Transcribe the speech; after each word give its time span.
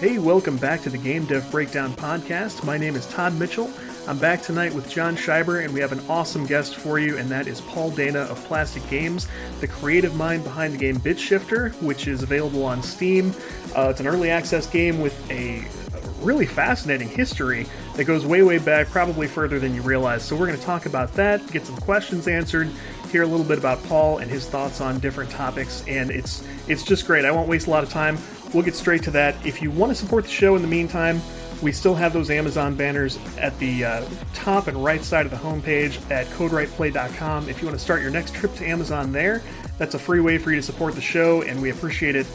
Hey, 0.00 0.20
welcome 0.20 0.56
back 0.58 0.82
to 0.82 0.90
the 0.90 0.96
Game 0.96 1.24
Dev 1.24 1.50
Breakdown 1.50 1.92
podcast. 1.92 2.62
My 2.62 2.78
name 2.78 2.94
is 2.94 3.04
Todd 3.06 3.34
Mitchell. 3.34 3.68
I'm 4.06 4.16
back 4.16 4.40
tonight 4.40 4.72
with 4.72 4.88
John 4.88 5.16
Scheiber, 5.16 5.64
and 5.64 5.74
we 5.74 5.80
have 5.80 5.90
an 5.90 6.00
awesome 6.08 6.46
guest 6.46 6.76
for 6.76 7.00
you, 7.00 7.18
and 7.18 7.28
that 7.30 7.48
is 7.48 7.60
Paul 7.62 7.90
Dana 7.90 8.20
of 8.20 8.38
Plastic 8.44 8.88
Games, 8.88 9.26
the 9.60 9.66
creative 9.66 10.14
mind 10.14 10.44
behind 10.44 10.72
the 10.72 10.78
game 10.78 10.98
Bit 10.98 11.18
Shifter, 11.18 11.70
which 11.80 12.06
is 12.06 12.22
available 12.22 12.64
on 12.64 12.80
Steam. 12.80 13.34
Uh, 13.76 13.88
it's 13.88 13.98
an 13.98 14.06
early 14.06 14.30
access 14.30 14.68
game 14.68 15.00
with 15.00 15.28
a 15.32 15.64
really 16.24 16.46
fascinating 16.46 17.08
history 17.08 17.66
that 17.96 18.04
goes 18.04 18.24
way, 18.24 18.42
way 18.42 18.58
back, 18.58 18.86
probably 18.90 19.26
further 19.26 19.58
than 19.58 19.74
you 19.74 19.82
realize. 19.82 20.22
So, 20.22 20.36
we're 20.36 20.46
going 20.46 20.60
to 20.60 20.64
talk 20.64 20.86
about 20.86 21.12
that, 21.14 21.44
get 21.50 21.66
some 21.66 21.76
questions 21.76 22.28
answered, 22.28 22.70
hear 23.10 23.24
a 23.24 23.26
little 23.26 23.44
bit 23.44 23.58
about 23.58 23.82
Paul 23.84 24.18
and 24.18 24.30
his 24.30 24.48
thoughts 24.48 24.80
on 24.80 25.00
different 25.00 25.30
topics, 25.30 25.82
and 25.88 26.10
it's 26.12 26.46
it's 26.68 26.84
just 26.84 27.06
great. 27.06 27.24
I 27.24 27.30
won't 27.30 27.48
waste 27.48 27.66
a 27.66 27.70
lot 27.70 27.82
of 27.82 27.90
time. 27.90 28.18
We'll 28.54 28.64
get 28.64 28.74
straight 28.74 29.02
to 29.04 29.10
that. 29.12 29.34
If 29.46 29.60
you 29.60 29.70
want 29.70 29.90
to 29.90 29.94
support 29.94 30.24
the 30.24 30.30
show 30.30 30.56
in 30.56 30.62
the 30.62 30.68
meantime, 30.68 31.20
we 31.60 31.72
still 31.72 31.94
have 31.94 32.12
those 32.12 32.30
Amazon 32.30 32.74
banners 32.74 33.18
at 33.36 33.58
the 33.58 33.84
uh, 33.84 34.04
top 34.32 34.68
and 34.68 34.82
right 34.82 35.02
side 35.02 35.26
of 35.26 35.32
the 35.32 35.38
homepage 35.38 35.98
at 36.10 36.26
codewriteplay.com. 36.28 37.48
If 37.48 37.60
you 37.60 37.66
want 37.66 37.78
to 37.78 37.84
start 37.84 38.00
your 38.00 38.10
next 38.10 38.34
trip 38.34 38.54
to 38.56 38.66
Amazon 38.66 39.12
there, 39.12 39.42
that's 39.76 39.94
a 39.94 39.98
free 39.98 40.20
way 40.20 40.38
for 40.38 40.50
you 40.50 40.56
to 40.56 40.62
support 40.62 40.94
the 40.94 41.00
show, 41.00 41.42
and 41.42 41.60
we 41.60 41.70
appreciate 41.70 42.16
it 42.16 42.26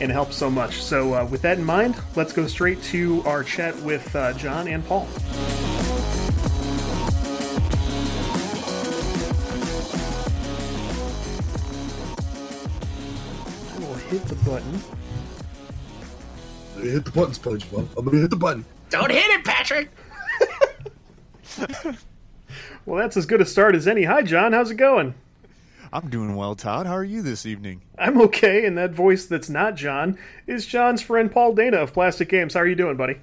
and 0.00 0.10
it 0.10 0.14
helps 0.14 0.36
so 0.36 0.50
much. 0.50 0.82
So, 0.82 1.14
uh, 1.14 1.26
with 1.26 1.42
that 1.42 1.58
in 1.58 1.64
mind, 1.64 1.94
let's 2.16 2.32
go 2.32 2.46
straight 2.46 2.82
to 2.84 3.22
our 3.24 3.44
chat 3.44 3.76
with 3.82 4.14
uh, 4.16 4.32
John 4.32 4.66
and 4.66 4.84
Paul. 4.86 5.06
I 13.68 13.78
will 13.78 13.94
hit 14.08 14.24
the 14.24 14.36
button. 14.46 14.80
Hit 16.82 17.04
the 17.04 17.10
button, 17.10 17.34
SpongeBob. 17.34 17.88
I'm 17.96 18.04
gonna 18.04 18.18
hit 18.18 18.30
the 18.30 18.36
button. 18.36 18.64
Don't 18.90 19.10
hit 19.10 19.26
it, 19.26 19.44
Patrick. 19.44 19.88
Well, 22.86 22.98
that's 22.98 23.16
as 23.16 23.26
good 23.26 23.40
a 23.40 23.44
start 23.44 23.74
as 23.74 23.86
any. 23.86 24.04
Hi, 24.04 24.22
John. 24.22 24.52
How's 24.52 24.70
it 24.70 24.76
going? 24.76 25.14
I'm 25.92 26.08
doing 26.08 26.36
well, 26.36 26.54
Todd. 26.54 26.86
How 26.86 26.94
are 26.94 27.04
you 27.04 27.20
this 27.20 27.44
evening? 27.44 27.82
I'm 27.98 28.20
okay, 28.22 28.64
and 28.64 28.78
that 28.78 28.92
voice 28.92 29.26
that's 29.26 29.50
not 29.50 29.74
John 29.74 30.18
is 30.46 30.66
John's 30.66 31.02
friend 31.02 31.30
Paul 31.30 31.54
Dana 31.54 31.78
of 31.78 31.92
Plastic 31.92 32.28
Games. 32.28 32.54
How 32.54 32.60
are 32.60 32.66
you 32.66 32.74
doing, 32.74 32.96
buddy? 32.96 33.18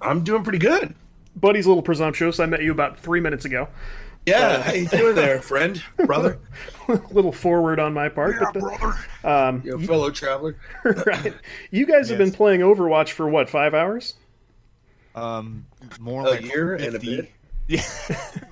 I'm 0.00 0.24
doing 0.24 0.42
pretty 0.42 0.58
good. 0.58 0.94
Buddy's 1.36 1.66
a 1.66 1.68
little 1.68 1.82
presumptuous. 1.82 2.40
I 2.40 2.46
met 2.46 2.62
you 2.62 2.72
about 2.72 2.98
three 2.98 3.20
minutes 3.20 3.44
ago. 3.44 3.68
Yeah, 4.26 4.62
how 4.62 4.72
you 4.72 4.88
doing 4.88 5.14
there, 5.14 5.42
friend, 5.42 5.82
brother, 6.06 6.38
a 6.88 6.92
little 7.10 7.32
forward 7.32 7.78
on 7.78 7.92
my 7.92 8.08
part, 8.08 8.36
yeah, 8.40 8.50
but 8.54 8.60
brother, 8.60 8.94
um, 9.22 9.62
you 9.64 9.72
know, 9.72 9.86
fellow 9.86 10.10
traveler. 10.12 10.56
right. 10.84 11.34
You 11.70 11.84
guys 11.84 12.08
have 12.08 12.16
been 12.18 12.32
playing 12.32 12.60
Overwatch 12.62 13.10
for 13.10 13.28
what? 13.28 13.50
Five 13.50 13.74
hours? 13.74 14.14
Um, 15.14 15.66
more 16.00 16.22
A 16.22 16.30
like 16.30 16.42
year 16.42 16.74
and 16.74 16.94
a 16.94 16.98
bit. 16.98 17.30
Yeah, 17.66 17.82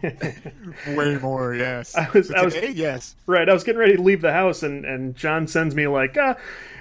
way 0.96 1.16
more. 1.18 1.55
Yes. 1.55 1.94
I 1.96 2.08
was- 2.12 2.28
But 2.28 2.38
I 2.38 2.44
was- 2.44 2.55
yes. 2.74 3.14
Right. 3.27 3.48
I 3.48 3.52
was 3.52 3.64
getting 3.64 3.78
ready 3.78 3.96
to 3.96 4.02
leave 4.02 4.22
the 4.22 4.32
house, 4.32 4.62
and, 4.62 4.84
and 4.84 5.14
John 5.14 5.46
sends 5.46 5.74
me 5.74 5.86
like, 5.86 6.16
ah, 6.18 6.36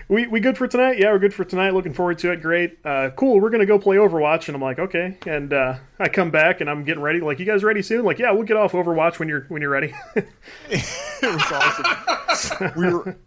we 0.07 0.27
we 0.27 0.39
good 0.41 0.57
for 0.57 0.67
tonight? 0.67 0.97
Yeah, 0.99 1.11
we're 1.11 1.19
good 1.19 1.33
for 1.33 1.43
tonight. 1.45 1.73
Looking 1.73 1.93
forward 1.93 2.19
to 2.19 2.31
it. 2.31 2.41
Great. 2.41 2.77
Uh, 2.85 3.09
cool. 3.15 3.39
We're 3.39 3.49
gonna 3.49 3.65
go 3.65 3.79
play 3.79 3.95
Overwatch, 3.97 4.47
and 4.47 4.55
I'm 4.55 4.61
like, 4.61 4.77
okay. 4.79 5.17
And 5.25 5.53
uh, 5.53 5.75
I 5.99 6.09
come 6.09 6.31
back, 6.31 6.59
and 6.61 6.69
I'm 6.69 6.83
getting 6.83 7.01
ready. 7.03 7.21
Like, 7.21 7.39
you 7.39 7.45
guys 7.45 7.63
ready 7.63 7.81
soon? 7.81 8.03
Like, 8.03 8.19
yeah, 8.19 8.31
we'll 8.31 8.43
get 8.43 8.57
off 8.57 8.73
Overwatch 8.73 9.19
when 9.19 9.29
you're 9.29 9.45
when 9.49 9.61
you're 9.61 9.71
ready. 9.71 9.93
It 10.69 11.35
was 11.35 11.51
awesome. 11.51 12.71
we 12.77 12.93
were. 12.93 13.17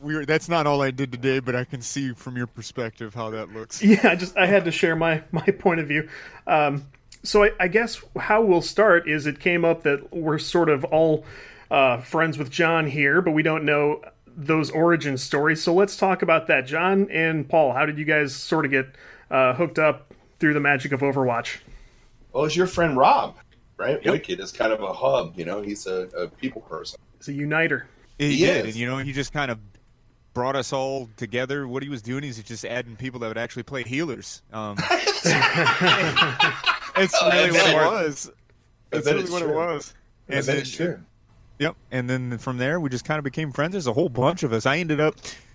We 0.00 0.14
were, 0.16 0.24
that's 0.26 0.48
not 0.48 0.66
all 0.66 0.82
I 0.82 0.90
did 0.90 1.12
today, 1.12 1.38
but 1.38 1.54
I 1.54 1.64
can 1.64 1.80
see 1.80 2.12
from 2.12 2.36
your 2.36 2.46
perspective 2.48 3.14
how 3.14 3.30
that 3.30 3.52
looks. 3.52 3.82
yeah, 3.82 4.00
I 4.10 4.16
just 4.16 4.36
I 4.36 4.46
had 4.46 4.64
to 4.64 4.70
share 4.72 4.96
my 4.96 5.22
my 5.32 5.42
point 5.42 5.80
of 5.80 5.86
view. 5.88 6.08
Um, 6.46 6.86
so 7.22 7.44
I, 7.44 7.50
I 7.60 7.68
guess 7.68 8.02
how 8.18 8.42
we'll 8.42 8.62
start 8.62 9.08
is 9.08 9.26
it 9.26 9.38
came 9.40 9.64
up 9.64 9.82
that 9.82 10.12
we're 10.12 10.38
sort 10.38 10.68
of 10.68 10.84
all 10.84 11.24
uh, 11.70 12.00
friends 12.00 12.38
with 12.38 12.50
John 12.50 12.86
here, 12.86 13.22
but 13.22 13.30
we 13.32 13.42
don't 13.42 13.64
know 13.64 14.02
those 14.26 14.70
origin 14.70 15.16
stories. 15.18 15.62
So 15.62 15.74
let's 15.74 15.96
talk 15.96 16.22
about 16.22 16.46
that. 16.48 16.66
John 16.66 17.08
and 17.10 17.48
Paul, 17.48 17.72
how 17.72 17.86
did 17.86 17.98
you 17.98 18.04
guys 18.04 18.34
sort 18.34 18.64
of 18.64 18.70
get 18.70 18.86
uh, 19.30 19.54
hooked 19.54 19.78
up 19.78 20.12
through 20.38 20.54
the 20.54 20.60
magic 20.60 20.92
of 20.92 21.00
Overwatch? 21.00 21.58
Well, 22.32 22.44
it's 22.44 22.56
your 22.56 22.66
friend 22.66 22.96
Rob, 22.96 23.36
right? 23.76 24.02
Wicked 24.04 24.40
is 24.40 24.52
kind 24.52 24.72
of 24.72 24.82
a 24.82 24.92
hub. 24.92 25.34
You 25.38 25.44
know, 25.44 25.60
he's 25.62 25.86
a, 25.86 26.08
a 26.16 26.28
people 26.28 26.62
person. 26.62 26.98
He's 27.18 27.28
a 27.28 27.32
uniter. 27.34 27.86
He, 28.18 28.32
He 28.32 28.44
did, 28.44 28.66
is. 28.66 28.74
and 28.74 28.80
you 28.80 28.86
know, 28.86 28.98
he 28.98 29.12
just 29.12 29.32
kind 29.32 29.50
of 29.50 29.58
brought 30.34 30.56
us 30.56 30.72
all 30.72 31.08
together. 31.16 31.68
What 31.68 31.82
he 31.82 31.88
was 31.90 32.00
doing 32.02 32.24
is 32.24 32.42
just 32.42 32.64
adding 32.64 32.96
people 32.96 33.20
that 33.20 33.28
would 33.28 33.38
actually 33.38 33.64
play 33.64 33.82
healers. 33.82 34.42
Um, 34.52 34.76
it's 36.96 37.22
really 37.22 37.50
what 37.52 37.68
it 37.70 37.74
was. 37.76 38.30
It's 38.92 39.06
really 39.06 39.30
what 39.30 39.42
it 39.42 39.48
was. 39.54 39.94
And 40.28 40.44
then- 40.44 40.56
it's 40.58 40.70
true. 40.70 41.00
Yep. 41.58 41.76
And 41.92 42.10
then 42.10 42.38
from 42.38 42.58
there, 42.58 42.80
we 42.80 42.88
just 42.90 43.04
kind 43.04 43.18
of 43.18 43.24
became 43.24 43.52
friends. 43.52 43.72
There's 43.72 43.86
a 43.86 43.92
whole 43.92 44.08
bunch 44.08 44.42
of 44.42 44.52
us. 44.52 44.66
I 44.66 44.78
ended 44.78 44.98
up 45.00 45.14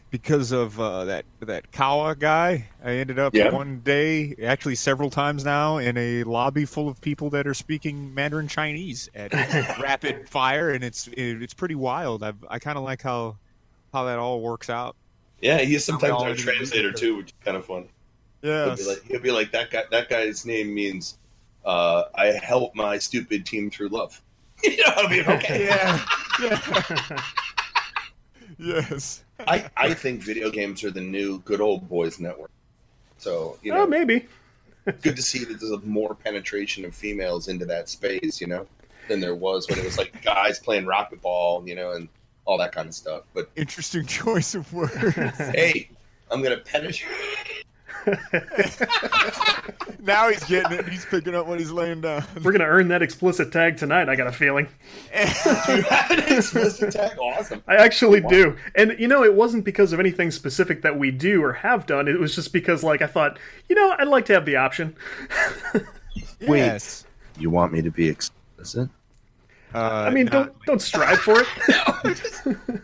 because 0.09 0.53
of 0.53 0.79
uh, 0.79 1.03
that 1.05 1.25
that 1.41 1.69
Kawa 1.73 2.15
guy. 2.15 2.69
I 2.81 2.91
ended 2.93 3.19
up 3.19 3.35
Yeah. 3.35 3.49
one 3.49 3.81
day, 3.81 4.33
actually 4.41 4.75
several 4.75 5.09
times 5.09 5.43
now, 5.43 5.79
in 5.79 5.97
a 5.97 6.23
lobby 6.23 6.63
full 6.63 6.87
of 6.87 7.01
people 7.01 7.29
that 7.31 7.45
are 7.45 7.53
speaking 7.53 8.13
Mandarin 8.13 8.47
Chinese 8.47 9.09
at 9.15 9.33
rapid 9.81 10.29
fire, 10.29 10.69
and 10.69 10.81
it's 10.81 11.07
it, 11.09 11.41
it's 11.41 11.53
pretty 11.53 11.75
wild. 11.75 12.23
I've, 12.23 12.37
I 12.49 12.59
kind 12.59 12.77
of 12.77 12.85
like 12.85 13.01
how 13.01 13.35
how 13.91 14.05
that 14.05 14.17
all 14.17 14.39
works 14.39 14.69
out. 14.69 14.95
Yeah, 15.41 15.57
he's 15.57 15.83
sometimes 15.83 16.13
our 16.13 16.35
translator 16.35 16.93
too, 16.93 17.17
which 17.17 17.27
is 17.27 17.33
kind 17.43 17.57
of 17.57 17.65
fun. 17.65 17.89
He'll 18.43 18.75
be 18.77 18.83
like, 18.85 19.03
he'll 19.03 19.19
be 19.19 19.31
like 19.31 19.51
that 19.51 19.71
guy. 19.71 19.83
That 19.91 20.07
guy's 20.07 20.45
name 20.45 20.73
means 20.73 21.17
uh, 21.65 22.03
I 22.15 22.27
help 22.27 22.75
my 22.75 22.97
stupid 22.97 23.45
team 23.45 23.69
through 23.69 23.89
love. 23.89 24.21
you 24.63 24.77
know, 24.77 24.93
I 24.95 25.07
mean, 25.09 25.23
okay. 25.27 25.65
yeah. 25.65 26.05
yeah. 26.41 27.21
yes. 28.57 29.23
I, 29.47 29.69
I 29.77 29.93
think 29.93 30.21
video 30.23 30.49
games 30.49 30.83
are 30.83 30.91
the 30.91 31.01
new 31.01 31.39
good 31.39 31.61
old 31.61 31.87
boys 31.87 32.19
network. 32.19 32.51
So 33.17 33.57
you 33.61 33.71
know, 33.73 33.83
Oh, 33.83 33.87
maybe. 33.87 34.25
good 35.01 35.15
to 35.15 35.21
see 35.21 35.43
that 35.43 35.59
there's 35.59 35.71
a 35.71 35.79
more 35.81 36.15
penetration 36.15 36.85
of 36.85 36.95
females 36.95 37.47
into 37.47 37.65
that 37.65 37.89
space, 37.89 38.39
you 38.41 38.47
know, 38.47 38.65
than 39.07 39.19
there 39.19 39.35
was 39.35 39.67
when 39.69 39.77
it 39.79 39.85
was 39.85 39.97
like 39.97 40.21
guys 40.23 40.59
playing 40.59 40.85
racquetball, 40.85 41.67
you 41.67 41.75
know, 41.75 41.91
and 41.91 42.07
all 42.45 42.57
that 42.57 42.71
kind 42.71 42.87
of 42.87 42.95
stuff. 42.95 43.23
But 43.33 43.49
Interesting 43.55 44.05
choice 44.05 44.55
of 44.55 44.71
words. 44.73 44.93
hey, 45.37 45.89
I'm 46.31 46.41
gonna 46.41 46.57
penetrate. 46.57 47.11
now 50.01 50.29
he's 50.29 50.43
getting 50.45 50.79
it. 50.79 50.87
He's 50.87 51.05
picking 51.05 51.35
up 51.35 51.47
what 51.47 51.59
he's 51.59 51.71
laying 51.71 52.01
down. 52.01 52.23
We're 52.43 52.51
gonna 52.51 52.65
earn 52.65 52.87
that 52.89 53.01
explicit 53.01 53.51
tag 53.51 53.77
tonight. 53.77 54.09
I 54.09 54.15
got 54.15 54.27
a 54.27 54.31
feeling. 54.31 54.67
You 55.13 55.25
have 55.25 56.11
an 56.11 56.19
explicit 56.37 56.93
tag? 56.93 57.17
Awesome. 57.19 57.61
I 57.67 57.75
actually 57.75 58.21
do. 58.21 58.55
And 58.75 58.95
you 58.97 59.07
know, 59.07 59.23
it 59.23 59.33
wasn't 59.33 59.65
because 59.65 59.93
of 59.93 59.99
anything 59.99 60.31
specific 60.31 60.81
that 60.83 60.97
we 60.97 61.11
do 61.11 61.43
or 61.43 61.53
have 61.53 61.85
done. 61.85 62.07
It 62.07 62.19
was 62.19 62.35
just 62.35 62.53
because 62.53 62.83
like 62.83 63.01
I 63.01 63.07
thought, 63.07 63.37
you 63.67 63.75
know, 63.75 63.95
I'd 63.97 64.07
like 64.07 64.25
to 64.25 64.33
have 64.33 64.45
the 64.45 64.55
option. 64.55 64.95
Wait. 66.47 67.03
You 67.39 67.49
want 67.49 67.73
me 67.73 67.81
to 67.81 67.91
be 67.91 68.07
explicit? 68.07 68.89
Uh, 69.73 70.05
I 70.07 70.09
mean, 70.09 70.27
don't 70.27 70.53
don't 70.65 70.81
strive 70.81 71.19
for 71.19 71.41
it. 71.41 71.47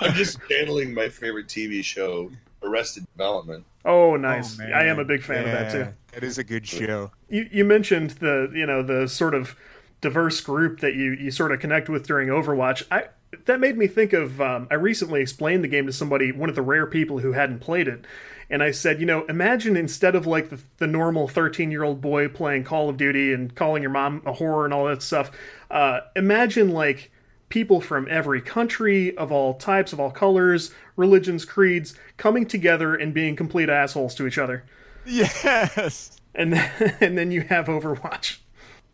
I'm 0.00 0.14
just 0.14 0.38
channeling 0.48 0.94
my 0.94 1.08
favorite 1.08 1.48
TV 1.48 1.82
show, 1.82 2.30
Arrested 2.62 3.06
Development. 3.16 3.64
Oh, 3.86 4.16
nice. 4.16 4.58
Oh, 4.60 4.64
I 4.64 4.84
am 4.84 4.98
a 4.98 5.04
big 5.04 5.22
fan 5.22 5.44
of 5.44 5.52
that 5.52 5.72
too. 5.72 5.92
That 6.12 6.24
is 6.24 6.38
a 6.38 6.44
good 6.44 6.66
show. 6.66 7.12
You 7.28 7.48
you 7.50 7.64
mentioned 7.64 8.10
the 8.10 8.50
you 8.52 8.66
know 8.66 8.82
the 8.82 9.08
sort 9.08 9.34
of 9.34 9.56
diverse 10.00 10.40
group 10.40 10.80
that 10.80 10.94
you 10.94 11.12
you 11.12 11.30
sort 11.30 11.52
of 11.52 11.60
connect 11.60 11.88
with 11.88 12.06
during 12.06 12.28
Overwatch. 12.28 12.82
I 12.90 13.04
that 13.44 13.60
made 13.60 13.76
me 13.76 13.86
think 13.86 14.12
of 14.12 14.40
um, 14.40 14.66
I 14.70 14.74
recently 14.74 15.20
explained 15.20 15.62
the 15.62 15.68
game 15.68 15.86
to 15.86 15.92
somebody, 15.92 16.32
one 16.32 16.48
of 16.48 16.56
the 16.56 16.62
rare 16.62 16.86
people 16.86 17.18
who 17.18 17.32
hadn't 17.32 17.60
played 17.60 17.86
it, 17.86 18.04
and 18.50 18.62
I 18.62 18.70
said, 18.72 18.98
you 19.00 19.06
know, 19.06 19.24
imagine 19.26 19.76
instead 19.76 20.14
of 20.14 20.26
like 20.26 20.50
the, 20.50 20.58
the 20.78 20.86
normal 20.86 21.28
thirteen 21.28 21.70
year 21.70 21.84
old 21.84 22.00
boy 22.00 22.28
playing 22.28 22.64
Call 22.64 22.88
of 22.88 22.96
Duty 22.96 23.32
and 23.32 23.54
calling 23.54 23.82
your 23.82 23.92
mom 23.92 24.22
a 24.26 24.32
whore 24.32 24.64
and 24.64 24.74
all 24.74 24.86
that 24.86 25.02
stuff, 25.02 25.30
uh, 25.70 26.00
imagine 26.16 26.70
like 26.70 27.10
people 27.48 27.80
from 27.80 28.06
every 28.10 28.40
country 28.40 29.16
of 29.16 29.30
all 29.30 29.54
types 29.54 29.92
of 29.92 30.00
all 30.00 30.10
colors 30.10 30.72
religions 30.96 31.44
creeds 31.44 31.94
coming 32.16 32.46
together 32.46 32.94
and 32.94 33.14
being 33.14 33.36
complete 33.36 33.68
assholes 33.68 34.14
to 34.14 34.26
each 34.26 34.38
other 34.38 34.64
Yes. 35.04 36.20
and 36.34 36.52
then, 36.52 36.96
and 37.00 37.16
then 37.16 37.30
you 37.30 37.42
have 37.42 37.66
overwatch 37.66 38.38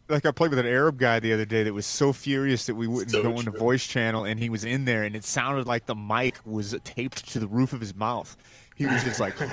Like 0.09 0.27
I 0.27 0.31
played 0.33 0.51
with 0.51 0.59
an 0.59 0.67
Arab 0.67 0.99
guy 0.99 1.21
the 1.21 1.33
other 1.33 1.47
day 1.47 1.63
that 1.63 1.73
was 1.73 1.87
so 1.87 2.13
furious 2.13 2.67
that 2.67 2.75
we 2.75 2.87
wouldn't 2.87 3.13
So 3.13 3.23
go 3.23 3.31
into 3.31 3.51
true. 3.51 3.59
voice 3.59 3.87
channel, 3.87 4.25
and 4.25 4.39
he 4.39 4.51
was 4.51 4.65
in 4.65 4.85
there, 4.85 5.05
and 5.05 5.17
it 5.17 5.25
sounded 5.25 5.67
like 5.67 5.87
the 5.87 5.95
mic 5.95 6.35
was 6.45 6.77
taped 6.85 7.27
to 7.33 7.39
the 7.39 7.47
roof 7.47 7.73
of 7.73 7.81
his 7.81 7.95
mouth. 7.95 8.37
He 8.77 8.85
was 8.87 9.03
just 9.05 9.21
like, 9.21 9.39
"Rip- 9.41 9.51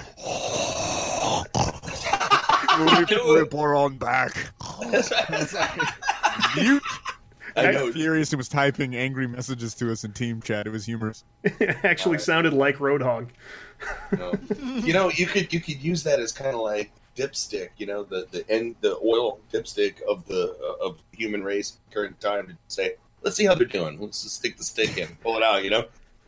Ripper 3.25 3.75
on 3.75 3.97
back." 3.97 4.35
Mute. 6.57 6.83
I 7.55 7.71
know. 7.71 7.91
Furious 7.91 8.31
and 8.31 8.37
was 8.37 8.49
typing 8.49 8.95
angry 8.95 9.27
messages 9.27 9.73
to 9.75 9.91
us 9.91 10.03
in 10.03 10.13
team 10.13 10.41
chat. 10.41 10.67
It 10.67 10.71
was 10.71 10.85
humorous. 10.85 11.23
it 11.43 11.77
actually 11.83 12.19
sounded 12.19 12.53
like 12.53 12.77
Roadhog. 12.77 13.29
No. 14.17 14.33
you 14.79 14.93
know, 14.93 15.09
you 15.11 15.25
could 15.25 15.51
you 15.53 15.59
could 15.59 15.81
use 15.81 16.03
that 16.03 16.19
as 16.19 16.31
kind 16.31 16.55
of 16.55 16.61
like 16.61 16.91
dipstick. 17.15 17.69
You 17.77 17.87
know, 17.87 18.03
the 18.03 18.27
the 18.31 18.49
end 18.49 18.75
the 18.81 18.97
oil 18.97 19.39
dipstick 19.51 20.01
of 20.07 20.25
the 20.27 20.55
uh, 20.61 20.85
of 20.85 20.97
the 21.11 21.17
human 21.17 21.43
race 21.43 21.77
current 21.91 22.19
time 22.19 22.47
to 22.47 22.55
say, 22.67 22.95
let's 23.21 23.35
see 23.35 23.45
how 23.45 23.55
they're 23.55 23.67
doing. 23.67 23.99
Let's 23.99 24.23
just 24.23 24.35
stick 24.35 24.57
the 24.57 24.63
stick 24.63 24.97
in, 24.97 25.07
pull 25.21 25.37
it 25.37 25.43
out. 25.43 25.63
You 25.63 25.69
know, 25.71 25.85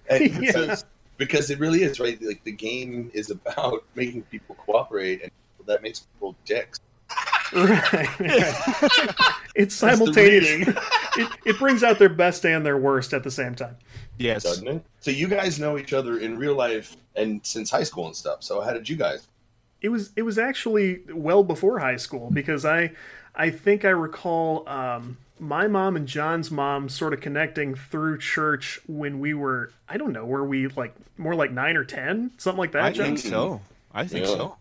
and 0.09 0.21
Yeah. 0.31 0.39
because, 0.39 0.85
because 1.17 1.49
it 1.49 1.59
really 1.59 1.83
is 1.83 1.99
right. 1.99 2.21
Like 2.21 2.43
the 2.43 2.51
game 2.51 3.11
is 3.13 3.29
about 3.31 3.83
making 3.95 4.23
people 4.23 4.55
cooperate, 4.55 5.21
and 5.23 5.31
that 5.65 5.81
makes 5.81 6.01
people 6.01 6.35
dicks. 6.45 6.79
Right. 7.53 8.07
it's 9.55 9.75
simultaneous. 9.75 10.67
it, 11.17 11.27
it 11.45 11.59
brings 11.59 11.83
out 11.83 11.99
their 11.99 12.09
best 12.09 12.45
and 12.45 12.65
their 12.65 12.77
worst 12.77 13.13
at 13.13 13.23
the 13.23 13.31
same 13.31 13.55
time. 13.55 13.75
Yes. 14.17 14.43
doesn't 14.43 14.67
it? 14.67 14.83
So 15.01 15.11
you 15.11 15.27
guys 15.27 15.59
know 15.59 15.77
each 15.77 15.93
other 15.93 16.17
in 16.19 16.37
real 16.37 16.55
life 16.55 16.95
and 17.15 17.45
since 17.45 17.69
high 17.71 17.83
school 17.83 18.05
and 18.05 18.15
stuff. 18.15 18.43
So 18.43 18.61
how 18.61 18.71
did 18.73 18.87
you 18.87 18.95
guys? 18.95 19.27
It 19.81 19.89
was 19.89 20.11
it 20.15 20.21
was 20.21 20.37
actually 20.37 21.01
well 21.11 21.43
before 21.43 21.79
high 21.79 21.97
school 21.97 22.29
because 22.31 22.65
I 22.65 22.91
I 23.35 23.49
think 23.49 23.83
I 23.83 23.89
recall 23.89 24.67
um, 24.69 25.17
my 25.39 25.67
mom 25.67 25.95
and 25.95 26.07
John's 26.07 26.51
mom 26.51 26.87
sort 26.87 27.13
of 27.13 27.19
connecting 27.21 27.73
through 27.73 28.19
church 28.19 28.79
when 28.87 29.19
we 29.19 29.33
were 29.33 29.71
I 29.89 29.97
don't 29.97 30.13
know 30.13 30.25
were 30.25 30.45
we 30.45 30.67
like 30.67 30.93
more 31.17 31.33
like 31.33 31.51
nine 31.51 31.75
or 31.77 31.83
ten 31.83 32.29
something 32.37 32.59
like 32.59 32.73
that. 32.73 32.83
I 32.83 32.91
John? 32.91 33.05
think 33.07 33.19
so. 33.19 33.61
I 33.91 34.05
think 34.05 34.27
Yeah. 34.27 34.31
so. 34.35 34.57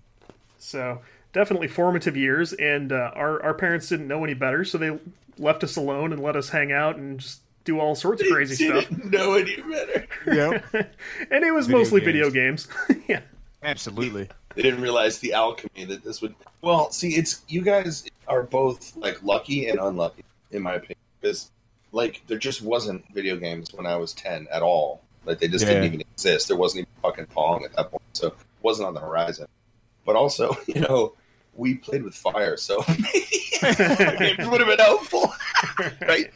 So 0.58 1.00
definitely 1.32 1.68
formative 1.68 2.16
years, 2.16 2.52
and 2.54 2.92
uh, 2.92 3.10
our 3.14 3.42
our 3.42 3.54
parents 3.54 3.88
didn't 3.88 4.08
know 4.08 4.24
any 4.24 4.34
better, 4.34 4.64
so 4.64 4.78
they 4.78 4.98
left 5.38 5.64
us 5.64 5.76
alone 5.76 6.12
and 6.12 6.22
let 6.22 6.36
us 6.36 6.50
hang 6.50 6.72
out 6.72 6.96
and 6.96 7.20
just 7.20 7.40
do 7.64 7.78
all 7.78 7.94
sorts 7.94 8.22
of 8.22 8.28
crazy 8.28 8.66
stuff. 8.66 8.88
Didn't 8.88 9.10
know 9.10 9.34
any 9.34 9.56
better. 9.60 10.06
Yeah. 10.26 10.60
And 11.30 11.44
it 11.44 11.52
was 11.52 11.66
Video 11.66 11.78
mostly 11.78 12.00
games. 12.00 12.06
video 12.06 12.30
games. 12.30 12.68
yeah. 13.08 13.20
Absolutely. 13.62 14.28
They 14.54 14.62
didn't 14.62 14.80
realize 14.80 15.18
the 15.18 15.34
alchemy 15.34 15.84
that 15.84 16.02
this 16.02 16.20
would. 16.22 16.34
Well, 16.62 16.90
see, 16.90 17.10
it's 17.16 17.42
you 17.48 17.62
guys 17.62 18.04
are 18.26 18.42
both 18.42 18.96
like 18.96 19.22
lucky 19.22 19.68
and 19.68 19.78
unlucky, 19.78 20.24
in 20.50 20.62
my 20.62 20.74
opinion, 20.74 20.96
because 21.20 21.50
like 21.92 22.22
there 22.26 22.38
just 22.38 22.62
wasn't 22.62 23.04
video 23.14 23.36
games 23.36 23.72
when 23.72 23.86
I 23.86 23.96
was 23.96 24.12
ten 24.14 24.46
at 24.50 24.62
all. 24.62 25.02
Like 25.26 25.38
they 25.38 25.48
just 25.48 25.64
Yeah. 25.66 25.74
didn't 25.74 25.84
even 25.84 26.00
exist. 26.00 26.48
There 26.48 26.56
wasn't 26.56 26.80
even 26.80 26.90
fucking 27.02 27.26
Pong 27.26 27.64
at 27.64 27.74
that 27.76 27.90
point, 27.90 28.02
so 28.14 28.28
it 28.28 28.34
wasn't 28.62 28.88
on 28.88 28.94
the 28.94 29.00
horizon. 29.00 29.46
But 30.06 30.16
also, 30.16 30.56
you 30.66 30.80
know, 30.80 31.12
we 31.54 31.74
played 31.74 32.02
with 32.02 32.14
fire, 32.14 32.56
so 32.56 32.82
games 33.62 34.38
would 34.48 34.60
have 34.60 34.68
been 34.68 34.78
helpful, 34.78 35.32
right? 36.02 36.30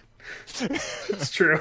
It's 0.61 1.31
true. 1.31 1.59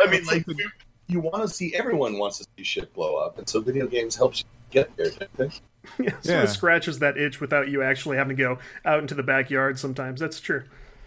I 0.00 0.10
mean, 0.10 0.24
like 0.24 0.46
you, 0.46 0.68
you 1.06 1.20
want 1.20 1.42
to 1.42 1.48
see 1.48 1.74
everyone 1.74 2.18
wants 2.18 2.38
to 2.38 2.46
see 2.56 2.64
shit 2.64 2.92
blow 2.94 3.16
up, 3.16 3.38
and 3.38 3.48
so 3.48 3.60
video 3.60 3.86
games 3.86 4.16
helps 4.16 4.40
you 4.40 4.46
get 4.70 4.96
there. 4.96 5.10
Type 5.10 5.30
thing. 5.36 5.52
yeah, 5.98 6.10
sort 6.10 6.24
Yeah. 6.24 6.42
of 6.42 6.50
scratches 6.50 6.98
that 7.00 7.16
itch 7.16 7.40
without 7.40 7.68
you 7.68 7.82
actually 7.82 8.16
having 8.16 8.36
to 8.36 8.42
go 8.42 8.58
out 8.84 9.00
into 9.00 9.14
the 9.14 9.22
backyard 9.22 9.78
sometimes. 9.78 10.20
That's 10.20 10.40
true. 10.40 10.64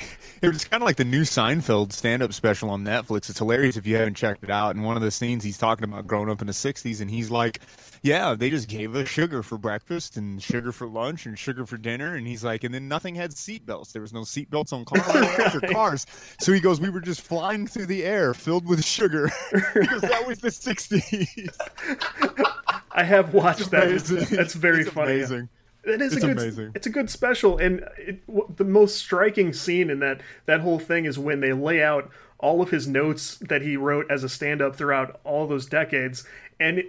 It 0.43 0.51
was 0.51 0.65
kind 0.65 0.83
of 0.83 0.85
like 0.85 0.97
the 0.97 1.05
new 1.05 1.21
Seinfeld 1.21 1.93
stand-up 1.93 2.33
special 2.33 2.69
on 2.69 2.83
Netflix. 2.83 3.29
It's 3.29 3.37
hilarious 3.39 3.77
if 3.77 3.87
you 3.87 3.95
haven't 3.95 4.15
checked 4.15 4.43
it 4.43 4.49
out. 4.49 4.75
And 4.75 4.83
one 4.83 4.97
of 4.97 5.01
the 5.01 5.09
scenes 5.09 5.41
he's 5.41 5.57
talking 5.57 5.85
about 5.85 6.05
growing 6.05 6.29
up 6.29 6.41
in 6.41 6.47
the 6.47 6.51
'60s, 6.53 6.99
and 6.99 7.09
he's 7.09 7.31
like, 7.31 7.61
"Yeah, 8.01 8.35
they 8.37 8.49
just 8.49 8.67
gave 8.67 8.93
us 8.93 9.07
sugar 9.07 9.41
for 9.41 9.57
breakfast 9.57 10.17
and 10.17 10.43
sugar 10.43 10.73
for 10.73 10.85
lunch 10.85 11.25
and 11.25 11.39
sugar 11.39 11.65
for 11.65 11.77
dinner." 11.77 12.15
And 12.15 12.27
he's 12.27 12.43
like, 12.43 12.65
"And 12.65 12.75
then 12.75 12.89
nothing 12.89 13.15
had 13.15 13.31
seatbelts. 13.31 13.93
There 13.93 14.01
was 14.01 14.11
no 14.11 14.23
seatbelts 14.23 14.73
on 14.73 14.83
cars 14.83 15.55
or 15.55 15.61
cars." 15.73 16.05
So 16.41 16.51
he 16.51 16.59
goes, 16.59 16.81
"We 16.81 16.89
were 16.89 16.99
just 16.99 17.21
flying 17.21 17.65
through 17.65 17.85
the 17.85 18.03
air 18.03 18.33
filled 18.33 18.67
with 18.67 18.83
sugar 18.83 19.31
because 19.73 20.01
that 20.01 20.27
was 20.27 20.39
the 20.39 20.49
'60s." 20.49 21.55
I 22.91 23.03
have 23.03 23.33
watched 23.33 23.71
that. 23.71 23.87
That's 24.29 24.55
very 24.55 24.81
It's 24.81 24.91
funny. 24.91 25.13
Amazing. 25.13 25.47
It 25.83 26.01
is 26.01 26.13
It's 26.13 26.23
a 26.23 26.27
good. 26.27 26.37
amazing. 26.39 26.71
It's 26.75 26.87
a 26.87 26.89
good 26.89 27.09
special, 27.09 27.57
and 27.57 27.83
it, 27.97 28.25
w- 28.27 28.47
the 28.55 28.63
most 28.63 28.97
striking 28.97 29.51
scene 29.53 29.89
in 29.89 29.99
that 29.99 30.21
that 30.45 30.61
whole 30.61 30.79
thing 30.79 31.05
is 31.05 31.19
when 31.19 31.39
they 31.41 31.53
lay 31.53 31.83
out 31.83 32.09
all 32.39 32.61
of 32.61 32.69
his 32.71 32.87
notes 32.87 33.37
that 33.37 33.61
he 33.61 33.77
wrote 33.77 34.05
as 34.09 34.23
a 34.23 34.29
stand-up 34.29 34.75
throughout 34.75 35.19
all 35.23 35.47
those 35.47 35.65
decades, 35.65 36.25
and 36.59 36.79
it, 36.79 36.87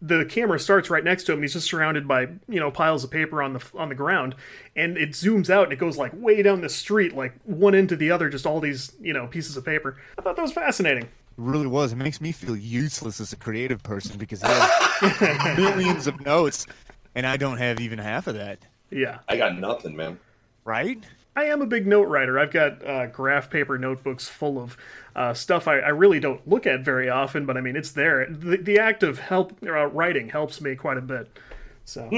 the 0.00 0.24
camera 0.24 0.58
starts 0.60 0.90
right 0.90 1.02
next 1.04 1.24
to 1.24 1.32
him. 1.32 1.38
And 1.38 1.44
he's 1.44 1.52
just 1.52 1.68
surrounded 1.68 2.06
by 2.08 2.22
you 2.48 2.58
know 2.60 2.70
piles 2.70 3.04
of 3.04 3.10
paper 3.10 3.42
on 3.42 3.52
the 3.52 3.64
on 3.76 3.88
the 3.88 3.94
ground, 3.94 4.34
and 4.74 4.96
it 4.98 5.10
zooms 5.10 5.48
out 5.50 5.64
and 5.64 5.72
it 5.72 5.78
goes 5.78 5.96
like 5.96 6.12
way 6.14 6.42
down 6.42 6.60
the 6.62 6.68
street, 6.68 7.14
like 7.14 7.34
one 7.44 7.74
end 7.74 7.88
to 7.90 7.96
the 7.96 8.10
other, 8.10 8.28
just 8.28 8.46
all 8.46 8.58
these 8.60 8.92
you 9.00 9.12
know 9.12 9.26
pieces 9.28 9.56
of 9.56 9.64
paper. 9.64 9.98
I 10.18 10.22
thought 10.22 10.34
that 10.36 10.42
was 10.42 10.52
fascinating. 10.52 11.08
Really 11.36 11.68
was. 11.68 11.92
It 11.92 11.96
makes 11.96 12.20
me 12.20 12.32
feel 12.32 12.56
useless 12.56 13.18
as 13.20 13.32
a 13.32 13.36
creative 13.36 13.82
person 13.82 14.18
because 14.18 14.42
he 14.42 14.48
has 14.48 15.56
millions 15.58 16.06
of 16.06 16.20
notes, 16.20 16.66
and 17.14 17.26
I 17.26 17.36
don't 17.36 17.58
have 17.58 17.80
even 17.80 17.98
half 17.98 18.26
of 18.26 18.34
that. 18.34 18.58
Yeah. 18.90 19.18
I 19.28 19.36
got 19.36 19.58
nothing, 19.58 19.96
man. 19.96 20.18
Right? 20.64 21.02
I 21.36 21.44
am 21.44 21.62
a 21.62 21.66
big 21.66 21.86
note 21.86 22.08
writer. 22.08 22.38
I've 22.38 22.50
got 22.50 22.84
uh, 22.86 23.06
graph 23.06 23.50
paper 23.50 23.78
notebooks 23.78 24.28
full 24.28 24.58
of 24.58 24.76
uh, 25.14 25.32
stuff 25.32 25.68
I, 25.68 25.78
I 25.78 25.88
really 25.88 26.20
don't 26.20 26.46
look 26.46 26.66
at 26.66 26.80
very 26.80 27.08
often, 27.08 27.46
but 27.46 27.56
I 27.56 27.60
mean, 27.60 27.76
it's 27.76 27.92
there. 27.92 28.26
The, 28.28 28.56
the 28.56 28.78
act 28.78 29.02
of 29.02 29.18
help 29.18 29.56
uh, 29.62 29.86
writing 29.86 30.28
helps 30.28 30.60
me 30.60 30.74
quite 30.74 30.98
a 30.98 31.02
bit. 31.02 31.38
So, 31.84 32.08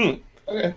Okay. 0.47 0.73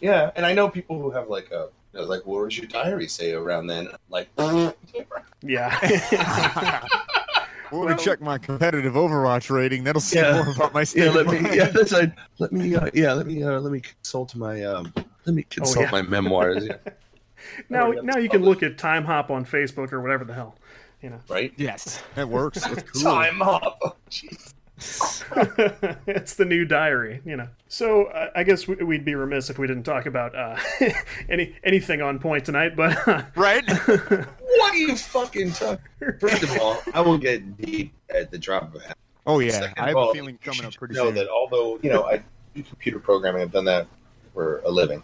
Yeah, 0.00 0.30
and 0.34 0.44
I 0.44 0.52
know 0.54 0.68
people 0.68 1.00
who 1.00 1.10
have 1.12 1.28
like 1.28 1.50
a 1.50 1.68
you 1.92 2.00
know, 2.00 2.06
like, 2.06 2.26
what 2.26 2.44
was 2.44 2.58
your 2.58 2.66
diary 2.66 3.06
say 3.06 3.32
around 3.32 3.68
then? 3.68 3.88
Like, 4.08 4.28
yeah. 5.42 6.84
Well, 7.70 7.82
let 7.84 7.96
me 7.96 8.02
check 8.02 8.20
my 8.20 8.38
competitive 8.38 8.94
Overwatch 8.94 9.50
rating. 9.50 9.84
That'll 9.84 10.00
say 10.00 10.20
Yeah. 10.20 10.42
more 10.42 10.54
about 10.54 10.74
my 10.74 10.84
yeah, 10.94 11.10
let 11.10 11.26
me, 11.26 11.56
yeah, 11.56 11.64
that's 11.68 11.92
right. 11.92 12.12
Let 12.38 12.52
me, 12.52 12.74
uh, 12.76 12.90
yeah, 12.94 13.12
let 13.12 13.26
me, 13.26 13.42
uh, 13.42 13.60
let 13.60 13.72
me 13.72 13.80
consult 13.80 14.34
my, 14.34 14.62
um, 14.62 14.92
let 15.24 15.34
me 15.34 15.44
consult 15.48 15.86
yeah. 15.86 15.90
my 15.90 16.02
memoirs. 16.02 16.66
Yeah. 16.66 16.76
now, 17.68 17.90
yeah, 17.92 18.00
now 18.02 18.18
you 18.18 18.28
can 18.28 18.42
look 18.42 18.62
at 18.62 18.76
Timehop 18.76 19.30
on 19.30 19.44
Facebook 19.44 19.92
or 19.92 20.00
whatever 20.00 20.24
the 20.24 20.34
hell. 20.34 20.56
You 21.02 21.10
know, 21.10 21.20
Right? 21.28 21.52
Yes, 21.56 22.02
that 22.14 22.28
works. 22.28 22.64
That's 22.64 22.82
cool. 22.90 23.02
Timehop. 23.02 23.76
Oh, 23.82 23.94
jeez. 24.10 24.54
it's 26.06 26.34
the 26.34 26.44
new 26.44 26.64
diary. 26.64 27.20
You 27.24 27.36
know. 27.36 27.48
So 27.68 28.06
uh, 28.06 28.30
I 28.34 28.42
guess 28.44 28.66
we- 28.68 28.76
we'd 28.76 29.04
be 29.04 29.14
remiss 29.14 29.50
if 29.50 29.58
we 29.58 29.66
didn't 29.66 29.84
talk 29.84 30.06
about 30.06 30.34
uh, 30.34 30.56
any 31.28 31.54
anything 31.64 32.02
on 32.02 32.18
point 32.18 32.44
tonight. 32.44 32.76
But 32.76 33.06
uh, 33.08 33.22
Right? 33.36 33.64
What 34.56 34.72
are 34.72 34.76
you 34.78 34.96
fucking 34.96 35.52
talking? 35.52 35.84
First 36.20 36.42
of 36.44 36.58
all, 36.60 36.78
I 36.94 37.00
will 37.00 37.18
get 37.18 37.56
deep 37.60 37.92
at 38.08 38.30
the 38.30 38.38
drop 38.38 38.62
of 38.74 38.80
a 38.80 38.86
hat. 38.86 38.96
Oh 39.26 39.38
yeah, 39.40 39.50
Second 39.52 39.74
I 39.82 39.88
have 39.88 39.96
all, 39.96 40.10
a 40.10 40.14
feeling 40.14 40.38
coming 40.38 40.64
up 40.64 40.72
should 40.72 40.78
pretty 40.78 40.94
know 40.94 41.06
soon. 41.06 41.14
that 41.16 41.28
although 41.28 41.78
you 41.82 41.90
know 41.90 42.04
I 42.04 42.22
do 42.54 42.62
computer 42.62 42.98
programming, 43.00 43.42
I've 43.42 43.52
done 43.52 43.64
that 43.66 43.86
for 44.32 44.60
a 44.64 44.70
living. 44.70 45.02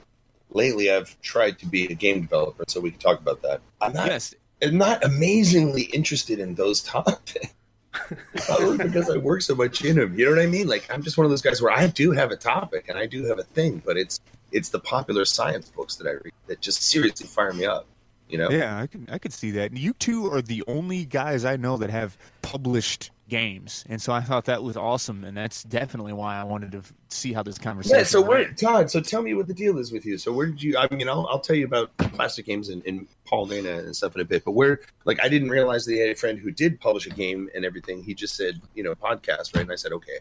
Lately, 0.50 0.90
I've 0.90 1.20
tried 1.20 1.58
to 1.60 1.66
be 1.66 1.86
a 1.86 1.94
game 1.94 2.22
developer, 2.22 2.64
so 2.68 2.80
we 2.80 2.90
can 2.92 3.00
talk 3.00 3.20
about 3.20 3.42
that. 3.42 3.60
I'm 3.80 3.92
not. 3.92 4.06
Yes, 4.06 4.34
I'm 4.62 4.78
not 4.78 5.04
amazingly 5.04 5.82
interested 5.82 6.38
in 6.38 6.54
those 6.54 6.80
topics. 6.82 7.48
Probably 7.92 8.24
oh, 8.48 8.78
because 8.78 9.10
I 9.10 9.16
work 9.16 9.42
so 9.42 9.54
much 9.54 9.84
in 9.84 9.96
them. 9.96 10.18
You 10.18 10.26
know 10.26 10.32
what 10.32 10.40
I 10.40 10.46
mean? 10.46 10.68
Like 10.68 10.88
I'm 10.92 11.02
just 11.02 11.18
one 11.18 11.24
of 11.24 11.30
those 11.30 11.42
guys 11.42 11.60
where 11.60 11.72
I 11.72 11.86
do 11.86 12.12
have 12.12 12.30
a 12.30 12.36
topic 12.36 12.88
and 12.88 12.98
I 12.98 13.06
do 13.06 13.24
have 13.26 13.38
a 13.38 13.44
thing, 13.44 13.82
but 13.84 13.96
it's 13.96 14.20
it's 14.52 14.68
the 14.68 14.80
popular 14.80 15.24
science 15.24 15.70
books 15.70 15.96
that 15.96 16.06
I 16.06 16.12
read 16.12 16.32
that 16.46 16.60
just 16.60 16.82
seriously 16.82 17.26
fire 17.26 17.52
me 17.52 17.64
up. 17.66 17.86
You 18.28 18.38
know? 18.38 18.48
yeah, 18.48 18.78
I 18.78 18.86
can 18.86 19.08
I 19.10 19.18
could 19.18 19.32
see 19.32 19.50
that. 19.52 19.76
You 19.76 19.92
two 19.94 20.32
are 20.32 20.40
the 20.40 20.62
only 20.68 21.04
guys 21.04 21.44
I 21.44 21.56
know 21.56 21.76
that 21.78 21.90
have 21.90 22.16
published 22.42 23.10
games, 23.30 23.84
and 23.88 24.02
so 24.02 24.12
I 24.12 24.20
thought 24.20 24.44
that 24.44 24.62
was 24.62 24.76
awesome, 24.76 25.24
and 25.24 25.36
that's 25.36 25.62
definitely 25.62 26.12
why 26.12 26.38
I 26.38 26.44
wanted 26.44 26.72
to 26.72 26.78
f- 26.78 26.92
see 27.08 27.32
how 27.32 27.42
this 27.42 27.56
conversation. 27.56 27.98
Yeah, 27.98 28.04
so 28.04 28.20
where. 28.20 28.52
Todd? 28.52 28.90
So 28.90 29.00
tell 29.00 29.22
me 29.22 29.32
what 29.32 29.46
the 29.46 29.54
deal 29.54 29.78
is 29.78 29.92
with 29.92 30.04
you. 30.04 30.18
So 30.18 30.32
where 30.32 30.46
did 30.46 30.62
you? 30.62 30.76
I 30.76 30.92
mean, 30.94 31.08
I'll, 31.08 31.26
I'll 31.28 31.40
tell 31.40 31.56
you 31.56 31.64
about 31.64 31.96
plastic 31.96 32.44
games 32.44 32.68
and, 32.68 32.84
and 32.84 33.06
Paul 33.24 33.46
Dana 33.46 33.78
and 33.78 33.96
stuff 33.96 34.14
in 34.14 34.20
a 34.20 34.24
bit. 34.24 34.44
But 34.44 34.52
where, 34.52 34.80
like, 35.04 35.22
I 35.22 35.28
didn't 35.28 35.48
realize 35.50 35.86
that 35.86 35.92
he 35.92 36.00
had 36.00 36.10
a 36.10 36.14
friend 36.14 36.38
who 36.38 36.50
did 36.50 36.80
publish 36.80 37.06
a 37.06 37.10
game 37.10 37.48
and 37.54 37.64
everything. 37.64 38.02
He 38.02 38.12
just 38.12 38.36
said, 38.36 38.60
you 38.74 38.82
know, 38.82 38.94
podcast, 38.94 39.54
right? 39.54 39.62
And 39.62 39.72
I 39.72 39.76
said, 39.76 39.92
okay. 39.92 40.18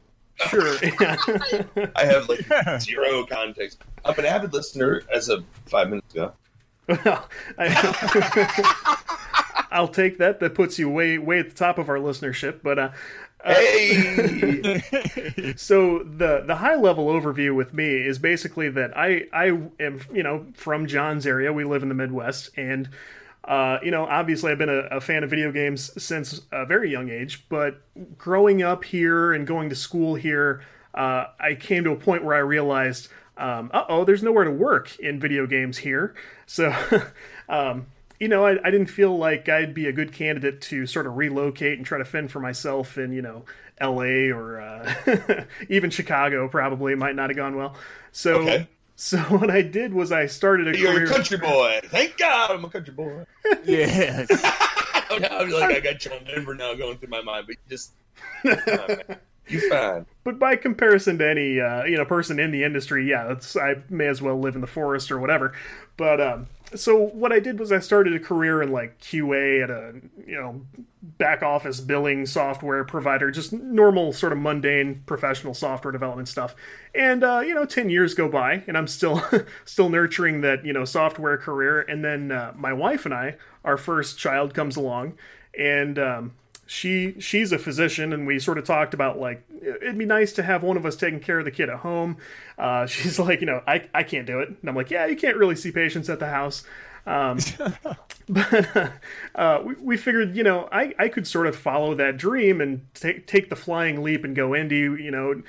sure. 0.47 0.77
I 1.95 2.05
have 2.05 2.29
like 2.29 2.81
zero 2.81 3.25
context. 3.25 3.81
I'm 4.05 4.17
an 4.17 4.25
avid 4.25 4.53
listener 4.53 5.01
as 5.13 5.27
of 5.27 5.43
five 5.65 5.89
minutes 5.89 6.13
ago. 6.13 6.31
Well, 6.87 7.29
I, 7.57 8.97
I'll 9.71 9.87
take 9.87 10.17
that. 10.17 10.39
That 10.39 10.55
puts 10.55 10.79
you 10.79 10.89
way 10.89 11.17
way 11.17 11.39
at 11.39 11.49
the 11.49 11.55
top 11.55 11.77
of 11.77 11.89
our 11.89 11.97
listenership. 11.97 12.61
But 12.63 12.79
uh, 12.79 12.89
uh, 13.43 13.53
Hey, 13.53 14.81
so 15.55 15.99
the 15.99 16.43
the 16.45 16.55
high 16.57 16.75
level 16.75 17.07
overview 17.07 17.55
with 17.55 17.73
me 17.73 17.95
is 17.95 18.19
basically 18.19 18.69
that 18.69 18.97
I 18.97 19.27
I 19.31 19.45
am 19.79 20.01
you 20.13 20.23
know 20.23 20.45
from 20.53 20.87
John's 20.87 21.25
area. 21.25 21.53
We 21.53 21.63
live 21.63 21.81
in 21.81 21.89
the 21.89 21.95
Midwest, 21.95 22.49
and 22.57 22.89
uh, 23.45 23.77
you 23.81 23.91
know 23.91 24.05
obviously 24.05 24.51
I've 24.51 24.57
been 24.57 24.69
a, 24.69 24.97
a 24.97 24.99
fan 24.99 25.23
of 25.23 25.29
video 25.29 25.53
games 25.53 25.91
since 26.01 26.41
a 26.51 26.65
very 26.65 26.91
young 26.91 27.09
age. 27.09 27.45
But 27.47 27.81
growing 28.17 28.61
up 28.61 28.83
here 28.83 29.33
and 29.33 29.47
going 29.47 29.69
to 29.69 29.75
school 29.75 30.15
here, 30.15 30.61
uh, 30.93 31.27
I 31.39 31.55
came 31.55 31.85
to 31.85 31.91
a 31.91 31.95
point 31.95 32.25
where 32.25 32.35
I 32.35 32.39
realized, 32.39 33.07
um, 33.37 33.71
uh 33.73 33.85
oh, 33.87 34.03
there's 34.03 34.21
nowhere 34.21 34.43
to 34.43 34.51
work 34.51 34.99
in 34.99 35.17
video 35.19 35.47
games 35.47 35.77
here. 35.77 36.13
So. 36.45 36.73
um, 37.49 37.87
you 38.19 38.27
know, 38.27 38.45
I, 38.45 38.57
I 38.67 38.71
didn't 38.71 38.87
feel 38.87 39.17
like 39.17 39.47
I'd 39.49 39.73
be 39.73 39.87
a 39.87 39.91
good 39.93 40.11
candidate 40.11 40.61
to 40.63 40.85
sort 40.85 41.07
of 41.07 41.15
relocate 41.17 41.77
and 41.77 41.85
try 41.85 41.97
to 41.97 42.05
fend 42.05 42.31
for 42.31 42.39
myself 42.39 42.97
in, 42.97 43.11
you 43.13 43.21
know, 43.21 43.45
L.A. 43.79 44.29
or 44.29 44.59
uh, 44.59 45.45
even 45.69 45.89
Chicago. 45.89 46.47
Probably 46.49 46.95
might 46.95 47.15
not 47.15 47.29
have 47.29 47.37
gone 47.37 47.55
well. 47.55 47.75
So, 48.11 48.41
Okay. 48.41 48.67
so 48.95 49.17
what 49.29 49.49
I 49.49 49.61
did 49.61 49.93
was 49.93 50.11
I 50.11 50.25
started 50.25 50.67
a 50.75 50.77
You're 50.77 50.93
career. 50.93 51.05
a 51.05 51.09
country 51.09 51.37
boy. 51.37 51.79
Thank 51.85 52.17
God 52.17 52.51
I'm 52.51 52.65
a 52.65 52.69
country 52.69 52.93
boy. 52.93 53.25
Yeah. 53.65 54.25
I'm 55.11 55.49
like 55.49 55.75
I 55.75 55.79
got 55.79 55.99
John 55.99 56.23
Denver 56.25 56.53
now 56.53 56.75
going 56.75 56.97
through 56.97 57.09
my 57.09 57.21
mind, 57.21 57.47
but 57.47 57.55
just 57.67 57.91
you're 58.43 58.57
fine. 58.57 58.87
man. 59.07 59.17
You're 59.47 59.69
fine. 59.69 60.05
but 60.23 60.37
by 60.37 60.55
comparison 60.55 61.17
to 61.17 61.27
any 61.27 61.59
uh, 61.59 61.83
you 61.85 61.97
know 61.97 62.05
person 62.05 62.39
in 62.39 62.51
the 62.51 62.63
industry, 62.63 63.09
yeah, 63.09 63.31
it's, 63.31 63.55
I 63.55 63.77
may 63.89 64.05
as 64.07 64.21
well 64.21 64.39
live 64.39 64.53
in 64.53 64.61
the 64.61 64.67
forest 64.67 65.11
or 65.11 65.19
whatever. 65.19 65.53
But 65.97 66.21
um, 66.21 66.47
so 66.75 66.95
what 66.95 67.31
I 67.31 67.39
did 67.39 67.59
was 67.59 67.71
I 67.71 67.79
started 67.79 68.13
a 68.15 68.19
career 68.19 68.61
in 68.61 68.71
like 68.71 68.99
QA 68.99 69.63
at 69.63 69.69
a 69.69 69.95
you 70.25 70.35
know 70.35 70.61
back 71.01 71.41
office 71.41 71.79
billing 71.79 72.25
software 72.25 72.83
provider, 72.83 73.31
just 73.31 73.53
normal 73.53 74.13
sort 74.13 74.31
of 74.31 74.39
mundane 74.39 75.03
professional 75.05 75.53
software 75.53 75.91
development 75.91 76.27
stuff. 76.27 76.55
And 76.93 77.23
uh, 77.23 77.41
you 77.45 77.53
know, 77.53 77.65
ten 77.65 77.89
years 77.89 78.13
go 78.13 78.29
by, 78.29 78.63
and 78.67 78.77
I'm 78.77 78.87
still 78.87 79.21
still 79.65 79.89
nurturing 79.89 80.41
that 80.41 80.65
you 80.65 80.73
know 80.73 80.85
software 80.85 81.37
career. 81.37 81.81
And 81.81 82.03
then 82.03 82.31
uh, 82.31 82.53
my 82.55 82.73
wife 82.73 83.05
and 83.05 83.13
I, 83.13 83.35
our 83.63 83.77
first 83.77 84.17
child 84.17 84.53
comes 84.53 84.75
along, 84.75 85.17
and 85.57 85.97
um, 85.97 86.33
she 86.69 87.15
she's 87.19 87.51
a 87.51 87.57
physician 87.57 88.13
and 88.13 88.27
we 88.27 88.37
sort 88.37 88.59
of 88.59 88.63
talked 88.63 88.93
about 88.93 89.19
like 89.19 89.43
it'd 89.59 89.97
be 89.97 90.05
nice 90.05 90.33
to 90.33 90.43
have 90.43 90.61
one 90.61 90.77
of 90.77 90.85
us 90.85 90.95
taking 90.95 91.19
care 91.19 91.39
of 91.39 91.45
the 91.45 91.49
kid 91.49 91.67
at 91.67 91.79
home. 91.79 92.15
Uh, 92.59 92.85
she's 92.85 93.17
like 93.17 93.41
you 93.41 93.47
know 93.47 93.63
I, 93.65 93.89
I 93.91 94.03
can't 94.03 94.27
do 94.27 94.39
it. 94.39 94.49
And 94.49 94.69
i'm 94.69 94.75
like 94.75 94.91
yeah 94.91 95.07
you 95.07 95.15
can't 95.15 95.35
really 95.35 95.55
see 95.55 95.71
patients 95.71 96.11
at 96.11 96.19
the 96.19 96.27
house. 96.27 96.63
Um, 97.07 97.39
but 98.29 98.93
uh, 99.33 99.63
we, 99.65 99.73
we 99.81 99.97
figured 99.97 100.35
you 100.35 100.43
know 100.43 100.69
I, 100.71 100.93
I 100.99 101.07
could 101.07 101.25
sort 101.25 101.47
of 101.47 101.55
follow 101.55 101.95
that 101.95 102.17
dream 102.17 102.61
and 102.61 102.85
take 102.93 103.25
take 103.25 103.49
the 103.49 103.55
flying 103.55 104.03
leap 104.03 104.23
and 104.23 104.35
go 104.35 104.49
indie 104.49 105.01
you 105.03 105.09
know 105.09 105.41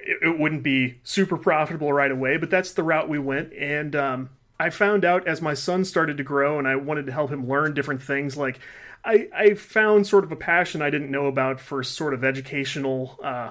it, 0.00 0.18
it 0.22 0.38
wouldn't 0.38 0.62
be 0.62 0.98
super 1.04 1.36
profitable 1.36 1.92
right 1.92 2.10
away, 2.10 2.38
but 2.38 2.48
that's 2.48 2.72
the 2.72 2.82
route 2.82 3.10
we 3.10 3.18
went. 3.18 3.52
And 3.52 3.94
um, 3.94 4.30
I 4.58 4.70
found 4.70 5.04
out 5.04 5.28
as 5.28 5.42
my 5.42 5.52
son 5.52 5.84
started 5.84 6.16
to 6.16 6.22
grow 6.22 6.58
and 6.58 6.66
I 6.66 6.76
wanted 6.76 7.04
to 7.04 7.12
help 7.12 7.30
him 7.30 7.46
learn 7.46 7.74
different 7.74 8.02
things, 8.02 8.34
like 8.34 8.60
I, 9.04 9.28
I 9.34 9.54
found 9.54 10.06
sort 10.06 10.24
of 10.24 10.32
a 10.32 10.36
passion 10.36 10.80
I 10.82 10.90
didn't 10.90 11.10
know 11.10 11.26
about 11.26 11.60
for 11.60 11.82
sort 11.82 12.14
of 12.14 12.24
educational 12.24 13.18
uh, 13.22 13.50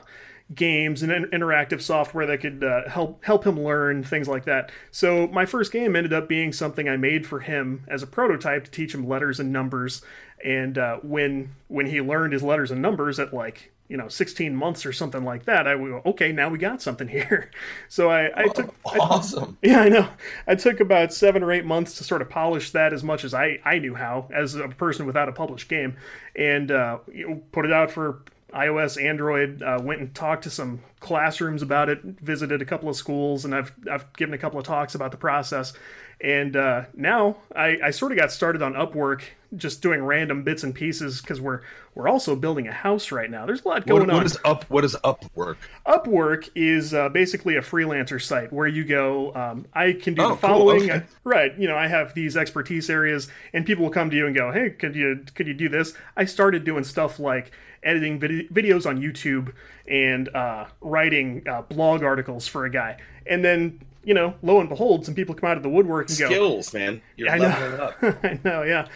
games 0.54 1.04
and 1.04 1.12
in- 1.12 1.26
interactive 1.26 1.82
software 1.82 2.26
that 2.26 2.42
could 2.42 2.64
uh, 2.64 2.90
help 2.90 3.24
help 3.24 3.46
him 3.46 3.60
learn 3.60 4.04
things 4.04 4.28
like 4.28 4.46
that. 4.46 4.72
So 4.92 5.28
my 5.28 5.46
first 5.46 5.72
game 5.72 5.96
ended 5.96 6.14
up 6.14 6.28
being 6.28 6.54
something 6.54 6.90
I 6.90 6.98
made 6.98 7.26
for 7.26 7.40
him 7.40 7.86
as 7.88 8.04
a 8.04 8.08
prototype 8.08 8.66
to 8.66 8.72
teach 8.72 8.94
him 8.94 9.08
letters 9.08 9.40
and 9.40 9.52
numbers. 9.52 10.02
And 10.44 10.78
uh, 10.78 10.98
when 11.04 11.56
when 11.68 11.86
he 11.86 12.02
learned 12.02 12.34
his 12.34 12.44
letters 12.44 12.72
and 12.72 12.82
numbers 12.82 13.20
at 13.20 13.34
like 13.34 13.72
you 13.94 13.98
know 14.00 14.08
16 14.08 14.56
months 14.56 14.88
or 14.88 14.92
something 14.92 15.24
like 15.24 15.46
that, 15.46 15.68
I 15.68 15.76
would 15.76 15.90
go, 15.92 16.02
okay, 16.12 16.32
now 16.32 16.50
we 16.50 16.58
got 16.58 16.82
something 16.82 17.08
here. 17.08 17.52
So 17.90 18.10
I, 18.10 18.32
I 18.36 18.48
took 18.48 18.74
I- 18.88 18.98
Awesome. 18.98 19.56
yeah, 19.62 19.82
I 19.82 19.90
know. 19.90 20.08
I 20.48 20.56
took 20.56 20.80
about 20.80 21.14
seven 21.14 21.44
or 21.44 21.52
eight 21.52 21.64
months 21.66 21.94
to 22.00 22.04
sort 22.04 22.24
of 22.24 22.30
polish 22.30 22.72
that 22.72 22.92
as 22.92 23.04
much 23.04 23.24
as 23.24 23.36
I, 23.36 23.60
I 23.64 23.78
knew 23.78 23.94
how 23.94 24.28
as 24.34 24.56
a 24.56 24.68
person 24.70 25.06
without 25.06 25.30
a 25.30 25.32
published 25.32 25.70
game, 25.70 25.96
and 26.36 26.72
uh, 26.72 26.98
you 27.12 27.28
know, 27.30 27.42
put 27.52 27.66
it 27.66 27.72
out 27.72 27.92
for 27.92 28.24
iOS, 28.52 29.00
Android. 29.04 29.62
Uh, 29.62 29.80
went 29.84 30.00
and 30.02 30.16
talked 30.16 30.44
to 30.46 30.50
some 30.50 30.80
classrooms 31.00 31.62
about 31.62 31.88
it. 31.90 32.02
Visited 32.04 32.62
a 32.64 32.66
couple 32.66 32.90
of 32.90 32.96
schools, 32.96 33.46
and 33.46 33.54
I've 33.54 33.72
I've 33.92 34.12
given 34.14 34.34
a 34.34 34.40
couple 34.40 34.60
of 34.60 34.66
talks 34.66 34.96
about 34.96 35.12
the 35.12 35.18
process. 35.18 35.74
And 36.22 36.56
uh, 36.56 36.86
now 36.96 37.38
I, 37.56 37.78
I 37.84 37.92
sort 37.92 38.12
of 38.12 38.18
got 38.18 38.32
started 38.32 38.62
on 38.64 38.74
Upwork, 38.74 39.22
just 39.56 39.82
doing 39.82 40.04
random 40.04 40.44
bits 40.44 40.64
and 40.64 40.74
pieces 40.74 41.22
because 41.22 41.40
we're 41.42 41.62
we're 41.96 42.08
also 42.08 42.36
building 42.36 42.68
a 42.68 42.72
house 42.72 43.12
right 43.12 43.30
now. 43.30 43.46
There's 43.46 43.64
a 43.64 43.68
lot 43.68 43.86
going 43.86 44.02
What, 44.02 44.10
on. 44.10 44.16
what 44.18 44.26
is 44.26 44.38
up? 44.44 44.64
What 44.70 44.84
is 44.84 44.96
Upwork? 45.04 45.58
Upwork 45.86 46.50
is 46.56 46.94
uh, 46.94 47.10
basically 47.10 47.56
a 47.56 47.62
freelancer 47.62 48.22
site 48.22 48.52
where 48.52 48.68
you 48.68 48.84
go. 48.84 49.34
Um, 49.36 49.66
I 49.74 49.94
can 49.94 50.14
do 50.16 50.22
Oh, 50.24 50.30
the 50.30 50.36
cool, 50.36 50.38
following, 50.50 50.92
okay. 50.92 51.04
right? 51.24 51.58
You 51.58 51.68
know, 51.68 51.78
I 51.78 51.88
have 51.88 52.14
these 52.16 52.36
expertise 52.36 52.90
areas, 52.90 53.28
and 53.54 53.66
people 53.66 53.84
will 53.84 53.92
come 53.92 54.10
to 54.10 54.16
you 54.16 54.26
and 54.26 54.36
go, 54.36 54.52
"Hey, 54.52 54.72
could 54.72 54.96
you 54.96 55.24
could 55.36 55.48
you 55.48 55.54
do 55.54 55.70
this?" 55.70 55.94
I 56.18 56.26
started 56.26 56.64
doing 56.64 56.84
stuff 56.84 57.20
like 57.20 57.52
editing 57.84 58.20
vid- 58.20 58.50
videos 58.50 58.86
on 58.88 59.00
YouTube 59.02 59.54
and 59.88 60.30
uh, 60.36 60.66
writing 60.82 61.44
uh, 61.48 61.62
blog 61.64 62.02
articles 62.02 62.48
for 62.48 62.66
a 62.66 62.70
guy, 62.72 62.98
and 63.28 63.44
then 63.46 63.80
you 64.06 64.14
know, 64.14 64.34
lo 64.42 64.60
and 64.60 64.68
behold, 64.68 65.06
some 65.06 65.16
people 65.16 65.34
come 65.34 65.50
out 65.50 65.56
of 65.56 65.64
the 65.64 65.70
woodwork 65.70 66.10
and 66.10 66.20
go, 66.20 66.26
Skills, 66.26 66.74
man. 66.74 67.02
You're 67.16 67.30
I 67.30 67.38
know. 67.38 67.46
leveling 67.48 67.80
up. 67.80 67.96
I 68.26 68.40
know, 68.44 68.64
yeah. 68.64 68.88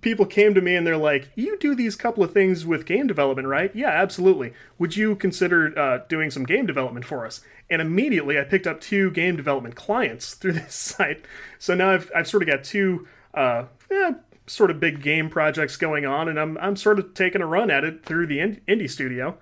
People 0.00 0.26
came 0.26 0.54
to 0.54 0.60
me 0.60 0.76
and 0.76 0.86
they're 0.86 0.96
like, 0.96 1.30
"You 1.34 1.58
do 1.58 1.74
these 1.74 1.96
couple 1.96 2.22
of 2.24 2.32
things 2.32 2.64
with 2.64 2.86
game 2.86 3.06
development, 3.06 3.48
right?" 3.48 3.74
Yeah, 3.74 3.90
absolutely. 3.90 4.52
Would 4.78 4.96
you 4.96 5.16
consider 5.16 5.78
uh, 5.78 5.98
doing 6.08 6.30
some 6.30 6.44
game 6.44 6.66
development 6.66 7.04
for 7.04 7.26
us? 7.26 7.40
And 7.68 7.80
immediately, 7.82 8.38
I 8.38 8.44
picked 8.44 8.66
up 8.66 8.80
two 8.80 9.10
game 9.10 9.36
development 9.36 9.76
clients 9.76 10.34
through 10.34 10.52
this 10.52 10.74
site. 10.74 11.24
So 11.58 11.74
now 11.74 11.90
I've 11.90 12.10
I've 12.14 12.28
sort 12.28 12.42
of 12.42 12.48
got 12.48 12.64
two 12.64 13.06
uh, 13.34 13.64
eh, 13.90 14.12
sort 14.46 14.70
of 14.70 14.80
big 14.80 15.02
game 15.02 15.30
projects 15.30 15.76
going 15.76 16.06
on, 16.06 16.28
and 16.28 16.38
I'm 16.38 16.58
I'm 16.58 16.76
sort 16.76 16.98
of 16.98 17.14
taking 17.14 17.42
a 17.42 17.46
run 17.46 17.70
at 17.70 17.84
it 17.84 18.04
through 18.04 18.26
the 18.26 18.38
indie 18.38 18.90
studio, 18.90 19.38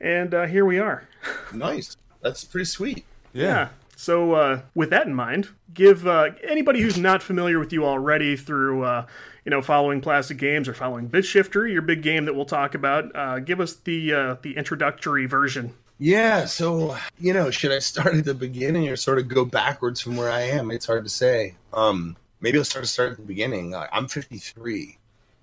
and 0.00 0.34
uh, 0.34 0.46
here 0.46 0.64
we 0.64 0.78
are. 0.78 1.08
nice. 1.52 1.96
That's 2.22 2.44
pretty 2.44 2.64
sweet. 2.64 3.04
Yeah. 3.32 3.68
So, 3.98 4.32
uh, 4.32 4.60
with 4.74 4.90
that 4.90 5.06
in 5.06 5.14
mind, 5.14 5.48
give 5.72 6.06
uh, 6.06 6.30
anybody 6.46 6.82
who's 6.82 6.98
not 6.98 7.22
familiar 7.22 7.58
with 7.58 7.72
you 7.72 7.86
already 7.86 8.36
through, 8.36 8.82
uh, 8.82 9.06
you 9.46 9.50
know, 9.50 9.62
following 9.62 10.00
Plastic 10.00 10.38
Games 10.38 10.68
or 10.68 10.74
following 10.74 11.08
Bitshifter, 11.08 11.72
your 11.72 11.80
big 11.80 12.02
game 12.02 12.24
that 12.24 12.34
we'll 12.34 12.44
talk 12.44 12.74
about, 12.74 13.14
uh, 13.14 13.38
give 13.38 13.60
us 13.60 13.74
the 13.74 14.12
uh, 14.12 14.36
the 14.42 14.56
introductory 14.56 15.26
version. 15.26 15.72
Yeah, 15.98 16.46
so 16.46 16.96
you 17.20 17.32
know, 17.32 17.52
should 17.52 17.70
I 17.70 17.78
start 17.78 18.16
at 18.16 18.24
the 18.24 18.34
beginning 18.34 18.88
or 18.88 18.96
sort 18.96 19.18
of 19.18 19.28
go 19.28 19.44
backwards 19.44 20.00
from 20.00 20.16
where 20.16 20.30
I 20.30 20.42
am? 20.42 20.72
It's 20.72 20.84
hard 20.84 21.04
to 21.04 21.10
say. 21.10 21.54
Um, 21.72 22.16
maybe 22.40 22.58
I'll 22.58 22.64
start 22.64 22.84
to 22.84 22.90
start 22.90 23.12
at 23.12 23.18
the 23.18 23.22
beginning. 23.22 23.72
Uh, 23.72 23.86
I'm 23.92 24.08
53, 24.08 24.98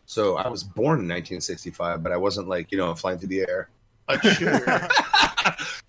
so 0.06 0.36
I 0.36 0.50
was 0.50 0.66
born 0.66 1.00
in 1.00 1.08
1965, 1.08 2.04
but 2.04 2.12
I 2.12 2.18
wasn't 2.18 2.50
like 2.50 2.74
you 2.74 2.78
know 2.78 2.94
flying 2.96 3.20
through 3.20 3.30
the 3.30 3.48
air. 3.48 3.70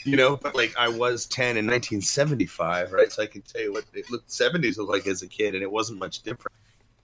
You 0.05 0.17
know, 0.17 0.37
but 0.37 0.55
like 0.55 0.75
I 0.79 0.89
was 0.89 1.25
10 1.27 1.57
in 1.57 1.67
1975, 1.67 2.93
right? 2.93 3.11
So 3.11 3.23
I 3.23 3.27
can 3.27 3.41
tell 3.41 3.63
you 3.63 3.73
what 3.73 3.85
it 3.95 4.11
looked 4.11 4.29
70s 4.29 4.77
looked 4.77 4.91
like 4.91 5.07
as 5.07 5.23
a 5.23 5.27
kid, 5.27 5.55
and 5.55 5.63
it 5.63 5.71
wasn't 5.71 5.99
much 5.99 6.23
different. 6.23 6.55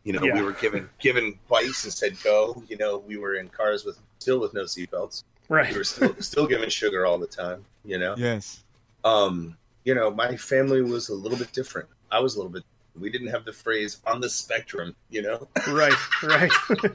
You 0.04 0.14
know, 0.14 0.22
Yeah. 0.22 0.34
we 0.34 0.42
were 0.42 0.52
given 0.52 0.88
given 0.98 1.38
bikes 1.48 1.84
and 1.84 1.92
said 1.92 2.16
go. 2.22 2.62
You 2.68 2.76
know, 2.78 2.98
we 2.98 3.16
were 3.18 3.34
in 3.34 3.48
cars 3.48 3.84
with 3.84 3.98
still 4.18 4.40
with 4.40 4.54
no 4.54 4.62
seatbelts. 4.64 5.24
Right. 5.48 5.70
We 5.72 5.78
were 5.78 5.84
still 5.84 6.14
still 6.20 6.46
given 6.46 6.70
sugar 6.70 7.04
all 7.06 7.18
the 7.18 7.26
time. 7.26 7.64
You 7.84 7.98
know, 7.98 8.14
Yes. 8.16 8.62
um, 9.04 9.56
you 9.84 9.94
know, 9.94 10.10
my 10.10 10.36
family 10.36 10.82
was 10.82 11.08
a 11.10 11.14
little 11.14 11.36
bit 11.38 11.52
different. 11.52 11.88
I 12.10 12.20
was 12.20 12.34
a 12.34 12.38
little 12.38 12.52
bit. 12.52 12.62
We 12.98 13.10
didn't 13.10 13.28
have 13.28 13.44
the 13.44 13.52
phrase 13.52 13.98
on 14.06 14.20
the 14.20 14.28
spectrum, 14.28 14.94
you 15.10 15.22
know, 15.22 15.48
Right. 15.68 15.94
Right. 16.22 16.52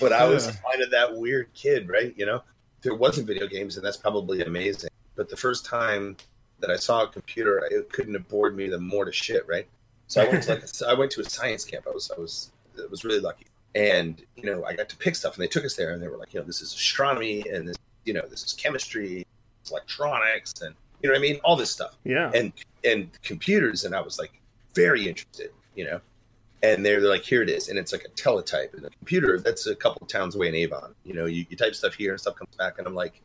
but 0.00 0.12
I 0.12 0.26
was 0.26 0.46
Yeah. 0.46 0.52
kind 0.70 0.82
of 0.82 0.90
that 0.90 1.14
weird 1.16 1.52
kid, 1.54 1.88
right? 1.88 2.12
You 2.16 2.26
know, 2.26 2.42
there 2.82 2.94
wasn't 2.94 3.26
video 3.26 3.46
games, 3.46 3.76
and 3.76 3.84
that's 3.84 3.96
probably 3.96 4.42
amazing. 4.42 4.90
But 5.16 5.28
the 5.28 5.36
first 5.36 5.64
time 5.64 6.16
that 6.60 6.70
I 6.70 6.76
saw 6.76 7.02
a 7.04 7.08
computer, 7.08 7.66
it 7.70 7.92
couldn't 7.92 8.14
have 8.14 8.28
bored 8.28 8.56
me 8.56 8.68
the 8.68 8.78
more 8.80 9.04
to 9.04 9.12
shit, 9.12 9.46
right? 9.46 9.66
So 10.08 10.22
I 10.22 10.28
went 10.28 10.42
to 10.44 10.50
like 10.54 10.64
a, 10.64 10.86
I 10.88 10.94
went 10.94 11.10
to 11.12 11.20
a 11.20 11.24
science 11.24 11.64
camp. 11.64 11.86
I 11.88 11.90
was 11.90 12.10
I 12.16 12.20
was 12.20 12.50
I 12.78 12.86
was 12.90 13.04
really 13.04 13.20
lucky, 13.20 13.46
and 13.74 14.22
you 14.36 14.44
know, 14.44 14.64
I 14.64 14.74
got 14.74 14.88
to 14.88 14.96
pick 14.96 15.14
stuff, 15.14 15.34
and 15.34 15.42
they 15.42 15.48
took 15.48 15.64
us 15.64 15.76
there, 15.76 15.92
and 15.92 16.02
they 16.02 16.08
were 16.08 16.16
like, 16.16 16.34
you 16.34 16.40
know, 16.40 16.46
this 16.46 16.60
is 16.60 16.72
astronomy, 16.72 17.44
and 17.50 17.68
this, 17.68 17.76
you 18.04 18.12
know, 18.12 18.22
this 18.28 18.44
is 18.44 18.52
chemistry, 18.52 19.26
it's 19.60 19.70
electronics, 19.70 20.52
and 20.62 20.74
you 21.02 21.08
know 21.08 21.14
what 21.14 21.18
I 21.18 21.22
mean, 21.22 21.40
all 21.44 21.56
this 21.56 21.70
stuff. 21.70 21.96
Yeah. 22.04 22.30
and 22.34 22.52
and 22.84 23.10
computers 23.22 23.84
and 23.84 23.94
i 23.94 24.00
was 24.00 24.18
like 24.18 24.40
very 24.74 25.08
interested 25.08 25.50
you 25.74 25.84
know 25.84 26.00
and 26.62 26.84
they're 26.84 27.00
they're 27.00 27.10
like 27.10 27.22
here 27.22 27.42
it 27.42 27.48
is 27.48 27.68
and 27.68 27.78
it's 27.78 27.92
like 27.92 28.04
a 28.04 28.08
teletype 28.10 28.74
and 28.74 28.84
a 28.84 28.90
computer 28.90 29.38
that's 29.40 29.66
a 29.66 29.74
couple 29.74 30.06
towns 30.06 30.34
away 30.34 30.48
in 30.48 30.54
avon 30.54 30.94
you 31.04 31.14
know 31.14 31.26
you, 31.26 31.46
you 31.48 31.56
type 31.56 31.74
stuff 31.74 31.94
here 31.94 32.12
and 32.12 32.20
stuff 32.20 32.36
comes 32.36 32.54
back 32.56 32.78
and 32.78 32.86
i'm 32.86 32.94
like 32.94 33.20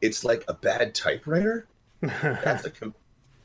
it's 0.00 0.24
like 0.24 0.44
a 0.48 0.54
bad 0.54 0.94
typewriter 0.94 1.66
that's 2.00 2.64
a 2.64 2.70
com- 2.70 2.94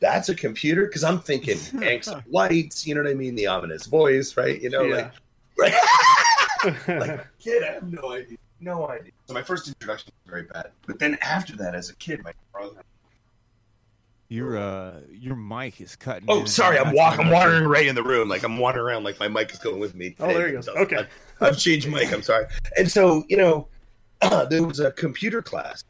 that's 0.02 0.28
a 0.28 0.36
computer 0.36 0.86
because 0.88 1.04
i'm 1.06 1.20
thinking 1.20 1.58
banks 1.80 2.08
of 2.10 2.22
lights 2.28 2.86
you 2.86 2.94
know 2.94 3.02
what 3.02 3.10
i 3.10 3.14
mean 3.14 3.34
the 3.36 3.48
ominous 3.48 3.86
voice 3.86 4.36
right 4.36 4.62
you 4.62 4.70
know 4.70 4.82
Yeah. 4.84 4.96
like 4.96 5.14
right 6.88 6.88
like 7.00 7.28
kid 7.40 7.64
i 7.64 7.72
have 7.74 7.90
no 7.90 8.12
idea 8.12 8.38
no 8.60 8.90
idea 8.90 9.12
so 9.26 9.34
my 9.34 9.42
first 9.44 9.68
introduction 9.68 10.12
was 10.26 10.30
very 10.32 10.44
bad 10.44 10.72
but 10.86 11.00
then 11.00 11.18
after 11.22 11.56
that 11.56 11.74
as 11.76 11.90
a 11.90 11.96
kid 11.96 12.22
my 12.24 12.34
brother 12.52 12.82
Your 14.30 14.58
uh, 14.58 15.00
your 15.12 15.36
mic 15.36 15.82
is 15.82 15.96
cutting. 15.98 16.24
Oh, 16.30 16.40
and 16.40 16.50
sorry. 16.50 16.80
I'm 16.80 16.94
walk. 16.96 17.20
I'm 17.20 17.30
wandering 17.30 17.68
right 17.68 17.86
in 17.86 17.96
the 17.96 18.04
room. 18.04 18.30
Like 18.30 18.44
I'm 18.44 18.58
wandering 18.60 18.86
around. 18.86 19.04
Like 19.04 19.20
my 19.20 19.28
mic 19.28 19.52
is 19.52 19.60
going 19.60 19.78
with 19.82 19.94
me. 19.94 20.16
Oh, 20.22 20.28
there 20.28 20.48
he 20.48 20.54
goes. 20.54 20.70
Okay. 20.70 21.00
I've, 21.00 21.08
I've 21.42 21.58
changed 21.58 21.90
mic. 21.90 22.14
I'm 22.14 22.22
sorry. 22.22 22.46
And 22.78 22.90
so 22.90 23.26
you 23.28 23.36
know, 23.36 23.68
there 24.50 24.64
was 24.64 24.80
a 24.80 24.92
computer 24.94 25.42
class 25.42 25.84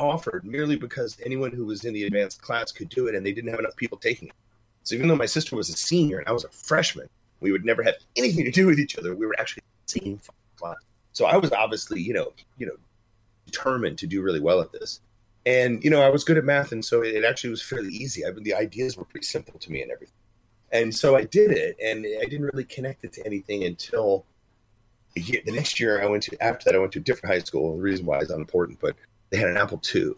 offered 0.00 0.44
merely 0.44 0.76
because 0.76 1.16
anyone 1.24 1.52
who 1.52 1.64
was 1.66 1.84
in 1.84 1.94
the 1.94 2.04
advanced 2.04 2.42
class 2.42 2.72
could 2.72 2.88
do 2.88 3.06
it, 3.06 3.14
and 3.14 3.24
they 3.24 3.32
didn't 3.32 3.50
have 3.50 3.60
enough 3.60 3.76
people 3.76 3.98
taking 3.98 4.28
it. 4.28 4.34
So 4.82 4.94
even 4.94 5.08
though 5.08 5.16
my 5.16 5.26
sister 5.26 5.54
was 5.54 5.68
a 5.68 5.74
senior 5.74 6.18
and 6.18 6.26
I 6.26 6.32
was 6.32 6.44
a 6.44 6.48
freshman, 6.48 7.08
We 7.40 7.52
would 7.52 7.64
never 7.64 7.82
have 7.82 7.94
anything 8.16 8.44
to 8.44 8.50
do 8.50 8.66
with 8.66 8.78
each 8.78 8.98
other. 8.98 9.14
We 9.14 9.26
were 9.26 9.38
actually 9.38 9.62
in 9.62 9.86
the 9.86 10.00
same 10.06 10.20
class. 10.56 10.76
So 11.12 11.26
I 11.26 11.36
was 11.36 11.52
obviously, 11.52 12.00
you 12.00 12.14
know, 12.14 12.32
you 12.58 12.66
know, 12.66 12.76
determined 13.46 13.98
to 13.98 14.06
do 14.06 14.22
really 14.22 14.40
well 14.40 14.60
at 14.60 14.72
this. 14.72 15.00
And 15.46 15.82
you 15.82 15.90
know, 15.90 16.02
I 16.02 16.10
was 16.10 16.22
good 16.22 16.36
at 16.36 16.44
math, 16.44 16.72
and 16.72 16.84
so 16.84 17.02
it 17.02 17.24
actually 17.24 17.50
was 17.50 17.62
fairly 17.62 17.90
easy. 17.90 18.26
I 18.26 18.30
mean, 18.30 18.44
the 18.44 18.54
ideas 18.54 18.96
were 18.96 19.06
pretty 19.06 19.24
simple 19.26 19.58
to 19.58 19.72
me 19.72 19.80
and 19.82 19.90
everything. 19.90 20.14
And 20.70 20.94
so 20.94 21.16
I 21.16 21.24
did 21.24 21.50
it, 21.50 21.76
and 21.82 22.04
I 22.04 22.26
didn't 22.26 22.44
really 22.52 22.64
connect 22.64 23.04
it 23.04 23.12
to 23.14 23.26
anything 23.26 23.64
until 23.64 24.26
the 25.16 25.42
next 25.46 25.80
year. 25.80 26.02
I 26.02 26.06
went 26.06 26.22
to 26.24 26.42
after 26.42 26.66
that, 26.66 26.76
I 26.76 26.78
went 26.78 26.92
to 26.92 26.98
a 26.98 27.02
different 27.02 27.34
high 27.34 27.40
school. 27.40 27.74
The 27.74 27.82
reason 27.82 28.04
why 28.04 28.18
is 28.18 28.30
unimportant, 28.30 28.78
but 28.80 28.94
they 29.30 29.38
had 29.38 29.48
an 29.48 29.56
Apple 29.56 29.80
II, 29.94 30.12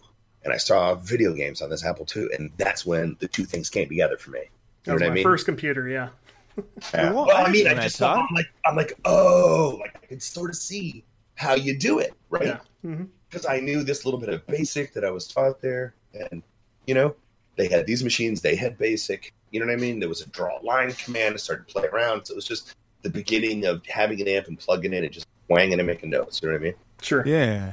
and 0.45 0.52
I 0.52 0.57
saw 0.57 0.95
video 0.95 1.33
games 1.33 1.62
on 1.62 1.71
this 1.71 1.85
Apple 1.85 2.07
II, 2.14 2.28
and 2.38 2.50
that's 2.57 2.85
when 2.85 3.16
the 3.21 3.28
two 3.28 3.45
things 3.45 3.71
came 3.71 3.88
together 3.88 4.16
for 4.16 4.31
me. 4.31 4.40
You 4.40 4.49
that 4.85 4.92
was 4.95 5.02
my 5.02 5.09
I 5.09 5.11
mean? 5.11 5.23
first 5.23 5.47
computer, 5.47 5.88
yeah. 5.88 6.09
yeah. 6.95 7.12
Well, 7.12 7.31
I 7.31 7.50
mean, 7.50 7.66
I 7.66 7.75
just 7.75 7.97
saw, 7.97 8.14
I'm 8.14 8.35
like, 8.35 8.47
I'm 8.66 8.76
like, 8.76 8.99
oh, 9.04 9.78
like 9.81 9.97
I 10.02 10.07
could 10.07 10.23
sort 10.23 10.50
of 10.50 10.57
see 10.57 11.04
how 11.37 11.54
you 11.54 11.78
do 11.78 11.99
it, 11.99 12.14
right? 12.31 12.47
Yeah. 12.47 12.59
Mm-hmm 12.85 13.04
because 13.33 13.47
I 13.47 13.61
knew 13.61 13.83
this 13.83 14.04
little 14.04 14.21
bit 14.21 14.28
of 14.28 14.47
basic 14.47 14.92
that 14.92 15.04
I 15.04 15.11
was 15.11 15.26
taught 15.26 15.62
there. 15.62 15.95
And, 16.31 16.42
you 16.87 16.95
know, 16.95 17.14
they 17.57 17.66
had 17.66 17.87
these 17.87 18.04
machines, 18.04 18.42
they 18.42 18.54
had 18.54 18.76
basic. 18.76 19.33
You 19.50 19.61
know 19.61 19.66
what 19.66 19.73
I 19.73 19.76
mean? 19.76 20.00
There 20.00 20.09
was 20.09 20.21
a 20.21 20.28
draw 20.28 20.59
line 20.62 20.92
command. 20.92 21.35
I 21.35 21.38
started 21.38 21.66
to 21.66 21.73
play 21.73 21.87
around. 21.87 22.26
So 22.26 22.33
it 22.33 22.37
was 22.37 22.47
just 22.47 22.75
the 23.02 23.11
beginning 23.11 23.64
of 23.64 23.85
having 23.87 24.21
an 24.21 24.28
amp 24.28 24.49
and 24.49 24.59
plugging 24.59 24.92
in 24.92 25.04
and 25.04 25.12
just 25.12 25.26
wanging 25.49 25.78
and 25.78 25.87
making 25.87 26.11
notes. 26.11 26.42
You 26.42 26.49
know 26.49 26.54
what 26.54 26.61
I 26.61 26.64
mean? 26.64 26.75
Sure. 27.00 27.26
Yeah. 27.26 27.73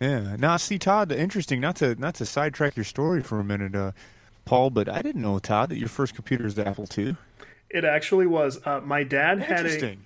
Yeah. 0.00 0.36
Now, 0.38 0.56
see, 0.56 0.78
Todd, 0.78 1.12
interesting. 1.12 1.60
Not 1.60 1.76
to 1.76 1.94
not 1.94 2.14
to 2.16 2.26
sidetrack 2.26 2.76
your 2.76 2.84
story 2.84 3.22
for 3.22 3.38
a 3.38 3.44
minute, 3.44 3.74
uh, 3.74 3.92
Paul, 4.46 4.70
but 4.70 4.88
I 4.88 5.02
didn't 5.02 5.22
know, 5.22 5.38
Todd, 5.38 5.68
that 5.68 5.78
your 5.78 5.88
first 5.88 6.14
computer 6.14 6.46
is 6.46 6.54
the 6.54 6.66
Apple 6.66 6.86
II. 6.96 7.16
It 7.68 7.84
actually 7.84 8.26
was. 8.26 8.58
Uh, 8.64 8.80
my 8.80 9.04
dad 9.04 9.40
had 9.40 9.64
a 9.64 9.98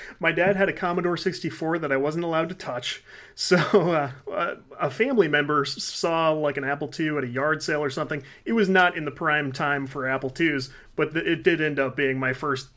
my 0.20 0.32
dad 0.32 0.56
had 0.56 0.70
a 0.70 0.72
Commodore 0.72 1.18
64 1.18 1.80
that 1.80 1.92
I 1.92 1.98
wasn't 1.98 2.24
allowed 2.24 2.48
to 2.48 2.54
touch. 2.54 3.02
So 3.36 3.56
uh, 3.56 4.54
a 4.78 4.88
family 4.92 5.26
member 5.26 5.64
saw 5.64 6.30
like 6.30 6.56
an 6.56 6.62
Apple 6.62 6.88
II 6.96 7.18
at 7.18 7.24
a 7.24 7.26
yard 7.26 7.64
sale 7.64 7.82
or 7.82 7.90
something. 7.90 8.22
It 8.44 8.52
was 8.52 8.68
not 8.68 8.96
in 8.96 9.06
the 9.06 9.10
prime 9.10 9.50
time 9.50 9.88
for 9.88 10.08
Apple 10.08 10.32
IIs, 10.38 10.70
but 10.94 11.16
it 11.16 11.42
did 11.42 11.60
end 11.60 11.80
up 11.80 11.96
being 11.96 12.16
my 12.16 12.32
first 12.32 12.68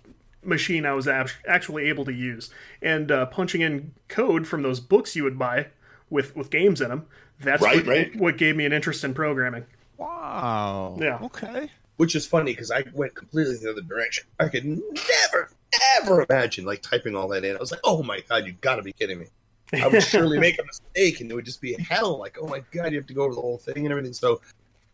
machine 0.44 0.84
I 0.84 0.94
was 0.94 1.08
actually 1.08 1.90
able 1.90 2.06
to 2.06 2.12
use. 2.12 2.50
And 2.82 3.12
uh, 3.12 3.28
punching 3.28 3.62
in 3.62 3.94
code 4.08 4.48
from 4.48 4.64
those 4.64 4.80
books 4.80 5.16
you 5.16 5.24
would 5.26 5.38
buy 5.38 5.68
with 6.10 6.36
with 6.36 6.50
games 6.50 6.82
in 6.82 6.90
them. 6.90 7.06
That's 7.40 7.62
right, 7.62 7.78
what, 7.78 7.88
right. 7.88 8.16
what 8.16 8.38
gave 8.38 8.56
me 8.56 8.66
an 8.66 8.74
interest 8.74 9.04
in 9.04 9.14
programming. 9.14 9.66
Wow. 9.98 10.98
Yeah. 11.00 11.20
Okay 11.24 11.70
which 11.98 12.16
is 12.16 12.26
funny 12.26 12.54
because 12.54 12.72
I 12.72 12.84
went 12.94 13.14
completely 13.16 13.58
the 13.58 13.72
other 13.72 13.82
direction. 13.82 14.26
I 14.40 14.48
could 14.48 14.66
never, 14.66 15.50
ever 16.02 16.26
imagine 16.30 16.66
like 16.66 16.82
typing 16.82 17.16
all 17.16 17.28
that 17.30 17.44
in. 17.44 17.56
I 17.56 17.60
was 17.60 17.72
like, 17.72 17.82
oh 17.84 18.02
my 18.02 18.22
god, 18.30 18.46
you've 18.46 18.62
got 18.62 18.78
to 18.78 18.84
be 18.84 18.94
kidding 18.94 19.20
me. 19.20 19.28
I 19.74 19.88
would 19.88 20.04
surely 20.04 20.40
make 20.40 20.60
a 20.60 20.64
mistake, 20.64 21.20
and 21.20 21.30
it 21.30 21.36
would 21.36 21.46
just 21.46 21.60
be 21.60 21.74
hell. 21.74 22.18
Like, 22.18 22.38
oh 22.42 22.48
my 22.48 22.64
god, 22.72 22.92
you 22.92 22.98
have 22.98 23.08
to 23.08 23.14
go 23.14 23.24
over 23.24 23.36
the 23.36 23.42
whole 23.42 23.58
thing 23.58 23.80
and 23.80 23.92
everything. 23.92 24.14
So, 24.14 24.42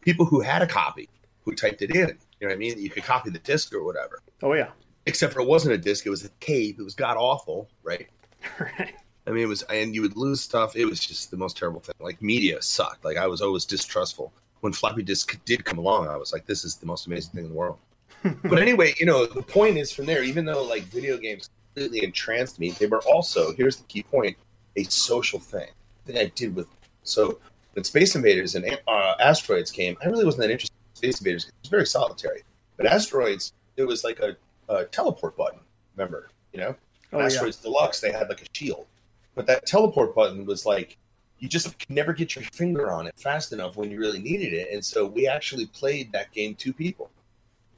people 0.02 0.26
who 0.26 0.42
had 0.42 0.62
a 0.62 0.68
copy, 0.68 1.10
who 1.44 1.54
typed 1.54 1.82
it 1.82 1.92
in, 1.92 2.18
you 2.40 2.48
know 2.48 2.48
what 2.48 2.54
I 2.54 2.56
mean? 2.56 2.80
You 2.80 2.90
could 2.90 3.04
copy 3.04 3.30
the 3.30 3.40
disc 3.40 3.74
or 3.74 3.84
whatever. 3.84 4.22
Oh 4.42 4.54
yeah. 4.54 4.70
Except 5.06 5.34
for 5.34 5.42
it 5.42 5.48
wasn't 5.48 5.76
a 5.76 5.78
disc; 5.78 6.06
it 6.06 6.10
was 6.10 6.24
a 6.24 6.30
tape. 6.40 6.80
It 6.80 6.84
was 6.84 6.96
god 6.96 7.18
awful, 7.18 7.70
right? 7.84 8.08
right. 8.60 8.96
I 9.26 9.32
mean, 9.32 9.44
it 9.44 9.48
was, 9.48 9.62
and 9.64 9.96
you 9.96 10.02
would 10.02 10.18
lose 10.18 10.42
stuff. 10.42 10.76
It 10.76 10.86
was 10.86 11.00
just 11.00 11.32
the 11.32 11.38
most 11.38 11.58
terrible 11.58 11.80
thing. 11.80 11.96
Like 12.00 12.22
media 12.22 12.62
sucked. 12.62 13.06
Like 13.06 13.18
I 13.18 13.28
was 13.28 13.42
always 13.42 13.66
distrustful 13.66 14.34
when 14.64 14.72
floppy 14.72 15.04
disk 15.04 15.38
did 15.44 15.66
come 15.66 15.78
along, 15.78 16.08
I 16.08 16.16
was 16.16 16.32
like, 16.32 16.46
this 16.46 16.64
is 16.64 16.78
the 16.78 16.86
most 16.86 17.06
amazing 17.06 17.34
thing 17.34 17.44
in 17.44 17.50
the 17.50 17.56
world. 17.56 17.80
but 18.46 18.60
anyway, 18.60 18.94
you 18.98 19.06
know, 19.06 19.26
the 19.26 19.42
point 19.42 19.78
is 19.78 19.92
from 19.92 20.06
there, 20.06 20.24
even 20.24 20.46
though 20.46 20.64
like 20.64 20.84
video 20.84 21.18
games 21.18 21.50
completely 21.76 22.02
entranced 22.02 22.62
me, 22.62 22.72
they 22.72 22.86
were 22.86 23.02
also, 23.02 23.54
here's 23.56 23.76
the 23.76 23.84
key 23.84 24.04
point, 24.04 24.38
a 24.78 24.84
social 24.84 25.38
thing 25.38 25.68
that 26.06 26.18
I 26.18 26.32
did 26.36 26.56
with. 26.56 26.68
So 27.04 27.40
when 27.74 27.84
Space 27.84 28.16
Invaders 28.16 28.56
and 28.56 28.66
uh, 28.88 29.16
Asteroids 29.20 29.70
came, 29.70 29.98
I 30.02 30.08
really 30.08 30.24
wasn't 30.24 30.44
that 30.44 30.52
interested 30.52 30.78
in 30.92 30.96
Space 30.96 31.20
Invaders 31.20 31.48
it 31.48 31.54
was 31.62 31.70
very 31.70 31.86
solitary. 31.86 32.44
But 32.78 32.86
Asteroids, 32.86 33.52
it 33.76 33.84
was 33.84 34.06
like 34.06 34.22
a, 34.22 34.38
a 34.70 34.86
teleport 34.86 35.36
button, 35.36 35.60
remember? 35.98 36.30
You 36.54 36.62
know? 36.62 36.76
Oh, 37.12 37.20
Asteroids 37.20 37.60
yeah. 37.62 37.70
Deluxe, 37.70 38.00
they 38.00 38.14
had 38.14 38.30
like 38.30 38.44
a 38.44 38.46
shield. 38.54 38.86
But 39.36 39.48
that 39.48 39.66
teleport 39.66 40.16
button 40.16 40.46
was 40.46 40.66
like 40.66 40.98
you 41.40 41.50
just 41.50 41.78
can 41.78 41.94
never 41.94 42.14
get 42.14 42.36
your 42.36 42.46
finger 42.54 42.90
on 42.90 43.06
it 43.06 43.14
fast 43.18 43.52
enough 43.52 43.76
when 43.76 43.92
you 43.92 44.00
really 44.00 44.20
needed 44.20 44.54
it. 44.54 44.70
And 44.72 44.84
so 44.84 45.06
we 45.06 45.28
actually 45.28 45.66
played 45.66 46.12
that 46.14 46.32
game 46.32 46.56
two 46.56 46.72
people. 46.72 47.10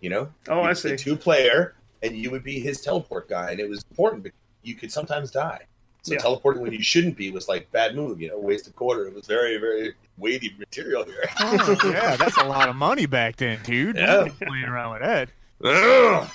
You 0.02 0.12
know? 0.12 0.30
Oh, 0.48 0.62
I 0.62 0.74
see. 0.74 0.96
Two 0.96 1.16
player, 1.16 1.74
and 2.04 2.16
you 2.16 2.30
would 2.30 2.44
be 2.44 2.60
his 2.60 2.82
teleport 2.82 3.28
guy, 3.28 3.50
and 3.50 3.60
it 3.60 3.68
was 3.68 3.84
important 3.90 4.22
because 4.22 4.38
you 4.62 4.76
could 4.76 4.92
sometimes 4.92 5.32
die. 5.32 5.62
So 6.04 6.14
yeah. 6.14 6.20
teleporting 6.20 6.62
when 6.62 6.74
you 6.74 6.84
shouldn't 6.84 7.18
be 7.18 7.32
was 7.32 7.48
like 7.48 7.72
bad 7.72 7.96
move, 7.96 8.22
you 8.22 8.30
know, 8.30 8.38
waste 8.38 8.68
a 8.68 8.72
quarter. 8.72 9.08
It 9.08 9.16
was 9.16 9.26
very, 9.26 9.58
very 9.58 9.96
weighty 10.20 10.56
material 10.60 11.04
here. 11.04 11.24
oh, 11.40 11.76
yeah, 11.86 12.16
that's 12.16 12.38
a 12.38 12.44
lot 12.44 12.70
of 12.70 12.76
money 12.76 13.08
back 13.08 13.38
then, 13.38 13.58
dude. 13.64 13.96
Yeah. 13.96 14.28
Playing 14.46 14.66
around 14.66 14.94
with 14.94 15.02
that. 15.02 16.30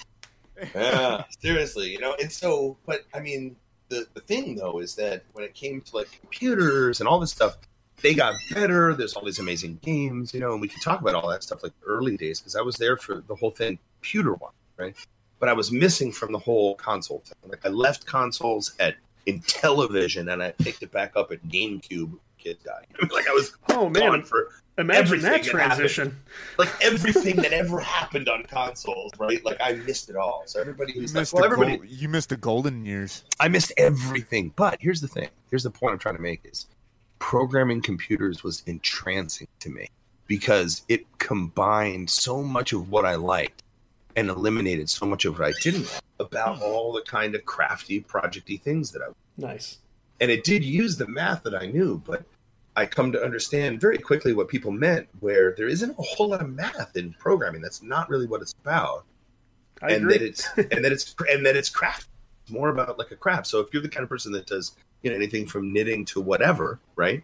yeah, 0.75 1.23
seriously, 1.39 1.93
you 1.93 2.01
know. 2.01 2.17
And 2.21 2.33
so, 2.33 2.77
but 2.87 3.05
I 3.15 3.21
mean, 3.21 3.55
the, 3.91 4.07
the 4.15 4.21
thing 4.21 4.55
though 4.55 4.79
is 4.79 4.95
that 4.95 5.23
when 5.33 5.45
it 5.45 5.53
came 5.53 5.83
to 5.83 5.97
like 5.97 6.09
computers 6.21 7.01
and 7.01 7.09
all 7.09 7.21
this 7.21 7.33
stuff, 7.33 7.59
they 8.01 8.15
got 8.15 8.35
better. 8.55 8.95
There's 8.95 9.13
all 9.13 9.25
these 9.25 9.39
amazing 9.39 9.81
games, 9.83 10.33
you 10.33 10.41
know, 10.41 10.53
and 10.53 10.61
we 10.61 10.69
can 10.69 10.81
talk 10.81 11.01
about 11.01 11.15
all 11.15 11.29
that 11.29 11.43
stuff 11.43 11.63
like 11.63 11.73
early 11.85 12.17
days 12.17 12.41
because 12.41 12.57
I 12.57 12.63
was 12.63 12.77
there 12.77 12.97
for 12.97 13.23
the 13.27 13.35
whole 13.35 13.51
thing, 13.51 13.79
computer 14.01 14.33
one, 14.33 14.53
right? 14.79 14.97
But 15.39 15.51
I 15.51 15.53
was 15.53 15.71
missing 15.71 16.13
from 16.13 16.33
the 16.33 16.39
whole 16.39 16.75
console 16.77 17.23
thing. 17.27 17.51
Like 17.51 17.67
I 17.67 17.69
left 17.69 18.07
consoles 18.07 18.75
at 18.81 18.95
Intellivision 19.27 20.33
and 20.33 20.43
I 20.43 20.53
picked 20.53 20.83
it 20.83 20.93
back 20.93 21.13
up 21.17 21.31
at 21.31 21.43
GameCube. 21.49 22.19
Kid 22.43 22.59
guy, 22.65 22.85
like 23.15 23.29
I 23.29 23.33
was 23.33 23.57
oh 23.71 23.89
man 23.89 24.23
for 24.23 24.49
Imagine 24.81 25.21
that 25.21 25.43
transition. 25.43 26.17
That 26.57 26.67
like 26.67 26.75
everything 26.81 27.37
that 27.37 27.53
ever 27.53 27.81
happened 27.81 28.29
on 28.29 28.45
consoles, 28.45 29.13
right? 29.19 29.45
Like 29.45 29.59
I 29.61 29.75
missed 29.75 30.09
it 30.09 30.17
all. 30.17 30.43
So 30.47 30.61
everybody 30.61 30.93
who's 30.93 31.15
like, 31.15 31.31
well, 31.33 31.45
everybody, 31.45 31.77
gold, 31.77 31.91
you 31.91 32.09
missed 32.09 32.31
the 32.31 32.37
golden 32.37 32.87
years. 32.87 33.25
I 33.39 33.49
missed 33.49 33.73
everything. 33.77 34.53
But 34.57 34.79
here's 34.81 35.01
the 35.01 35.09
thing. 35.09 35.29
Here's 35.51 35.65
the 35.65 35.71
point 35.71 35.93
I'm 35.93 35.99
trying 35.99 36.17
to 36.17 36.23
make 36.23 36.41
is 36.45 36.67
programming 37.19 37.83
computers 37.83 38.43
was 38.43 38.63
entrancing 38.67 39.49
to 39.61 39.69
me 39.69 39.87
because 40.27 40.83
it 40.89 41.05
combined 41.19 42.09
so 42.09 42.43
much 42.43 42.73
of 42.73 42.91
what 42.91 43.05
I 43.05 43.17
liked 43.17 43.63
and 44.17 44.31
eliminated 44.31 44.89
so 44.89 45.05
much 45.05 45.25
of 45.25 45.39
what 45.39 45.49
I 45.49 45.53
didn't 45.61 45.93
like 45.93 46.03
about 46.19 46.63
all 46.63 46.93
the 46.93 47.03
kind 47.03 47.35
of 47.35 47.45
crafty, 47.45 48.01
projecty 48.01 48.61
things 48.61 48.93
that 48.93 49.03
I 49.03 49.13
nice. 49.37 49.79
And 50.21 50.31
it 50.31 50.45
did 50.45 50.63
use 50.65 50.97
the 50.97 51.09
math 51.09 51.43
that 51.45 51.55
I 51.55 51.67
knew, 51.67 52.03
but 52.05 52.25
I 52.77 52.87
come 52.87 53.11
to 53.13 53.23
understand 53.23 53.81
very 53.81 53.99
quickly 53.99 54.33
what 54.33 54.49
people 54.49 54.71
meant, 54.71 55.09
where 55.21 55.55
there 55.57 55.69
isn't 55.69 55.99
a 55.99 56.03
whole 56.03 56.29
lot 56.29 56.41
of 56.41 56.51
math 56.51 56.97
in 56.97 57.13
programming. 57.15 57.63
That's 57.63 57.83
not 57.83 58.09
really 58.09 58.27
what 58.27 58.43
it's 58.43 58.55
about. 58.63 59.05
I 59.83 59.93
and 59.93 60.05
agree. 60.05 60.19
that 60.19 60.25
it's 60.25 60.49
and 60.57 60.85
that 60.85 60.93
it's 60.93 61.15
and 61.31 61.45
that 61.45 61.57
it's 61.57 61.71
craft. 61.71 62.09
It's 62.43 62.53
more 62.53 62.69
about 62.69 62.99
like 62.99 63.11
a 63.11 63.17
craft. 63.17 63.47
So 63.47 63.61
if 63.61 63.73
you're 63.73 63.83
the 63.83 63.89
kind 63.89 64.03
of 64.03 64.09
person 64.09 64.33
that 64.33 64.47
does 64.47 64.77
you 65.03 65.11
know 65.11 65.17
anything 65.17 65.47
from 65.47 65.73
knitting 65.73 66.05
to 66.07 66.21
whatever, 66.21 66.81
right? 66.97 67.23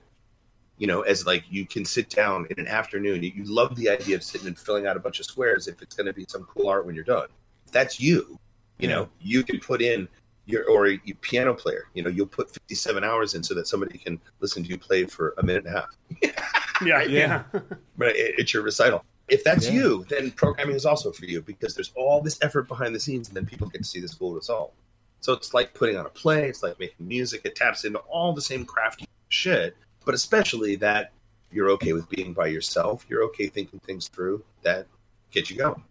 You 0.79 0.87
know, 0.87 1.03
as 1.03 1.27
like 1.27 1.45
you 1.49 1.67
can 1.67 1.85
sit 1.85 2.11
down 2.11 2.47
in 2.51 2.59
an 2.61 2.67
afternoon. 2.67 3.23
You, 3.23 3.45
love 3.45 3.77
the 3.77 3.89
idea 3.89 4.17
of 4.17 4.23
sitting 4.23 4.47
and 4.47 4.59
filling 4.59 4.87
out 4.87 4.97
a 4.97 5.01
bunch 5.01 5.21
of 5.21 5.27
squares 5.27 5.69
if 5.69 5.81
it's 5.81 5.95
going 5.95 6.07
to 6.07 6.13
be 6.13 6.27
some 6.29 6.45
cool 6.45 6.69
art 6.69 6.85
when 6.85 6.95
you're 6.95 7.05
done. 7.05 7.29
If 7.67 7.73
that's 7.73 7.99
you. 7.99 8.39
You 8.79 8.89
know, 8.89 9.09
you 9.23 9.43
can 9.43 9.59
put 9.59 9.81
in 9.81 10.07
you're 10.47 10.69
or 10.71 10.87
a 10.87 10.99
piano 11.21 11.53
player, 11.53 11.89
you 11.95 12.03
know, 12.03 12.09
you'll 12.09 12.27
put 12.27 12.51
57 12.51 13.03
hours 13.05 13.35
in 13.35 13.43
so 13.43 13.53
that 13.55 13.67
somebody 13.67 13.99
can 13.99 14.21
listen 14.41 14.63
to 14.63 14.69
you 14.69 14.79
play 14.79 15.05
for 15.05 15.35
a 15.39 15.43
minute 15.43 15.67
and 15.67 15.75
a 15.75 15.81
half. 15.81 16.81
yeah, 16.85 17.03
yeah. 17.03 17.43
But 17.99 18.13
it's 18.15 18.55
your 18.55 18.63
recital. 18.63 19.05
If 19.29 19.43
that's 19.43 19.67
yeah. 19.67 19.73
you, 19.73 20.07
then 20.09 20.31
programming 20.31 20.77
is 20.77 20.87
also 20.87 21.11
for 21.11 21.25
you 21.25 21.43
because 21.43 21.75
there's 21.75 21.93
all 21.97 22.21
this 22.21 22.39
effort 22.43 22.69
behind 22.69 22.95
the 22.95 23.01
scenes, 23.01 23.29
and 23.29 23.37
then 23.37 23.45
people 23.45 23.69
get 23.69 23.79
to 23.79 23.85
see 23.85 24.01
this 24.01 24.15
cool 24.15 24.35
result. 24.35 24.73
So 25.21 25.33
it's 25.33 25.53
like 25.53 25.75
putting 25.75 25.97
on 25.97 26.07
a 26.07 26.11
play. 26.11 26.49
It's 26.49 26.63
like 26.63 26.79
making 26.79 27.09
music. 27.09 27.41
It 27.45 27.57
taps 27.57 27.85
into 27.85 27.99
all 28.01 28.33
the 28.33 28.43
same 28.43 28.65
crafty 28.65 29.07
shit, 29.29 29.77
but 30.05 30.15
especially 30.15 30.77
that 30.77 31.13
you're 31.51 31.71
okay 31.71 31.93
with 31.93 32.09
being 32.09 32.33
by 32.33 32.47
yourself. 32.47 33.05
You're 33.09 33.25
okay 33.25 33.49
thinking 33.49 33.81
things 33.81 34.09
through 34.09 34.45
that 34.63 34.87
get 35.31 35.51
you 35.51 35.57
going. 35.57 35.83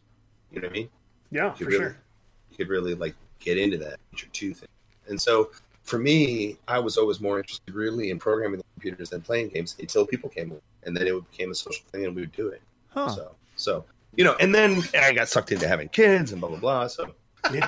You 0.51 0.61
know 0.61 0.67
what 0.67 0.75
I 0.75 0.79
mean? 0.79 0.89
Yeah, 1.31 1.53
for 1.53 1.65
really, 1.65 1.77
sure. 1.77 1.97
You 2.51 2.57
could 2.57 2.69
really 2.69 2.93
like 2.93 3.15
get 3.39 3.57
into 3.57 3.77
that 3.77 3.99
feature 4.11 4.27
two 4.31 4.53
thing. 4.53 4.69
And 5.07 5.21
so 5.21 5.51
for 5.85 5.99
me, 5.99 6.57
I 6.67 6.79
was 6.79 6.97
always 6.97 7.21
more 7.21 7.37
interested 7.37 7.73
really 7.73 8.09
in 8.09 8.19
programming 8.19 8.57
the 8.57 8.65
computers 8.73 9.11
than 9.11 9.21
playing 9.21 9.49
games 9.49 9.75
until 9.79 10.05
people 10.05 10.29
came 10.29 10.51
in, 10.51 10.61
and 10.83 10.97
then 10.97 11.07
it 11.07 11.31
became 11.31 11.51
a 11.51 11.55
social 11.55 11.85
thing, 11.91 12.05
and 12.05 12.15
we 12.15 12.23
would 12.23 12.31
do 12.31 12.47
it. 12.47 12.61
Huh. 12.89 13.09
So, 13.09 13.35
so 13.55 13.85
you 14.15 14.23
know, 14.23 14.35
and 14.39 14.53
then 14.53 14.81
I 14.99 15.13
got 15.13 15.29
sucked 15.29 15.51
into 15.51 15.67
having 15.67 15.89
kids 15.89 16.31
and 16.31 16.41
blah 16.41 16.49
blah 16.49 16.59
blah. 16.59 16.87
So. 16.87 17.11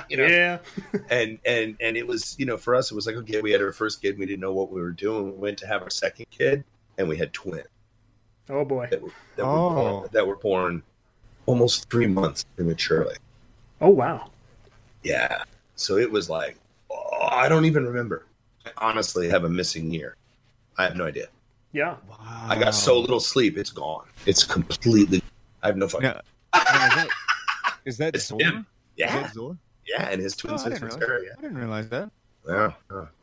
You 0.10 0.18
know, 0.18 0.26
yeah, 0.26 0.58
and 1.12 1.38
and 1.46 1.78
and 1.80 1.96
it 1.96 2.08
was 2.08 2.36
you 2.40 2.48
know 2.48 2.58
for 2.58 2.74
us 2.74 2.90
it 2.90 2.96
was 2.96 3.06
like 3.06 3.16
okay 3.18 3.42
we 3.42 3.52
had 3.52 3.62
our 3.62 3.72
first 3.72 4.02
kid 4.02 4.18
we 4.18 4.26
didn't 4.26 4.40
know 4.40 4.52
what 4.52 4.72
we 4.72 4.82
were 4.82 4.90
doing 4.90 5.26
we 5.34 5.38
went 5.38 5.56
to 5.60 5.68
have 5.68 5.84
our 5.84 5.92
second 5.92 6.26
kid 6.32 6.64
and 6.98 7.08
we 7.08 7.16
had 7.16 7.32
twins 7.32 7.68
oh 8.50 8.66
boy 8.66 8.88
that 8.90 9.00
were, 9.00 9.12
that, 9.36 9.44
oh. 9.44 9.70
Were, 9.70 9.76
born, 9.76 10.10
that 10.14 10.28
were 10.28 10.36
born 10.38 10.84
almost 11.46 11.92
three 11.92 12.08
months 12.08 12.44
prematurely 12.56 13.18
oh 13.80 13.90
wow 13.90 14.32
yeah 15.04 15.44
So 15.78 15.98
it 15.98 16.12
was 16.12 16.30
like, 16.30 16.58
oh, 16.92 17.28
I 17.32 17.48
don't 17.48 17.64
even 17.66 17.86
remember. 17.86 18.26
I 18.66 18.72
honestly 18.78 19.30
have 19.30 19.44
a 19.46 19.50
missing 19.50 19.90
year. 19.92 20.16
I 20.78 20.84
have 20.84 20.96
no 20.98 21.06
idea. 21.06 21.28
Yeah. 21.72 21.96
Wow. 22.10 22.18
I 22.50 22.60
got 22.60 22.72
so 22.76 23.00
little 23.00 23.20
sleep, 23.20 23.58
it's 23.58 23.70
gone. 23.70 24.06
It's 24.26 24.44
completely. 24.44 25.24
I 25.64 25.68
have 25.68 25.78
no 25.78 25.88
fucking. 25.88 26.10
Now, 26.10 26.22
now 26.54 26.88
is 26.88 26.96
that, 26.96 27.08
is 27.86 27.98
that 27.98 28.16
It's 28.16 28.26
Zora? 28.28 28.44
him. 28.44 28.58
Is 28.60 28.66
Yeah, 28.98 29.22
that 29.22 29.34
Zora? 29.34 29.58
yeah, 29.88 30.10
and 30.10 30.22
his 30.22 30.36
twin 30.36 30.54
Oh, 30.54 30.58
I 30.58 30.70
didn't 30.70 30.80
sister 30.92 31.06
realize- 31.08 31.24
Yeah. 31.28 31.34
I 31.38 31.42
didn't 31.42 31.58
realize 31.58 31.90
that. 31.90 32.12
Yeah, 32.48 32.72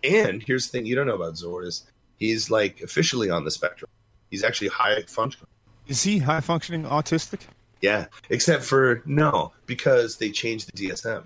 yeah. 0.03 0.27
And 0.29 0.43
here's 0.43 0.67
the 0.67 0.73
thing 0.79 0.87
you 0.87 0.95
don't 0.95 1.07
know 1.07 1.15
about 1.15 1.35
Zord 1.35 1.65
is 1.67 1.85
he's 2.19 2.51
like 2.51 2.81
officially 2.83 3.31
on 3.31 3.45
the 3.45 3.51
spectrum. 3.51 3.91
He's 4.31 4.45
actually 4.45 4.69
high 4.69 5.03
functioning. 5.07 5.49
Is 5.87 6.03
he 6.03 6.19
high 6.19 6.41
functioning 6.41 6.85
autistic? 6.85 7.41
Yeah, 7.81 8.07
except 8.31 8.65
for 8.65 9.03
no, 9.07 9.53
because 9.67 10.17
they 10.19 10.31
changed 10.31 10.71
the 10.73 10.89
DSM. 10.89 11.25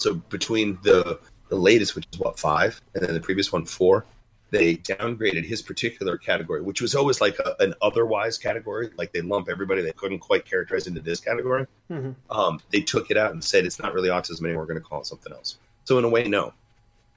So 0.00 0.14
between 0.14 0.78
the 0.82 1.18
the 1.48 1.56
latest, 1.56 1.94
which 1.96 2.06
is 2.12 2.18
what 2.18 2.38
five, 2.38 2.80
and 2.94 3.04
then 3.04 3.12
the 3.14 3.20
previous 3.20 3.52
one 3.52 3.64
four, 3.66 4.06
they 4.50 4.76
downgraded 4.76 5.44
his 5.44 5.62
particular 5.62 6.16
category, 6.16 6.62
which 6.62 6.80
was 6.80 6.94
always 6.94 7.20
like 7.20 7.38
a, 7.40 7.54
an 7.60 7.74
otherwise 7.82 8.38
category. 8.38 8.90
Like 8.96 9.12
they 9.12 9.20
lump 9.20 9.48
everybody 9.48 9.82
they 9.82 9.92
couldn't 9.92 10.20
quite 10.20 10.44
characterize 10.44 10.86
into 10.86 11.00
this 11.00 11.20
category. 11.20 11.66
hmm 11.88 12.12
Um, 12.30 12.60
they 12.70 12.80
took 12.80 13.10
it 13.10 13.16
out 13.16 13.32
and 13.32 13.42
said 13.42 13.64
it's 13.64 13.78
not 13.80 13.92
really 13.94 14.08
autism 14.08 14.44
anymore. 14.44 14.62
We're 14.62 14.72
going 14.74 14.82
to 14.82 14.88
call 14.88 15.00
it 15.00 15.06
something 15.06 15.32
else. 15.32 15.58
So 15.84 15.98
in 15.98 16.04
a 16.04 16.08
way, 16.08 16.24
no. 16.24 16.52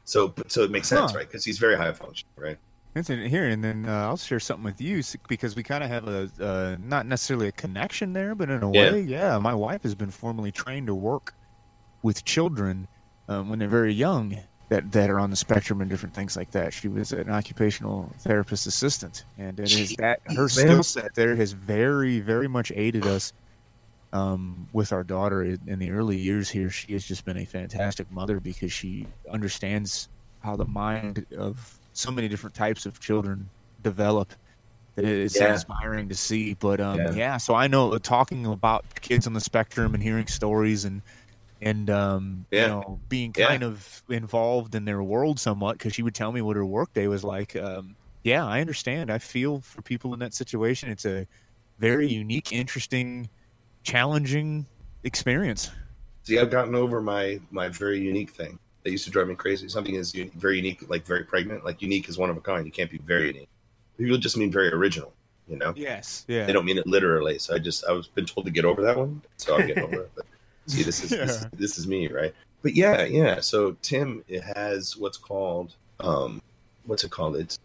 So 0.06 0.30
but- 0.30 0.52
so 0.52 0.64
it 0.64 0.72
makes 0.72 0.88
sense, 0.90 1.12
Huh. 1.12 1.20
right? 1.20 1.28
Because 1.28 1.46
he's 1.46 1.60
very 1.60 1.78
high 1.78 1.94
function, 1.94 2.28
right? 2.38 2.58
Here, 3.08 3.48
and 3.50 3.64
then 3.64 3.86
uh, 3.88 4.06
I'll 4.08 4.18
share 4.18 4.40
something 4.40 4.64
with 4.64 4.80
you 4.80 5.02
because 5.28 5.56
we 5.56 5.64
kind 5.64 5.84
of 5.84 5.90
have 5.90 6.08
a 6.08 6.30
uh, 6.40 6.76
not 6.80 7.08
necessarily 7.08 7.48
a 7.48 7.52
connection 7.52 8.14
there, 8.14 8.36
but 8.36 8.50
in 8.52 8.62
a 8.62 8.72
Yeah. 8.72 8.92
way, 8.92 9.02
yeah. 9.02 9.38
My 9.40 9.56
wife 9.56 9.82
has 9.84 9.96
been 9.96 10.12
formally 10.12 10.52
trained 10.52 10.88
to 10.88 10.94
work 10.96 11.34
with 12.04 12.24
children 12.26 12.88
um, 13.28 13.50
when 13.50 13.58
they're 13.60 13.68
very 13.68 13.94
young 13.94 14.38
that 14.70 14.92
that 14.92 15.10
are 15.10 15.20
on 15.20 15.30
the 15.30 15.36
spectrum 15.36 15.82
and 15.82 15.90
different 15.90 16.14
things 16.14 16.38
like 16.38 16.52
that. 16.52 16.74
She 16.74 16.88
was 16.88 17.12
an 17.12 17.30
occupational 17.30 18.12
therapist 18.20 18.68
assistant, 18.68 19.26
and 19.38 19.60
it 19.60 19.72
is 19.74 19.96
that 19.98 20.20
her 20.36 20.48
skill 20.48 20.84
set 20.84 21.16
there 21.16 21.36
has 21.36 21.52
very 21.54 22.20
very 22.20 22.48
much 22.48 22.72
aided 22.76 23.06
us. 23.08 23.34
Um, 24.12 24.68
with 24.74 24.94
our 24.94 25.04
daughter 25.04 25.42
in 25.42 25.80
the 25.80 25.90
early 25.90 26.18
years 26.18 26.48
here, 26.48 26.70
she 26.70 26.94
has 26.94 27.04
just 27.04 27.26
been 27.26 27.38
a 27.38 27.46
fantastic 27.46 28.12
mother 28.12 28.40
because 28.40 28.72
she 28.72 29.08
understands 29.32 30.08
how 30.44 30.56
the 30.56 30.66
mind 30.66 31.26
of 31.36 31.80
so 31.94 32.12
many 32.12 32.28
different 32.28 32.54
types 32.54 32.86
of 32.86 33.00
children 33.00 33.50
develop 33.82 34.32
that 34.96 35.06
it's 35.06 35.36
Yeah. 35.40 35.54
inspiring 35.54 36.10
to 36.10 36.16
see 36.16 36.54
but 36.54 36.80
um 36.80 37.00
Yeah. 37.00 37.12
yeah. 37.14 37.38
so 37.38 37.56
i 37.56 37.66
know 37.68 37.94
uh, 37.94 38.00
talking 38.00 38.46
about 38.46 38.86
kids 39.02 39.26
on 39.26 39.34
the 39.34 39.42
spectrum 39.42 39.94
and 39.96 40.04
hearing 40.04 40.28
stories 40.28 40.86
and 40.86 41.02
and 41.66 41.90
um 41.90 42.46
Yeah. 42.52 42.64
you 42.64 42.68
know 42.70 43.00
being 43.10 43.34
Yeah. 43.36 43.48
kind 43.48 43.64
of 43.64 44.04
involved 44.10 44.76
in 44.76 44.86
their 44.86 45.02
world 45.02 45.40
somewhat 45.40 45.78
because 45.78 45.94
she 45.94 46.04
would 46.04 46.16
tell 46.16 46.32
me 46.32 46.42
what 46.42 46.56
her 46.56 46.66
workday 46.66 47.08
was 47.08 47.24
like 47.24 47.56
um 47.56 47.96
yeah 48.24 48.46
i 48.46 48.62
understand 48.62 49.12
i 49.12 49.18
feel 49.18 49.62
for 49.62 49.82
people 49.82 50.14
in 50.14 50.20
that 50.20 50.34
situation 50.34 50.90
it's 50.90 51.06
a 51.06 51.28
very 51.80 52.08
unique 52.08 52.52
interesting 52.52 53.30
challenging 53.84 54.66
experience 55.04 55.72
See, 56.26 56.40
I've 56.40 56.50
gotten 56.50 56.74
over 56.74 57.02
my 57.02 57.42
my 57.52 57.68
very 57.68 58.00
unique 58.00 58.30
thing 58.30 58.58
that 58.84 58.92
used 58.92 59.04
to 59.04 59.12
drive 59.12 59.28
me 59.28 59.36
crazy. 59.36 59.68
Something 59.68 59.96
is 59.96 60.14
very 60.14 60.56
unique, 60.56 60.90
like 60.90 61.06
very 61.06 61.26
pregnant. 61.26 61.66
Like 61.66 61.82
unique 61.82 62.08
is 62.08 62.18
one 62.18 62.30
of 62.30 62.38
a 62.38 62.40
kind. 62.40 62.66
You 62.66 62.72
can't 62.72 62.90
be 62.90 62.98
very 63.00 63.28
unique. 63.28 63.50
People 63.98 64.18
just 64.18 64.38
mean 64.38 64.50
very 64.50 64.72
original. 64.72 65.12
You 65.50 65.58
know, 65.58 65.74
yes 65.76 66.24
yeah 66.30 66.46
they 66.46 66.54
don't 66.54 66.64
mean 66.64 66.78
it 66.78 66.88
literally. 66.88 67.40
So 67.40 67.56
I 67.56 67.60
just 67.60 67.84
I 67.86 67.92
was 67.92 68.08
been 68.08 68.26
told 68.26 68.46
to 68.46 68.52
get 68.54 68.64
over 68.64 68.82
that 68.84 68.96
one, 68.98 69.22
so 69.36 69.56
I'm 69.58 69.68
getting 69.68 69.84
over 69.84 70.04
it. 70.04 70.12
But 70.16 70.26
see, 70.68 70.84
this 70.84 71.04
is, 71.04 71.10
this 71.10 71.30
is 71.30 71.48
this 71.54 71.78
is 71.78 71.88
me, 71.88 72.08
right? 72.08 72.34
But 72.62 72.76
yeah, 72.76 73.04
yeah. 73.04 73.40
So 73.42 73.76
Tim 73.82 74.24
it 74.28 74.44
has 74.56 74.98
what's 74.98 75.18
called 75.18 75.76
um, 76.00 76.42
what's 76.86 77.04
it 77.04 77.12
called? 77.12 77.36
It's 77.36 77.60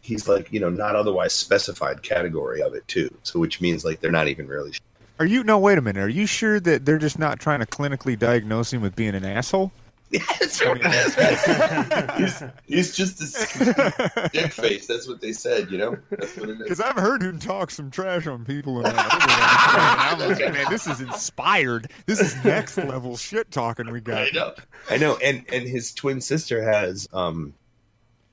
he's 0.00 0.28
like 0.28 0.52
you 0.52 0.60
know 0.60 0.70
not 0.70 0.96
otherwise 0.96 1.32
specified 1.32 2.02
category 2.02 2.62
of 2.62 2.74
it 2.74 2.86
too. 2.88 3.14
So 3.22 3.38
which 3.38 3.60
means 3.60 3.84
like 3.84 4.00
they're 4.00 4.10
not 4.10 4.28
even 4.28 4.46
really. 4.46 4.72
Are 5.18 5.26
you 5.26 5.44
no? 5.44 5.58
Wait 5.58 5.78
a 5.78 5.82
minute. 5.82 6.02
Are 6.02 6.08
you 6.08 6.26
sure 6.26 6.60
that 6.60 6.86
they're 6.86 6.98
just 6.98 7.18
not 7.18 7.38
trying 7.38 7.60
to 7.60 7.66
clinically 7.66 8.18
diagnose 8.18 8.72
him 8.72 8.80
with 8.80 8.96
being 8.96 9.14
an 9.14 9.24
asshole? 9.24 9.70
Yeah, 10.12 10.24
that's 10.40 10.64
what 10.64 10.80
it 10.82 12.18
is. 12.18 12.38
he's, 12.40 12.50
he's 12.66 12.96
just 12.96 13.20
a 13.20 14.30
dick 14.32 14.52
face. 14.52 14.86
That's 14.88 15.06
what 15.06 15.20
they 15.20 15.32
said. 15.32 15.70
You 15.70 15.78
know, 15.78 15.98
that's 16.10 16.36
what 16.36 16.48
it 16.48 16.52
is. 16.54 16.58
Because 16.64 16.80
I've 16.80 16.96
heard 16.96 17.22
him 17.22 17.38
talk 17.38 17.70
some 17.70 17.92
trash 17.92 18.26
on 18.26 18.44
people, 18.44 18.78
and 18.84 18.88
I'm 18.96 20.18
like, 20.18 20.38
man, 20.52 20.66
this 20.68 20.88
is 20.88 21.00
inspired. 21.00 21.90
This 22.06 22.20
is 22.20 22.34
next 22.44 22.76
level 22.76 23.16
shit 23.16 23.52
talking 23.52 23.88
we 23.92 23.98
I 23.98 24.00
got. 24.00 24.34
know. 24.34 24.54
I 24.90 24.96
know. 24.96 25.16
And 25.18 25.44
and 25.52 25.68
his 25.68 25.94
twin 25.94 26.20
sister 26.20 26.60
has 26.62 27.08
um 27.12 27.54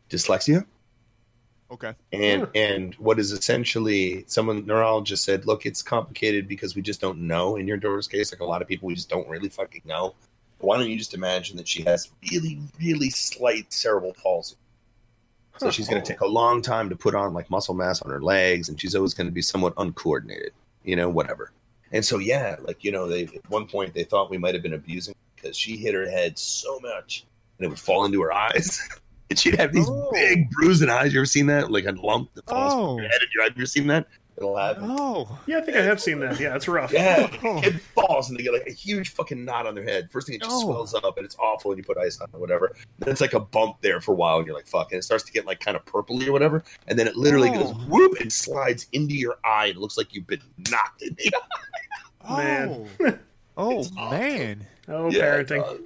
dyslexia. 0.10 0.66
Okay. 1.70 1.94
And 2.14 2.44
Huh. 2.44 2.48
and 2.56 2.96
what 2.96 3.20
is 3.20 3.32
essentially 3.32 4.24
someone 4.28 4.66
neurologist 4.66 5.24
said, 5.26 5.46
look, 5.46 5.66
it's 5.66 5.82
complicated 5.84 6.48
because 6.48 6.76
we 6.76 6.82
just 6.82 7.02
don't 7.02 7.20
know. 7.20 7.56
In 7.58 7.68
your 7.68 7.78
daughter's 7.78 8.08
case, 8.08 8.32
like 8.32 8.40
a 8.40 8.46
lot 8.46 8.62
of 8.62 8.68
people, 8.68 8.88
we 8.88 8.96
just 8.96 9.10
don't 9.10 9.28
really 9.28 9.50
fucking 9.50 9.82
know. 9.86 10.16
Why 10.60 10.78
don't 10.78 10.90
you 10.90 10.98
just 10.98 11.14
imagine 11.14 11.56
that 11.58 11.68
she 11.68 11.84
has 11.84 12.10
really, 12.32 12.60
really 12.82 13.10
slight 13.10 13.72
cerebral 13.72 14.14
palsy? 14.22 14.56
So 15.58 15.72
she's 15.72 15.88
going 15.88 16.02
to 16.02 16.08
take 16.08 16.22
a 16.22 16.28
long 16.28 16.62
time 16.62 16.88
to 16.90 16.96
put 16.96 17.16
on 17.16 17.34
like 17.34 17.50
muscle 17.50 17.74
mass 17.74 18.02
on 18.02 18.12
her 18.12 18.22
legs, 18.22 18.70
and 18.70 18.80
she's 18.80 18.94
always 18.96 19.14
going 19.16 19.28
to 19.28 19.34
be 19.34 19.42
somewhat 19.42 19.74
uncoordinated, 19.78 20.52
you 20.84 20.96
know, 20.96 21.10
whatever. 21.10 21.52
And 21.92 22.04
so, 22.06 22.20
yeah, 22.20 22.58
like 22.62 22.84
you 22.84 22.92
know, 22.92 23.08
they 23.08 23.24
at 23.24 23.50
one 23.50 23.66
point 23.68 23.94
they 23.94 24.04
thought 24.04 24.30
we 24.30 24.38
might 24.38 24.54
have 24.54 24.62
been 24.62 24.74
abusing 24.74 25.16
because 25.36 25.58
she 25.58 25.78
hit 25.78 25.94
her 25.96 26.08
head 26.10 26.38
so 26.38 26.80
much, 26.82 27.26
and 27.58 27.66
it 27.66 27.70
would 27.70 27.80
fall 27.80 28.06
into 28.06 28.22
her 28.22 28.32
eyes, 28.34 28.80
and 29.32 29.40
she'd 29.40 29.56
have 29.60 29.74
these 29.74 29.88
Oh. 29.90 30.10
big 30.12 30.50
bruising 30.52 30.90
eyes. 30.90 31.12
You 31.14 31.20
ever 31.22 31.26
seen 31.26 31.48
that? 31.48 31.72
Like 31.72 31.86
a 31.86 31.92
lump 31.94 32.34
that 32.36 32.46
falls 32.48 32.74
Oh. 32.74 32.96
from 32.96 33.04
your 33.04 33.10
head. 33.12 33.22
in 33.22 33.28
your 33.34 33.44
eye. 33.44 33.48
Have 33.48 33.58
you 33.58 33.62
ever 33.62 33.66
seen 33.68 33.88
that? 33.88 34.08
It'll 34.38 34.56
happen. 34.56 34.84
Oh. 34.88 35.40
Yeah, 35.48 35.58
I 35.58 35.62
think 35.62 35.78
I 35.78 35.82
have 35.82 36.00
seen 36.00 36.20
that. 36.20 36.40
Yeah, 36.40 36.56
it's 36.56 36.68
rough. 36.68 36.92
Yeah, 36.94 37.28
Oh. 37.44 37.60
it 37.64 37.80
falls 37.96 38.30
and 38.30 38.38
they 38.38 38.44
get 38.44 38.54
like 38.54 38.68
a 38.68 38.72
huge 38.72 39.10
fucking 39.10 39.44
knot 39.44 39.66
on 39.66 39.74
their 39.74 39.84
head. 39.84 40.12
First 40.12 40.28
thing 40.28 40.36
it 40.36 40.42
just 40.44 40.54
Oh. 40.54 40.62
swells 40.62 40.94
up 40.94 41.18
and 41.18 41.26
it's 41.26 41.36
awful 41.40 41.72
and 41.72 41.80
you 41.80 41.84
put 41.84 41.98
ice 41.98 42.20
on 42.22 42.30
it 42.32 42.36
or 42.36 42.40
whatever. 42.40 42.76
Then 43.00 43.10
it's 43.10 43.20
like 43.22 43.34
a 43.34 43.40
bump 43.40 43.78
there 43.82 44.00
for 44.00 44.12
a 44.12 44.16
while 44.16 44.38
and 44.38 44.46
you're 44.46 44.56
like 44.56 44.68
fuck 44.68 44.92
and 44.92 45.00
it 45.00 45.04
starts 45.04 45.24
to 45.24 45.32
get 45.32 45.48
like 45.48 45.60
kind 45.60 45.76
of 45.76 45.84
purpley 45.86 46.28
or 46.28 46.32
whatever. 46.34 46.64
And 46.88 47.00
then 47.00 47.08
it 47.08 47.16
literally 47.16 47.50
Oh. 47.50 47.74
goes 47.74 47.86
whoop 47.88 48.20
and 48.20 48.32
slides 48.32 48.86
into 48.94 49.16
your 49.16 49.38
eye 49.44 49.66
and 49.68 49.78
it 49.78 49.80
looks 49.80 49.98
like 49.98 50.14
you've 50.14 50.28
been 50.28 50.42
knocked 50.70 51.02
in 51.02 51.16
the 51.18 51.32
eye. 52.22 52.38
Man. 52.44 52.88
Oh, 53.00 53.18
oh 53.58 53.80
It's 53.80 53.92
awesome. 53.98 54.20
man. 54.20 54.68
Oh, 54.88 55.10
Yeah, 55.12 55.36
it's 55.38 55.52
parenting. 55.52 55.64
awesome. 55.64 55.86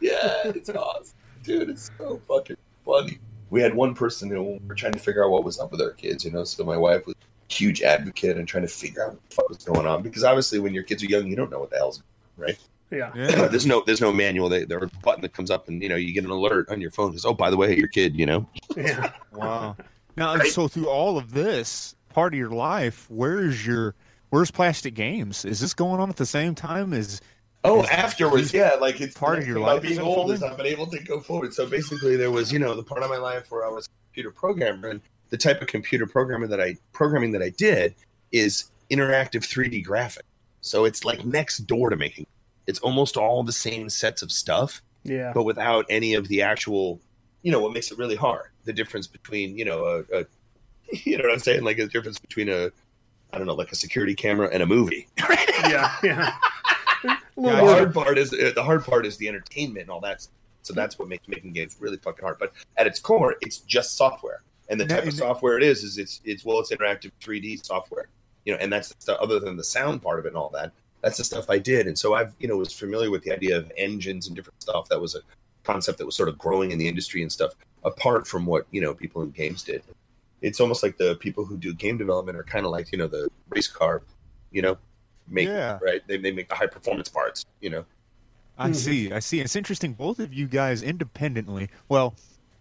Yeah, 0.00 0.42
it's 0.44 0.70
awesome. 0.70 1.14
Dude, 1.42 1.70
it's 1.70 1.90
so 1.98 2.20
fucking 2.28 2.56
funny. 2.84 3.18
We 3.50 3.60
had 3.60 3.74
one 3.74 3.94
person 3.94 4.30
who 4.30 4.42
we 4.42 4.60
were 4.68 4.74
trying 4.74 4.92
to 4.92 4.98
figure 4.98 5.24
out 5.24 5.30
what 5.30 5.42
was 5.42 5.58
up 5.58 5.72
with 5.72 5.80
our 5.80 5.90
kids, 5.92 6.24
you 6.24 6.30
know. 6.30 6.44
So 6.44 6.62
my 6.64 6.76
wife 6.76 7.06
was 7.06 7.14
a 7.14 7.37
huge 7.48 7.82
advocate 7.82 8.36
and 8.36 8.46
trying 8.46 8.62
to 8.62 8.68
figure 8.68 9.04
out 9.04 9.12
what 9.12 9.28
the 9.28 9.34
fuck 9.34 9.48
was 9.48 9.58
going 9.58 9.86
on. 9.86 10.02
Because 10.02 10.24
obviously 10.24 10.58
when 10.58 10.74
your 10.74 10.82
kids 10.82 11.02
are 11.02 11.06
young, 11.06 11.26
you 11.26 11.36
don't 11.36 11.50
know 11.50 11.58
what 11.60 11.70
the 11.70 11.76
hell's 11.76 12.02
right. 12.36 12.58
Yeah. 12.90 13.10
Yeah. 13.14 13.46
there's 13.48 13.66
no 13.66 13.82
there's 13.86 14.00
no 14.00 14.12
manual. 14.12 14.48
They, 14.48 14.64
there's 14.64 14.82
a 14.84 14.90
button 15.02 15.22
that 15.22 15.32
comes 15.34 15.50
up, 15.50 15.68
and 15.68 15.82
you 15.82 15.88
know 15.88 15.96
you 15.96 16.12
get 16.12 16.24
an 16.24 16.30
alert 16.30 16.68
on 16.70 16.80
your 16.80 16.90
phone 16.90 17.10
because 17.10 17.24
oh 17.24 17.34
by 17.34 17.50
the 17.50 17.56
way 17.56 17.76
your 17.76 17.88
kid 17.88 18.18
you 18.18 18.26
know 18.26 18.46
Yeah. 18.76 19.12
Wow. 19.32 19.76
Now, 20.16 20.34
Right? 20.36 20.50
so 20.50 20.66
through 20.68 20.88
all 20.88 21.16
of 21.18 21.32
this 21.32 21.94
part 22.08 22.32
of 22.34 22.38
your 22.38 22.50
life, 22.50 23.06
where's 23.10 23.66
your 23.66 23.94
where's 24.30 24.50
Plastic 24.50 24.94
Games? 24.94 25.44
Is 25.44 25.60
this 25.60 25.74
going 25.74 26.00
on 26.00 26.10
at 26.10 26.16
the 26.16 26.26
same 26.26 26.54
time 26.54 26.92
as? 26.92 27.20
oh 27.64 27.82
Is- 27.82 27.88
afterwards 27.90 28.54
yeah 28.54 28.74
like 28.80 29.00
it's 29.00 29.16
part 29.18 29.36
of 29.38 29.46
your 29.46 29.58
life 29.58 29.82
being 29.82 29.94
is 29.94 29.98
old 29.98 30.30
is? 30.30 30.42
I've 30.44 30.56
been 30.56 30.64
able 30.66 30.86
to 30.86 31.02
go 31.02 31.20
forward. 31.20 31.52
So 31.52 31.66
basically 31.66 32.16
there 32.16 32.30
was 32.30 32.52
you 32.52 32.58
know 32.58 32.74
the 32.74 32.82
part 32.84 33.02
of 33.02 33.10
my 33.10 33.16
life 33.16 33.50
where 33.50 33.64
I 33.66 33.68
was 33.68 33.86
a 33.86 33.88
computer 34.06 34.30
programmer 34.30 34.88
and 34.88 35.00
the 35.30 35.36
type 35.36 35.60
of 35.62 35.68
computer 35.68 36.06
programmer 36.06 36.46
that 36.46 36.60
I 36.60 36.76
programming 36.92 37.32
that 37.32 37.42
I 37.42 37.50
did 37.50 37.94
is 38.32 38.70
interactive 38.90 39.42
3D 39.42 39.84
graphic. 39.84 40.24
So 40.60 40.84
it's 40.84 41.04
like 41.04 41.24
next 41.24 41.58
door 41.66 41.90
to 41.90 41.96
making. 41.96 42.26
It's 42.66 42.78
almost 42.80 43.16
all 43.16 43.42
the 43.42 43.52
same 43.52 43.88
sets 43.88 44.22
of 44.22 44.30
stuff. 44.32 44.82
Yeah. 45.04 45.32
but 45.34 45.44
without 45.44 45.86
any 45.88 46.14
of 46.14 46.28
the 46.28 46.42
actual, 46.42 47.00
you 47.42 47.50
know, 47.52 47.60
what 47.60 47.72
makes 47.72 47.90
it 47.90 47.96
really 47.98 48.16
hard. 48.16 48.46
The 48.64 48.72
difference 48.74 49.06
between, 49.06 49.56
you 49.56 49.64
know, 49.64 49.84
a, 49.84 50.18
a 50.20 50.26
you 51.04 51.16
know 51.16 51.24
what 51.24 51.32
I'm 51.32 51.38
saying, 51.38 51.62
like 51.64 51.78
a 51.78 51.86
difference 51.86 52.18
between 52.18 52.48
a, 52.50 52.70
I 53.32 53.38
don't 53.38 53.46
know, 53.46 53.54
like 53.54 53.72
a 53.72 53.76
security 53.76 54.14
camera 54.14 54.48
and 54.52 54.62
a 54.62 54.66
movie. 54.66 55.06
Yeah. 55.68 55.94
Yeah. 56.02 56.32
The 57.02 57.42
little 57.42 57.56
Yeah, 57.58 57.60
more. 57.64 57.70
hard 57.74 57.94
part 57.94 58.18
is 58.18 58.30
the 58.30 58.62
hard 58.62 58.84
part 58.84 59.06
is 59.06 59.16
the 59.18 59.28
entertainment 59.28 59.82
and 59.82 59.90
all 59.90 60.00
that. 60.00 60.26
So 60.62 60.74
that's 60.74 60.98
what 60.98 61.06
makes 61.08 61.28
making 61.28 61.52
games 61.52 61.76
really 61.78 61.96
fucking 61.98 62.22
hard. 62.24 62.38
But 62.40 62.52
at 62.76 62.86
its 62.88 62.98
core, 62.98 63.36
it's 63.40 63.58
just 63.58 63.96
software, 63.96 64.42
and 64.68 64.80
the 64.80 64.84
Now, 64.84 64.96
type 64.96 65.06
of 65.06 65.14
software 65.14 65.56
it 65.56 65.62
is 65.62 65.82
is 65.82 65.98
it's 65.98 66.20
it's 66.24 66.44
well, 66.44 66.60
it's 66.60 66.70
interactive 66.70 67.10
3D 67.22 67.64
software. 67.64 68.08
You 68.44 68.54
know, 68.54 68.58
and 68.60 68.72
that's 68.72 68.94
the 69.04 69.18
other 69.20 69.38
than 69.38 69.56
the 69.56 69.64
sound 69.64 70.02
part 70.02 70.18
of 70.18 70.24
it 70.24 70.28
and 70.28 70.36
all 70.36 70.50
that. 70.50 70.72
That's 71.02 71.18
the 71.18 71.24
stuff 71.24 71.50
I 71.50 71.58
did, 71.58 71.86
and 71.86 71.98
so 71.98 72.14
I've 72.14 72.34
you 72.38 72.48
know 72.48 72.56
was 72.56 72.72
familiar 72.72 73.10
with 73.10 73.22
the 73.22 73.32
idea 73.32 73.56
of 73.56 73.70
engines 73.76 74.26
and 74.26 74.34
different 74.34 74.60
stuff. 74.62 74.88
That 74.88 75.00
was 75.00 75.14
a 75.14 75.20
concept 75.64 75.98
that 75.98 76.06
was 76.06 76.16
sort 76.16 76.28
of 76.28 76.38
growing 76.38 76.70
in 76.70 76.78
the 76.78 76.88
industry 76.88 77.22
and 77.22 77.30
stuff. 77.30 77.54
Apart 77.84 78.26
from 78.26 78.46
what 78.46 78.66
you 78.70 78.80
know 78.80 78.94
people 78.94 79.22
in 79.22 79.30
games 79.30 79.62
did, 79.62 79.82
it's 80.40 80.60
almost 80.60 80.82
like 80.82 80.96
the 80.96 81.16
people 81.16 81.44
who 81.44 81.56
do 81.56 81.72
game 81.72 81.98
development 81.98 82.36
are 82.36 82.42
kind 82.42 82.64
of 82.64 82.72
like 82.72 82.90
you 82.90 82.98
know 82.98 83.06
the 83.06 83.28
race 83.50 83.68
car, 83.68 84.02
you 84.50 84.62
know, 84.62 84.76
make 85.28 85.48
Yeah. 85.48 85.78
right. 85.80 86.02
They 86.06 86.16
they 86.16 86.32
make 86.32 86.48
the 86.48 86.54
high 86.54 86.66
performance 86.66 87.08
parts, 87.08 87.44
you 87.60 87.70
know. 87.70 87.84
I 88.58 88.66
mm-hmm. 88.66 88.74
see. 88.74 89.12
I 89.12 89.20
see. 89.20 89.40
It's 89.40 89.56
interesting. 89.56 89.92
Both 89.92 90.18
of 90.18 90.34
you 90.34 90.46
guys 90.46 90.82
independently. 90.82 91.68
Well, 91.88 92.14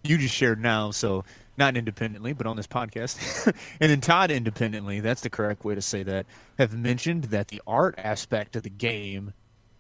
you 0.04 0.18
just 0.18 0.36
shared 0.36 0.62
now, 0.62 0.92
so 0.92 1.24
not 1.58 1.76
independently, 1.76 2.34
but 2.34 2.48
on 2.48 2.56
this 2.56 2.68
podcast, 2.68 3.46
and 3.80 3.92
then 3.92 4.02
Todd 4.02 4.32
independently. 4.32 5.00
That's 5.00 5.22
the 5.22 5.30
correct 5.30 5.66
way 5.66 5.76
to 5.76 5.82
say 5.82 6.04
that. 6.04 6.26
Have 6.58 6.78
mentioned 6.78 7.26
that 7.26 7.48
the 7.48 7.62
art 7.66 7.96
aspect 7.98 8.56
of 8.56 8.64
the 8.64 8.70
game 8.70 9.34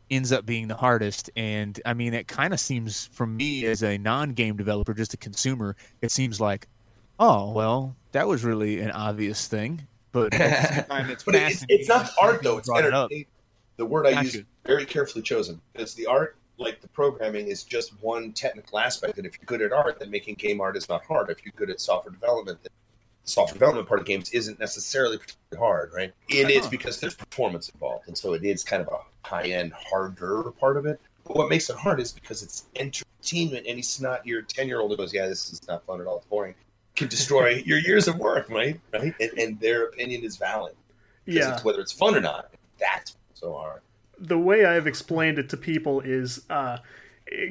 ends 0.10 0.32
up 0.32 0.46
being 0.46 0.68
the 0.68 0.76
hardest, 0.76 1.30
and 1.36 1.80
I 1.86 1.94
mean, 1.94 2.14
it 2.14 2.28
kind 2.28 2.54
of 2.54 2.60
seems 2.60 3.08
from 3.08 3.36
me 3.36 3.66
as 3.66 3.84
a 3.84 3.98
non-game 3.98 4.58
developer, 4.58 4.94
just 4.94 5.14
a 5.14 5.18
consumer, 5.18 5.76
it 6.02 6.12
seems 6.12 6.42
like, 6.42 6.68
oh 7.20 7.52
well, 7.52 7.96
that 8.12 8.28
was 8.28 8.44
really 8.44 8.80
an 8.80 8.92
obvious 8.92 9.48
thing. 9.48 9.86
But 10.12 10.34
at 10.34 10.40
the 10.40 10.76
same 10.76 10.84
time, 10.90 11.10
it's 11.10 11.24
but 11.24 11.36
it's, 11.36 11.66
it's 11.70 11.88
not 11.88 12.10
art 12.22 12.42
though. 12.44 12.58
It's 12.58 12.68
brought 12.68 12.86
it 12.86 12.94
up. 12.94 13.12
entertainment. 13.12 13.28
The 13.78 13.86
word 13.86 14.08
I 14.08 14.22
use 14.22 14.38
very 14.66 14.86
carefully 14.86 15.22
chosen 15.22 15.62
because 15.72 15.94
the 15.94 16.08
art, 16.08 16.36
like 16.58 16.82
the 16.82 16.88
programming, 16.88 17.48
is 17.48 17.64
just 17.64 17.92
one 18.02 18.34
technical 18.34 18.80
aspect. 18.80 19.18
And 19.18 19.26
if 19.26 19.38
you're 19.38 19.46
good 19.46 19.62
at 19.62 19.72
art, 19.72 20.00
then 20.00 20.10
making 20.10 20.36
game 20.36 20.62
art 20.62 20.76
is 20.76 20.90
not 20.90 21.04
hard. 21.06 21.30
If 21.30 21.46
you're 21.46 21.54
good 21.56 21.70
at 21.70 21.80
software 21.80 22.12
development, 22.12 22.60
then 22.64 22.72
the 23.24 23.30
software 23.30 23.54
development 23.54 23.88
part 23.88 24.00
of 24.00 24.06
games 24.06 24.32
isn't 24.32 24.60
necessarily 24.60 25.18
particularly 25.18 25.66
hard, 25.66 25.92
right? 25.96 26.14
It 26.30 26.50
is 26.50 26.68
because 26.68 27.00
there's 27.00 27.16
performance 27.16 27.70
involved, 27.70 28.08
and 28.08 28.18
so 28.18 28.34
it 28.34 28.44
is 28.44 28.64
kind 28.64 28.82
of 28.82 28.88
a 28.90 29.28
high 29.28 29.50
end, 29.50 29.74
harder 29.74 30.52
part 30.60 30.78
of 30.78 30.86
it. 30.86 31.00
But 31.26 31.36
what 31.36 31.50
makes 31.50 31.70
it 31.70 31.76
hard 31.76 32.00
is 32.00 32.12
because 32.12 32.42
it's 32.42 32.66
entertainment, 32.76 33.68
and 33.68 33.78
it's 33.78 34.00
not 34.00 34.26
your 34.26 34.42
ten 34.42 34.68
year 34.68 34.80
old 34.80 34.92
who 34.92 34.98
goes, 34.98 35.14
"Yeah, 35.14 35.28
this 35.28 35.52
is 35.52 35.68
not 35.68 35.86
fun 35.86 36.02
at 36.02 36.08
all. 36.08 36.18
It's 36.18 36.26
boring." 36.28 36.56
Can 36.96 37.10
destroy 37.10 37.50
your 37.66 37.78
years 37.78 38.08
of 38.08 38.18
work, 38.18 38.50
right? 38.50 38.80
Right, 38.94 39.14
and, 39.20 39.32
and 39.38 39.60
their 39.60 39.86
opinion 39.86 40.24
is 40.24 40.38
valid. 40.38 40.76
Yeah. 41.26 41.54
it's 41.54 41.64
whether 41.64 41.82
it's 41.82 41.92
fun 41.92 42.16
or 42.16 42.22
not. 42.22 42.52
That's 42.80 43.18
so 43.34 43.54
hard. 43.54 43.82
The 44.20 44.38
way 44.38 44.66
I've 44.66 44.88
explained 44.88 45.40
it 45.40 45.50
to 45.50 45.58
people 45.58 46.02
is 46.02 46.46
uh, 46.50 46.78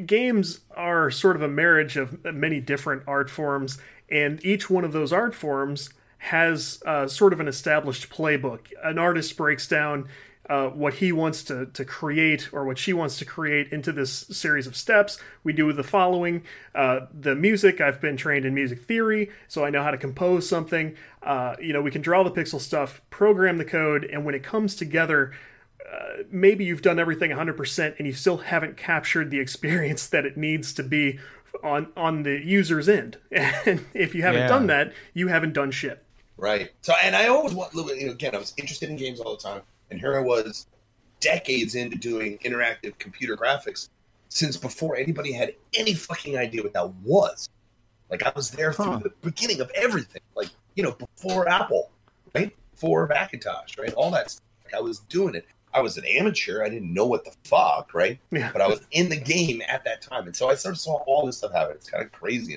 games 0.04 0.60
are 0.74 1.10
sort 1.10 1.36
of 1.36 1.42
a 1.42 1.48
marriage 1.48 1.96
of 1.96 2.24
many 2.24 2.60
different 2.60 3.02
art 3.06 3.30
forms, 3.30 3.78
and 4.10 4.44
each 4.44 4.70
one 4.70 4.84
of 4.84 4.92
those 4.92 5.12
art 5.12 5.34
forms 5.34 5.90
has 6.18 6.82
uh, 6.86 7.06
sort 7.06 7.32
of 7.32 7.40
an 7.40 7.48
established 7.48 8.10
playbook. 8.10 8.60
An 8.82 8.98
artist 8.98 9.36
breaks 9.36 9.68
down 9.68 10.08
uh, 10.48 10.68
what 10.68 10.94
he 10.94 11.12
wants 11.12 11.42
to, 11.44 11.66
to 11.66 11.84
create 11.84 12.48
or 12.52 12.64
what 12.64 12.78
she 12.78 12.92
wants 12.92 13.18
to 13.18 13.24
create 13.24 13.72
into 13.72 13.92
this 13.92 14.12
series 14.30 14.66
of 14.66 14.76
steps. 14.76 15.18
We 15.42 15.52
do 15.52 15.72
the 15.72 15.82
following 15.82 16.44
uh, 16.74 17.06
the 17.12 17.34
music, 17.34 17.80
I've 17.80 18.00
been 18.00 18.16
trained 18.16 18.44
in 18.44 18.54
music 18.54 18.82
theory, 18.82 19.30
so 19.48 19.64
I 19.64 19.70
know 19.70 19.82
how 19.82 19.90
to 19.90 19.98
compose 19.98 20.48
something. 20.48 20.94
Uh, 21.22 21.56
you 21.60 21.72
know, 21.72 21.82
we 21.82 21.90
can 21.90 22.02
draw 22.02 22.22
the 22.22 22.30
pixel 22.30 22.60
stuff, 22.60 23.02
program 23.10 23.58
the 23.58 23.64
code, 23.64 24.04
and 24.04 24.24
when 24.24 24.34
it 24.34 24.44
comes 24.44 24.76
together, 24.76 25.32
uh, 25.92 26.22
maybe 26.30 26.64
you've 26.64 26.82
done 26.82 26.98
everything 26.98 27.30
100% 27.30 27.94
and 27.98 28.06
you 28.06 28.12
still 28.12 28.38
haven't 28.38 28.76
captured 28.76 29.30
the 29.30 29.38
experience 29.38 30.06
that 30.14 30.24
it 30.26 30.36
needs 30.36 30.72
to 30.74 30.82
be 30.82 31.18
on 31.62 31.90
on 31.96 32.22
the 32.22 32.38
user's 32.44 32.88
end. 32.88 33.16
And 33.32 33.84
if 33.94 34.14
you 34.14 34.22
haven't 34.22 34.42
Yeah. 34.42 34.48
done 34.48 34.66
that, 34.66 34.92
you 35.14 35.28
haven't 35.28 35.52
done 35.54 35.70
shit. 35.70 36.02
Right. 36.36 36.70
So, 36.82 36.92
and 37.02 37.16
I 37.16 37.28
always 37.28 37.54
want, 37.54 37.72
you 37.74 38.06
know, 38.06 38.12
again, 38.12 38.34
I 38.34 38.38
was 38.38 38.52
interested 38.58 38.90
in 38.90 38.96
games 38.96 39.20
all 39.20 39.34
the 39.36 39.42
time, 39.42 39.62
and 39.90 39.98
here 39.98 40.16
I 40.16 40.20
was, 40.20 40.66
decades 41.20 41.74
into 41.74 41.96
doing 41.96 42.36
interactive 42.44 42.98
computer 42.98 43.36
graphics, 43.38 43.88
since 44.28 44.56
before 44.58 44.96
anybody 44.96 45.32
had 45.32 45.54
any 45.74 45.94
fucking 45.94 46.36
idea 46.36 46.62
what 46.62 46.74
that 46.74 46.92
was. 46.96 47.48
Like 48.10 48.22
I 48.22 48.32
was 48.36 48.50
there 48.50 48.72
through 48.74 48.84
Huh. 48.84 48.98
the 49.04 49.12
beginning 49.22 49.60
of 49.62 49.70
everything, 49.74 50.20
like 50.34 50.50
you 50.74 50.82
know, 50.82 50.92
before 50.92 51.48
Apple, 51.48 51.90
right? 52.34 52.54
Before 52.72 53.06
Macintosh, 53.06 53.78
right? 53.78 53.94
All 53.94 54.10
that. 54.10 54.30
Stuff. 54.32 54.42
Like 54.66 54.74
I 54.74 54.80
was 54.80 54.98
doing 55.08 55.34
it. 55.34 55.46
I 55.76 55.80
was 55.80 55.98
an 55.98 56.06
amateur. 56.06 56.64
I 56.64 56.70
didn't 56.70 56.92
know 56.92 57.06
what 57.06 57.26
the 57.26 57.32
fuck, 57.44 57.92
right? 57.92 58.18
Yeah. 58.30 58.50
But 58.50 58.62
I 58.62 58.66
was 58.66 58.80
in 58.92 59.10
the 59.10 59.16
game 59.16 59.60
at 59.68 59.84
that 59.84 60.00
time, 60.00 60.26
and 60.26 60.34
so 60.34 60.48
I 60.48 60.54
sort 60.54 60.74
of 60.74 60.80
saw 60.80 61.02
all 61.06 61.26
this 61.26 61.36
stuff 61.36 61.52
happen. 61.52 61.76
It's 61.76 61.90
kind 61.90 62.02
of 62.02 62.10
crazy. 62.12 62.56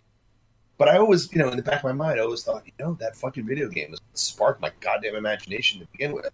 But 0.77 0.88
I 0.88 0.97
always, 0.97 1.29
you 1.34 1.39
know, 1.39 1.49
in 1.49 1.58
the 1.58 1.62
back 1.62 1.79
of 1.79 1.84
my 1.84 1.91
mind, 1.91 2.17
I 2.17 2.23
always 2.23 2.43
thought, 2.43 2.65
you 2.65 2.71
know, 2.79 2.93
that 3.01 3.17
fucking 3.17 3.45
video 3.45 3.67
game 3.67 3.91
was 3.91 3.99
sparked 4.13 4.62
my 4.62 4.71
goddamn 4.79 5.15
imagination 5.15 5.82
to 5.82 5.88
begin 5.88 6.13
with. 6.13 6.29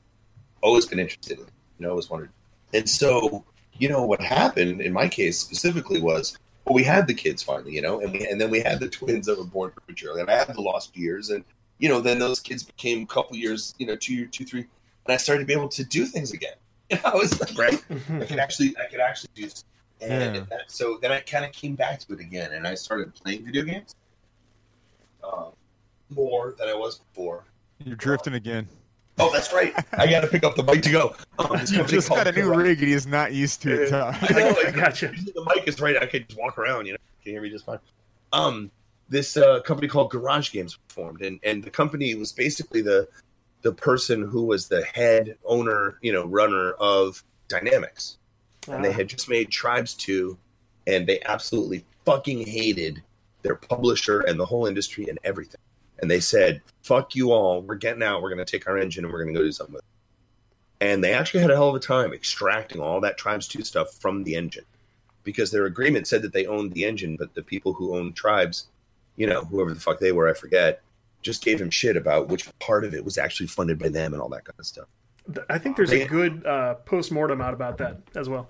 Always 0.62 0.86
been 0.86 1.00
interested 1.00 1.40
in, 1.40 1.46
it, 1.46 1.52
you 1.80 1.86
know, 1.86 1.90
always 1.90 2.08
wondered. 2.08 2.30
And 2.72 2.88
so, 2.88 3.44
you 3.74 3.90
know, 3.90 4.06
what 4.06 4.22
happened 4.22 4.82
in 4.82 4.94
my 4.94 5.08
case 5.08 5.40
specifically 5.40 6.00
was, 6.00 6.38
well, 6.66 6.76
we 6.76 6.84
had 6.84 7.08
the 7.08 7.16
kids 7.16 7.42
finally, 7.42 7.74
you 7.74 7.82
know, 7.82 8.00
and 8.00 8.14
we, 8.14 8.28
and 8.28 8.40
then 8.40 8.52
we 8.52 8.60
had 8.60 8.80
the 8.80 8.90
twins 8.98 9.26
that 9.26 9.40
were 9.40 9.46
born 9.46 9.72
prematurely, 9.72 10.22
and 10.22 10.30
I 10.30 10.38
had 10.38 10.54
the 10.54 10.62
lost 10.62 10.96
years, 10.96 11.32
and 11.32 11.44
you 11.80 11.90
know, 11.90 12.00
then 12.00 12.20
those 12.20 12.40
kids 12.40 12.62
became 12.62 13.02
a 13.02 13.08
couple 13.08 13.36
years, 13.36 13.74
you 13.80 13.88
know, 13.88 13.96
two 13.96 14.28
two, 14.28 14.46
three, 14.46 14.62
and 14.62 15.14
I 15.14 15.18
started 15.18 15.42
to 15.42 15.48
be 15.48 15.54
able 15.54 15.70
to 15.70 15.84
do 15.84 16.06
things 16.06 16.32
again. 16.32 16.54
You 16.90 16.98
know, 17.04 17.12
I 17.12 17.16
was 17.16 17.40
like, 17.40 17.58
right, 17.58 17.84
I 18.22 18.26
could 18.26 18.40
actually, 18.40 18.76
I 18.78 18.90
could 18.90 19.00
actually 19.00 19.30
do. 19.36 19.50
Stuff. 19.50 19.64
And 20.02 20.36
Yeah. 20.36 20.42
that, 20.50 20.70
so 20.72 20.98
then 21.02 21.12
I 21.12 21.22
kind 21.22 21.46
of 21.46 21.52
came 21.52 21.74
back 21.76 22.00
to 22.02 22.14
it 22.14 22.20
again, 22.20 22.52
and 22.52 22.68
I 22.68 22.76
started 22.76 23.16
playing 23.16 23.46
video 23.46 23.64
games 23.64 23.96
um, 25.24 25.52
more 26.10 26.54
than 26.58 26.68
I 26.68 26.74
was 26.74 27.00
before. 27.00 27.46
You're 27.84 27.96
drifting 27.96 28.34
again. 28.34 28.68
Oh, 29.18 29.32
that's 29.32 29.54
right. 29.54 29.74
I 29.98 30.08
got 30.08 30.22
to 30.22 30.28
pick 30.28 30.44
up 30.44 30.56
the 30.56 30.64
mic 30.64 30.84
to 30.84 30.92
go. 30.92 31.16
Um, 31.40 31.60
You 31.72 31.84
just 31.86 32.10
got 32.10 32.28
a 32.28 32.32
new 32.34 32.44
Garage- 32.44 32.58
rig 32.58 32.80
and 32.80 32.88
he's 32.90 33.08
not 33.08 33.34
used 33.34 33.62
to 33.64 33.84
it. 33.84 33.90
Todd. 33.90 34.18
I 34.22 34.34
know, 34.34 34.56
I 34.66 34.72
gotcha. 34.76 35.08
usually 35.12 35.32
the 35.32 35.46
mic 35.56 35.68
is 35.68 35.80
right. 35.80 35.96
I 35.98 36.06
could 36.06 36.28
just 36.28 36.40
walk 36.40 36.58
around. 36.58 36.86
You 36.86 36.94
know, 36.94 36.98
can 37.24 37.32
you 37.32 37.32
hear 37.34 37.42
me 37.42 37.50
just 37.50 37.66
fine. 37.66 37.80
Um, 38.34 38.70
this 39.08 39.38
uh, 39.38 39.62
company 39.62 39.88
called 39.88 40.12
GarageGames 40.12 40.78
formed, 40.90 41.22
and 41.22 41.40
and 41.44 41.64
the 41.64 41.70
company 41.70 42.14
was 42.16 42.34
basically 42.34 42.82
the 42.82 43.08
the 43.66 43.74
person 43.74 44.22
who 44.22 44.44
was 44.44 44.68
the 44.68 44.84
head 44.84 45.40
owner, 45.44 45.98
you 46.04 46.14
know, 46.14 46.28
runner 46.28 46.74
of 46.74 47.24
Dynamix, 47.50 48.18
and 48.68 48.86
they 48.86 48.90
Ah, 48.92 48.94
had 48.94 49.10
just 49.10 49.28
made 49.28 49.50
Tribes 49.50 49.96
two, 49.96 50.38
and 50.86 51.08
they 51.08 51.20
absolutely 51.22 51.84
fucking 52.06 52.46
hated 52.46 53.02
their 53.42 53.56
publisher 53.56 54.20
and 54.20 54.40
the 54.40 54.46
whole 54.46 54.68
industry 54.68 55.08
and 55.10 55.18
everything. 55.24 55.62
And 55.98 56.12
they 56.12 56.20
said, 56.20 56.62
"Fuck 56.84 57.16
you 57.16 57.32
all. 57.32 57.64
We're 57.64 57.74
getting 57.74 58.04
out. 58.04 58.22
We're 58.22 58.30
going 58.30 58.46
to 58.46 58.52
take 58.52 58.68
our 58.68 58.78
engine 58.78 59.04
and 59.04 59.12
we're 59.12 59.24
going 59.24 59.34
to 59.34 59.40
go 59.40 59.44
do 59.44 59.52
something 59.52 59.74
with 59.74 59.84
it." 59.84 60.86
And 60.86 61.04
they 61.04 61.14
actually 61.14 61.40
had 61.40 61.50
a 61.50 61.56
hell 61.56 61.70
of 61.70 61.76
a 61.76 61.80
time 61.80 62.14
extracting 62.14 62.80
all 62.80 63.02
that 63.02 63.18
Tribes 63.18 63.48
two 63.48 63.64
stuff 63.64 63.96
from 64.00 64.24
the 64.24 64.36
engine 64.36 64.66
because 65.24 65.50
their 65.50 65.66
agreement 65.66 66.06
said 66.06 66.22
that 66.22 66.34
they 66.34 66.46
owned 66.46 66.74
the 66.74 66.86
engine, 66.86 67.16
but 67.18 67.34
the 67.34 67.42
people 67.42 67.74
who 67.74 67.98
owned 67.98 68.16
Tribes, 68.16 68.68
you 69.16 69.26
know, 69.26 69.44
whoever 69.44 69.74
the 69.74 69.80
fuck 69.80 70.00
they 70.00 70.12
were, 70.12 70.30
I 70.30 70.36
forget, 70.36 70.84
just 71.26 71.44
gave 71.44 71.60
him 71.60 71.72
shit 71.72 71.98
about 71.98 72.28
which 72.28 72.48
part 72.60 72.86
of 72.86 72.94
it 72.94 73.04
was 73.04 73.18
actually 73.18 73.48
funded 73.48 73.80
by 73.80 73.90
them 73.90 74.14
and 74.14 74.22
all 74.22 74.30
that 74.30 74.46
kind 74.46 74.60
of 74.60 74.66
stuff. 74.66 74.86
I 75.50 75.58
think 75.58 75.76
there's 75.76 75.92
a 75.92 76.06
good 76.06 76.46
uh, 76.46 76.76
post 76.76 77.12
mortem 77.12 77.42
out 77.42 77.54
about 77.54 77.80
that 77.80 77.98
as 78.16 78.30
well. 78.30 78.48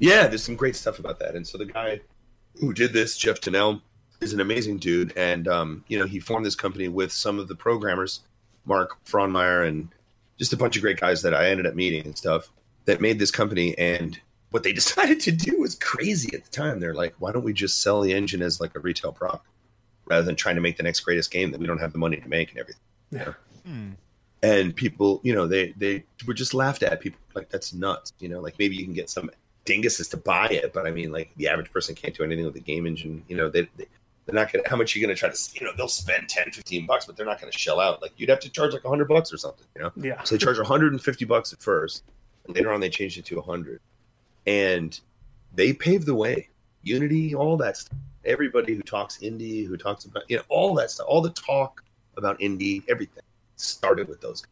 Yeah, 0.00 0.26
there's 0.26 0.42
some 0.42 0.56
great 0.56 0.74
stuff 0.74 0.98
about 0.98 1.20
that. 1.20 1.36
And 1.36 1.46
so 1.46 1.58
the 1.58 1.66
guy 1.66 2.00
who 2.60 2.74
did 2.74 2.92
this, 2.92 3.16
Jeff 3.16 3.40
Tunnell, 3.40 3.82
is 4.20 4.32
an 4.32 4.40
amazing 4.40 4.78
dude. 4.78 5.16
And, 5.16 5.46
um, 5.46 5.84
you 5.86 5.96
know, 5.96 6.04
he 6.04 6.18
formed 6.18 6.44
this 6.44 6.56
company 6.56 6.88
with 6.88 7.12
some 7.12 7.38
of 7.38 7.46
the 7.46 7.54
programmers, 7.54 8.22
Mark 8.64 8.98
Frohnmayer, 9.04 9.68
and 9.68 9.88
just 10.38 10.52
a 10.52 10.56
bunch 10.56 10.74
of 10.74 10.82
great 10.82 10.98
guys 10.98 11.22
that 11.22 11.34
I 11.34 11.50
ended 11.50 11.66
up 11.66 11.76
meeting 11.76 12.04
and 12.04 12.18
stuff 12.18 12.50
that 12.86 13.00
made 13.00 13.20
this 13.20 13.30
company. 13.30 13.78
And 13.78 14.18
what 14.50 14.64
they 14.64 14.72
decided 14.82 15.20
to 15.20 15.30
do 15.30 15.60
was 15.60 15.76
crazy 15.76 16.34
at 16.34 16.42
the 16.42 16.50
time. 16.50 16.80
They're 16.80 16.94
like, 16.94 17.14
why 17.20 17.30
don't 17.30 17.44
we 17.44 17.52
just 17.52 17.80
sell 17.80 18.00
the 18.00 18.12
engine 18.12 18.42
as 18.42 18.60
like 18.60 18.74
a 18.74 18.80
retail 18.80 19.12
product 19.12 19.46
rather 20.06 20.22
than 20.24 20.36
trying 20.36 20.54
to 20.56 20.60
make 20.60 20.76
the 20.76 20.82
next 20.82 21.00
greatest 21.00 21.30
game 21.30 21.50
that 21.50 21.60
we 21.60 21.66
don't 21.66 21.78
have 21.78 21.92
the 21.92 21.98
money 21.98 22.16
to 22.16 22.28
make 22.28 22.50
and 22.50 22.58
everything? 22.58 22.80
Yeah. 23.10 23.32
Hmm. 23.66 23.90
and 24.42 24.74
people 24.74 25.20
you 25.22 25.32
know 25.34 25.46
they 25.46 25.72
they 25.76 26.02
were 26.26 26.34
just 26.34 26.52
laughed 26.54 26.82
at 26.82 27.00
people 27.00 27.20
like 27.34 27.48
that's 27.50 27.72
nuts 27.72 28.12
you 28.18 28.28
know 28.28 28.40
like 28.40 28.58
maybe 28.58 28.74
you 28.74 28.84
can 28.84 28.92
get 28.94 29.08
some 29.08 29.30
dinguses 29.66 30.10
to 30.10 30.16
buy 30.16 30.46
it 30.48 30.72
but 30.72 30.84
i 30.86 30.90
mean 30.90 31.12
like 31.12 31.30
the 31.36 31.46
average 31.46 31.70
person 31.72 31.94
can't 31.94 32.12
do 32.16 32.24
anything 32.24 32.44
with 32.44 32.54
the 32.54 32.60
game 32.60 32.84
engine 32.86 33.22
you 33.28 33.36
know 33.36 33.48
they, 33.48 33.62
they 33.76 33.86
they're 34.26 34.34
not 34.34 34.52
gonna 34.52 34.64
how 34.68 34.74
much 34.76 34.96
are 34.96 34.98
you 34.98 35.06
gonna 35.06 35.14
try 35.14 35.28
to 35.28 35.38
you 35.54 35.64
know 35.64 35.72
they'll 35.76 35.86
spend 35.86 36.28
10 36.28 36.50
15 36.50 36.86
bucks 36.86 37.04
but 37.06 37.16
they're 37.16 37.26
not 37.26 37.38
gonna 37.40 37.52
shell 37.52 37.78
out 37.78 38.02
like 38.02 38.12
you'd 38.16 38.30
have 38.30 38.40
to 38.40 38.48
charge 38.48 38.72
like 38.72 38.82
100 38.82 39.06
bucks 39.06 39.32
or 39.32 39.36
something 39.36 39.66
you 39.76 39.82
know 39.82 39.92
Yeah. 39.96 40.20
so 40.24 40.34
they 40.34 40.38
charge 40.44 40.58
150 40.58 41.24
bucks 41.26 41.52
at 41.52 41.60
first. 41.62 42.02
Later 42.48 42.72
on, 42.72 42.80
they 42.80 42.88
changed 42.90 43.18
it 43.18 43.24
to 43.26 43.36
100, 43.36 43.78
and 44.48 44.98
they 45.54 45.72
paved 45.72 46.06
the 46.06 46.14
way. 46.14 46.48
Unity, 46.82 47.34
all 47.36 47.56
that 47.58 47.76
stuff. 47.76 47.96
Everybody 48.24 48.74
who 48.74 48.82
talks 48.82 49.18
indie, 49.18 49.66
who 49.66 49.76
talks 49.76 50.04
about 50.04 50.24
you 50.28 50.36
know 50.36 50.42
all 50.48 50.74
that 50.74 50.90
stuff, 50.90 51.06
all 51.08 51.20
the 51.20 51.30
talk 51.30 51.82
about 52.16 52.38
indie, 52.40 52.82
everything 52.88 53.22
started 53.56 54.08
with 54.08 54.20
those. 54.20 54.44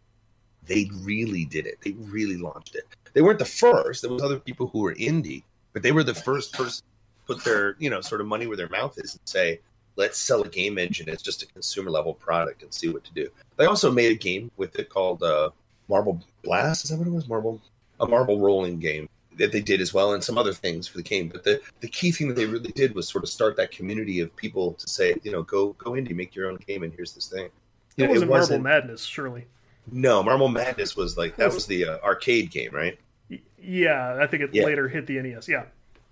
They 0.66 0.90
really 1.02 1.44
did 1.44 1.66
it. 1.66 1.78
They 1.82 1.92
really 1.92 2.36
launched 2.36 2.74
it. 2.74 2.84
They 3.12 3.22
weren't 3.22 3.38
the 3.38 3.44
first. 3.44 4.02
There 4.02 4.10
was 4.10 4.22
other 4.22 4.38
people 4.38 4.68
who 4.68 4.80
were 4.80 4.94
indie, 4.94 5.42
but 5.72 5.82
they 5.82 5.92
were 5.92 6.04
the 6.04 6.14
first 6.14 6.52
person 6.52 6.84
to 6.84 7.34
put 7.34 7.44
their 7.44 7.76
you 7.78 7.90
know 7.90 8.00
sort 8.00 8.20
of 8.20 8.26
money 8.26 8.46
where 8.46 8.56
their 8.56 8.68
mouth 8.68 8.98
is 8.98 9.14
and 9.14 9.22
say, 9.24 9.60
let's 9.96 10.18
sell 10.18 10.42
a 10.42 10.48
game 10.48 10.78
engine 10.78 11.08
as 11.08 11.22
just 11.22 11.42
a 11.42 11.46
consumer 11.46 11.90
level 11.90 12.14
product 12.14 12.62
and 12.62 12.72
see 12.72 12.88
what 12.88 13.04
to 13.04 13.12
do. 13.12 13.28
They 13.56 13.66
also 13.66 13.90
made 13.90 14.12
a 14.12 14.14
game 14.16 14.50
with 14.56 14.76
it 14.78 14.88
called 14.88 15.22
uh, 15.22 15.50
Marble 15.88 16.20
Blast. 16.42 16.84
Is 16.84 16.90
that 16.90 16.98
what 16.98 17.06
it 17.06 17.12
was? 17.12 17.28
Marble, 17.28 17.60
a 18.00 18.06
marble 18.06 18.40
rolling 18.40 18.78
game 18.78 19.08
that 19.36 19.52
they 19.52 19.60
did 19.60 19.80
as 19.80 19.94
well, 19.94 20.12
and 20.12 20.22
some 20.22 20.36
other 20.36 20.52
things 20.52 20.86
for 20.88 20.96
the 20.98 21.02
game. 21.04 21.28
But 21.28 21.44
the 21.44 21.60
the 21.80 21.88
key 21.88 22.10
thing 22.12 22.28
that 22.28 22.34
they 22.34 22.46
really 22.46 22.72
did 22.72 22.94
was 22.94 23.08
sort 23.08 23.24
of 23.24 23.30
start 23.30 23.56
that 23.56 23.70
community 23.70 24.20
of 24.20 24.34
people 24.36 24.72
to 24.74 24.88
say, 24.88 25.14
you 25.22 25.30
know, 25.32 25.42
go 25.42 25.72
go 25.74 25.92
indie, 25.92 26.14
make 26.14 26.34
your 26.34 26.50
own 26.50 26.56
game, 26.66 26.82
and 26.82 26.92
here's 26.92 27.12
this 27.12 27.26
thing. 27.28 27.48
You 27.96 28.04
It 28.04 28.08
know, 28.08 28.26
wasn't 28.26 28.30
Marble 28.30 28.58
Madness, 28.60 29.02
surely. 29.04 29.46
No, 29.90 30.22
Marble 30.22 30.48
Madness 30.48 30.96
was 30.96 31.16
like 31.16 31.36
that 31.36 31.52
was 31.52 31.66
the 31.66 31.84
uh, 31.86 31.98
arcade 32.04 32.50
game, 32.50 32.70
right? 32.72 32.98
Yeah, 33.62 34.18
I 34.20 34.26
think 34.26 34.42
it 34.42 34.50
Yeah. 34.52 34.64
later 34.64 34.88
hit 34.88 35.06
the 35.06 35.20
NES. 35.20 35.48
Yeah. 35.48 35.64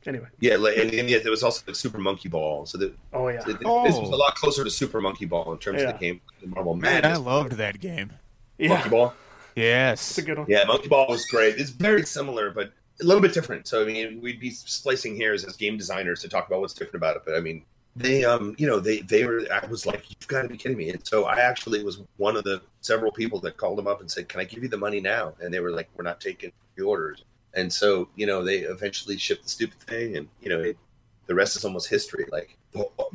Anyway. 0.06 0.26
Yeah, 0.38 0.56
like, 0.56 0.76
and, 0.78 0.92
and 0.94 1.10
yet 1.10 1.22
there 1.22 1.30
was 1.30 1.42
also 1.42 1.62
the 1.66 1.74
Super 1.74 1.98
Monkey 1.98 2.28
Ball. 2.28 2.66
So 2.66 2.78
that 2.78 2.94
Oh 3.12 3.28
yeah. 3.28 3.40
so 3.40 3.46
th- 3.46 3.58
Oh. 3.64 3.84
this 3.84 3.96
was 3.96 4.08
a 4.10 4.16
lot 4.16 4.34
closer 4.36 4.64
to 4.64 4.70
Super 4.70 5.00
Monkey 5.00 5.24
Ball 5.26 5.52
in 5.52 5.58
terms 5.58 5.82
Yeah. 5.82 5.88
of 5.90 5.98
the 5.98 6.06
game, 6.06 6.20
the 6.40 6.46
Marble 6.46 6.74
Man, 6.74 7.02
Madness. 7.02 7.18
I 7.18 7.20
loved 7.20 7.52
that 7.52 7.80
game. 7.80 8.12
Yeah. 8.58 8.68
Monkey 8.68 8.88
Ball. 8.90 9.14
Yes. 9.56 10.10
It's 10.10 10.18
a 10.18 10.22
good 10.22 10.38
one. 10.38 10.46
Yeah, 10.48 10.64
Monkey 10.64 10.88
Ball 10.88 11.06
was 11.08 11.26
great. 11.26 11.56
It's 11.58 11.70
very 11.70 12.04
similar, 12.04 12.50
but 12.50 12.72
a 13.00 13.04
little 13.04 13.22
bit 13.22 13.32
different. 13.32 13.66
So 13.66 13.82
I 13.82 13.86
mean, 13.86 14.20
we'd 14.20 14.40
be 14.40 14.50
splicing 14.50 15.16
hairs 15.16 15.44
as 15.44 15.56
game 15.56 15.76
designers 15.76 16.20
to 16.22 16.28
talk 16.28 16.46
about 16.46 16.60
what's 16.60 16.74
different 16.74 16.96
about 16.96 17.16
it. 17.16 17.22
But 17.24 17.36
I 17.36 17.40
mean, 17.40 17.64
they, 17.96 18.24
um, 18.24 18.54
you 18.58 18.66
know, 18.66 18.80
they 18.80 19.00
they 19.00 19.24
were. 19.24 19.42
I 19.52 19.66
was 19.66 19.86
like, 19.86 20.08
you've 20.08 20.28
got 20.28 20.42
to 20.42 20.48
be 20.48 20.56
kidding 20.56 20.78
me. 20.78 20.90
And 20.90 21.06
so 21.06 21.24
I 21.24 21.38
actually 21.40 21.82
was 21.82 22.02
one 22.16 22.36
of 22.36 22.44
the 22.44 22.62
several 22.80 23.12
people 23.12 23.40
that 23.40 23.56
called 23.56 23.78
them 23.78 23.86
up 23.86 24.00
and 24.00 24.10
said, 24.10 24.28
"Can 24.28 24.40
I 24.40 24.44
give 24.44 24.62
you 24.62 24.68
the 24.68 24.76
money 24.76 25.00
now?" 25.00 25.34
And 25.40 25.52
they 25.52 25.60
were 25.60 25.72
like, 25.72 25.88
"We're 25.96 26.04
not 26.04 26.20
taking 26.20 26.52
the 26.76 26.84
orders." 26.84 27.24
And 27.54 27.72
so 27.72 28.08
you 28.14 28.26
know, 28.26 28.44
they 28.44 28.58
eventually 28.58 29.16
shipped 29.16 29.44
the 29.44 29.48
stupid 29.48 29.80
thing, 29.80 30.16
and 30.16 30.28
you 30.40 30.48
know, 30.48 30.60
it, 30.60 30.76
the 31.26 31.34
rest 31.34 31.56
is 31.56 31.64
almost 31.64 31.88
history. 31.88 32.24
Like 32.30 32.56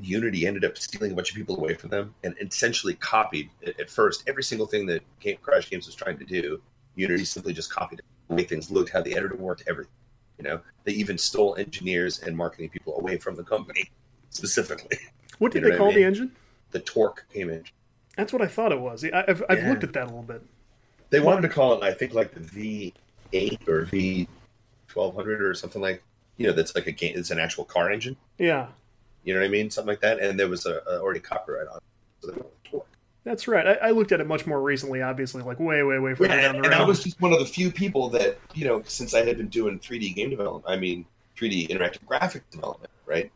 Unity 0.01 0.47
ended 0.47 0.65
up 0.65 0.77
stealing 0.77 1.11
a 1.11 1.15
bunch 1.15 1.31
of 1.31 1.35
people 1.35 1.55
away 1.55 1.75
from 1.75 1.89
them 1.89 2.13
and 2.23 2.35
essentially 2.41 2.95
copied 2.95 3.49
at 3.79 3.89
first 3.89 4.23
every 4.27 4.43
single 4.43 4.67
thing 4.67 4.85
that 4.87 5.01
GarageGames 5.21 5.85
was 5.85 5.95
trying 5.95 6.17
to 6.17 6.25
do. 6.25 6.61
Unity 6.95 7.25
simply 7.25 7.53
just 7.53 7.71
copied 7.71 7.99
it, 7.99 8.05
the 8.27 8.35
way 8.35 8.43
things 8.43 8.71
looked, 8.71 8.91
how 8.91 9.01
the 9.01 9.13
editor 9.15 9.35
worked, 9.35 9.63
everything. 9.67 9.91
You 10.37 10.43
know, 10.45 10.61
they 10.83 10.93
even 10.93 11.17
stole 11.17 11.55
engineers 11.55 12.19
and 12.23 12.35
marketing 12.35 12.69
people 12.69 12.97
away 12.97 13.17
from 13.17 13.35
the 13.35 13.43
company 13.43 13.89
specifically. 14.29 14.97
What 15.39 15.51
did 15.51 15.63
You 15.63 15.69
know 15.69 15.75
they 15.75 15.79
what 15.79 15.87
I 15.89 15.91
call 15.91 15.93
the 15.99 16.03
engine? 16.05 16.31
The 16.71 16.79
Torque 16.79 17.25
came 17.33 17.49
in. 17.49 17.63
That's 18.15 18.31
what 18.31 18.41
I 18.43 18.47
thought 18.47 18.71
it 18.71 18.79
was. 18.79 19.03
I- 19.03 19.25
I've, 19.27 19.43
I've 19.49 19.57
Yeah. 19.59 19.69
looked 19.69 19.83
at 19.83 19.93
that 19.93 20.03
a 20.03 20.05
little 20.05 20.21
bit. 20.21 20.41
They 21.09 21.19
wanted 21.19 21.41
to 21.41 21.49
call 21.49 21.73
it, 21.73 21.83
I 21.83 21.91
think, 21.91 22.13
like 22.13 22.33
the 22.33 22.91
V8 23.33 23.67
or 23.67 23.85
V1200 23.87 25.41
or 25.41 25.53
something 25.55 25.81
like. 25.81 26.03
You 26.37 26.47
know, 26.47 26.53
that's 26.53 26.75
like 26.75 26.87
a 26.87 26.91
game. 26.91 27.13
It's 27.15 27.31
an 27.31 27.39
actual 27.39 27.65
car 27.65 27.91
engine. 27.91 28.15
Yeah, 28.37 28.67
You 29.23 29.33
know 29.33 29.39
what 29.41 29.45
I 29.45 29.49
mean? 29.49 29.69
Something 29.69 29.89
like 29.89 30.01
that. 30.01 30.19
And 30.19 30.39
there 30.39 30.47
was 30.47 30.65
a, 30.65 30.81
a 30.87 30.99
already 30.99 31.19
copyright 31.19 31.67
on 31.67 31.77
it. 31.77 31.83
So 32.21 32.27
they 32.27 32.33
went 32.33 32.45
with 32.45 32.63
Torque. 32.63 32.87
That's 33.23 33.47
right. 33.47 33.65
I, 33.67 33.87
I 33.87 33.91
looked 33.91 34.11
at 34.11 34.19
it 34.19 34.27
much 34.27 34.45
more 34.45 34.61
recently, 34.61 35.01
obviously, 35.01 35.41
like 35.43 35.59
way, 35.59 35.81
way, 35.83 35.99
way 35.99 36.13
further 36.15 36.33
Yeah, 36.35 36.41
down 36.41 36.55
and, 36.55 36.63
the 36.63 36.69
road. 36.69 36.73
and 36.73 36.81
I 36.83 36.85
was 36.85 37.03
just 37.03 37.19
one 37.21 37.31
of 37.33 37.39
the 37.39 37.45
few 37.45 37.71
people 37.71 38.09
that, 38.09 38.37
you 38.53 38.65
know, 38.65 38.81
since 38.85 39.13
I 39.13 39.23
had 39.25 39.37
been 39.37 39.47
doing 39.47 39.79
3D 39.79 40.15
game 40.15 40.29
development, 40.29 40.65
I 40.67 40.75
mean, 40.77 41.05
3D 41.37 41.69
interactive 41.69 42.05
graphic 42.05 42.49
development, 42.51 42.91
right? 43.05 43.31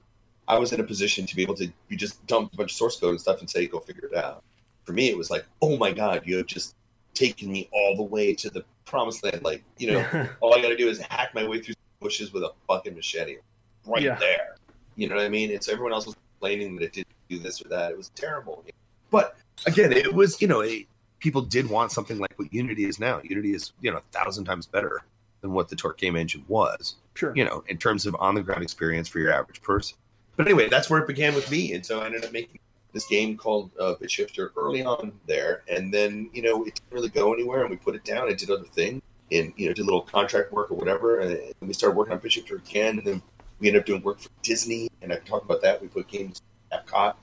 I 0.48 0.58
was 0.58 0.72
in 0.74 0.80
a 0.80 0.84
position 0.84 1.26
to 1.26 1.36
be 1.36 1.42
able 1.42 1.56
to 1.56 1.68
you 1.90 1.98
just 1.98 2.26
dump 2.28 2.54
a 2.54 2.58
bunch 2.58 2.72
of 2.72 2.78
source 2.78 3.00
code 3.00 3.12
and 3.12 3.20
stuff 3.22 3.40
and 3.42 3.50
say, 3.50 3.68
go 3.68 3.80
figure 3.80 4.08
it 4.12 4.16
out. 4.16 4.44
For 4.86 4.94
me, 4.94 5.10
it 5.10 5.18
was 5.18 5.30
like, 5.30 5.46
oh 5.62 5.76
my 5.78 5.92
God, 5.92 6.22
you 6.26 6.38
have 6.38 6.46
just 6.48 6.76
taken 7.14 7.52
me 7.52 7.68
all 7.74 7.96
the 7.98 8.04
way 8.04 8.34
to 8.36 8.50
the 8.50 8.64
promised 8.86 9.24
land. 9.24 9.44
Like, 9.44 9.64
you 9.78 9.92
know, 9.92 10.30
all 10.40 10.54
I 10.54 10.62
got 10.62 10.70
to 10.70 10.78
do 10.78 10.88
is 10.88 11.00
hack 11.00 11.34
my 11.36 11.46
way 11.46 11.60
through 11.62 11.74
bushes 12.00 12.32
with 12.32 12.44
a 12.44 12.52
fucking 12.68 12.96
machete 12.96 13.38
right 13.86 14.02
Yeah. 14.02 14.16
there. 14.16 14.56
You 14.96 15.10
know 15.10 15.16
what 15.16 15.26
I 15.26 15.30
mean? 15.30 15.52
It's 15.52 15.68
everyone 15.68 15.92
else 15.94 16.06
was 16.06 16.16
complaining 16.40 16.76
that 16.78 16.84
it 16.86 16.94
didn't 16.94 17.08
do 17.30 17.40
this 17.40 17.62
or 17.64 17.68
that. 17.70 17.92
It 17.92 17.98
was 17.98 18.10
terrible. 18.16 18.64
But 19.12 19.36
again, 19.66 19.92
it 19.92 20.14
was, 20.14 20.42
you 20.42 20.48
know, 20.48 20.64
a, 20.64 20.86
people 21.20 21.42
did 21.42 21.70
want 21.70 21.92
something 21.92 22.20
like 22.20 22.34
what 22.38 22.54
Unity 22.54 22.86
is 22.86 23.00
now. 23.00 23.22
Unity 23.24 23.54
is, 23.54 23.74
you 23.82 23.92
know, 23.92 23.98
a 23.98 24.04
thousand 24.12 24.46
times 24.46 24.66
better 24.66 25.02
than 25.42 25.52
what 25.52 25.70
the 25.70 25.76
Torque 25.76 25.98
game 25.98 26.16
engine 26.16 26.44
was, 26.48 26.96
sure. 27.14 27.34
you 27.36 27.46
know, 27.46 27.64
in 27.68 27.78
terms 27.78 28.06
of 28.06 28.16
on 28.20 28.36
the 28.36 28.42
ground 28.42 28.64
experience 28.64 29.08
for 29.08 29.20
your 29.20 29.32
average 29.32 29.62
person. 29.62 29.98
But 30.36 30.48
anyway, 30.48 30.70
that's 30.70 30.90
where 30.90 31.02
it 31.02 31.08
began 31.08 31.34
with 31.34 31.50
me. 31.50 31.74
And 31.74 31.86
so 31.86 32.02
I 32.02 32.06
ended 32.06 32.24
up 32.24 32.32
making 32.32 32.60
this 32.94 33.08
game 33.08 33.38
called 33.38 33.72
uh, 33.80 33.96
Bit 33.96 34.12
Shifter 34.12 34.52
early 34.56 34.84
on 34.84 35.12
there. 35.28 35.64
And 35.68 35.94
then, 35.94 36.30
you 36.34 36.42
know, 36.42 36.64
it 36.64 36.76
didn't 36.76 36.92
really 36.92 37.10
go 37.10 37.34
anywhere 37.34 37.62
and 37.62 37.70
we 37.70 37.76
put 37.76 37.96
it 37.96 38.04
down. 38.04 38.28
I 38.28 38.34
did 38.34 38.50
other 38.50 38.66
things 38.66 39.02
and, 39.32 39.54
you 39.58 39.68
know, 39.68 39.74
did 39.74 39.82
a 39.82 39.86
little 39.86 40.02
contract 40.02 40.52
work 40.52 40.72
or 40.72 40.76
whatever. 40.76 41.20
And 41.20 41.54
we 41.62 41.74
started 41.74 41.98
working 41.98 42.14
on 42.14 42.20
Bit 42.20 42.34
Shifter 42.34 42.56
again. 42.58 43.00
And 43.00 43.08
then 43.08 43.22
we 43.60 43.68
ended 43.68 43.82
up 43.82 43.86
doing 43.88 44.02
work 44.04 44.20
for 44.20 44.30
Disney. 44.44 44.90
And 45.02 45.12
I 45.12 45.18
can 45.18 45.26
talk 45.26 45.44
about 45.44 45.62
that. 45.64 45.82
We 45.82 45.88
put 45.88 46.08
games 46.08 46.42
at 46.72 46.86
Epcot. 46.86 47.16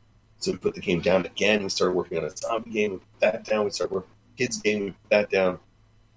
So 0.44 0.52
we 0.52 0.59
put 0.59 0.74
the 0.74 0.80
game 0.80 1.00
down 1.00 1.24
again. 1.26 1.62
We 1.62 1.68
started 1.68 1.94
working 1.94 2.18
on 2.18 2.24
a 2.24 2.37
zombie 2.37 2.70
game. 2.70 2.92
We 2.92 2.96
put 2.98 3.20
that 3.20 3.44
down. 3.44 3.64
We 3.64 3.70
started 3.70 3.94
working 3.94 4.11
on 4.11 4.35
a 4.35 4.37
kids 4.38 4.61
game. 4.61 4.80
We 4.85 4.90
put 4.90 5.11
that 5.11 5.30
down. 5.30 5.59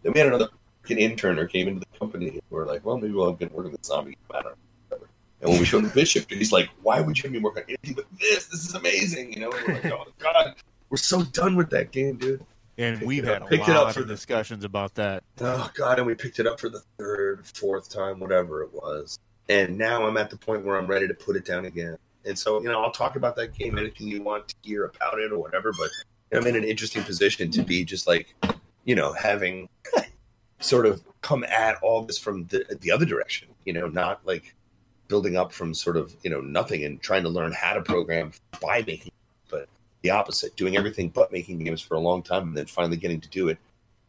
Then 0.04 0.14
we 0.14 0.20
had 0.20 0.28
another 0.28 0.50
freaking 0.84 1.00
intern 1.00 1.38
who 1.38 1.48
came 1.48 1.68
into 1.68 1.80
the 1.92 1.98
company. 2.00 2.30
And 2.30 2.42
we're 2.50 2.66
like, 2.66 2.86
well, 2.86 2.98
maybe 2.98 3.14
we'll 3.14 3.30
have 3.30 3.40
been 3.40 3.50
working 3.54 3.72
on 3.72 3.78
the 3.82 3.86
zombie 3.88 4.12
game. 4.12 4.18
I 4.32 4.42
don't 4.42 4.56
know. 4.92 4.98
And 5.42 5.50
when 5.52 5.60
we 5.60 5.66
showed 5.66 5.86
him 5.86 6.06
shifter, 6.06 6.36
he's 6.36 6.52
like, 6.52 6.70
why 6.82 7.00
would 7.00 7.18
you 7.18 7.24
have 7.24 7.32
me 7.32 7.40
work 7.40 7.58
on 7.58 7.64
anything 7.68 7.94
but 7.94 8.06
this? 8.20 8.48
This 8.48 8.66
is 8.66 8.74
amazing. 8.76 9.34
You 9.34 9.42
know, 9.42 9.52
and 9.52 9.68
we're 9.68 9.74
like, 9.76 9.86
oh, 9.94 10.06
God. 10.20 10.56
We're 10.90 10.98
so 10.98 11.24
done 11.24 11.56
with 11.56 11.70
that 11.72 11.92
game, 11.92 12.18
dude. 12.18 12.44
And 12.80 12.98
Picked 12.98 13.08
we've 13.08 13.24
it 13.24 13.30
up- 13.30 13.34
had 13.34 13.42
a 13.44 13.46
picked 13.48 13.70
it 13.70 13.76
up 13.76 13.86
lot 13.86 13.94
for 13.94 14.02
of 14.02 14.08
the- 14.08 14.14
discussions 14.14 14.64
about 14.64 14.94
that. 14.96 15.24
Oh 15.42 15.70
God! 15.74 15.98
And 15.98 16.06
we 16.06 16.14
picked 16.16 16.40
it 16.40 16.46
up 16.46 16.60
for 16.60 16.70
the 16.70 16.82
third, 17.00 17.46
fourth 17.48 17.90
time, 17.90 18.20
whatever 18.20 18.62
it 18.62 18.72
was. 18.74 19.18
And 19.50 19.78
now 19.80 20.06
I'm 20.06 20.16
at 20.18 20.30
the 20.30 20.38
point 20.38 20.64
where 20.64 20.78
I'm 20.78 20.86
ready 20.86 21.08
to 21.08 21.14
put 21.16 21.36
it 21.36 21.44
down 21.46 21.66
again. 21.66 21.98
And 22.28 22.38
so, 22.38 22.62
you 22.62 22.68
know, 22.68 22.84
I'll 22.84 22.92
talk 22.92 23.16
about 23.16 23.36
that 23.38 23.54
game, 23.58 23.78
anything 23.78 24.08
you 24.08 24.22
want 24.22 24.50
to 24.50 24.56
hear 24.62 24.86
about 24.86 25.20
it 25.20 25.32
or 25.32 25.40
whatever. 25.40 25.72
But 25.78 25.90
I'm 26.38 26.46
in 26.48 26.56
an 26.56 26.64
interesting 26.64 27.04
position 27.04 27.50
to 27.52 27.64
be 27.64 27.84
just 27.86 28.08
like, 28.08 28.36
you 28.86 28.96
know, 28.96 29.14
having 29.14 29.70
sort 30.60 30.86
of 30.86 31.04
come 31.22 31.44
at 31.46 31.76
all 31.82 32.02
this 32.04 32.18
from 32.18 32.46
the, 32.46 32.66
the 32.82 32.92
other 32.92 33.06
direction. 33.06 33.48
You 33.66 33.74
know, 33.74 33.88
not 33.88 34.26
like 34.26 34.56
building 35.08 35.38
up 35.38 35.54
from 35.54 35.74
sort 35.74 35.96
of 35.98 36.16
you 36.24 36.30
know 36.30 36.42
nothing 36.42 36.84
and 36.84 37.02
trying 37.02 37.24
to 37.24 37.30
learn 37.30 37.52
how 37.54 37.74
to 37.74 37.82
program 37.82 38.32
by 38.62 38.84
making, 38.86 39.12
but 39.50 39.68
the 40.02 40.10
opposite, 40.10 40.56
doing 40.56 40.78
everything 40.78 41.10
but 41.10 41.32
making 41.32 41.60
games 41.60 41.82
for 41.82 41.96
a 41.96 42.00
long 42.00 42.22
time, 42.22 42.44
and 42.50 42.58
then 42.58 42.66
finally 42.66 42.98
getting 42.98 43.22
to 43.22 43.30
do 43.30 43.50
it 43.50 43.58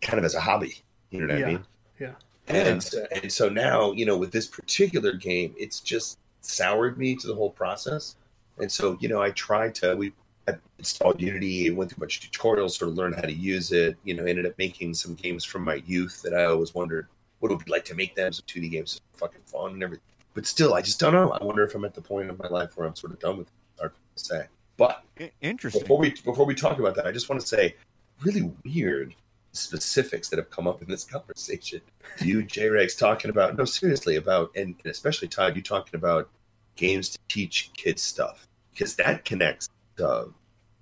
kind 0.00 0.18
of 0.18 0.24
as 0.24 0.34
a 0.34 0.40
hobby. 0.40 0.74
You 1.10 1.20
know 1.20 1.34
what 1.34 1.38
Yeah, 1.40 1.46
I 1.46 1.50
mean? 1.50 1.64
yeah. 2.00 2.12
And 2.48 2.82
so, 2.82 3.02
uh, 3.02 3.06
and 3.22 3.32
so 3.32 3.48
now, 3.48 3.92
you 3.92 4.06
know, 4.06 4.16
with 4.16 4.32
this 4.32 4.46
particular 4.46 5.12
game, 5.12 5.54
it's 5.58 5.80
just 5.80 6.18
soured 6.48 6.98
me 6.98 7.14
to 7.16 7.26
the 7.26 7.34
whole 7.34 7.50
process. 7.50 8.16
And 8.58 8.70
so, 8.70 8.96
you 9.00 9.08
know, 9.08 9.22
I 9.22 9.30
tried 9.30 9.74
to 9.76 9.94
we 9.94 10.12
I 10.48 10.54
installed 10.78 11.20
Unity, 11.20 11.70
went 11.70 11.90
through 11.90 11.98
a 11.98 12.00
bunch 12.00 12.24
of 12.24 12.30
tutorials, 12.30 12.70
sort 12.70 12.90
of 12.90 12.96
learned 12.96 13.16
how 13.16 13.22
to 13.22 13.32
use 13.32 13.70
it. 13.70 13.96
You 14.04 14.14
know, 14.14 14.24
ended 14.24 14.46
up 14.46 14.56
making 14.56 14.94
some 14.94 15.14
games 15.14 15.44
from 15.44 15.62
my 15.62 15.82
youth 15.86 16.22
that 16.22 16.32
I 16.34 16.44
always 16.44 16.74
wondered 16.74 17.06
what 17.40 17.52
it 17.52 17.56
would 17.56 17.66
be 17.66 17.70
like 17.70 17.84
to 17.86 17.94
make 17.94 18.14
them. 18.14 18.32
Some 18.32 18.46
2D 18.46 18.70
games, 18.70 18.94
is 18.94 19.00
fucking 19.16 19.42
fun 19.44 19.72
and 19.72 19.82
everything. 19.82 20.02
But 20.34 20.46
still, 20.46 20.74
I 20.74 20.80
just 20.80 20.98
don't 20.98 21.12
know. 21.12 21.30
I 21.30 21.44
wonder 21.44 21.64
if 21.64 21.74
I'm 21.74 21.84
at 21.84 21.94
the 21.94 22.00
point 22.00 22.30
of 22.30 22.38
my 22.38 22.48
life 22.48 22.76
where 22.76 22.86
I'm 22.86 22.96
sort 22.96 23.12
of 23.12 23.18
done 23.18 23.38
with 23.38 23.48
it. 23.48 23.52
Hard 23.78 23.92
to 23.92 24.24
say. 24.24 24.46
But 24.76 25.04
Interesting. 25.42 25.82
before 25.82 25.98
we 25.98 26.10
before 26.24 26.46
we 26.46 26.54
talk 26.54 26.78
about 26.78 26.94
that, 26.94 27.06
I 27.06 27.12
just 27.12 27.28
want 27.28 27.40
to 27.40 27.46
say 27.46 27.74
really 28.22 28.50
weird 28.64 29.14
specifics 29.52 30.28
that 30.28 30.38
have 30.38 30.50
come 30.50 30.66
up 30.66 30.82
in 30.82 30.88
this 30.88 31.04
conversation. 31.16 31.80
You, 32.20 32.42
J 32.42 32.68
Rex, 32.70 32.94
talking 32.94 33.30
about 33.30 33.56
no, 33.56 33.64
seriously 33.64 34.16
about, 34.16 34.50
and, 34.56 34.74
and 34.82 34.90
especially 34.90 35.28
Todd, 35.28 35.56
you 35.56 35.62
talking 35.62 35.96
about 35.96 36.30
games 36.78 37.10
to 37.10 37.18
teach 37.28 37.70
kids 37.76 38.02
stuff 38.02 38.46
because 38.72 38.94
that 38.96 39.26
connects 39.26 39.68
to 39.98 40.32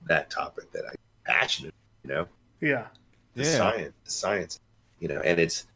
that 0.06 0.30
topic 0.30 0.70
that 0.72 0.84
I'm 0.88 0.94
passionate. 1.24 1.74
You 2.04 2.14
know, 2.14 2.28
Yeah. 2.60 2.86
the 3.34 3.42
Yeah. 3.42 3.58
science, 3.58 3.94
the 4.04 4.10
science. 4.10 4.60
You 5.00 5.08
know, 5.08 5.20
and 5.20 5.40
it's 5.40 5.66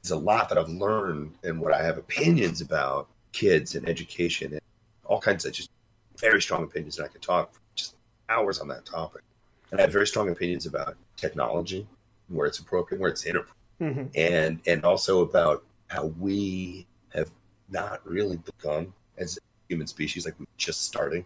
it's 0.00 0.10
a 0.10 0.16
lot 0.16 0.48
that 0.48 0.58
I've 0.58 0.68
learned 0.68 1.34
and 1.44 1.60
what 1.60 1.72
I 1.72 1.82
have 1.82 1.98
opinions 1.98 2.60
about 2.60 3.08
kids 3.32 3.74
and 3.74 3.88
education 3.88 4.52
and 4.52 4.60
all 5.04 5.20
kinds 5.20 5.44
of 5.44 5.52
just 5.52 5.70
very 6.18 6.40
strong 6.42 6.64
opinions, 6.64 6.98
and 6.98 7.04
I 7.04 7.08
could 7.08 7.22
talk 7.22 7.52
for 7.52 7.60
just 7.74 7.94
hours 8.28 8.58
on 8.58 8.68
that 8.68 8.84
topic. 8.84 9.22
And 9.70 9.80
I 9.80 9.82
have 9.84 9.92
very 9.92 10.06
strong 10.06 10.30
opinions 10.30 10.66
about 10.66 10.96
technology, 11.16 11.86
where 12.28 12.46
it's 12.46 12.58
appropriate, 12.58 13.00
where 13.00 13.10
it's 13.10 13.24
inappropriate, 13.24 13.54
hmm 13.78 14.06
and 14.14 14.60
and 14.66 14.84
also 14.84 15.20
about 15.22 15.64
how 15.88 16.06
we 16.06 16.86
have 17.14 17.30
not 17.68 18.06
really 18.06 18.38
begun 18.38 18.92
as 19.18 19.36
a 19.36 19.40
human 19.68 19.86
species, 19.86 20.24
like 20.24 20.38
we're 20.38 20.46
just 20.56 20.82
starting, 20.82 21.24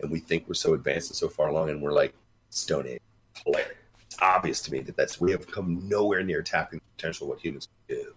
and 0.00 0.10
we 0.10 0.20
think 0.20 0.46
we're 0.48 0.54
so 0.54 0.74
advanced 0.74 1.10
and 1.10 1.16
so 1.16 1.28
far 1.28 1.48
along, 1.48 1.70
and 1.70 1.82
we're 1.82 1.92
like 1.92 2.14
Stone 2.50 2.86
Age. 2.86 3.00
Hilarious. 3.44 3.72
It's 4.06 4.16
obvious 4.22 4.60
to 4.62 4.72
me 4.72 4.80
that 4.80 4.96
that's 4.96 5.20
we 5.20 5.30
have 5.32 5.46
come 5.46 5.86
nowhere 5.88 6.22
near 6.22 6.42
tapping 6.42 6.78
the 6.78 6.96
potential 6.96 7.26
of 7.26 7.30
what 7.30 7.40
humans 7.40 7.68
do. 7.88 8.14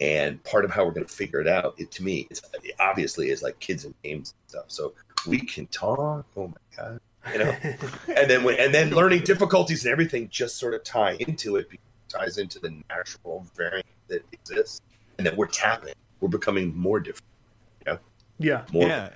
And 0.00 0.42
part 0.44 0.64
of 0.64 0.70
how 0.70 0.84
we're 0.84 0.92
going 0.92 1.06
to 1.06 1.12
figure 1.12 1.40
it 1.40 1.46
out, 1.46 1.74
it, 1.76 1.90
to 1.92 2.02
me, 2.02 2.26
it's 2.30 2.40
obviously 2.80 3.28
is 3.28 3.42
like 3.42 3.58
kids 3.60 3.84
and 3.84 3.94
games 4.02 4.32
and 4.32 4.50
stuff. 4.50 4.64
So 4.68 4.94
we 5.26 5.40
can 5.40 5.66
talk. 5.66 6.26
Oh 6.36 6.48
my 6.48 6.54
god, 6.76 7.00
you 7.32 7.38
know 7.38 7.54
and 8.16 8.30
then 8.30 8.42
when, 8.42 8.58
and 8.58 8.74
then 8.74 8.90
learning 8.90 9.22
difficulties 9.22 9.84
and 9.84 9.92
everything 9.92 10.28
just 10.30 10.58
sort 10.58 10.74
of 10.74 10.82
tie 10.84 11.12
into 11.20 11.56
it 11.56 11.68
because 11.68 11.86
it 11.86 12.18
ties 12.18 12.38
into 12.38 12.58
the 12.58 12.70
natural 12.88 13.46
variant 13.54 13.86
that 14.08 14.24
exists 14.32 14.80
and 15.18 15.26
that 15.26 15.36
we're 15.36 15.46
tapping 15.46 15.94
we're 16.20 16.28
becoming 16.28 16.74
more 16.76 17.00
different 17.00 17.24
yeah. 18.40 18.64
more 18.72 18.88
yeah. 18.88 19.10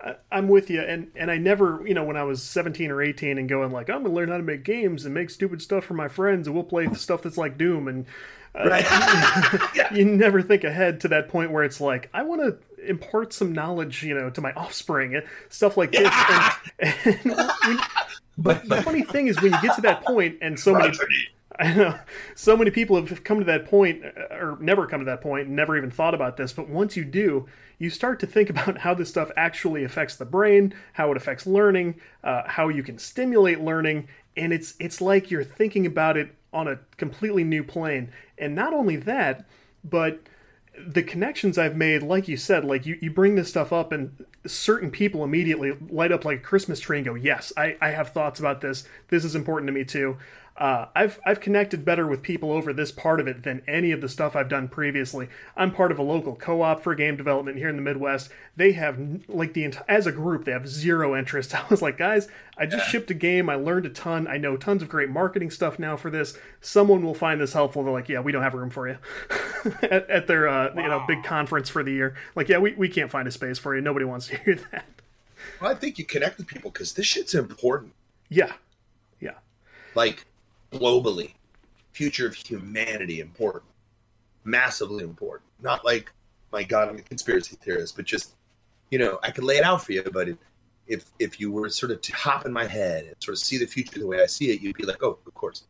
I, 0.00 0.16
I'm 0.30 0.48
with 0.48 0.70
you, 0.70 0.80
and 0.80 1.10
and 1.14 1.30
I 1.30 1.38
never, 1.38 1.82
you 1.86 1.94
know, 1.94 2.04
when 2.04 2.16
I 2.16 2.24
was 2.24 2.42
17 2.42 2.90
or 2.90 3.02
18 3.02 3.38
and 3.38 3.48
going 3.48 3.70
like, 3.70 3.88
I'm 3.88 4.02
gonna 4.02 4.14
learn 4.14 4.30
how 4.30 4.36
to 4.36 4.42
make 4.42 4.64
games 4.64 5.04
and 5.04 5.14
make 5.14 5.30
stupid 5.30 5.62
stuff 5.62 5.84
for 5.84 5.94
my 5.94 6.08
friends, 6.08 6.46
and 6.46 6.54
we'll 6.54 6.64
play 6.64 6.92
stuff 6.94 7.22
that's 7.22 7.38
like 7.38 7.56
Doom, 7.58 7.88
and 7.88 8.06
uh, 8.54 8.68
right 8.68 9.92
you 9.92 10.04
never 10.04 10.42
think 10.42 10.64
ahead 10.64 11.00
to 11.02 11.08
that 11.08 11.28
point 11.28 11.52
where 11.52 11.64
it's 11.64 11.80
like, 11.80 12.08
I 12.12 12.22
want 12.22 12.40
to 12.42 12.88
impart 12.88 13.32
some 13.32 13.52
knowledge, 13.52 14.02
you 14.02 14.14
know, 14.14 14.30
to 14.30 14.40
my 14.40 14.52
offspring, 14.52 15.14
and 15.14 15.24
stuff 15.48 15.76
like 15.76 15.92
this. 15.92 16.12
And, 16.78 16.94
and 17.04 17.36
when- 17.36 17.78
but, 18.38 18.68
the 18.68 18.82
funny 18.82 19.02
thing 19.02 19.28
is, 19.28 19.40
when 19.40 19.52
you 19.52 19.62
get 19.62 19.76
to 19.76 19.82
that 19.82 20.04
point, 20.04 20.38
and 20.40 20.58
so 20.58 20.74
many, 20.74 20.96
I 21.58 21.74
know 21.74 21.98
so 22.34 22.56
many 22.56 22.70
people 22.70 22.96
have 22.96 23.24
come 23.24 23.38
to 23.38 23.44
that 23.44 23.66
point, 23.66 24.04
or 24.04 24.56
never 24.60 24.86
come 24.86 25.00
to 25.00 25.04
that 25.06 25.20
point, 25.20 25.32
point, 25.32 25.48
never 25.48 25.76
even 25.76 25.90
thought 25.90 26.14
about 26.14 26.36
this. 26.36 26.52
But 26.52 26.68
once 26.68 26.96
you 26.96 27.04
do, 27.04 27.46
you 27.78 27.90
start 27.90 28.20
to 28.20 28.26
think 28.26 28.50
about 28.54 28.78
how 28.78 28.94
this 28.94 29.08
stuff 29.08 29.30
actually 29.36 29.84
affects 29.84 30.16
the 30.16 30.24
brain, 30.24 30.74
how 30.94 31.10
it 31.10 31.16
affects 31.16 31.46
learning, 31.46 32.00
uh, 32.22 32.42
how 32.46 32.68
you 32.68 32.82
can 32.82 32.98
stimulate 32.98 33.60
learning, 33.60 34.08
and 34.36 34.52
it's 34.52 34.74
it's 34.78 35.00
like 35.00 35.30
you're 35.30 35.44
thinking 35.44 35.86
about 35.86 36.16
it 36.16 36.34
on 36.52 36.68
a 36.68 36.78
completely 36.96 37.44
new 37.44 37.64
plane. 37.64 38.10
And 38.36 38.54
not 38.54 38.74
only 38.74 38.96
that, 38.96 39.46
but 39.82 40.20
the 40.78 41.02
connections 41.02 41.58
I've 41.58 41.76
made, 41.76 42.02
like 42.02 42.28
you 42.28 42.36
said, 42.36 42.64
like 42.64 42.86
you, 42.86 42.98
you 43.00 43.10
bring 43.10 43.34
this 43.34 43.48
stuff 43.48 43.72
up 43.72 43.92
and 43.92 44.24
certain 44.46 44.90
people 44.90 45.22
immediately 45.22 45.72
light 45.90 46.12
up 46.12 46.24
like 46.24 46.38
a 46.38 46.42
Christmas 46.42 46.80
tree 46.80 46.98
and 46.98 47.06
go, 47.06 47.14
Yes, 47.14 47.52
I, 47.56 47.76
I 47.80 47.90
have 47.90 48.10
thoughts 48.10 48.40
about 48.40 48.60
this. 48.60 48.84
This 49.08 49.24
is 49.24 49.34
important 49.34 49.68
to 49.68 49.72
me 49.72 49.84
too. 49.84 50.16
Uh, 50.62 50.86
I've 50.94 51.18
I've 51.26 51.40
connected 51.40 51.84
better 51.84 52.06
with 52.06 52.22
people 52.22 52.52
over 52.52 52.72
this 52.72 52.92
part 52.92 53.18
of 53.18 53.26
it 53.26 53.42
than 53.42 53.62
any 53.66 53.90
of 53.90 54.00
the 54.00 54.08
stuff 54.08 54.36
I've 54.36 54.48
done 54.48 54.68
previously. 54.68 55.28
I'm 55.56 55.72
part 55.72 55.90
of 55.90 55.98
a 55.98 56.04
local 56.04 56.36
co-op 56.36 56.84
for 56.84 56.94
game 56.94 57.16
development 57.16 57.58
here 57.58 57.68
in 57.68 57.74
the 57.74 57.82
Midwest. 57.82 58.30
They 58.54 58.70
have 58.70 58.96
like 59.26 59.54
the 59.54 59.74
as 59.88 60.06
a 60.06 60.12
group 60.12 60.44
they 60.44 60.52
have 60.52 60.68
zero 60.68 61.16
interest. 61.16 61.52
I 61.56 61.66
was 61.68 61.82
like, 61.82 61.98
guys, 61.98 62.28
I 62.56 62.66
just 62.66 62.88
shipped 62.88 63.10
a 63.10 63.14
game. 63.14 63.50
I 63.50 63.56
learned 63.56 63.86
a 63.86 63.90
ton. 63.90 64.28
I 64.28 64.36
know 64.36 64.56
tons 64.56 64.84
of 64.84 64.88
great 64.88 65.08
marketing 65.08 65.50
stuff 65.50 65.80
now 65.80 65.96
for 65.96 66.10
this. 66.10 66.38
Someone 66.60 67.02
will 67.02 67.12
find 67.12 67.40
this 67.40 67.54
helpful. 67.54 67.82
They're 67.82 67.92
like, 67.92 68.08
yeah, 68.08 68.20
we 68.20 68.30
don't 68.30 68.44
have 68.44 68.54
room 68.54 68.70
for 68.70 68.88
you 68.88 68.98
at, 69.82 70.08
at, 70.08 70.26
their 70.28 70.46
uh, 70.46 70.72
wow. 70.76 70.80
you 70.80 70.88
know 70.88 71.04
big 71.08 71.24
conference 71.24 71.70
for 71.70 71.82
the 71.82 71.90
year. 71.90 72.14
Like, 72.36 72.48
yeah, 72.48 72.58
we, 72.58 72.74
we 72.74 72.88
can't 72.88 73.10
find 73.10 73.26
a 73.26 73.32
space 73.32 73.58
for 73.58 73.74
you. 73.74 73.82
Nobody 73.82 74.04
wants 74.04 74.28
to 74.28 74.36
hear 74.44 74.54
that. 74.70 74.84
Well, 75.60 75.72
I 75.72 75.74
think 75.74 75.98
you 75.98 76.04
connect 76.04 76.38
with 76.38 76.46
people 76.46 76.70
because 76.70 76.92
this 76.92 77.06
shit's 77.06 77.34
important. 77.34 77.94
Yeah, 78.28 78.52
yeah. 79.18 79.38
Like 79.96 80.24
globally, 80.72 81.34
future 81.92 82.26
of 82.26 82.34
humanity 82.34 83.20
important, 83.20 83.70
massively 84.44 85.04
important. 85.04 85.48
Not 85.60 85.84
like, 85.84 86.10
my 86.52 86.62
God, 86.62 86.88
I'm 86.88 86.96
a 86.96 87.02
conspiracy 87.02 87.56
theorist, 87.62 87.96
but 87.96 88.04
just, 88.04 88.34
you 88.90 88.98
know, 88.98 89.18
I 89.22 89.30
could 89.30 89.44
lay 89.44 89.56
it 89.56 89.64
out 89.64 89.84
for 89.84 89.92
you, 89.92 90.02
but 90.12 90.28
if 90.86 91.04
if 91.18 91.40
you 91.40 91.50
were 91.50 91.68
sort 91.68 91.92
of 91.92 92.00
to 92.02 92.12
hop 92.12 92.44
in 92.44 92.52
my 92.52 92.66
head 92.66 93.04
and 93.04 93.14
sort 93.20 93.34
of 93.34 93.38
see 93.38 93.58
the 93.58 93.66
future 93.66 93.98
the 93.98 94.06
way 94.06 94.22
I 94.22 94.26
see 94.26 94.50
it, 94.50 94.60
you'd 94.60 94.76
be 94.76 94.84
like, 94.84 95.02
oh, 95.02 95.18
of 95.26 95.34
course, 95.34 95.64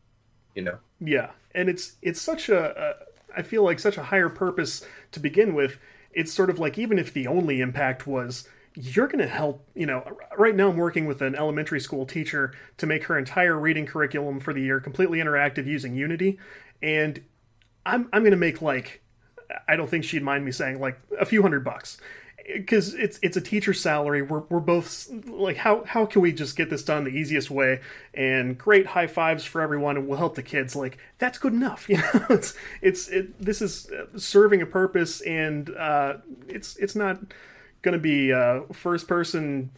you 0.55 0.63
know. 0.63 0.77
Yeah, 0.99 1.31
and 1.53 1.69
it's 1.69 1.95
it's 2.01 2.21
such 2.21 2.49
a, 2.49 2.59
a 2.77 3.39
I 3.39 3.41
feel 3.41 3.63
like 3.63 3.79
such 3.79 3.97
a 3.97 4.03
higher 4.03 4.29
purpose 4.29 4.85
to 5.11 5.19
begin 5.19 5.53
with. 5.53 5.77
It's 6.11 6.33
sort 6.33 6.49
of 6.49 6.59
like 6.59 6.77
even 6.77 6.99
if 6.99 7.13
the 7.13 7.27
only 7.27 7.61
impact 7.61 8.05
was 8.05 8.47
you're 8.75 9.07
going 9.07 9.19
to 9.19 9.27
help 9.27 9.67
you 9.75 9.85
know 9.85 10.03
right 10.37 10.55
now 10.55 10.69
i'm 10.69 10.77
working 10.77 11.05
with 11.05 11.21
an 11.21 11.35
elementary 11.35 11.79
school 11.79 12.05
teacher 12.05 12.53
to 12.77 12.85
make 12.85 13.03
her 13.03 13.17
entire 13.17 13.59
reading 13.59 13.85
curriculum 13.85 14.39
for 14.39 14.53
the 14.53 14.61
year 14.61 14.79
completely 14.79 15.19
interactive 15.19 15.65
using 15.65 15.95
unity. 15.95 16.39
And 16.81 17.23
i'm, 17.85 18.09
I'm 18.11 18.21
going 18.21 18.31
to 18.31 18.37
make 18.37 18.61
like 18.61 19.01
i 19.67 19.75
don't 19.75 19.89
think 19.89 20.03
she'd 20.03 20.23
mind 20.23 20.45
me 20.45 20.51
saying 20.51 20.79
like 20.79 20.99
a 21.19 21.25
few 21.25 21.41
hundred 21.41 21.63
bucks. 21.63 21.97
Because 22.45 22.93
it's 22.95 23.19
it's 23.21 23.37
a 23.37 23.41
teacher 23.41 23.73
salary. 23.73 24.21
We're, 24.21 24.41
we're 24.49 24.59
both 24.59 25.07
like 25.27 25.55
how 25.55 25.85
how 25.85 26.05
can 26.05 26.21
we 26.21 26.33
just 26.33 26.57
get 26.57 26.69
this 26.69 26.83
done 26.83 27.05
the 27.05 27.09
easiest 27.09 27.49
way? 27.49 27.79
And 28.13 28.57
great 28.57 28.85
high 28.85 29.07
fives 29.07 29.45
for 29.45 29.61
everyone. 29.61 29.95
And 29.95 30.09
we'll 30.09 30.17
help 30.17 30.35
the 30.35 30.43
kids. 30.43 30.75
Like 30.75 30.97
that's 31.19 31.37
good 31.37 31.53
enough 31.53 31.87
you 31.89 31.99
know? 31.99 32.25
It's 32.31 32.53
it's 32.81 33.07
it, 33.07 33.41
this 33.41 33.61
is 33.61 33.89
serving 34.17 34.61
a 34.61 34.65
purpose 34.65 35.21
and 35.21 35.69
uh, 35.73 36.15
it's 36.49 36.75
it's 36.75 36.97
not 36.97 37.19
going 37.83 37.93
to 37.93 37.99
be 37.99 38.33
uh, 38.33 38.61
first 38.71 39.07
person 39.07 39.69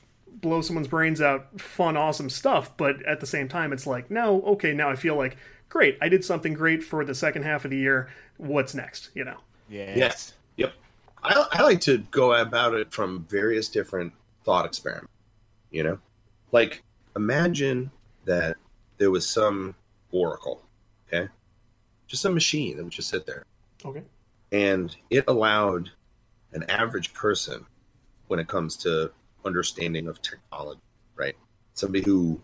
blow 0.41 0.61
someone's 0.61 0.87
brains 0.87 1.21
out 1.21 1.59
fun 1.59 1.97
awesome 1.97 2.29
stuff 2.29 2.75
but 2.77 3.03
at 3.05 3.19
the 3.19 3.25
same 3.25 3.47
time 3.47 3.73
it's 3.73 3.87
like 3.87 4.11
no 4.11 4.41
okay 4.43 4.73
now 4.73 4.89
i 4.89 4.95
feel 4.95 5.15
like 5.15 5.37
great 5.69 5.97
i 6.01 6.09
did 6.09 6.23
something 6.23 6.53
great 6.53 6.83
for 6.83 7.03
the 7.03 7.15
second 7.15 7.43
half 7.43 7.65
of 7.65 7.71
the 7.71 7.77
year 7.77 8.09
what's 8.37 8.73
next 8.73 9.09
you 9.13 9.23
know? 9.23 9.37
Yes, 9.69 9.97
yes. 9.97 10.33
yep. 10.57 10.73
I, 11.23 11.45
I 11.53 11.63
like 11.63 11.81
to 11.81 11.99
go 12.11 12.33
about 12.33 12.75
it 12.75 12.93
from 12.93 13.25
various 13.29 13.69
different 13.69 14.13
thought 14.43 14.65
experiments 14.65 15.11
you 15.71 15.83
know? 15.83 15.97
Like 16.51 16.83
imagine 17.15 17.91
that 18.25 18.57
there 18.97 19.11
was 19.11 19.27
some 19.27 19.75
oracle 20.11 20.61
okay? 21.07 21.29
Just 22.07 22.25
a 22.25 22.29
machine 22.29 22.77
that 22.77 22.83
would 22.83 22.93
just 22.93 23.09
sit 23.09 23.25
there. 23.25 23.45
Okay. 23.83 24.03
And 24.51 24.95
it 25.09 25.25
allowed 25.27 25.91
an 26.53 26.63
average 26.69 27.13
person 27.13 27.65
when 28.27 28.39
it 28.39 28.47
comes 28.47 28.77
to 28.77 29.11
understanding 29.45 30.07
of 30.07 30.21
technology, 30.21 30.81
right? 31.15 31.35
Somebody 31.73 32.03
who 32.03 32.41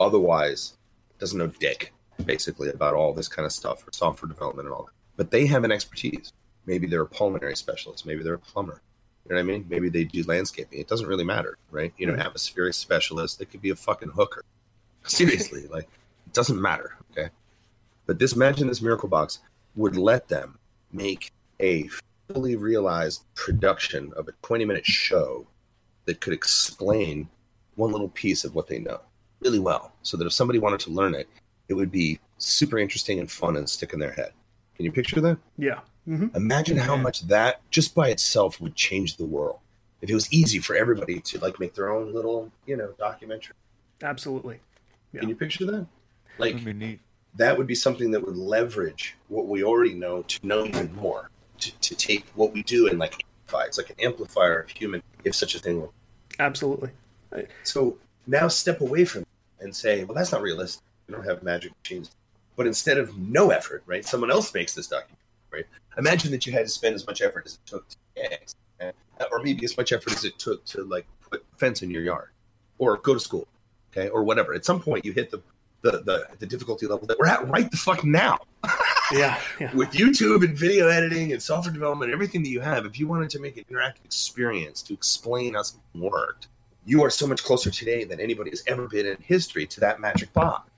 otherwise 0.00 0.74
doesn't 1.18 1.38
know 1.38 1.46
dick, 1.46 1.92
basically, 2.24 2.68
about 2.70 2.94
all 2.94 3.12
this 3.12 3.28
kind 3.28 3.46
of 3.46 3.52
stuff 3.52 3.86
or 3.86 3.92
software 3.92 4.28
development 4.28 4.66
and 4.66 4.74
all 4.74 4.84
that. 4.84 4.92
But 5.16 5.30
they 5.30 5.46
have 5.46 5.64
an 5.64 5.72
expertise. 5.72 6.32
Maybe 6.66 6.86
they're 6.86 7.02
a 7.02 7.06
pulmonary 7.06 7.56
specialist. 7.56 8.06
Maybe 8.06 8.22
they're 8.22 8.34
a 8.34 8.38
plumber. 8.38 8.80
You 9.24 9.30
know 9.30 9.36
what 9.36 9.40
I 9.40 9.44
mean? 9.44 9.66
Maybe 9.68 9.88
they 9.88 10.04
do 10.04 10.24
landscaping. 10.24 10.80
It 10.80 10.88
doesn't 10.88 11.06
really 11.06 11.24
matter, 11.24 11.56
right? 11.70 11.92
You 11.96 12.06
know, 12.06 12.12
mm-hmm. 12.14 12.22
atmospheric 12.22 12.74
specialist. 12.74 13.38
They 13.38 13.44
could 13.44 13.62
be 13.62 13.70
a 13.70 13.76
fucking 13.76 14.10
hooker. 14.10 14.42
Seriously, 15.04 15.66
like 15.68 15.84
it 15.84 16.32
doesn't 16.32 16.60
matter. 16.60 16.96
Okay. 17.12 17.28
But 18.06 18.18
this 18.18 18.32
imagine 18.32 18.66
this 18.66 18.82
miracle 18.82 19.08
box 19.08 19.38
would 19.76 19.96
let 19.96 20.28
them 20.28 20.58
make 20.92 21.30
a 21.60 21.88
fully 22.32 22.56
realized 22.56 23.22
production 23.34 24.12
of 24.16 24.28
a 24.28 24.32
20 24.42 24.64
minute 24.64 24.86
show 24.86 25.46
that 26.04 26.20
could 26.20 26.32
explain 26.32 27.28
one 27.76 27.92
little 27.92 28.08
piece 28.08 28.44
of 28.44 28.54
what 28.54 28.66
they 28.66 28.78
know 28.78 29.00
really 29.40 29.58
well 29.58 29.92
so 30.02 30.16
that 30.16 30.26
if 30.26 30.32
somebody 30.32 30.58
wanted 30.58 30.80
to 30.80 30.90
learn 30.90 31.14
it 31.14 31.28
it 31.68 31.74
would 31.74 31.90
be 31.90 32.18
super 32.38 32.78
interesting 32.78 33.18
and 33.18 33.30
fun 33.30 33.56
and 33.56 33.68
stick 33.68 33.92
in 33.92 33.98
their 33.98 34.12
head. 34.12 34.32
Can 34.76 34.84
you 34.84 34.92
picture 34.92 35.20
that? 35.20 35.38
Yeah. 35.56 35.80
Mm-hmm. 36.08 36.34
imagine 36.34 36.76
how 36.76 36.96
much 36.96 37.22
that 37.28 37.60
just 37.70 37.94
by 37.94 38.08
itself 38.08 38.60
would 38.60 38.74
change 38.74 39.16
the 39.16 39.24
world. 39.24 39.60
If 40.00 40.10
it 40.10 40.14
was 40.14 40.32
easy 40.32 40.58
for 40.58 40.74
everybody 40.74 41.20
to 41.20 41.38
like 41.38 41.60
make 41.60 41.74
their 41.74 41.90
own 41.90 42.12
little 42.12 42.50
you 42.66 42.76
know 42.76 42.92
documentary. 42.98 43.54
Absolutely. 44.02 44.58
Yeah. 45.12 45.20
can 45.20 45.28
you 45.28 45.36
picture 45.36 45.64
that? 45.66 45.86
Like 46.38 46.56
that 47.36 47.56
would 47.56 47.68
be 47.68 47.74
something 47.74 48.10
that 48.10 48.26
would 48.26 48.36
leverage 48.36 49.16
what 49.28 49.46
we 49.46 49.62
already 49.62 49.94
know 49.94 50.22
to 50.22 50.46
know 50.46 50.66
even 50.66 50.92
more 50.96 51.30
to, 51.62 51.72
to 51.78 51.94
take 51.94 52.24
what 52.34 52.52
we 52.52 52.62
do 52.62 52.88
and 52.88 52.98
like 52.98 53.24
amplify. 53.46 53.66
It's 53.66 53.78
like 53.78 53.90
an 53.90 53.96
amplifier 54.00 54.60
of 54.60 54.70
human, 54.70 55.02
if 55.24 55.34
such 55.34 55.54
a 55.54 55.58
thing 55.58 55.80
were. 55.80 55.90
Absolutely. 56.38 56.90
So 57.62 57.96
now 58.26 58.48
step 58.48 58.80
away 58.80 59.04
from 59.04 59.22
it 59.22 59.28
and 59.60 59.74
say, 59.74 60.04
well, 60.04 60.14
that's 60.14 60.32
not 60.32 60.42
realistic. 60.42 60.82
We 61.06 61.14
don't 61.14 61.24
have 61.24 61.42
magic 61.42 61.72
machines. 61.82 62.10
But 62.56 62.66
instead 62.66 62.98
of 62.98 63.16
no 63.16 63.50
effort, 63.50 63.82
right, 63.86 64.04
someone 64.04 64.30
else 64.30 64.52
makes 64.52 64.74
this 64.74 64.86
document, 64.86 65.18
right? 65.50 65.64
Imagine 65.96 66.30
that 66.32 66.46
you 66.46 66.52
had 66.52 66.66
to 66.66 66.68
spend 66.68 66.94
as 66.94 67.06
much 67.06 67.22
effort 67.22 67.46
as 67.46 67.54
it 67.54 67.66
took 67.66 67.88
to 67.88 67.96
eggs, 68.16 68.54
or 69.30 69.42
maybe 69.42 69.64
as 69.64 69.76
much 69.76 69.92
effort 69.92 70.12
as 70.12 70.24
it 70.24 70.38
took 70.38 70.64
to 70.66 70.84
like 70.84 71.06
put 71.30 71.44
a 71.54 71.58
fence 71.58 71.82
in 71.82 71.90
your 71.90 72.02
yard, 72.02 72.28
or 72.78 72.98
go 72.98 73.14
to 73.14 73.20
school, 73.20 73.48
okay, 73.90 74.08
or 74.10 74.22
whatever. 74.22 74.52
At 74.52 74.64
some 74.64 74.80
point, 74.80 75.04
you 75.04 75.12
hit 75.12 75.30
the 75.30 75.40
the 75.82 76.02
the, 76.04 76.26
the 76.38 76.46
difficulty 76.46 76.86
level 76.86 77.06
that 77.06 77.18
we're 77.18 77.26
at 77.26 77.46
right 77.48 77.70
the 77.70 77.76
fuck 77.76 78.04
now. 78.04 78.38
yeah, 79.12 79.38
yeah. 79.60 79.74
With 79.74 79.90
YouTube 79.90 80.44
and 80.44 80.56
video 80.56 80.88
editing 80.88 81.32
and 81.32 81.42
software 81.42 81.72
development, 81.72 82.12
everything 82.12 82.42
that 82.42 82.48
you 82.48 82.60
have, 82.60 82.86
if 82.86 82.98
you 82.98 83.06
wanted 83.06 83.30
to 83.30 83.40
make 83.40 83.56
an 83.56 83.64
interactive 83.70 84.04
experience 84.04 84.82
to 84.82 84.94
explain 84.94 85.54
how 85.54 85.62
something 85.62 86.00
worked, 86.00 86.48
you 86.84 87.04
are 87.04 87.10
so 87.10 87.26
much 87.26 87.44
closer 87.44 87.70
today 87.70 88.04
than 88.04 88.20
anybody 88.20 88.50
has 88.50 88.62
ever 88.66 88.88
been 88.88 89.06
in 89.06 89.16
history 89.20 89.66
to 89.66 89.80
that 89.80 90.00
magic 90.00 90.32
box. 90.32 90.70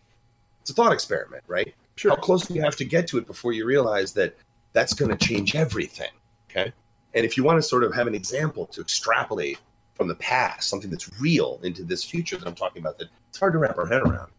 It's 0.62 0.70
a 0.70 0.74
thought 0.74 0.92
experiment, 0.92 1.44
right? 1.46 1.74
Sure. 1.96 2.10
How 2.10 2.16
close 2.16 2.46
do 2.46 2.54
you 2.54 2.62
have 2.62 2.76
to 2.76 2.84
get 2.84 3.06
to 3.08 3.18
it 3.18 3.26
before 3.26 3.52
you 3.52 3.66
realize 3.66 4.12
that 4.14 4.34
that's 4.72 4.94
going 4.94 5.16
to 5.16 5.26
change 5.26 5.54
everything? 5.54 6.10
Okay. 6.50 6.72
And 7.14 7.24
if 7.24 7.36
you 7.36 7.44
want 7.44 7.58
to 7.58 7.62
sort 7.62 7.84
of 7.84 7.94
have 7.94 8.06
an 8.06 8.14
example 8.14 8.66
to 8.66 8.80
extrapolate 8.80 9.58
from 9.94 10.08
the 10.08 10.14
past, 10.16 10.68
something 10.68 10.90
that's 10.90 11.20
real 11.20 11.60
into 11.62 11.84
this 11.84 12.02
future 12.02 12.36
that 12.36 12.46
I'm 12.46 12.54
talking 12.54 12.82
about, 12.82 12.98
that 12.98 13.08
it's 13.28 13.38
hard 13.38 13.52
to 13.52 13.58
wrap 13.58 13.78
our 13.78 13.86
head 13.86 14.02
around. 14.02 14.30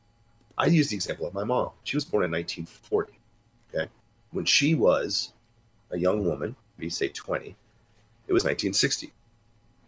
I 0.57 0.67
use 0.67 0.89
the 0.89 0.95
example 0.95 1.27
of 1.27 1.33
my 1.33 1.43
mom. 1.43 1.71
She 1.83 1.97
was 1.97 2.05
born 2.05 2.23
in 2.23 2.31
1940. 2.31 3.13
Okay. 3.73 3.89
When 4.31 4.45
she 4.45 4.75
was 4.75 5.33
a 5.91 5.97
young 5.97 6.25
woman, 6.25 6.55
we 6.77 6.89
say 6.89 7.09
20, 7.09 7.55
it 8.27 8.33
was 8.33 8.43
1960. 8.43 9.11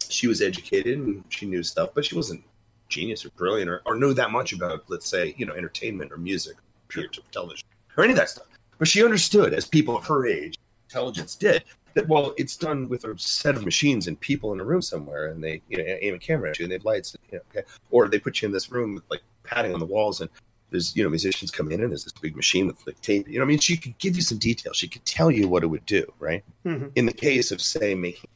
She 0.09 0.27
was 0.27 0.41
educated 0.41 0.99
and 0.99 1.23
she 1.29 1.45
knew 1.45 1.63
stuff, 1.63 1.89
but 1.93 2.05
she 2.05 2.15
wasn't 2.15 2.43
genius 2.87 3.25
or 3.25 3.29
brilliant 3.31 3.69
or, 3.69 3.81
or 3.85 3.95
knew 3.95 4.13
that 4.13 4.31
much 4.31 4.53
about, 4.53 4.83
let's 4.87 5.07
say, 5.07 5.35
you 5.37 5.45
know, 5.45 5.53
entertainment 5.53 6.11
or 6.11 6.17
music, 6.17 6.55
or 6.95 7.03
television, 7.31 7.67
or 7.97 8.03
any 8.03 8.13
of 8.13 8.17
that 8.17 8.29
stuff. 8.29 8.47
But 8.77 8.87
she 8.87 9.03
understood, 9.03 9.53
as 9.53 9.67
people 9.67 9.97
of 9.97 10.05
her 10.05 10.27
age, 10.27 10.57
intelligence 10.89 11.35
did, 11.35 11.63
that 11.95 12.07
well, 12.07 12.33
it's 12.37 12.55
done 12.55 12.87
with 12.87 13.03
a 13.05 13.17
set 13.17 13.55
of 13.55 13.65
machines 13.65 14.07
and 14.07 14.19
people 14.19 14.53
in 14.53 14.59
a 14.59 14.63
room 14.63 14.81
somewhere, 14.81 15.27
and 15.27 15.43
they 15.43 15.61
you 15.67 15.77
know 15.77 15.83
aim 15.83 16.13
a 16.13 16.19
camera 16.19 16.51
at 16.51 16.59
you 16.59 16.65
and 16.65 16.71
they 16.71 16.75
have 16.75 16.85
lights, 16.85 17.15
you 17.31 17.37
know, 17.37 17.43
okay, 17.49 17.67
or 17.89 18.07
they 18.07 18.19
put 18.19 18.41
you 18.41 18.45
in 18.45 18.51
this 18.51 18.71
room 18.71 18.93
with 18.93 19.03
like 19.09 19.21
padding 19.43 19.73
on 19.73 19.79
the 19.79 19.85
walls 19.85 20.21
and 20.21 20.29
there's 20.69 20.95
you 20.95 21.03
know 21.03 21.09
musicians 21.09 21.51
come 21.51 21.71
in 21.71 21.81
and 21.81 21.91
there's 21.91 22.03
this 22.03 22.13
big 22.13 22.35
machine 22.35 22.67
with 22.67 22.85
like 22.85 22.99
tape. 23.01 23.27
You 23.27 23.39
know, 23.39 23.45
I 23.45 23.47
mean, 23.47 23.59
she 23.59 23.77
could 23.77 23.97
give 23.97 24.15
you 24.15 24.21
some 24.21 24.37
details. 24.37 24.77
She 24.77 24.87
could 24.87 25.05
tell 25.05 25.31
you 25.31 25.47
what 25.47 25.63
it 25.63 25.67
would 25.67 25.85
do, 25.85 26.11
right? 26.19 26.43
Mm-hmm. 26.65 26.87
In 26.95 27.05
the 27.05 27.13
case 27.13 27.51
of 27.51 27.61
say 27.61 27.95
making 27.95 28.29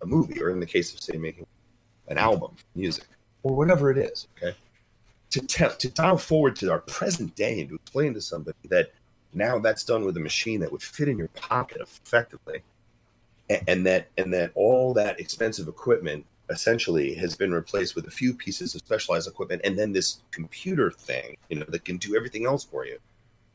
a 0.00 0.06
movie, 0.06 0.40
or 0.42 0.50
in 0.50 0.60
the 0.60 0.66
case 0.66 0.92
of 0.94 1.00
say 1.00 1.16
making 1.16 1.46
an 2.08 2.18
album, 2.18 2.56
music, 2.74 3.06
or 3.42 3.54
whatever 3.54 3.90
it 3.90 3.98
is. 3.98 4.28
Okay, 4.36 4.56
to 5.30 5.40
tell 5.46 5.70
to 5.70 5.88
dial 5.88 6.18
forward 6.18 6.56
to 6.56 6.70
our 6.70 6.80
present 6.80 7.34
day 7.34 7.60
and 7.60 7.68
to 7.70 7.74
explain 7.76 8.14
to 8.14 8.20
somebody 8.20 8.58
that 8.68 8.92
Now 9.34 9.58
that's 9.58 9.84
done 9.84 10.04
with 10.04 10.16
a 10.16 10.20
machine 10.20 10.60
that 10.60 10.70
would 10.70 10.82
fit 10.82 11.08
in 11.08 11.18
your 11.18 11.28
pocket 11.28 11.80
effectively, 11.80 12.62
and, 13.50 13.62
and 13.66 13.86
that 13.86 14.08
and 14.18 14.32
that 14.34 14.52
all 14.54 14.94
that 14.94 15.18
expensive 15.18 15.68
equipment 15.68 16.26
essentially 16.52 17.14
has 17.14 17.34
been 17.34 17.52
replaced 17.52 17.96
with 17.96 18.06
a 18.06 18.10
few 18.10 18.32
pieces 18.34 18.74
of 18.74 18.80
specialized 18.80 19.28
equipment, 19.28 19.62
and 19.64 19.78
then 19.78 19.92
this 19.92 20.22
computer 20.30 20.90
thing, 20.90 21.36
you 21.48 21.58
know, 21.58 21.66
that 21.68 21.84
can 21.84 21.96
do 21.96 22.14
everything 22.14 22.46
else 22.46 22.64
for 22.64 22.86
you, 22.86 22.98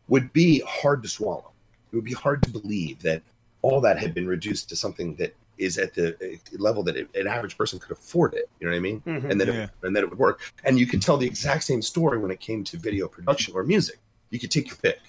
would 0.10 0.34
be 0.34 0.60
hard 0.68 1.02
to 1.04 1.10
swallow. 1.10 1.52
It 1.92 1.96
would 1.96 2.06
be 2.06 2.14
hard 2.14 2.44
to 2.44 2.50
believe 2.50 3.02
that 3.04 3.22
all 3.62 3.80
that 3.82 3.98
had 3.98 4.14
been 4.14 4.28
reduced 4.28 4.70
to 4.70 4.76
something 4.76 5.16
that 5.16 5.34
is 5.58 5.78
at 5.78 5.94
the 5.96 6.16
uh, 6.22 6.58
level 6.60 6.84
that 6.84 6.96
it, 6.96 7.10
an 7.16 7.28
average 7.28 7.58
person 7.58 7.80
could 7.80 7.92
afford 7.92 8.34
it. 8.36 8.48
You 8.60 8.68
know 8.68 8.72
what 8.72 8.78
I 8.78 8.82
mean? 8.82 9.02
Mhm. 9.02 9.32
And 9.32 9.42
then 9.42 9.48
Yeah. 9.48 9.64
it, 9.64 9.70
and 9.82 9.96
then 9.96 10.04
it 10.04 10.10
would 10.10 10.20
work. 10.20 10.42
And 10.64 10.78
you 10.80 10.86
could 10.86 11.02
tell 11.02 11.18
the 11.18 11.26
exact 11.26 11.64
same 11.64 11.82
story 11.82 12.20
when 12.20 12.30
it 12.32 12.40
came 12.40 12.64
to 12.66 12.78
video 12.78 13.08
production 13.08 13.56
or 13.56 13.64
music. 13.64 13.98
You 14.30 14.40
could 14.40 14.52
take 14.52 14.68
your 14.68 14.76
pick, 14.78 15.00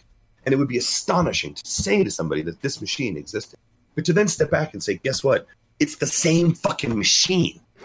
and 0.45 0.53
it 0.55 0.57
would 0.57 0.68
be 0.68 0.78
astonishing 0.78 1.55
to 1.55 1.66
say 1.66 2.03
to 2.03 2.11
somebody 2.11 2.43
that 2.43 2.62
this 2.62 2.80
machine 2.80 3.16
existed, 3.16 3.59
but 3.95 4.05
to 4.07 4.12
then 4.12 4.28
step 4.28 4.51
back 4.51 4.72
and 4.72 4.82
say, 4.82 4.95
"Guess 5.03 5.22
what? 5.22 5.47
It's 5.80 5.97
the 5.97 6.07
same 6.07 6.55
fucking 6.55 6.97
machine." 6.97 7.61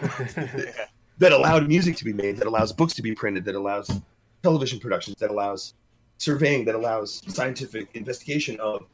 that 1.18 1.32
allowed 1.32 1.68
music 1.68 1.96
to 1.96 2.04
be 2.04 2.12
made, 2.12 2.36
that 2.38 2.46
allows 2.46 2.72
books 2.72 2.94
to 2.94 3.02
be 3.02 3.14
printed, 3.14 3.44
that 3.44 3.54
allows 3.54 3.90
television 4.42 4.78
productions, 4.78 5.16
that 5.18 5.30
allows 5.30 5.74
surveying, 6.18 6.64
that 6.64 6.74
allows 6.74 7.22
scientific 7.32 7.88
investigation 7.94 8.58
of, 8.60 8.84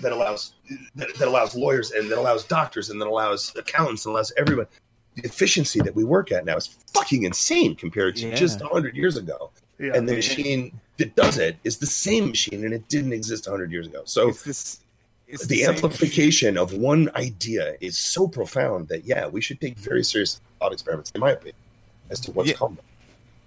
that 0.00 0.12
allows 0.12 0.54
that, 0.94 1.14
that 1.16 1.26
allows 1.28 1.54
lawyers 1.54 1.90
and 1.92 2.10
that 2.10 2.18
allows 2.18 2.44
doctors 2.44 2.90
and 2.90 3.00
that 3.00 3.06
allows 3.08 3.54
accountants 3.56 4.04
and 4.04 4.12
allows 4.12 4.32
everyone. 4.36 4.66
The 5.14 5.22
efficiency 5.22 5.80
that 5.80 5.94
we 5.94 6.04
work 6.04 6.30
at 6.30 6.44
now 6.44 6.56
is 6.56 6.66
fucking 6.92 7.22
insane 7.22 7.74
compared 7.74 8.16
to 8.16 8.28
Yeah. 8.28 8.34
just 8.34 8.60
hundred 8.60 8.94
years 8.96 9.16
ago. 9.16 9.50
yeah. 9.78 9.92
And 9.94 10.06
the 10.06 10.14
machine 10.14 10.78
that 10.98 11.14
does 11.16 11.38
it 11.38 11.56
is 11.64 11.78
the 11.78 11.86
same 11.86 12.28
machine, 12.28 12.64
and 12.64 12.74
it 12.74 12.86
didn't 12.88 13.14
exist 13.14 13.46
hundred 13.46 13.72
years 13.72 13.86
ago. 13.86 14.02
So 14.04 14.28
It's 14.28 14.42
this. 14.42 14.80
It's 15.28 15.46
the 15.46 15.60
same- 15.62 15.70
amplification 15.70 16.56
of 16.58 16.72
one 16.74 17.10
idea 17.16 17.76
is 17.80 17.96
so 17.98 18.28
profound 18.28 18.88
that 18.88 19.04
yeah, 19.06 19.26
we 19.26 19.40
should 19.40 19.60
take 19.60 19.76
very 19.78 20.04
serious 20.04 20.40
thought 20.58 20.72
experiments, 20.72 21.10
in 21.14 21.20
my 21.20 21.30
opinion, 21.32 21.56
as 22.10 22.20
to 22.20 22.32
what's 22.32 22.48
Yeah. 22.50 22.56
coming. 22.56 22.78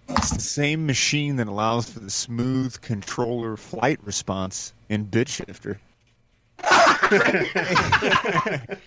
It's 0.10 0.32
the 0.32 0.42
same 0.42 0.86
machine 0.88 1.36
that 1.36 1.48
allows 1.48 1.90
for 1.90 2.00
the 2.00 2.10
smooth 2.10 2.80
controller 2.82 3.56
flight 3.58 4.00
response 4.04 4.74
in 4.90 5.06
BitShifter. 5.08 5.78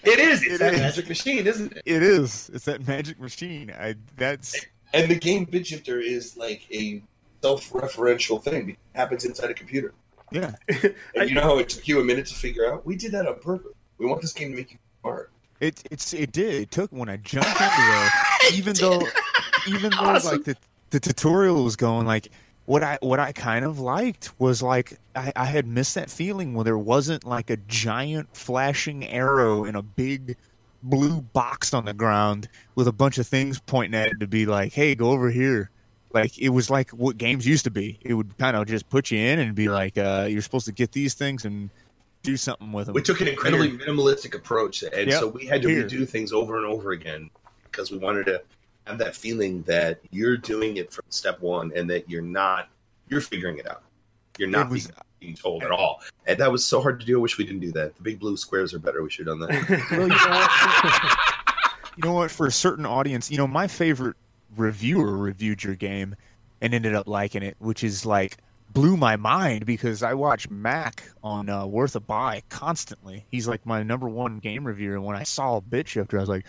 It 0.04 0.18
is. 0.18 0.42
It's 0.42 0.54
It 0.54 0.58
that 0.60 0.74
is. 0.74 0.80
magic 0.80 1.08
machine, 1.08 1.46
isn't 1.46 1.72
it? 1.72 1.82
It 1.84 2.02
is. 2.02 2.50
It's 2.52 2.64
that 2.66 2.86
magic 2.86 3.18
machine. 3.20 3.72
I 3.76 3.94
that's 4.16 4.54
And 4.92 5.10
the 5.10 5.16
game 5.18 5.46
BitShifter 5.46 6.00
is 6.02 6.36
like 6.36 6.62
a 6.72 7.02
self-referential 7.42 8.42
thing. 8.42 8.70
It 8.70 8.76
happens 8.94 9.24
inside 9.24 9.50
a 9.50 9.54
computer. 9.54 9.92
yeah. 10.30 10.52
And 11.16 11.28
you 11.28 11.34
know 11.34 11.42
how 11.42 11.58
it 11.58 11.68
took 11.68 11.88
you 11.88 12.00
a 12.00 12.04
minute 12.04 12.26
to 12.26 12.34
figure 12.34 12.72
out? 12.72 12.86
We 12.86 12.94
did 12.96 13.10
that 13.12 13.26
on 13.26 13.40
purpose. 13.40 13.72
We 13.98 14.06
want 14.06 14.22
this 14.22 14.32
game 14.32 14.50
to 14.50 14.56
make 14.56 14.70
you 14.72 14.78
smart. 15.00 15.31
It 15.62 15.80
it's 15.92 16.12
it 16.12 16.32
did. 16.32 16.54
It 16.54 16.70
took 16.72 16.90
when 16.90 17.08
I 17.08 17.18
jumped 17.18 17.48
into 17.60 17.60
it, 17.60 18.12
even 18.54 18.74
though 18.74 19.06
even 19.68 19.92
though 19.92 19.98
Awesome. 19.98 20.32
like 20.32 20.44
the 20.44 20.56
the 20.90 20.98
tutorial 20.98 21.62
was 21.62 21.76
going 21.76 22.04
like 22.04 22.28
what 22.66 22.82
I 22.82 22.98
what 23.00 23.20
I 23.20 23.30
kind 23.30 23.64
of 23.64 23.78
liked 23.78 24.32
was 24.40 24.60
like 24.60 24.98
I, 25.14 25.32
I 25.36 25.44
had 25.44 25.68
missed 25.68 25.94
that 25.94 26.10
feeling 26.10 26.54
where 26.54 26.64
there 26.64 26.78
wasn't 26.78 27.24
like 27.24 27.48
a 27.48 27.56
giant 27.68 28.36
flashing 28.36 29.06
arrow 29.06 29.64
in 29.64 29.76
a 29.76 29.82
big 29.82 30.36
blue 30.82 31.20
box 31.20 31.72
on 31.72 31.84
the 31.84 31.94
ground 31.94 32.48
with 32.74 32.88
a 32.88 32.92
bunch 32.92 33.18
of 33.18 33.26
things 33.28 33.60
pointing 33.60 33.98
at 33.98 34.08
it 34.08 34.18
to 34.18 34.26
be 34.26 34.46
like, 34.46 34.72
hey, 34.72 34.96
go 34.96 35.10
over 35.10 35.30
here. 35.30 35.70
Like 36.12 36.36
it 36.38 36.48
was 36.48 36.70
like 36.70 36.90
what 36.90 37.18
games 37.18 37.46
used 37.46 37.64
to 37.64 37.70
be. 37.70 38.00
It 38.02 38.14
would 38.14 38.36
kind 38.36 38.56
of 38.56 38.66
just 38.66 38.88
put 38.90 39.12
you 39.12 39.18
in 39.18 39.38
and 39.38 39.54
be 39.54 39.68
like, 39.68 39.96
uh, 39.96 40.26
you're 40.28 40.42
supposed 40.42 40.66
to 40.66 40.72
get 40.72 40.90
these 40.90 41.14
things 41.14 41.44
and 41.44 41.70
do 42.22 42.36
something 42.36 42.72
with 42.72 42.86
them. 42.86 42.94
We 42.94 43.02
took 43.02 43.20
an 43.20 43.28
incredibly 43.28 43.70
minimalistic 43.76 44.34
approach, 44.34 44.82
and 44.82 45.10
Yep. 45.10 45.20
so 45.20 45.28
we 45.28 45.46
had 45.46 45.62
to 45.62 45.68
Here. 45.68 45.84
redo 45.84 46.08
things 46.08 46.32
over 46.32 46.56
and 46.56 46.66
over 46.66 46.92
again 46.92 47.30
because 47.64 47.90
we 47.90 47.98
wanted 47.98 48.26
to 48.26 48.42
have 48.86 48.98
that 48.98 49.14
feeling 49.16 49.62
that 49.62 50.00
you're 50.10 50.36
doing 50.36 50.76
it 50.76 50.92
from 50.92 51.04
step 51.08 51.40
one, 51.40 51.72
and 51.74 51.88
that 51.90 52.08
you're 52.08 52.22
not 52.22 52.68
you're 53.08 53.20
figuring 53.20 53.58
it 53.58 53.68
out. 53.68 53.82
You're 54.38 54.48
not 54.48 54.70
was- 54.70 54.86
being, 54.86 54.96
being 55.20 55.34
told 55.36 55.62
at 55.64 55.70
all, 55.70 56.00
and 56.26 56.38
that 56.38 56.50
was 56.50 56.64
so 56.64 56.80
hard 56.80 57.00
to 57.00 57.06
do. 57.06 57.18
I 57.18 57.20
wish 57.22 57.38
we 57.38 57.44
didn't 57.44 57.60
do 57.60 57.72
that. 57.72 57.94
The 57.96 58.02
big 58.02 58.18
blue 58.20 58.36
squares 58.36 58.72
are 58.74 58.78
better. 58.78 59.02
We 59.02 59.10
should 59.10 59.26
have 59.26 59.38
done 59.38 59.48
that. 59.48 59.86
Well, 59.90 60.02
you 60.02 60.08
know 60.08 60.14
what? 60.30 61.18
you 61.96 62.04
know 62.04 62.12
what? 62.14 62.30
For 62.30 62.46
a 62.46 62.52
certain 62.52 62.86
audience, 62.86 63.30
you 63.30 63.36
know, 63.36 63.46
my 63.46 63.66
favorite 63.66 64.16
reviewer 64.56 65.16
reviewed 65.16 65.62
your 65.62 65.74
game 65.74 66.14
and 66.60 66.72
ended 66.74 66.94
up 66.94 67.06
liking 67.08 67.42
it, 67.42 67.56
which 67.58 67.82
is 67.84 68.06
like 68.06 68.38
blew 68.72 68.96
my 68.96 69.16
mind 69.16 69.66
because 69.66 70.02
I 70.02 70.14
watch 70.14 70.48
Mac 70.48 71.04
on 71.22 71.48
uh, 71.48 71.66
Worth 71.66 71.96
a 71.96 72.00
Buy 72.00 72.42
constantly. 72.48 73.26
He's 73.30 73.46
like 73.46 73.66
my 73.66 73.82
number 73.82 74.08
one 74.08 74.38
game 74.38 74.66
reviewer. 74.66 74.94
And 74.94 75.04
when 75.04 75.16
I 75.16 75.24
saw 75.24 75.60
Bit 75.60 75.88
Shifter, 75.88 76.18
I 76.18 76.20
was 76.20 76.28
like, 76.28 76.46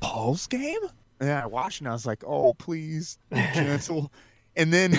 Paul's 0.00 0.46
game? 0.46 0.80
And 1.20 1.30
I 1.30 1.46
watched 1.46 1.80
and 1.80 1.88
I 1.88 1.92
was 1.92 2.06
like, 2.06 2.24
oh, 2.26 2.54
please, 2.54 3.18
be 3.30 3.36
gentle. 3.54 4.12
and 4.56 4.72
then. 4.72 4.98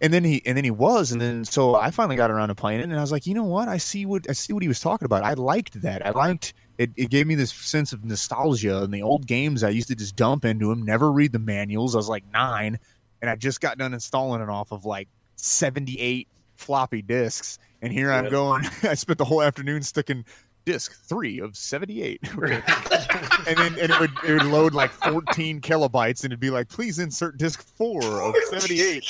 And 0.00 0.14
then 0.14 0.22
he 0.22 0.40
and 0.46 0.56
then 0.56 0.62
he 0.62 0.70
was 0.70 1.10
and 1.10 1.20
then 1.20 1.44
so 1.44 1.74
I 1.74 1.90
finally 1.90 2.14
got 2.14 2.30
around 2.30 2.50
to 2.50 2.54
playing 2.54 2.78
it 2.78 2.84
and 2.84 2.96
I 2.96 3.00
was 3.00 3.10
like, 3.10 3.26
you 3.26 3.34
know 3.34 3.42
what? 3.42 3.66
I 3.66 3.78
see 3.78 4.06
what 4.06 4.30
I 4.30 4.32
see 4.32 4.52
what 4.52 4.62
he 4.62 4.68
was 4.68 4.78
talking 4.78 5.06
about. 5.06 5.24
I 5.24 5.32
liked 5.32 5.82
that. 5.82 6.06
I 6.06 6.10
liked 6.10 6.54
it, 6.78 6.90
it 6.96 7.10
gave 7.10 7.26
me 7.26 7.34
this 7.34 7.52
sense 7.52 7.92
of 7.92 8.04
nostalgia 8.04 8.84
and 8.84 8.94
the 8.94 9.02
old 9.02 9.26
games 9.26 9.64
I 9.64 9.70
used 9.70 9.88
to 9.88 9.96
just 9.96 10.14
dump 10.14 10.44
into 10.44 10.70
him, 10.70 10.84
never 10.84 11.10
read 11.10 11.32
the 11.32 11.40
manuals. 11.40 11.96
I 11.96 11.98
was 11.98 12.08
like 12.08 12.22
nine, 12.32 12.78
and 13.20 13.28
I 13.28 13.34
just 13.34 13.60
got 13.60 13.76
done 13.76 13.92
installing 13.92 14.40
it 14.40 14.48
off 14.48 14.70
of 14.70 14.84
like 14.84 15.08
78 15.38 16.28
floppy 16.54 17.02
disks. 17.02 17.58
And 17.80 17.92
here 17.92 18.12
I'm 18.12 18.28
going, 18.28 18.64
I 18.82 18.94
spent 18.94 19.18
the 19.18 19.24
whole 19.24 19.42
afternoon 19.42 19.82
sticking 19.82 20.24
disk 20.64 21.00
three 21.04 21.40
of 21.40 21.56
78. 21.56 22.20
and 22.42 23.56
then 23.56 23.78
and 23.78 23.90
it 23.90 24.00
would, 24.00 24.10
it 24.26 24.32
would 24.32 24.46
load 24.46 24.74
like 24.74 24.90
14 24.90 25.60
kilobytes 25.60 26.24
and 26.24 26.32
it'd 26.32 26.40
be 26.40 26.50
like, 26.50 26.68
please 26.68 26.98
insert 26.98 27.38
disk 27.38 27.62
four 27.76 28.02
of 28.20 28.34
78. 28.50 29.04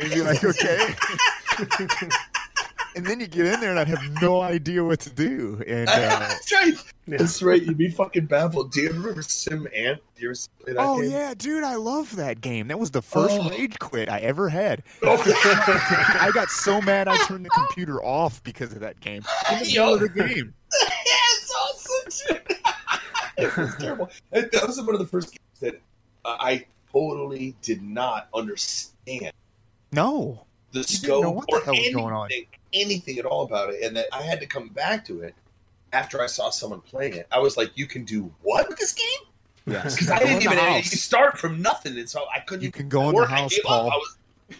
And 0.00 0.04
you'd 0.04 0.14
be 0.14 0.22
like, 0.22 0.44
okay. 0.44 0.94
And 2.96 3.06
then 3.06 3.20
you 3.20 3.26
get 3.26 3.46
in 3.46 3.60
there 3.60 3.70
and 3.70 3.78
I'd 3.78 3.88
have 3.88 4.02
no 4.20 4.40
idea 4.40 4.82
what 4.84 5.00
to 5.00 5.10
do. 5.10 5.62
And 5.66 5.88
uh, 5.88 5.92
That's 5.92 6.52
right. 6.52 6.74
Yeah. 7.06 7.16
That's 7.18 7.42
right. 7.42 7.62
You'd 7.62 7.76
be 7.78 7.90
fucking 7.90 8.26
baffled. 8.26 8.72
Do 8.72 8.80
you 8.82 8.88
remember 8.90 9.22
Sim 9.22 9.66
Ant? 9.74 10.00
Do 10.16 10.22
you 10.22 10.30
ever 10.30 10.38
play 10.64 10.72
that 10.74 10.80
Oh 10.80 11.00
game? 11.00 11.10
yeah, 11.10 11.34
dude, 11.34 11.64
I 11.64 11.74
love 11.76 12.14
that 12.16 12.40
game. 12.40 12.68
That 12.68 12.78
was 12.78 12.90
the 12.90 13.02
first 13.02 13.34
Oh. 13.40 13.48
rage 13.50 13.78
quit 13.78 14.08
I 14.08 14.18
ever 14.20 14.48
had. 14.48 14.82
Oh, 15.02 15.16
I 16.20 16.30
got 16.32 16.48
so 16.50 16.80
mad 16.80 17.08
I 17.08 17.16
turned 17.26 17.44
the 17.44 17.50
computer 17.50 18.02
off 18.04 18.42
because 18.44 18.72
of 18.72 18.80
that 18.80 19.00
game. 19.00 19.22
In 19.50 19.58
the 19.58 19.64
middle 19.64 19.94
of 19.94 20.00
the 20.00 20.08
game. 20.08 20.54
it's 20.72 21.54
awesome. 21.54 22.36
dude. 22.36 22.56
it 23.38 23.56
was 23.56 23.74
terrible. 23.76 24.10
And 24.32 24.48
That 24.52 24.66
was 24.66 24.80
one 24.80 24.94
of 24.94 25.00
the 25.00 25.06
first 25.06 25.30
games 25.32 25.60
that 25.60 25.80
uh, 26.24 26.36
I 26.38 26.66
totally 26.92 27.56
did 27.62 27.82
not 27.82 28.28
understand 28.34 29.32
No. 29.90 30.46
the 30.72 30.80
didn't 30.80 30.88
scope 30.88 31.22
know 31.24 31.30
what 31.32 31.46
the 31.48 31.56
or 31.56 31.60
hell 31.64 31.72
was 31.74 31.78
anything, 31.80 31.94
going 31.96 32.14
on. 32.14 32.28
Anything 32.72 33.18
at 33.18 33.24
all 33.24 33.42
about 33.44 33.70
it, 33.72 33.82
and 33.82 33.96
that 33.96 34.06
I 34.12 34.22
had 34.22 34.40
to 34.40 34.46
come 34.46 34.68
back 34.68 35.04
to 35.06 35.22
it 35.22 35.34
after 35.92 36.22
I 36.22 36.26
saw 36.26 36.50
someone 36.50 36.80
playing 36.80 37.14
it. 37.14 37.26
I 37.30 37.38
was 37.38 37.56
like, 37.56 37.70
"You 37.74 37.86
can 37.86 38.04
do 38.04 38.32
what 38.42 38.68
with 38.68 38.78
this 38.78 38.92
game?" 38.92 39.06
Yes. 39.66 39.94
Because 39.94 40.10
I 40.10 40.18
didn't 40.18 40.40
the 40.40 40.44
even. 40.44 40.58
You 40.58 40.64
house. 40.64 40.90
start 40.90 41.38
from 41.38 41.62
nothing, 41.62 41.96
and 41.98 42.08
so 42.08 42.24
I 42.34 42.40
couldn't. 42.40 42.64
You 42.64 42.72
can 42.72 42.88
go 42.88 43.02
in 43.02 43.08
the 43.08 43.14
work. 43.14 43.30
I 43.30 43.36
house. 43.40 43.58
Paul. 43.64 43.90
I 43.90 43.96
was. 43.96 44.16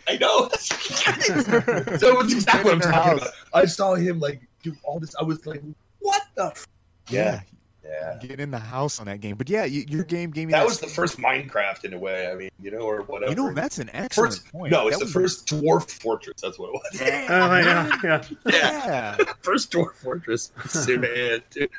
I 0.09 0.17
know. 0.17 0.49
so 1.99 2.21
it's 2.21 2.33
exactly 2.33 2.73
what 2.73 2.75
I'm 2.75 2.81
talking 2.81 3.19
house. 3.19 3.23
about. 3.23 3.33
I 3.53 3.67
saw 3.67 3.95
him 3.95 4.21
like 4.21 4.41
do 4.63 4.75
all 4.85 5.01
this. 5.01 5.15
I 5.17 5.23
was 5.23 5.45
like, 5.47 5.63
"What 6.01 6.23
the?" 6.35 6.47
F-? 6.47 6.67
Yeah. 7.09 7.41
Yeah. 7.85 8.19
Get 8.21 8.39
in 8.41 8.51
the 8.53 8.59
house 8.61 9.01
on 9.01 9.07
that 9.07 9.21
game. 9.21 9.37
But 9.37 9.49
yeah, 9.51 9.65
you, 9.65 9.85
your 9.89 10.05
game 10.05 10.31
gave 10.31 10.47
me 10.47 10.53
That 10.53 10.61
that 10.61 10.67
was 10.67 10.79
the 10.79 10.87
first 10.87 11.19
Minecraft 11.19 11.85
in 11.85 11.93
a 11.95 11.99
way. 11.99 12.31
I 12.31 12.35
mean, 12.37 12.51
you 12.61 12.71
know, 12.71 12.79
or 12.81 13.03
whatever. 13.03 13.31
You 13.31 13.37
know, 13.37 13.53
that's 13.53 13.79
an 13.79 13.91
excellent 13.93 14.35
first, 14.35 14.53
point. 14.53 14.71
no, 14.73 14.87
it's 14.89 14.99
That 14.99 15.01
the 15.01 15.19
was- 15.21 15.35
first 15.43 15.47
dwarf 15.49 15.91
fortress. 16.01 16.41
That's 16.41 16.59
what 16.59 16.69
it 16.69 16.73
was. 16.75 17.01
Yeah, 17.01 17.27
Oh 18.03 18.05
yeah, 18.05 18.23
yeah. 18.47 19.17
yeah. 19.19 19.33
first 19.43 19.73
dwarf 19.73 19.95
fortress. 19.95 20.53
SimAnt, 20.59 21.43
dude. 21.51 21.71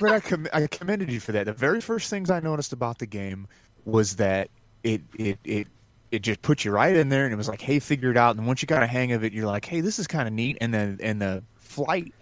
but 0.00 0.10
I, 0.12 0.20
com- 0.20 0.48
I 0.52 0.66
commended 0.66 1.10
you 1.12 1.20
for 1.20 1.32
that. 1.32 1.44
The 1.46 1.52
very 1.52 1.80
first 1.80 2.08
things 2.10 2.30
I 2.30 2.40
noticed 2.40 2.72
about 2.72 2.98
the 2.98 3.06
game 3.06 3.46
was 3.84 4.16
that 4.16 4.48
it 4.82 5.02
it 5.18 5.38
it 5.44 5.68
it 6.10 6.22
just 6.22 6.42
put 6.42 6.64
you 6.64 6.70
right 6.72 6.96
in 6.96 7.08
there, 7.10 7.24
and 7.24 7.32
it 7.32 7.36
was 7.36 7.48
like, 7.48 7.60
hey, 7.60 7.78
figure 7.78 8.10
it 8.10 8.16
out. 8.16 8.36
And 8.36 8.46
once 8.46 8.62
you 8.62 8.66
got 8.66 8.82
a 8.82 8.86
hang 8.86 9.12
of 9.12 9.22
it, 9.24 9.32
you're 9.32 9.46
like, 9.46 9.64
hey, 9.64 9.80
this 9.80 9.98
is 9.98 10.06
kind 10.06 10.26
of 10.26 10.34
neat. 10.34 10.58
And 10.60 10.72
then 10.74 10.98
and 11.02 11.20
the 11.22 11.42
flight, 11.58 12.12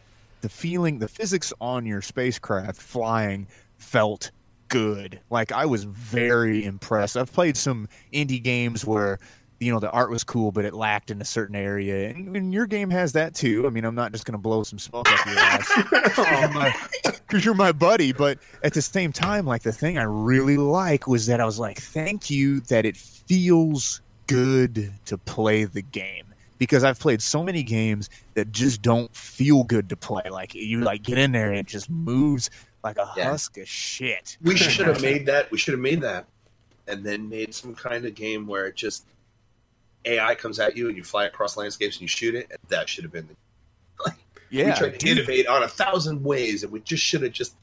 the 0.40 0.48
feeling, 0.48 0.98
the 0.98 1.08
physics 1.08 1.52
on 1.60 1.86
your 1.86 2.02
spacecraft 2.02 2.80
flying 2.80 3.48
felt 3.76 4.30
good. 4.68 5.20
Like 5.30 5.52
I 5.52 5.66
was 5.66 5.84
very 5.84 6.64
impressed. 6.64 7.16
I've 7.16 7.32
played 7.32 7.56
some 7.56 7.88
indie 8.12 8.42
games 8.42 8.84
where 8.84 9.18
you 9.60 9.72
know 9.72 9.80
the 9.80 9.90
art 9.90 10.10
was 10.10 10.24
cool, 10.24 10.52
but 10.52 10.64
it 10.64 10.74
lacked 10.74 11.10
in 11.10 11.20
a 11.20 11.24
certain 11.24 11.56
area, 11.56 12.10
and, 12.10 12.36
and 12.36 12.52
your 12.52 12.66
game 12.66 12.90
has 12.90 13.12
that 13.14 13.34
too. 13.34 13.66
I 13.66 13.70
mean, 13.70 13.84
I'm 13.84 13.94
not 13.94 14.12
just 14.12 14.24
going 14.24 14.32
to 14.32 14.38
blow 14.38 14.62
some 14.62 14.78
smoke 14.78 15.10
up 15.10 15.26
your 15.26 15.38
ass 15.38 15.70
um, 16.18 16.56
uh, 16.56 16.70
because 17.12 17.44
you're 17.44 17.54
my 17.54 17.72
buddy. 17.72 18.12
But 18.12 18.38
at 18.62 18.74
the 18.74 18.82
same 18.82 19.12
time, 19.12 19.46
like 19.46 19.62
the 19.62 19.72
thing 19.72 19.98
I 19.98 20.04
really 20.04 20.56
like 20.56 21.06
was 21.08 21.26
that 21.26 21.40
I 21.40 21.44
was 21.44 21.58
like, 21.58 21.78
thank 21.80 22.30
you 22.30 22.60
that 22.60 22.84
it 22.84 22.96
feels 22.96 24.00
good 24.28 24.92
to 25.06 25.18
play 25.18 25.64
the 25.64 25.82
game. 25.82 26.27
Because 26.58 26.84
I've 26.84 26.98
played 26.98 27.22
so 27.22 27.42
many 27.42 27.62
games 27.62 28.10
that 28.34 28.52
just 28.52 28.82
don't 28.82 29.14
feel 29.14 29.64
good 29.64 29.88
to 29.90 29.96
play. 29.96 30.22
Like 30.30 30.54
you 30.54 30.80
like 30.80 31.02
get 31.02 31.18
in 31.18 31.32
there 31.32 31.48
and 31.48 31.58
it 31.58 31.66
just 31.66 31.88
moves 31.88 32.50
like 32.84 32.96
a 32.98 33.10
Yeah. 33.16 33.24
husk 33.30 33.58
of 33.58 33.68
shit. 33.68 34.36
We 34.42 34.56
should 34.56 34.86
have 34.86 35.00
made 35.02 35.26
that. 35.26 35.50
We 35.50 35.58
should 35.58 35.72
have 35.74 35.80
made 35.80 36.00
that, 36.02 36.26
and 36.86 37.04
then 37.04 37.28
made 37.28 37.54
some 37.54 37.74
kind 37.74 38.04
of 38.04 38.14
game 38.14 38.46
where 38.46 38.66
it 38.66 38.76
just 38.76 39.06
AI 40.04 40.34
comes 40.34 40.58
at 40.60 40.76
you 40.76 40.88
and 40.88 40.96
you 40.96 41.02
fly 41.04 41.24
across 41.24 41.56
landscapes 41.56 41.96
and 41.96 42.02
you 42.02 42.08
shoot 42.08 42.34
it. 42.34 42.46
And 42.50 42.58
that 42.68 42.88
should 42.88 43.04
have 43.04 43.12
been. 43.12 43.28
The, 43.28 44.12
we 44.50 44.58
Yeah, 44.58 44.74
tried 44.74 44.92
to 44.92 44.98
dude. 44.98 45.18
innovate 45.18 45.46
on 45.46 45.62
a 45.62 45.68
thousand 45.68 46.22
ways, 46.24 46.62
and 46.62 46.72
we 46.72 46.80
just 46.80 47.02
should 47.02 47.22
have 47.22 47.32
just 47.32 47.54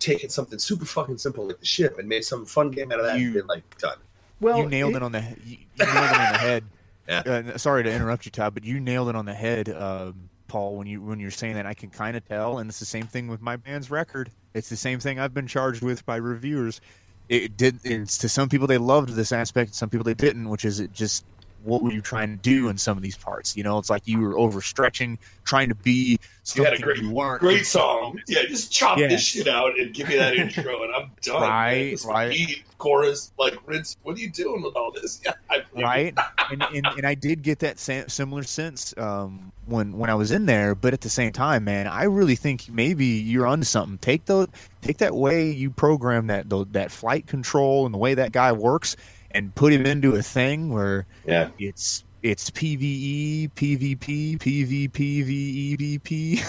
taken 0.00 0.28
something 0.28 0.58
super 0.58 0.84
fucking 0.84 1.16
simple 1.18 1.46
like 1.46 1.60
the 1.60 1.64
ship 1.66 1.98
and 1.98 2.08
made 2.08 2.24
some 2.24 2.44
fun 2.44 2.70
game 2.70 2.92
out 2.92 2.98
of 3.00 3.06
that. 3.06 3.18
You- 3.18 3.26
and 3.26 3.34
been 3.34 3.46
like 3.46 3.78
done. 3.78 3.98
Well, 4.40 4.58
you 4.58 4.68
nailed 4.68 4.96
it 4.96 5.02
on 5.02 5.12
the 5.12 5.20
you, 5.46 5.58
you 5.76 5.86
nailed 5.86 5.96
it 5.96 5.96
on 5.96 6.32
the 6.32 6.38
head. 6.38 6.64
Yeah. 7.08 7.22
Uh, 7.54 7.58
sorry 7.58 7.82
to 7.82 7.92
interrupt 7.92 8.24
you, 8.24 8.30
Todd, 8.30 8.54
but 8.54 8.64
you 8.64 8.80
nailed 8.80 9.08
it 9.08 9.16
on 9.16 9.26
the 9.26 9.34
head, 9.34 9.68
um, 9.68 10.28
Paul. 10.48 10.76
When 10.76 10.86
you 10.86 11.02
when 11.02 11.20
you're 11.20 11.30
saying 11.30 11.54
that, 11.54 11.66
I 11.66 11.74
can 11.74 11.90
kind 11.90 12.16
of 12.16 12.26
tell, 12.26 12.58
and 12.58 12.68
it's 12.70 12.78
the 12.78 12.86
same 12.86 13.06
thing 13.06 13.28
with 13.28 13.42
my 13.42 13.56
band's 13.56 13.90
record. 13.90 14.30
It's 14.54 14.68
the 14.68 14.76
same 14.76 15.00
thing 15.00 15.18
I've 15.18 15.34
been 15.34 15.46
charged 15.46 15.82
with 15.82 16.06
by 16.06 16.16
reviewers. 16.16 16.80
It 17.28 17.56
did. 17.56 17.80
It's 17.84 18.18
to 18.18 18.28
some 18.28 18.48
people 18.48 18.66
they 18.66 18.78
loved 18.78 19.10
this 19.10 19.32
aspect, 19.32 19.74
some 19.74 19.90
people 19.90 20.04
they 20.04 20.14
didn't, 20.14 20.48
which 20.48 20.64
is 20.64 20.80
it 20.80 20.92
just 20.92 21.24
what 21.64 21.82
were 21.82 21.90
you 21.92 22.00
trying 22.00 22.30
to 22.30 22.36
do 22.36 22.68
in 22.68 22.76
some 22.78 22.96
of 22.96 23.02
these 23.02 23.16
parts? 23.16 23.56
You 23.56 23.62
know, 23.64 23.78
it's 23.78 23.90
like 23.90 24.06
you 24.06 24.20
were 24.20 24.34
overstretching, 24.34 25.18
trying 25.44 25.68
to 25.70 25.74
be 25.74 26.18
You 26.54 26.62
had 26.64 26.74
a 26.74 26.78
great- 26.78 26.98
you 26.98 27.10
weren't. 27.10 27.40
Great 27.40 27.66
song. 27.66 28.20
Yeah, 28.28 28.42
just 28.42 28.70
chop 28.70 28.98
Yeah. 28.98 29.08
this 29.08 29.22
shit 29.22 29.48
out 29.48 29.78
and 29.78 29.92
give 29.94 30.08
me 30.08 30.16
that 30.16 30.34
intro, 30.36 30.82
and 30.82 30.94
I'm 30.94 31.10
done. 31.22 31.40
Right. 31.42 31.96
Right. 32.04 32.30
beat, 32.30 32.64
chorus, 32.78 33.32
like 33.38 33.54
rinse. 33.66 33.96
What 34.02 34.16
are 34.16 34.20
you 34.20 34.30
doing 34.30 34.62
with 34.62 34.76
all 34.76 34.92
this? 34.92 35.20
Yeah, 35.50 35.62
right 35.84 36.16
and, 36.50 36.62
and 36.74 36.86
and 36.86 37.06
i 37.06 37.14
did 37.14 37.42
get 37.42 37.60
that 37.60 37.78
similar 37.78 38.42
sense 38.42 38.92
um 38.98 39.52
when 39.66 39.96
when 39.98 40.10
i 40.10 40.14
was 40.14 40.32
in 40.32 40.46
there 40.46 40.74
but 40.74 40.92
at 40.92 41.00
the 41.00 41.08
same 41.08 41.30
time 41.32 41.64
man 41.64 41.86
i 41.86 42.04
really 42.04 42.34
think 42.34 42.68
maybe 42.70 43.06
you're 43.06 43.46
onto 43.46 43.64
something 43.64 43.96
take 43.98 44.24
the 44.24 44.48
take 44.82 44.98
that 44.98 45.14
way 45.14 45.48
you 45.50 45.70
program 45.70 46.26
that 46.28 46.48
tho- 46.48 46.64
that 46.64 46.90
flight 46.90 47.26
control 47.28 47.86
and 47.86 47.94
the 47.94 47.98
way 47.98 48.14
that 48.14 48.32
guy 48.32 48.50
works 48.52 48.96
and 49.34 49.54
put 49.54 49.72
him 49.72 49.84
into 49.84 50.14
a 50.14 50.22
thing 50.22 50.72
where 50.72 51.06
Yeah. 51.26 51.48
it's 51.58 52.04
it's 52.22 52.48
PVE, 52.50 53.50
PvP, 53.52 54.38
PvP, 54.38 55.98
VEVP. 56.00 56.40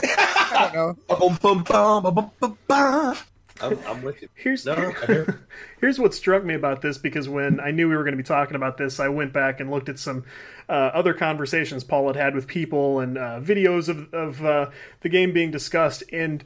I 0.57 0.71
don't 0.73 0.97
know. 1.09 2.31
I'm, 3.61 3.79
I'm 3.87 4.01
with 4.01 4.21
you. 4.21 4.27
Here's 4.35 4.65
No, 4.65 4.73
I 4.73 5.05
hear- 5.05 5.45
here's 5.81 5.97
what 5.99 6.13
struck 6.13 6.43
me 6.43 6.53
about 6.53 6.81
this 6.81 6.97
because 6.97 7.29
when 7.29 7.59
I 7.59 7.71
knew 7.71 7.87
we 7.89 7.95
were 7.95 8.03
going 8.03 8.13
to 8.13 8.17
be 8.17 8.23
talking 8.23 8.55
about 8.55 8.77
this, 8.77 8.99
I 8.99 9.07
went 9.07 9.31
back 9.33 9.59
and 9.61 9.71
looked 9.71 9.87
at 9.89 9.97
some 9.99 10.25
uh, 10.69 10.91
other 10.93 11.13
conversations 11.13 11.83
Paul 11.83 12.07
had 12.07 12.15
had 12.17 12.35
with 12.35 12.47
people 12.47 12.99
and 12.99 13.17
uh, 13.17 13.39
videos 13.41 13.87
of 13.89 14.13
of 14.13 14.43
uh, 14.45 14.69
the 15.01 15.09
game 15.09 15.31
being 15.33 15.51
discussed. 15.51 16.03
And 16.11 16.43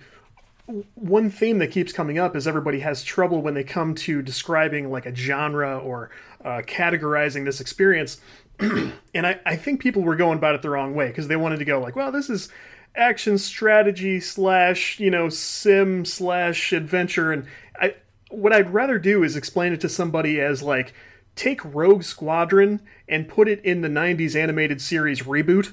one 0.93 1.31
theme 1.31 1.57
that 1.59 1.71
keeps 1.71 1.91
coming 1.91 2.19
up 2.19 2.35
is 2.35 2.47
everybody 2.47 2.79
has 2.81 3.03
trouble 3.03 3.41
when 3.41 3.55
they 3.55 3.63
come 3.63 3.95
to 3.95 4.21
describing 4.21 4.91
like 4.91 5.07
a 5.07 5.15
genre 5.15 5.79
or 5.79 6.11
uh, 6.43 6.61
categorizing 6.65 7.45
this 7.45 7.59
experience. 7.61 8.19
and 8.59 9.25
I, 9.25 9.39
I 9.45 9.55
think 9.55 9.81
people 9.81 10.01
were 10.01 10.15
going 10.15 10.37
about 10.37 10.55
it 10.55 10.61
the 10.61 10.69
wrong 10.69 10.93
way 10.95 11.07
because 11.07 11.27
they 11.27 11.35
wanted 11.37 11.59
to 11.59 11.65
go 11.65 11.79
like, 11.79 11.95
well, 11.95 12.11
this 12.11 12.29
is 12.29 12.49
action 12.95 13.37
strategy 13.37 14.19
slash 14.19 14.99
you 14.99 15.09
know 15.11 15.29
sim 15.29 16.03
slash 16.05 16.73
adventure, 16.73 17.31
and 17.31 17.45
I 17.79 17.95
what 18.29 18.51
I'd 18.53 18.73
rather 18.73 18.99
do 18.99 19.23
is 19.23 19.35
explain 19.35 19.73
it 19.73 19.81
to 19.81 19.89
somebody 19.89 20.39
as 20.41 20.61
like 20.61 20.93
take 21.35 21.63
Rogue 21.63 22.03
Squadron 22.03 22.81
and 23.07 23.27
put 23.27 23.47
it 23.47 23.63
in 23.63 23.81
the 23.81 23.87
'90s 23.87 24.35
animated 24.35 24.81
series 24.81 25.21
reboot, 25.21 25.71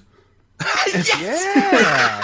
Yeah. 1.21 2.23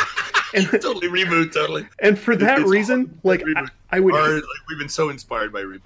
totally 0.54 1.08
reboot, 1.08 1.52
totally. 1.52 1.88
and 1.98 2.18
for 2.18 2.36
that 2.36 2.60
It's 2.60 2.70
reason, 2.70 3.18
like 3.24 3.42
I, 3.56 3.66
I 3.90 4.00
would, 4.00 4.14
Or 4.14 4.34
like 4.34 4.42
we've 4.68 4.78
been 4.78 4.88
so 4.88 5.08
inspired 5.08 5.52
by 5.52 5.62
reboot. 5.62 5.80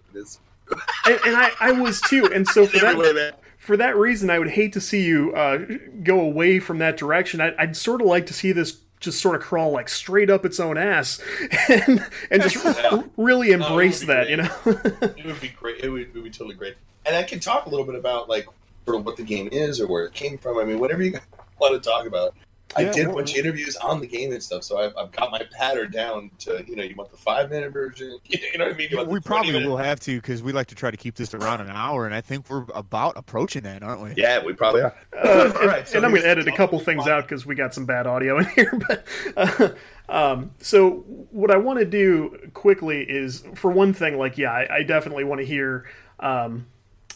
And, 1.07 1.21
and 1.27 1.37
I, 1.37 1.51
I 1.61 1.73
was 1.73 2.01
too, 2.01 2.31
and 2.33 2.47
so 2.47 2.67
for 2.67 2.79
that 2.81 3.35
for 3.59 3.77
that 3.77 3.97
reason, 3.97 4.31
I 4.31 4.39
would 4.39 4.51
hate 4.51 4.73
to 4.75 4.81
see 4.81 5.05
you 5.05 5.35
uh, 5.35 5.59
go 6.03 6.21
away 6.21 6.61
from 6.61 6.79
that 6.79 6.97
direction. 6.97 7.41
I, 7.41 7.53
I'd 7.59 7.77
sort 7.77 8.01
of 8.01 8.07
like 8.07 8.27
to 8.27 8.35
see 8.35 8.53
this 8.53 8.79
just 8.99 9.21
sort 9.21 9.37
of 9.37 9.43
crawl 9.43 9.73
like 9.73 9.89
straight 9.89 10.31
up 10.31 10.45
its 10.47 10.59
own 10.59 10.79
ass 10.79 11.21
and 11.69 12.05
and 12.31 12.43
just 12.43 12.57
Yeah. 12.65 13.03
really 13.17 13.53
embrace 13.53 14.01
be 14.01 14.07
that, 14.07 14.27
great. 14.27 14.31
you 14.31 14.37
know. 14.39 15.13
It 15.17 15.27
would 15.27 15.41
be 15.41 15.49
great. 15.49 15.81
It 15.85 15.91
would, 15.91 16.03
it 16.03 16.15
would 16.15 16.25
be 16.25 16.31
totally 16.31 16.55
great. 16.55 16.77
And 17.05 17.15
I 17.15 17.23
can 17.23 17.39
talk 17.39 17.67
a 17.67 17.69
little 17.69 17.85
bit 17.85 17.95
about 17.95 18.29
like 18.29 18.47
sort 18.85 18.99
of 18.99 19.05
what 19.07 19.17
the 19.17 19.23
game 19.23 19.49
is 19.53 19.81
or 19.81 19.87
where 19.87 20.05
it 20.07 20.15
came 20.15 20.39
from. 20.39 20.59
I 20.59 20.65
mean, 20.65 20.79
whatever 20.79 21.03
you 21.03 21.19
want 21.59 21.81
to 21.81 21.89
talk 21.89 22.07
about. 22.07 22.35
I 22.75 22.83
Yeah, 22.83 22.93
did 22.93 23.07
a 23.07 23.13
bunch 23.13 23.33
of 23.33 23.39
interviews 23.39 23.77
on 23.77 24.01
the 24.01 24.07
game 24.07 24.33
and 24.33 24.43
stuff, 24.43 24.65
so 24.65 24.79
I've, 24.79 24.93
I've 24.97 25.13
got 25.13 25.31
my 25.31 25.41
pattern 25.57 25.91
down 25.93 26.31
to 26.41 26.65
you 26.67 26.75
know 26.75 26.83
you 26.83 26.95
want 26.97 27.11
the 27.11 27.17
five 27.17 27.49
minute 27.51 27.73
version, 27.73 28.19
you 28.27 28.59
know 28.59 28.65
what 28.67 28.75
I 28.75 28.77
mean? 28.77 28.89
You 28.91 28.97
want 28.97 29.09
we 29.09 29.21
probably 29.21 29.53
minute- 29.53 29.69
will 29.69 29.77
have 29.77 30.01
to 30.01 30.17
because 30.21 30.43
we 30.43 30.53
like 30.53 30.67
to 30.69 30.75
try 30.75 30.91
to 30.91 30.97
keep 30.97 31.15
this 31.15 31.33
around 31.33 31.61
an 31.61 31.71
hour, 31.71 32.07
and 32.07 32.15
I 32.15 32.21
think 32.21 32.51
we're 32.51 32.65
about 32.75 33.17
approaching 33.17 33.63
that, 33.63 33.83
aren't 33.83 34.03
we? 34.03 34.15
Yeah, 34.17 34.45
we 34.45 34.53
probably 34.53 34.83
are. 34.83 34.95
Uh, 35.17 35.53
All 35.61 35.67
right, 35.67 35.89
so 35.89 35.97
and 35.97 36.05
I'm 36.05 36.11
going 36.13 36.23
to 36.23 36.29
edit 36.29 36.47
a 36.47 36.53
couple 36.53 36.79
things 36.79 37.07
out 37.07 37.23
because 37.25 37.47
we 37.47 37.55
got 37.55 37.73
some 37.73 37.87
bad 37.87 38.07
audio 38.07 38.39
in 38.39 38.45
here. 38.55 38.73
But 38.87 39.05
uh, 39.37 39.69
um, 40.09 40.51
so 40.61 40.99
what 41.31 41.51
I 41.51 41.57
want 41.57 41.79
to 41.79 41.85
do 41.87 42.51
quickly 42.53 43.03
is, 43.03 43.43
for 43.55 43.71
one 43.71 43.93
thing, 43.95 44.19
like 44.19 44.37
yeah, 44.37 44.51
I, 44.53 44.77
I 44.79 44.83
definitely 44.83 45.25
want 45.25 45.41
to 45.41 45.47
hear 45.47 45.87
um, 46.21 46.67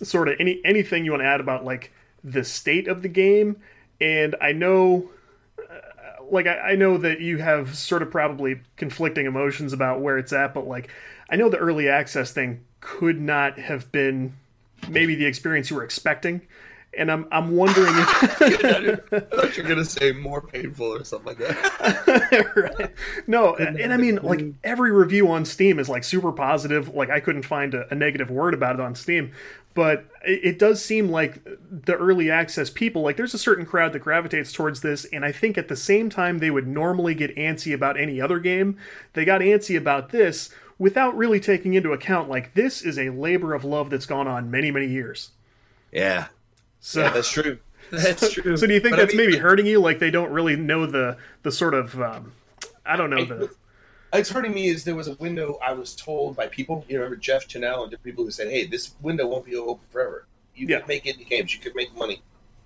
sort 0.02 0.28
of 0.28 0.36
any 0.40 0.60
anything 0.64 1.04
you 1.04 1.10
want 1.10 1.22
to 1.22 1.26
add 1.26 1.40
about 1.40 1.64
like 1.64 1.92
the 2.24 2.42
state 2.44 2.88
of 2.88 3.02
the 3.02 3.08
game. 3.08 3.56
And 4.00 4.34
I 4.40 4.52
know, 4.52 5.10
like 6.30 6.46
I, 6.46 6.72
I 6.72 6.74
know 6.74 6.96
that 6.98 7.20
you 7.20 7.38
have 7.38 7.76
sort 7.76 8.02
of 8.02 8.10
probably 8.10 8.60
conflicting 8.76 9.26
emotions 9.26 9.72
about 9.72 10.00
where 10.00 10.18
it's 10.18 10.32
at, 10.32 10.54
but 10.54 10.66
like 10.66 10.90
I 11.28 11.36
know 11.36 11.48
the 11.48 11.58
early 11.58 11.88
access 11.88 12.32
thing 12.32 12.64
could 12.80 13.20
not 13.20 13.58
have 13.58 13.90
been 13.92 14.34
maybe 14.88 15.14
the 15.14 15.26
experience 15.26 15.70
you 15.70 15.76
were 15.76 15.84
expecting. 15.84 16.42
And 16.96 17.10
I'm 17.10 17.26
I'm 17.30 17.56
wondering 17.56 17.94
if 17.96 18.08
I 19.12 19.20
thought 19.20 19.56
you 19.56 19.62
were 19.62 19.68
gonna 19.68 19.84
say 19.84 20.12
more 20.12 20.40
painful 20.40 20.86
or 20.86 21.04
something 21.04 21.28
like 21.28 21.38
that. 21.38 22.52
right. 22.78 22.90
No, 23.26 23.54
and 23.54 23.92
I 23.92 23.96
mean, 23.96 24.16
like 24.22 24.44
every 24.64 24.90
review 24.90 25.30
on 25.30 25.44
Steam 25.44 25.78
is 25.78 25.88
like 25.88 26.02
super 26.02 26.32
positive. 26.32 26.88
Like 26.88 27.10
I 27.10 27.20
couldn't 27.20 27.44
find 27.44 27.74
a, 27.74 27.86
a 27.92 27.94
negative 27.94 28.30
word 28.30 28.54
about 28.54 28.74
it 28.74 28.80
on 28.80 28.96
Steam, 28.96 29.32
but 29.74 30.06
it, 30.24 30.40
it 30.44 30.58
does 30.58 30.84
seem 30.84 31.08
like 31.08 31.44
the 31.70 31.94
early 31.94 32.30
access 32.30 32.70
people, 32.70 33.02
like 33.02 33.16
there's 33.16 33.34
a 33.34 33.38
certain 33.38 33.64
crowd 33.64 33.92
that 33.92 34.00
gravitates 34.00 34.52
towards 34.52 34.80
this, 34.80 35.04
and 35.06 35.24
I 35.24 35.32
think 35.32 35.56
at 35.56 35.68
the 35.68 35.76
same 35.76 36.10
time 36.10 36.38
they 36.38 36.50
would 36.50 36.66
normally 36.66 37.14
get 37.14 37.34
antsy 37.36 37.72
about 37.72 37.98
any 37.98 38.20
other 38.20 38.40
game, 38.40 38.76
they 39.12 39.24
got 39.24 39.40
antsy 39.40 39.76
about 39.76 40.10
this 40.10 40.50
without 40.78 41.16
really 41.16 41.38
taking 41.38 41.74
into 41.74 41.92
account 41.92 42.28
like 42.28 42.54
this 42.54 42.82
is 42.82 42.98
a 42.98 43.10
labor 43.10 43.54
of 43.54 43.64
love 43.64 43.90
that's 43.90 44.06
gone 44.06 44.26
on 44.26 44.50
many 44.50 44.70
many 44.70 44.86
years. 44.86 45.30
Yeah, 45.92 46.28
So. 46.80 47.00
yeah, 47.02 47.10
that's 47.10 47.30
true. 47.30 47.58
That's 47.90 48.32
true. 48.32 48.56
so 48.56 48.68
do 48.68 48.72
you 48.74 48.78
think 48.78 48.92
But 48.92 49.00
I 49.00 49.04
that's 49.04 49.16
mean, 49.16 49.26
maybe 49.30 49.38
hurting 49.38 49.66
you? 49.66 49.80
Like 49.80 49.98
they 49.98 50.12
don't 50.12 50.30
really 50.30 50.54
know 50.54 50.86
the 50.86 51.16
the 51.42 51.50
sort 51.50 51.74
of 51.74 52.00
um, 52.00 52.32
I 52.86 52.94
don't 52.96 53.10
know 53.10 53.24
the 53.24 53.50
It's 54.12 54.30
hurting 54.30 54.54
me 54.54 54.68
is 54.68 54.84
there 54.84 54.94
was 54.94 55.08
a 55.08 55.14
window 55.14 55.58
I 55.60 55.72
was 55.72 55.96
told 55.96 56.36
by 56.36 56.46
people. 56.46 56.84
You 56.88 56.98
remember 56.98 57.16
Jeff 57.16 57.48
Tunnell 57.48 57.82
and 57.82 57.90
different 57.90 58.04
people 58.04 58.24
who 58.24 58.30
said, 58.30 58.48
"Hey, 58.48 58.66
this 58.66 58.94
window 59.02 59.26
won't 59.26 59.44
be 59.44 59.56
open 59.56 59.84
forever. 59.90 60.26
You 60.54 60.68
Yeah. 60.68 60.78
could 60.80 60.88
make 60.88 61.04
indie 61.04 61.28
games. 61.28 61.52
You 61.52 61.60
could 61.60 61.74
make 61.74 61.92
money. 61.96 62.22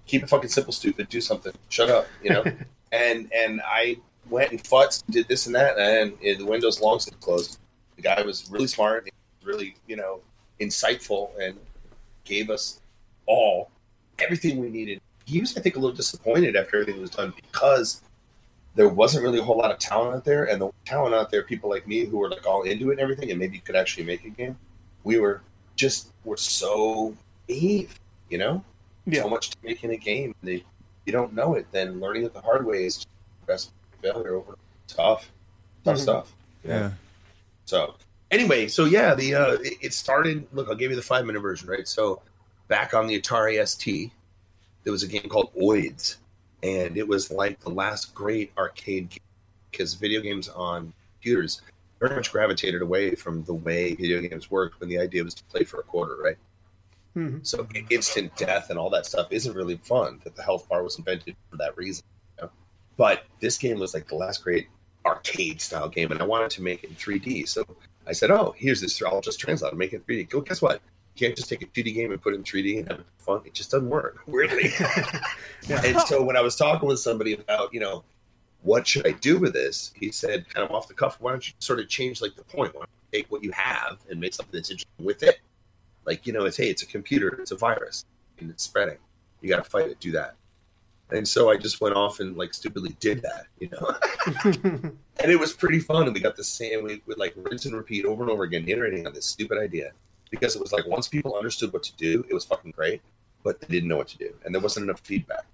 Keep 0.07 0.25
it 0.25 0.29
fucking 0.29 0.51
simple, 0.51 0.75
stupid. 0.75 1.09
Do 1.09 1.23
something. 1.23 1.53
Shut 1.71 1.89
up. 1.89 2.07
You 2.23 2.31
know." 2.31 2.45
and 2.93 3.33
and 3.33 3.63
I 3.65 3.97
went 4.29 4.51
and 4.51 4.67
fought, 4.67 5.03
did 5.09 5.27
this 5.29 5.47
and 5.47 5.55
that, 5.55 5.79
and 5.79 6.13
uh, 6.15 6.39
the 6.39 6.45
window's 6.45 6.81
long 6.83 6.99
since 7.01 7.17
closed. 7.17 7.59
The 7.97 8.03
guy 8.03 8.21
was 8.23 8.51
really 8.51 8.67
smart, 8.67 9.09
really 9.43 9.75
you 9.87 9.97
know 9.97 10.21
insightful, 10.61 11.31
and 11.41 11.57
gave 12.25 12.51
us 12.51 12.81
all 13.27 13.71
everything 14.19 14.59
we 14.61 14.69
needed. 14.71 15.01
He 15.25 15.41
was, 15.41 15.57
I 15.57 15.61
think, 15.61 15.77
a 15.77 15.79
little 15.79 15.97
disappointed 15.97 16.57
after 16.57 16.81
everything 16.81 17.01
was 17.01 17.11
done 17.11 17.33
because 17.37 18.03
there 18.75 18.89
wasn't 18.89 19.23
really 19.23 19.39
a 19.39 19.43
whole 19.43 19.57
lot 19.57 19.71
of 19.71 19.79
talent 19.79 20.17
out 20.17 20.25
there, 20.25 20.45
and 20.45 20.61
the 20.61 20.71
talent 20.85 21.15
out 21.15 21.31
there, 21.31 21.43
people 21.43 21.71
like 21.71 21.87
me 21.87 22.05
who 22.05 22.19
were 22.19 22.29
like 22.29 22.47
all 22.47 22.63
into 22.63 22.91
it 22.91 22.95
and 22.95 23.01
everything, 23.01 23.31
and 23.31 23.39
maybe 23.39 23.59
could 23.61 23.77
actually 23.77 24.05
make 24.05 24.25
a 24.25 24.31
game. 24.31 24.59
We 25.05 25.19
were 25.21 25.41
just 25.77 26.13
were 26.25 26.37
so 26.37 27.17
naive, 27.49 27.99
you 28.31 28.39
know, 28.39 28.65
Yeah. 29.07 29.23
so 29.23 29.29
much 29.29 29.51
to 29.51 29.57
making 29.63 29.91
a 29.93 29.97
game. 29.97 30.35
They, 30.43 30.65
you 31.07 31.13
don't 31.13 31.33
know 31.35 31.55
it, 31.55 31.67
then 31.73 32.01
learning 32.01 32.25
it 32.25 32.35
the 32.35 32.41
hard 32.41 32.67
way 32.67 32.85
is 32.85 32.97
just 32.97 33.09
best 33.47 33.71
failure 34.03 34.35
over 34.35 34.57
tough, 34.89 35.31
tough 35.85 35.97
Mhm. 35.97 36.01
stuff. 36.01 36.33
Yeah. 36.65 36.93
So 37.67 37.95
anyway, 38.31 38.69
so 38.69 38.85
yeah, 38.87 39.15
the 39.15 39.35
uh, 39.35 39.53
it, 39.63 39.75
it 39.81 39.93
started. 39.95 40.47
Look, 40.53 40.69
I'll 40.69 40.75
give 40.75 40.91
you 40.91 40.97
the 40.97 41.03
five 41.03 41.25
minute 41.27 41.41
version, 41.41 41.69
right? 41.69 41.87
So 41.87 42.21
back 42.69 42.95
on 42.95 43.07
the 43.07 43.21
Atari 43.21 43.67
ST, 43.67 44.11
there 44.83 44.93
was 44.93 45.03
a 45.03 45.09
game 45.09 45.29
called 45.29 45.55
Oids, 45.55 46.17
and 46.63 46.97
it 46.97 47.07
was 47.07 47.31
like 47.31 47.61
the 47.61 47.71
last 47.71 48.15
great 48.15 48.53
arcade 48.57 49.11
game 49.11 49.19
because 49.71 49.95
video 49.95 50.21
games 50.21 50.49
on 50.49 50.93
computers 51.15 51.63
very 52.01 52.15
much 52.15 52.31
gravitated 52.31 52.83
away 52.83 53.15
from 53.15 53.43
the 53.45 53.55
way 53.55 53.95
video 53.95 54.21
games 54.21 54.51
worked 54.51 54.79
when 54.81 54.89
the 54.89 54.99
idea 54.99 55.25
was 55.25 55.35
to 55.35 55.45
play 55.45 55.65
for 55.65 55.81
a 55.81 55.83
quarter, 55.83 56.17
right? 56.23 56.37
Mhm. 57.17 57.47
So 57.47 57.67
instant 57.91 58.37
death 58.37 58.71
and 58.71 58.79
all 58.79 58.91
that 58.91 59.07
stuff 59.07 59.29
isn't 59.31 59.55
really 59.55 59.77
fun. 59.77 60.21
That 60.25 60.35
the 60.37 60.43
health 60.43 60.69
bar 60.69 60.83
was 60.83 60.99
invented 60.99 61.37
for 61.51 61.57
that 61.57 61.77
reason. 61.77 62.05
You 62.39 62.45
know? 62.45 62.51
But 62.97 63.25
this 63.41 63.57
game 63.57 63.79
was 63.79 63.95
like 63.95 64.09
the 64.09 64.17
last 64.17 64.43
great 64.43 64.69
arcade 65.07 65.61
style 65.61 65.89
game, 65.89 66.11
and 66.11 66.21
I 66.21 66.25
wanted 66.25 66.51
to 66.53 66.63
make 66.63 66.83
it 66.83 66.91
in 66.91 66.97
3D. 66.97 67.45
So 67.47 67.65
I 68.07 68.13
said, 68.13 68.31
"Oh, 68.31 68.55
here's 68.57 68.81
this. 68.81 69.01
I'll 69.03 69.21
just 69.21 69.39
translate 69.39 69.73
and 69.73 69.79
make 69.79 69.93
it 69.93 69.97
in 69.97 70.03
3D." 70.03 70.25
Go, 70.25 70.41
guess 70.41 70.61
what? 70.61 70.83
You 71.15 71.27
can't 71.27 71.37
just 71.37 71.49
take 71.49 71.63
a 71.63 71.67
2D 71.67 71.95
game 71.95 72.11
and 72.11 72.21
put 72.21 72.35
it 72.35 72.37
in 72.37 72.43
3D 72.43 72.81
and 72.81 72.89
have 72.89 73.05
fun. 73.19 73.43
It 73.45 73.55
just 73.55 73.71
doesn't 73.71 73.89
work. 73.89 74.19
Weirdly. 74.27 74.73
Yeah. 75.67 75.81
And 75.83 75.99
so 76.03 76.23
when 76.23 76.37
I 76.37 76.43
was 76.43 76.57
talking 76.57 76.87
with 76.87 76.99
somebody 76.99 77.33
about, 77.33 77.73
you 77.73 77.81
know, 77.81 78.05
what 78.65 78.87
should 78.87 79.07
I 79.07 79.13
do 79.13 79.39
with 79.39 79.55
this? 79.55 79.95
He 79.97 80.13
said, 80.13 80.47
kind 80.51 80.63
of 80.63 80.75
off 80.75 80.89
the 80.89 80.93
cuff, 80.93 81.17
why 81.21 81.31
don't 81.31 81.49
you 81.49 81.55
sort 81.59 81.81
of 81.81 81.89
change 81.89 82.21
like 82.21 82.37
the 82.37 82.45
point? 82.45 82.75
Why 82.75 82.81
don't 82.81 82.91
you 82.91 83.21
take 83.21 83.33
what 83.33 83.43
you 83.43 83.51
have 83.53 83.97
and 84.11 84.21
make 84.21 84.35
something 84.35 84.53
that's 84.53 84.71
interesting 84.71 85.07
with 85.07 85.23
it? 85.23 85.41
Like, 86.05 86.27
you 86.27 86.35
know, 86.35 86.45
it's 86.45 86.59
hey, 86.59 86.69
it's 86.69 86.83
a 86.83 86.87
computer, 86.87 87.29
it's 87.41 87.51
a 87.51 87.57
virus, 87.57 88.05
and 88.41 88.51
it's 88.51 88.63
spreading. 88.63 88.99
You 89.41 89.49
got 89.49 89.65
to 89.65 89.71
fight 89.71 89.89
it. 89.89 90.01
Do 90.01 90.13
that. 90.13 90.35
And 91.11 91.27
so 91.27 91.51
I 91.51 91.57
just 91.57 91.81
went 91.81 91.95
off 91.95 92.21
and 92.21 92.37
like 92.37 92.53
stupidly 92.53 92.95
did 93.01 93.23
that, 93.23 93.47
you 93.59 93.71
know. 93.71 93.95
and 95.23 95.33
it 95.33 95.41
was 95.41 95.55
pretty 95.55 95.79
fun. 95.79 96.05
And 96.05 96.13
we 96.13 96.21
got 96.21 96.37
the 96.37 96.45
same. 96.45 96.85
We 96.85 97.01
would 97.07 97.19
like 97.19 97.33
rinse 97.37 97.65
and 97.65 97.75
repeat 97.75 98.05
over 98.05 98.23
and 98.23 98.31
over 98.31 98.43
again, 98.43 98.69
iterating 98.69 99.07
on 99.07 99.15
this 99.15 99.25
stupid 99.25 99.57
idea 99.57 99.93
because 100.35 100.57
it 100.57 100.63
was 100.63 100.73
like 100.73 100.87
once 100.87 101.09
people 101.09 101.37
understood 101.37 101.73
what 101.73 101.83
to 101.85 101.97
do, 101.97 102.25
it 102.29 102.35
was 102.35 102.45
fucking 102.45 102.73
great, 102.73 103.01
but 103.43 103.61
they 103.61 103.69
didn't 103.69 103.89
know 103.89 103.97
what 103.97 104.09
to 104.09 104.19
do, 104.19 104.35
and 104.45 104.55
there 104.55 104.63
wasn't 104.63 104.85
enough 104.85 105.01
feedback. 105.01 105.45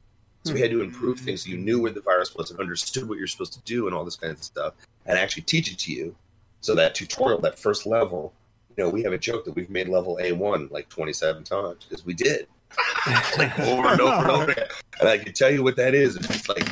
So 0.44 0.54
we 0.54 0.60
had 0.60 0.70
to 0.70 0.80
improve 0.80 1.18
hmm. 1.18 1.26
things 1.26 1.44
so 1.44 1.50
you 1.50 1.58
knew 1.58 1.82
where 1.82 1.92
the 1.92 2.00
virus 2.00 2.34
was 2.34 2.50
and 2.50 2.58
understood 2.60 3.08
what 3.08 3.18
you're 3.18 3.26
supposed 3.26 3.52
to 3.52 3.60
do 3.60 3.86
and 3.86 3.94
all 3.94 4.04
this 4.04 4.16
kind 4.16 4.32
of 4.32 4.42
stuff, 4.42 4.74
and 5.06 5.18
actually 5.18 5.42
teach 5.42 5.70
it 5.70 5.78
to 5.80 5.92
you. 5.92 6.14
So 6.62 6.74
that 6.74 6.94
tutorial, 6.94 7.40
that 7.40 7.58
first 7.58 7.86
level, 7.86 8.32
you 8.76 8.84
know, 8.84 8.90
we 8.90 9.02
have 9.02 9.12
a 9.12 9.18
joke 9.18 9.44
that 9.44 9.54
we've 9.54 9.70
made 9.70 9.88
level 9.88 10.18
A1 10.20 10.70
like 10.70 10.88
27 10.88 11.44
times 11.44 11.84
because 11.88 12.04
we 12.04 12.14
did, 12.14 12.46
like 13.38 13.58
over 13.60 13.88
and 13.88 14.00
over 14.00 14.14
and 14.14 14.30
over. 14.30 14.50
again. 14.50 14.68
And 15.00 15.08
I 15.08 15.18
can 15.18 15.32
tell 15.32 15.50
you 15.50 15.62
what 15.62 15.76
that 15.76 15.94
is. 15.94 16.16
It's 16.16 16.48
like, 16.48 16.66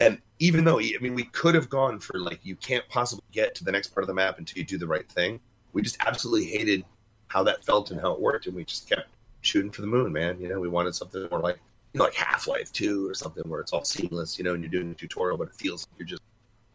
and 0.00 0.18
even 0.38 0.64
though 0.64 0.80
I 0.80 0.96
mean, 1.00 1.14
we 1.14 1.24
could 1.24 1.54
have 1.54 1.68
gone 1.68 2.00
for 2.00 2.18
like 2.18 2.40
you 2.42 2.56
can't 2.56 2.86
possibly 2.88 3.24
get 3.32 3.54
to 3.56 3.64
the 3.64 3.72
next 3.72 3.88
part 3.88 4.02
of 4.02 4.08
the 4.08 4.14
map 4.14 4.38
until 4.38 4.58
you 4.58 4.64
do 4.64 4.78
the 4.78 4.86
right 4.86 5.08
thing. 5.08 5.40
We 5.72 5.82
just 5.82 5.96
absolutely 6.06 6.46
hated 6.46 6.84
how 7.28 7.42
that 7.44 7.64
felt 7.64 7.90
and 7.90 8.00
how 8.00 8.12
it 8.12 8.20
worked, 8.20 8.46
and 8.46 8.54
we 8.54 8.64
just 8.64 8.88
kept 8.88 9.08
shooting 9.40 9.70
for 9.70 9.80
the 9.80 9.86
moon, 9.86 10.12
man. 10.12 10.40
You 10.40 10.48
know, 10.48 10.60
we 10.60 10.68
wanted 10.68 10.94
something 10.94 11.26
more 11.30 11.40
like 11.40 11.58
you 11.92 11.98
know, 11.98 12.04
like 12.04 12.14
Half 12.14 12.46
Life 12.46 12.72
Two 12.72 13.08
or 13.08 13.14
something 13.14 13.42
where 13.46 13.60
it's 13.60 13.72
all 13.72 13.84
seamless, 13.84 14.38
you 14.38 14.44
know, 14.44 14.54
and 14.54 14.62
you're 14.62 14.70
doing 14.70 14.90
a 14.90 14.94
tutorial, 14.94 15.38
but 15.38 15.48
it 15.48 15.54
feels 15.54 15.86
like 15.86 15.98
you're 15.98 16.08
just 16.08 16.22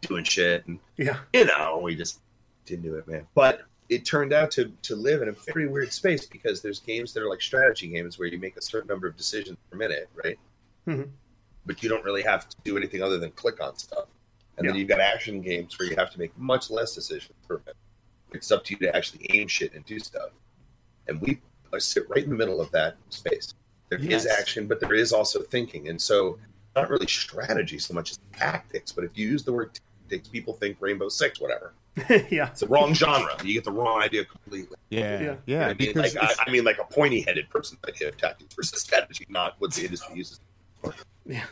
doing 0.01 0.23
shit, 0.23 0.65
and 0.67 0.79
yeah. 0.97 1.17
you 1.33 1.45
know, 1.45 1.79
we 1.83 1.95
just 1.95 2.21
didn't 2.65 2.83
do 2.83 2.95
it, 2.95 3.07
man. 3.07 3.27
But 3.33 3.61
it 3.89 4.05
turned 4.05 4.33
out 4.33 4.51
to 4.51 4.71
to 4.83 4.95
live 4.95 5.21
in 5.21 5.29
a 5.29 5.33
very 5.53 5.67
weird 5.67 5.91
space 5.91 6.25
because 6.25 6.61
there's 6.61 6.79
games 6.79 7.13
that 7.13 7.23
are 7.23 7.29
like 7.29 7.41
strategy 7.41 7.87
games 7.87 8.17
where 8.17 8.27
you 8.27 8.37
make 8.37 8.55
a 8.55 8.61
certain 8.61 8.87
number 8.87 9.07
of 9.07 9.17
decisions 9.17 9.57
per 9.69 9.77
minute, 9.77 10.09
right? 10.23 10.37
Mhm. 10.87 11.09
But 11.65 11.83
you 11.83 11.89
don't 11.89 12.03
really 12.03 12.23
have 12.23 12.47
to 12.47 12.55
do 12.63 12.77
anything 12.77 13.01
other 13.01 13.17
than 13.17 13.31
click 13.31 13.61
on 13.61 13.77
stuff. 13.77 14.07
And 14.57 14.67
then 14.67 14.75
you've 14.75 14.89
got 14.89 14.99
action 14.99 15.41
games 15.41 15.79
where 15.79 15.87
you 15.87 15.95
have 15.95 16.11
to 16.11 16.19
make 16.19 16.37
much 16.37 16.69
less 16.69 16.93
decisions 16.93 17.33
per 17.47 17.59
minute. 17.59 17.77
It's 18.34 18.51
up 18.51 18.63
to 18.65 18.73
you 18.73 18.80
to 18.80 18.95
actually 18.95 19.25
aim 19.32 19.47
shit 19.47 19.73
and 19.73 19.86
do 19.86 19.99
stuff. 19.99 20.30
And 21.07 21.19
we 21.21 21.39
uh, 21.73 21.80
sit 21.80 22.03
right 22.09 22.23
in 22.23 22.30
the 22.30 22.36
middle 22.36 22.61
of 22.61 22.71
that 22.71 22.95
space. 23.09 23.53
There 23.89 23.99
is 23.99 24.05
Yes. 24.07 24.25
action, 24.27 24.67
but 24.67 24.80
there 24.80 24.93
is 24.93 25.11
also 25.11 25.41
thinking. 25.41 25.89
And 25.89 25.99
so, 26.01 26.38
not 26.75 26.89
really 26.89 27.07
strategy 27.07 27.80
so 27.80 27.93
much 27.93 28.11
as 28.11 28.19
tactics. 28.34 28.91
But 28.91 29.03
if 29.03 29.17
you 29.17 29.27
use 29.27 29.43
the 29.43 29.51
word 29.53 29.71
tactics, 30.07 30.27
people 30.27 30.53
think 30.53 30.77
Rainbow 30.80 31.09
Six, 31.09 31.39
whatever. 31.39 31.73
yeah. 32.30 32.49
It's 32.49 32.59
the 32.61 32.67
wrong 32.67 32.93
genre. 32.93 33.36
You 33.43 33.55
get 33.55 33.63
the 33.63 33.71
wrong 33.71 34.01
idea 34.01 34.23
completely. 34.25 34.77
Yeah, 34.89 35.19
Yeah. 35.21 35.36
yeah. 35.47 35.65
I 35.65 35.67
mean, 35.69 35.93
because 35.93 36.15
like, 36.15 36.38
I, 36.39 36.43
I 36.47 36.51
mean, 36.51 36.63
like 36.63 36.77
a 36.77 36.84
pointy-headed 36.86 37.49
person's 37.49 37.80
idea 37.88 38.09
of 38.09 38.17
tactics 38.17 38.53
versus 38.53 38.80
strategy, 38.82 39.25
not 39.30 39.55
what 39.57 39.73
the 39.73 39.84
industry 39.86 40.15
uses. 40.15 40.39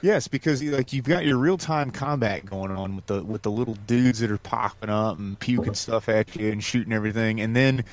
Yes, 0.02 0.28
because 0.28 0.64
like 0.64 0.94
you've 0.94 1.06
got 1.06 1.26
your 1.26 1.38
real 1.38 1.58
time 1.58 1.92
combat 1.92 2.46
going 2.46 2.72
on 2.72 2.96
with 2.96 3.06
the 3.08 3.24
with 3.24 3.42
the 3.44 3.52
little 3.52 3.76
dudes 3.86 4.20
that 4.20 4.32
are 4.32 4.38
popping 4.38 4.90
up 4.90 5.18
and 5.20 5.40
puking 5.40 5.74
stuff 5.74 6.10
at 6.10 6.36
you 6.36 6.52
and 6.52 6.64
shooting 6.64 6.94
everything, 6.94 7.42
and 7.42 7.56
then 7.56 7.84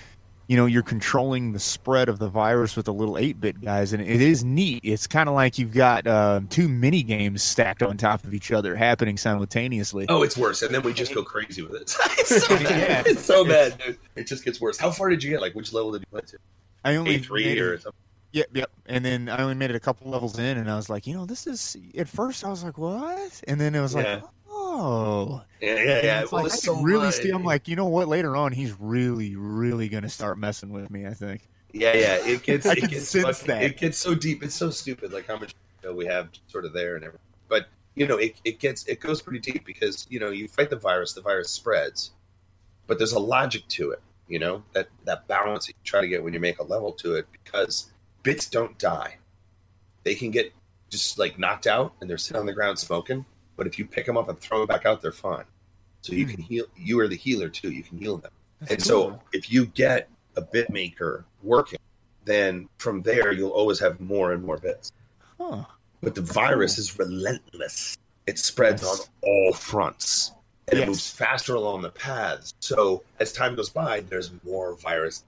you 0.47 0.57
know 0.57 0.66
you're 0.66 0.82
controlling 0.82 1.53
the 1.53 1.59
spread 1.59 2.09
of 2.09 2.18
the 2.18 2.28
virus 2.28 2.76
with 2.76 2.87
the 2.87 2.93
little 2.93 3.18
eight 3.18 3.41
bit 3.41 3.61
guys, 3.61 3.93
and 3.93 4.03
it 4.03 4.20
is 4.20 4.45
neat. 4.45 4.80
It's 4.82 5.07
kind 5.07 5.28
of 5.28 5.35
like 5.35 5.59
you've 5.59 5.74
got 5.74 6.07
uh, 6.07 6.41
two 6.51 6.68
mini 6.68 7.03
games 7.03 7.43
stacked 7.43 7.82
on 7.82 7.97
top 7.97 8.24
of 8.24 8.32
each 8.35 8.53
other 8.53 8.74
happening 8.74 9.16
simultaneously. 9.16 10.07
Oh, 10.09 10.22
it's 10.22 10.37
worse, 10.37 10.62
and 10.62 10.74
then 10.74 10.82
we 10.82 10.93
just 10.93 11.14
go 11.14 11.22
crazy 11.22 11.62
with 11.62 11.74
it. 11.74 11.95
it's 12.18 12.47
so 12.47 12.49
bad. 12.62 13.07
Yeah. 13.07 13.12
It's 13.12 13.24
so 13.24 13.45
bad, 13.45 13.78
dude. 13.78 13.99
It 14.16 14.26
just 14.26 14.45
gets 14.45 14.61
worse. 14.61 14.78
How 14.78 14.91
far 14.91 15.11
did 15.11 15.22
you 15.22 15.30
get? 15.30 15.41
Like, 15.41 15.55
which 15.55 15.72
level 15.72 15.93
did 15.93 16.01
you 16.03 16.07
play 16.11 16.22
to? 16.28 16.39
I 16.85 16.97
only 16.97 17.16
A 17.16 17.18
three 17.18 17.45
made 17.45 17.59
or 17.59 17.78
something? 17.78 18.03
Yep, 18.35 18.49
yep. 18.53 18.70
And 18.87 19.05
then 19.05 19.28
I 19.28 19.41
only 19.43 19.55
made 19.55 19.70
it 19.70 19.76
a 19.76 19.80
couple 19.80 20.11
levels 20.11 20.37
in, 20.41 20.59
and 20.59 20.68
I 20.68 20.74
was 20.74 20.91
like, 20.91 21.07
you 21.07 21.14
know, 21.14 21.24
this 21.24 21.47
is. 21.47 21.76
At 21.97 22.09
first, 22.09 22.45
I 22.45 22.49
was 22.49 22.64
like, 22.64 22.76
what? 22.76 23.41
And 23.47 23.61
then 23.61 23.76
it 23.76 23.80
was 23.80 23.95
like, 23.95 24.07
Yeah. 24.07 24.22
oh. 24.51 25.41
Yeah, 25.61 25.74
yeah, 25.76 26.01
yeah. 26.03 26.20
it's 26.22 26.32
Well, 26.32 26.43
like, 26.43 26.53
I 26.53 26.57
so 26.57 26.82
really 26.82 27.05
much. 27.07 27.24
I'm 27.32 27.45
like, 27.45 27.68
you 27.68 27.76
know 27.76 27.87
what? 27.87 28.09
Later 28.09 28.35
on, 28.37 28.51
he's 28.51 28.74
really, 28.80 29.37
really 29.37 29.89
gonna 29.89 30.09
start 30.09 30.37
messing 30.37 30.70
with 30.70 30.91
me. 30.91 31.07
I 31.07 31.14
think. 31.14 31.49
Yeah, 31.72 31.95
yeah. 31.97 32.26
It 32.26 32.43
gets, 32.45 32.66
it 32.66 32.91
gets, 32.91 33.12
fucking- 33.12 33.47
that. 33.47 33.62
it 33.62 33.76
gets 33.76 33.99
so 33.99 34.16
deep. 34.16 34.43
It's 34.43 34.57
so 34.57 34.68
stupid. 34.70 35.12
Like 35.12 35.28
how 35.28 35.39
much 35.39 35.55
you 35.85 35.89
know, 35.91 35.95
we 35.95 36.05
have 36.07 36.30
sort 36.49 36.64
of 36.64 36.72
there 36.72 36.97
and 36.97 37.05
everything. 37.05 37.20
But 37.49 37.68
you 37.95 38.09
know, 38.09 38.16
it, 38.16 38.35
it 38.45 38.59
gets 38.59 38.85
it 38.89 38.99
goes 38.99 39.22
pretty 39.22 39.39
deep 39.39 39.64
because 39.64 40.09
you 40.11 40.18
know 40.18 40.30
you 40.30 40.49
fight 40.49 40.70
the 40.70 40.76
virus, 40.76 41.12
the 41.12 41.22
virus 41.22 41.51
spreads, 41.51 42.11
but 42.89 42.99
there's 42.99 43.12
a 43.12 43.20
logic 43.20 43.62
to 43.68 43.93
it. 43.93 44.03
You 44.26 44.41
know 44.41 44.64
that 44.72 44.89
that 45.05 45.28
balance 45.28 45.66
that 45.66 45.72
you 45.74 45.85
try 45.85 46.01
to 46.01 46.09
get 46.09 46.24
when 46.24 46.35
you 46.35 46.41
make 46.41 46.59
a 46.59 46.64
level 46.64 46.91
to 46.95 47.14
it 47.14 47.26
because 47.30 47.93
bits 48.25 48.49
don't 48.49 48.77
die. 48.81 49.18
They 50.03 50.16
can 50.16 50.33
get 50.33 50.53
just 50.91 51.18
like 51.18 51.39
knocked 51.39 51.66
out 51.68 51.93
and 52.01 52.11
they're 52.11 52.18
sitting 52.18 52.41
on 52.41 52.47
the 52.47 52.53
ground 52.53 52.79
smoking. 52.79 53.25
But 53.57 53.68
if 53.68 53.79
you 53.79 53.87
pick 53.87 54.05
them 54.07 54.16
up 54.16 54.29
and 54.29 54.39
throw 54.41 54.59
them 54.59 54.66
back 54.66 54.85
out, 54.85 55.01
they're 55.01 55.12
fine. 55.12 55.45
So 56.03 56.12
you 56.12 56.25
Hmm. 56.27 56.31
can 56.33 56.41
heal. 56.43 56.64
You 56.77 56.99
are 57.01 57.07
the 57.09 57.16
healer 57.16 57.49
too. 57.49 57.70
You 57.70 57.83
can 57.85 57.99
heal 57.99 58.16
them. 58.16 58.33
That's 58.61 58.72
And 58.72 58.83
cool. 58.83 58.89
so 59.12 59.20
if 59.33 59.53
you 59.53 59.66
get 59.66 60.09
a 60.37 60.41
bit 60.43 60.68
maker 60.70 61.25
working, 61.43 61.79
then 62.25 62.68
from 62.79 63.03
there 63.03 63.33
you'll 63.33 63.51
always 63.51 63.79
have 63.79 64.01
more 64.01 64.33
and 64.33 64.43
more 64.43 64.59
bits. 64.59 64.91
huh. 65.41 65.64
But 66.03 66.14
the 66.14 66.20
virus 66.22 66.77
is 66.79 66.99
relentless. 66.99 67.97
It 68.27 68.39
spreads 68.39 68.83
on 68.85 68.99
all 69.22 69.53
fronts. 69.55 70.33
And 70.68 70.79
Yes. 70.79 70.85
it 70.85 70.89
moves 70.89 71.11
faster 71.11 71.55
along 71.55 71.83
the 71.83 71.91
paths. 71.91 72.55
So 72.61 73.03
as 73.20 73.33
time 73.33 73.55
goes 73.55 73.68
by, 73.70 74.01
there's 74.01 74.31
more 74.45 74.75
virus. 74.77 75.25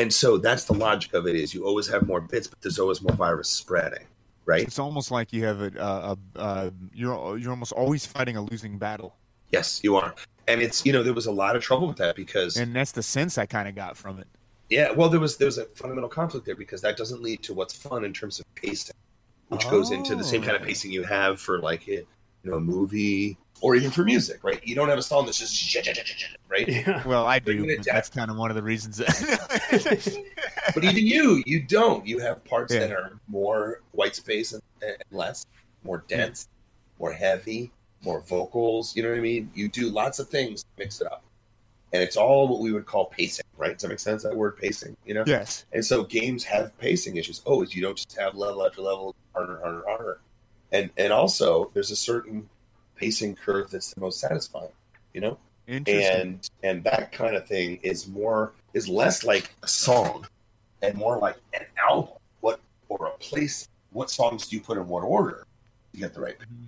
And 0.00 0.10
so 0.10 0.38
that's 0.38 0.64
the 0.64 0.72
logic 0.72 1.12
of 1.12 1.26
it 1.26 1.36
is 1.36 1.52
you 1.52 1.66
always 1.66 1.86
have 1.88 2.06
more 2.06 2.22
bits, 2.22 2.46
but 2.46 2.58
there's 2.62 2.78
always 2.78 3.02
more 3.02 3.14
virus 3.14 3.50
spreading. 3.50 4.06
Right? 4.46 4.62
It's 4.62 4.78
almost 4.78 5.10
like 5.10 5.30
you 5.30 5.44
have 5.44 5.60
a, 5.60 5.70
a, 5.78 6.16
a, 6.36 6.40
a 6.42 6.72
you're 6.94 7.36
you're 7.36 7.50
almost 7.50 7.72
always 7.72 8.06
fighting 8.06 8.36
a 8.38 8.42
losing 8.42 8.78
battle, 8.78 9.14
Yes, 9.52 9.80
you 9.84 9.96
are. 9.96 10.14
And 10.48 10.62
it's 10.62 10.86
you 10.86 10.92
know, 10.94 11.02
there 11.02 11.12
was 11.12 11.26
a 11.26 11.32
lot 11.32 11.54
of 11.54 11.62
trouble 11.62 11.86
with 11.86 11.98
that 11.98 12.16
because 12.16 12.56
and 12.56 12.74
that's 12.74 12.92
the 12.92 13.02
sense 13.02 13.36
I 13.36 13.44
kind 13.44 13.68
of 13.68 13.74
got 13.74 13.94
from 13.94 14.18
it. 14.18 14.26
Yeah, 14.70 14.90
well, 14.92 15.10
there 15.10 15.20
was 15.20 15.36
there 15.36 15.46
was 15.46 15.58
a 15.58 15.66
fundamental 15.66 16.08
conflict 16.08 16.46
there 16.46 16.56
because 16.56 16.80
that 16.80 16.96
doesn't 16.96 17.20
lead 17.20 17.42
to 17.42 17.52
what's 17.52 17.76
fun 17.76 18.04
in 18.04 18.14
terms 18.14 18.40
of 18.40 18.46
pacing, 18.54 18.96
which 19.48 19.68
goes 19.68 19.90
into 19.90 20.16
the 20.16 20.24
same 20.24 20.40
kind 20.42 20.56
of 20.56 20.62
Oh. 20.62 20.66
pacing 20.66 20.92
you 20.92 21.02
have 21.02 21.40
for 21.40 21.58
like 21.58 21.86
a, 21.88 21.92
you 21.92 22.06
know 22.44 22.54
a 22.54 22.60
movie 22.60 23.36
or 23.62 23.74
even 23.76 23.90
for 23.90 24.04
music, 24.04 24.42
right? 24.42 24.60
You 24.66 24.74
don't 24.74 24.88
have 24.88 24.98
a 24.98 25.02
song 25.02 25.26
that's 25.26 25.38
just 25.38 25.54
shit, 25.54 25.84
shit, 25.84 25.96
shit, 25.96 26.06
shit, 26.06 26.18
shit, 26.18 26.38
right. 26.48 26.66
Yeah. 26.68 27.02
Well, 27.06 27.26
I 27.26 27.38
do. 27.38 27.64
it 27.68 27.78
But 27.78 27.86
that's 27.86 28.08
kind 28.08 28.30
of 28.30 28.36
one 28.36 28.50
of 28.50 28.56
the 28.56 28.62
reasons. 28.62 28.96
That 28.98 30.24
But 30.74 30.84
even 30.84 31.06
you, 31.06 31.42
you 31.46 31.62
don't. 31.62 32.06
You 32.06 32.18
have 32.20 32.44
parts 32.44 32.72
Yeah. 32.72 32.80
that 32.80 32.92
are 32.92 33.12
more 33.28 33.82
white 33.92 34.14
space 34.16 34.52
and, 34.52 34.62
and 34.82 34.96
less, 35.10 35.46
more 35.84 36.04
dense, 36.08 36.48
more 36.98 37.12
heavy, 37.12 37.70
more 38.02 38.20
vocals. 38.20 38.94
You 38.96 39.02
know 39.02 39.10
what 39.10 39.18
I 39.18 39.22
mean? 39.22 39.50
You 39.54 39.68
do 39.68 39.88
lots 39.90 40.18
of 40.18 40.28
things 40.28 40.62
to 40.62 40.68
mix 40.78 41.00
it 41.00 41.06
up, 41.06 41.22
and 41.92 42.02
it's 42.02 42.16
all 42.16 42.48
what 42.48 42.60
we 42.60 42.72
would 42.72 42.86
call 42.86 43.06
pacing, 43.06 43.44
right? 43.56 43.72
Does 43.72 43.82
that 43.82 43.88
make 43.88 43.98
sense? 44.00 44.22
That 44.22 44.34
word 44.36 44.56
pacing, 44.56 44.96
you 45.04 45.14
know? 45.14 45.24
yes. 45.26 45.64
And 45.72 45.84
so 45.84 46.04
games 46.04 46.44
have 46.44 46.76
pacing 46.78 47.16
issues. 47.16 47.42
Oh, 47.46 47.62
you 47.62 47.82
don't 47.82 47.96
just 47.96 48.16
have 48.18 48.34
level 48.36 48.64
after 48.66 48.80
level, 48.82 49.14
harder, 49.34 49.58
harder, 49.62 49.82
harder. 49.86 50.20
And 50.72 50.90
and 50.96 51.12
also 51.12 51.70
there's 51.74 51.90
a 51.90 51.96
certain 51.96 52.48
pacing 53.00 53.34
curve 53.34 53.70
that's 53.70 53.94
the 53.94 54.00
most 54.00 54.20
satisfying, 54.20 54.70
you 55.14 55.20
know? 55.20 55.38
And 55.66 56.48
and 56.62 56.84
that 56.84 57.12
kind 57.12 57.36
of 57.36 57.46
thing 57.46 57.78
is 57.82 58.08
more 58.08 58.52
is 58.74 58.88
less 58.88 59.24
like 59.24 59.54
a 59.62 59.68
song 59.68 60.26
and 60.82 60.96
more 60.96 61.18
like 61.18 61.36
an 61.54 61.64
album. 61.88 62.14
What 62.40 62.60
or 62.88 63.06
a 63.06 63.18
place 63.18 63.68
what 63.92 64.10
songs 64.10 64.48
do 64.48 64.56
you 64.56 64.62
put 64.62 64.78
in 64.78 64.88
what 64.88 65.02
order 65.02 65.46
to 65.92 66.00
get 66.00 66.14
the 66.14 66.20
right 66.20 66.38
mm-hmm. 66.38 66.64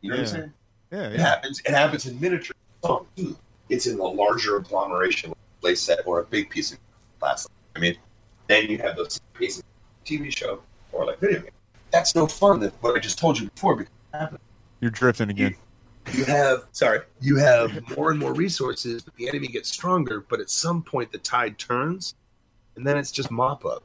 you 0.00 0.10
know 0.10 0.16
what 0.16 0.20
I'm 0.20 0.26
saying? 0.26 0.52
yeah. 0.92 1.08
It 1.08 1.20
happens 1.20 1.60
it 1.60 1.70
happens 1.70 2.06
in 2.06 2.20
miniature 2.20 2.54
song 2.84 3.06
too. 3.16 3.36
It's 3.68 3.86
in 3.86 3.98
a 3.98 4.04
larger 4.04 4.56
agglomeration 4.56 5.34
play 5.60 5.74
set 5.74 6.06
or 6.06 6.20
a 6.20 6.24
big 6.24 6.48
piece 6.48 6.72
of 6.72 6.78
glass. 7.18 7.48
I 7.74 7.80
mean, 7.80 7.96
then 8.46 8.70
you 8.70 8.78
have 8.78 8.96
those 8.96 9.20
pieces 9.34 9.64
TV 10.06 10.34
show 10.34 10.62
or 10.92 11.06
like 11.06 11.18
video 11.18 11.40
game. 11.40 11.50
That's 11.90 12.14
no 12.14 12.26
fun. 12.26 12.60
That 12.60 12.72
what 12.82 12.96
I 12.96 13.00
just 13.00 13.18
told 13.18 13.38
you 13.38 13.50
before 13.50 13.74
because 13.74 13.92
it 14.14 14.16
happens. 14.16 14.40
You're 14.80 14.90
drifting 14.90 15.30
again. 15.30 15.54
you 16.12 16.24
have 16.24 16.64
sorry, 16.72 17.00
you 17.20 17.36
have 17.36 17.96
more 17.96 18.10
and 18.10 18.18
more 18.18 18.32
resources, 18.32 19.02
but 19.02 19.14
the 19.16 19.28
enemy 19.28 19.48
gets 19.48 19.68
stronger. 19.68 20.24
But 20.28 20.40
at 20.40 20.50
some 20.50 20.82
point, 20.82 21.12
the 21.12 21.18
tide 21.18 21.58
turns, 21.58 22.14
and 22.76 22.86
then 22.86 22.96
it's 22.96 23.10
just 23.12 23.30
mop 23.30 23.64
up. 23.64 23.82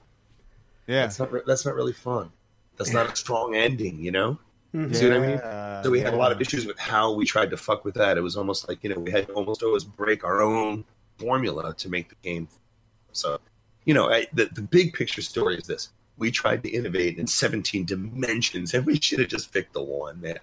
Yeah. 0.87 1.01
That's 1.01 1.19
not 1.19 1.31
re- 1.31 1.41
that's 1.45 1.65
not 1.65 1.75
really 1.75 1.93
fun. 1.93 2.31
That's 2.77 2.91
not 2.93 3.11
a 3.11 3.15
strong 3.15 3.55
ending, 3.55 3.99
you 3.99 4.11
know. 4.11 4.39
Mhm. 4.73 4.95
See 4.95 5.07
what 5.07 5.17
I 5.17 5.19
mean? 5.19 5.39
So 5.83 5.91
we 5.91 5.99
had 5.99 6.13
a 6.13 6.17
lot 6.17 6.31
of 6.31 6.41
issues 6.41 6.65
with 6.65 6.79
how 6.79 7.11
we 7.13 7.25
tried 7.25 7.51
to 7.51 7.57
fuck 7.57 7.85
with 7.85 7.93
that. 7.95 8.17
It 8.17 8.21
was 8.21 8.35
almost 8.35 8.67
like 8.67 8.83
you 8.83 8.89
know 8.89 8.99
we 8.99 9.11
had 9.11 9.27
to 9.27 9.33
almost 9.33 9.61
always 9.63 9.83
break 9.83 10.23
our 10.23 10.41
own 10.41 10.83
formula 11.19 11.73
to 11.75 11.89
make 11.89 12.09
the 12.09 12.15
game. 12.23 12.47
So, 13.11 13.39
you 13.85 13.93
know, 13.93 14.09
I, 14.09 14.25
the 14.33 14.45
the 14.45 14.61
big 14.63 14.93
picture 14.93 15.21
story 15.21 15.57
is 15.57 15.67
this: 15.67 15.89
we 16.17 16.31
tried 16.31 16.63
to 16.63 16.69
innovate 16.69 17.17
in 17.17 17.25
17 17.27 17.85
dimensions, 17.85 18.73
and 18.73 18.85
we 18.85 18.99
should 18.99 19.19
have 19.19 19.29
just 19.29 19.51
picked 19.51 19.73
the 19.73 19.81
one, 19.81 20.19
man. 20.21 20.37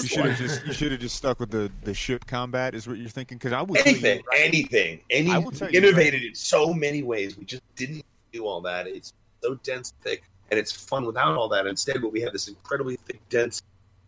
You 0.00 0.08
should 0.08 0.24
have 0.24 0.38
just 0.38 0.66
you 0.66 0.72
should 0.72 0.92
have 0.92 1.00
just 1.00 1.14
stuck 1.16 1.38
with 1.40 1.50
the 1.50 1.70
the 1.82 1.94
ship 1.94 2.26
combat 2.26 2.74
is 2.74 2.88
what 2.88 2.96
you're 2.98 3.08
thinking 3.08 3.38
because 3.38 3.52
I 3.52 3.62
would 3.62 3.78
tell 3.78 3.86
you 3.92 3.98
anything, 3.98 4.22
right- 4.30 4.40
anything, 4.40 5.00
any 5.10 5.30
I 5.30 5.38
will 5.38 5.52
you 5.54 5.68
innovated 5.78 6.24
in 6.24 6.34
so 6.34 6.72
many 6.72 7.02
ways. 7.02 7.36
We 7.36 7.44
just 7.44 7.62
didn't 7.76 8.04
do 8.32 8.44
all 8.46 8.60
that. 8.62 8.86
It's 8.86 9.12
so 9.42 9.54
dense, 9.62 9.92
thick, 10.02 10.22
and 10.50 10.58
it's 10.58 10.72
fun 10.72 11.04
without 11.04 11.36
all 11.36 11.48
that. 11.50 11.66
Instead, 11.66 12.02
what 12.02 12.12
we 12.12 12.20
have 12.22 12.32
this 12.32 12.48
incredibly 12.48 12.96
thick, 12.96 13.20
dense, 13.28 13.62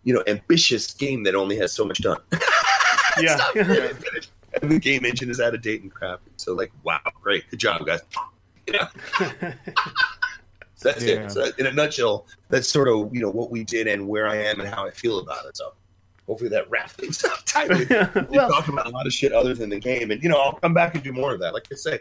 you 0.04 0.14
know, 0.14 0.24
ambitious 0.26 0.92
game 0.94 1.22
that 1.24 1.34
only 1.34 1.56
has 1.58 1.72
so 1.72 1.84
much 1.84 1.98
done. 1.98 2.18
It's 3.18 3.22
Yeah. 3.22 3.36
not 3.36 3.54
really 3.54 3.94
finished. 3.94 4.30
and 4.60 4.70
the 4.70 4.78
game 4.78 5.04
engine 5.06 5.30
is 5.30 5.40
out 5.40 5.54
of 5.54 5.62
date 5.62 5.80
and 5.82 5.90
crap. 5.90 6.20
So, 6.36 6.52
like, 6.52 6.70
wow, 6.84 7.00
great, 7.22 7.48
good 7.50 7.58
job, 7.60 7.86
guys. 7.86 8.00
You 8.66 8.74
know, 8.74 8.88
so 9.18 9.32
that's 10.86 11.04
Yeah. 11.04 11.24
it. 11.24 11.32
So 11.32 11.50
in 11.58 11.66
a 11.66 11.72
nutshell, 11.72 12.26
that's 12.48 12.68
sort 12.68 12.88
of 12.88 13.14
you 13.14 13.20
know 13.20 13.30
what 13.30 13.50
we 13.50 13.64
did 13.64 13.86
and 13.86 14.08
where 14.08 14.26
I 14.26 14.36
am 14.36 14.60
and 14.60 14.68
how 14.68 14.86
I 14.86 14.90
feel 14.90 15.18
about 15.18 15.46
it. 15.46 15.56
So. 15.56 15.72
Hopefully 16.26 16.50
that 16.50 16.68
wraps 16.68 16.92
things 16.94 17.24
up 17.24 17.38
tightly. 17.46 17.86
we 18.28 18.36
well, 18.36 18.50
talk 18.50 18.66
about 18.66 18.86
a 18.86 18.88
lot 18.88 19.06
of 19.06 19.12
shit 19.12 19.30
other 19.32 19.54
than 19.54 19.70
the 19.70 19.78
game, 19.78 20.10
and 20.10 20.20
you 20.20 20.28
know 20.28 20.40
I'll 20.40 20.54
come 20.54 20.74
back 20.74 20.96
and 20.96 21.04
do 21.04 21.12
more 21.12 21.32
of 21.32 21.38
that. 21.38 21.54
Like 21.54 21.68
I 21.70 21.76
say, 21.76 22.00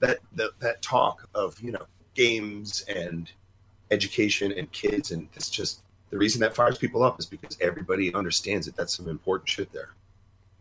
that 0.00 0.18
that, 0.36 0.52
that 0.60 0.80
talk 0.80 1.28
of 1.34 1.60
you 1.60 1.72
know 1.72 1.84
games 2.14 2.86
and 2.88 3.30
education 3.90 4.50
and 4.52 4.72
kids, 4.72 5.10
and 5.10 5.28
it's 5.34 5.50
just 5.50 5.82
the 6.08 6.16
reason 6.16 6.40
that 6.40 6.54
fires 6.54 6.78
people 6.78 7.02
up 7.02 7.20
is 7.20 7.26
because 7.26 7.58
everybody 7.60 8.14
understands 8.14 8.66
it. 8.66 8.76
That's 8.76 8.96
some 8.96 9.10
important 9.10 9.48
shit 9.48 9.70
there. 9.72 9.90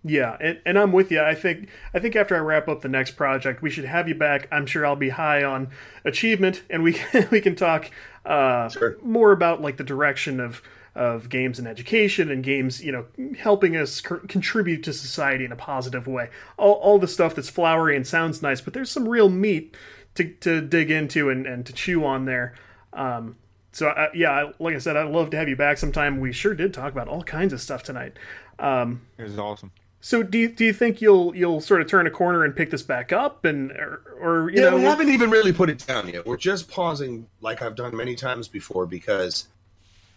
Yeah, 0.08 0.38
and, 0.40 0.60
and 0.68 0.78
I'm 0.78 0.92
with 0.92 1.12
you. 1.12 1.20
I 1.22 1.34
think 1.34 1.68
I 1.94 2.00
think 2.00 2.16
after 2.16 2.36
I 2.36 2.40
wrap 2.40 2.68
up 2.68 2.82
the 2.82 2.88
next 2.90 3.12
project, 3.12 3.64
we 3.64 3.72
should 3.72 3.86
have 3.86 4.08
you 4.08 4.14
back. 4.14 4.48
I'm 4.52 4.68
sure 4.68 4.86
I'll 4.86 4.96
be 4.96 5.10
high 5.10 5.44
on 5.44 5.70
achievement, 6.04 6.62
and 6.70 6.84
we 6.84 6.94
can, 6.94 7.28
we 7.32 7.42
can 7.42 7.56
talk 7.56 7.90
uh, 8.24 8.70
Sure. 8.70 8.98
more 9.02 9.32
about 9.32 9.62
like 9.62 9.78
the 9.78 9.84
direction 9.84 10.40
of 10.40 10.62
of 10.94 11.28
games 11.28 11.60
and 11.60 11.68
education 11.68 12.30
and 12.32 12.42
games, 12.44 12.82
you 12.84 12.90
know, 12.92 13.06
helping 13.40 13.76
us 13.76 13.96
c- 14.02 14.16
contribute 14.30 14.82
to 14.84 14.94
society 14.94 15.44
in 15.44 15.52
a 15.52 15.56
positive 15.56 16.06
way. 16.08 16.30
All 16.58 16.74
all 16.74 17.00
the 17.00 17.08
stuff 17.08 17.34
that's 17.36 17.50
flowery 17.50 17.96
and 17.96 18.06
sounds 18.06 18.42
nice, 18.44 18.62
but 18.62 18.74
there's 18.74 18.92
some 18.92 19.10
real 19.10 19.30
meat 19.30 19.76
to 20.14 20.30
to 20.42 20.62
dig 20.62 20.92
into 20.92 21.30
and, 21.32 21.48
and 21.48 21.66
to 21.66 21.74
chew 21.74 22.06
on 22.06 22.26
there. 22.26 22.54
Um, 22.94 23.38
so 23.72 23.88
I, 23.90 24.10
yeah, 24.14 24.32
I- 24.32 24.54
like 24.60 24.76
I 24.76 24.78
said, 24.80 24.96
I'd 24.96 25.10
love 25.10 25.32
to 25.32 25.38
have 25.38 25.50
you 25.50 25.56
back 25.56 25.80
sometime. 25.80 26.20
We 26.20 26.32
sure 26.32 26.54
did 26.54 26.74
talk 26.76 26.92
about 26.94 27.08
all 27.08 27.24
kinds 27.24 27.52
of 27.54 27.60
stuff 27.60 27.82
tonight. 27.84 28.14
Um, 28.60 29.02
It 29.18 29.24
was 29.24 29.38
awesome. 29.40 29.72
So 30.06 30.22
do 30.22 30.38
you, 30.38 30.50
do 30.50 30.64
you 30.64 30.72
think 30.72 31.02
you'll 31.02 31.36
you'll 31.36 31.60
sort 31.60 31.82
of 31.82 31.88
turn 31.88 32.06
a 32.06 32.12
corner 32.12 32.44
and 32.44 32.56
pick 32.56 32.70
this 32.70 32.84
back 32.84 33.12
up 33.12 33.44
and 33.44 33.72
or, 33.72 34.04
or 34.22 34.52
you 34.52 34.62
yeah, 34.62 34.70
know 34.70 34.76
we 34.76 34.84
haven't 34.84 35.10
even 35.10 35.32
really 35.32 35.52
put 35.52 35.68
it 35.68 35.84
down 35.88 36.08
yet. 36.08 36.28
We're 36.28 36.38
just 36.38 36.70
pausing, 36.70 37.26
like 37.42 37.64
I've 37.64 37.76
done 37.76 37.96
many 37.98 38.14
times 38.14 38.48
before, 38.48 38.86
because 38.86 39.48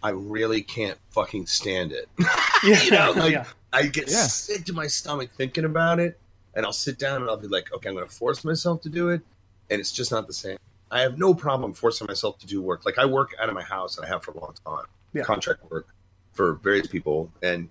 I 0.02 0.10
really 0.10 0.60
can't 0.60 0.98
fucking 1.08 1.46
stand 1.46 1.92
it. 1.92 2.06
yeah, 2.62 2.82
you 2.82 2.90
know, 2.90 3.12
like 3.16 3.32
yeah. 3.32 3.44
I 3.72 3.86
get 3.86 4.10
Yeah. 4.10 4.26
sick 4.26 4.66
to 4.66 4.74
my 4.74 4.86
stomach 4.86 5.30
thinking 5.38 5.64
about 5.64 6.00
it, 6.00 6.18
and 6.54 6.66
I'll 6.66 6.72
sit 6.74 6.98
down 6.98 7.22
and 7.22 7.30
I'll 7.30 7.38
be 7.38 7.48
like, 7.48 7.72
okay, 7.72 7.88
I'm 7.88 7.94
going 7.94 8.06
to 8.06 8.14
force 8.14 8.44
myself 8.44 8.82
to 8.82 8.90
do 8.90 9.08
it, 9.08 9.22
and 9.70 9.80
it's 9.80 9.90
just 9.90 10.12
not 10.12 10.26
the 10.26 10.34
same. 10.34 10.58
I 10.90 11.00
have 11.00 11.16
no 11.16 11.32
problem 11.32 11.72
forcing 11.72 12.06
myself 12.06 12.38
to 12.40 12.46
do 12.46 12.60
work. 12.60 12.84
Like 12.84 12.98
I 12.98 13.06
work 13.06 13.34
out 13.40 13.48
of 13.48 13.54
my 13.54 13.62
house, 13.62 13.96
and 13.96 14.04
I 14.04 14.08
have 14.10 14.22
for 14.22 14.32
a 14.32 14.38
long 14.38 14.54
time, 14.66 14.84
Yeah. 15.14 15.22
contract 15.22 15.62
work 15.70 15.86
for 16.34 16.56
various 16.62 16.88
people, 16.88 17.32
and 17.42 17.64
it, 17.64 17.70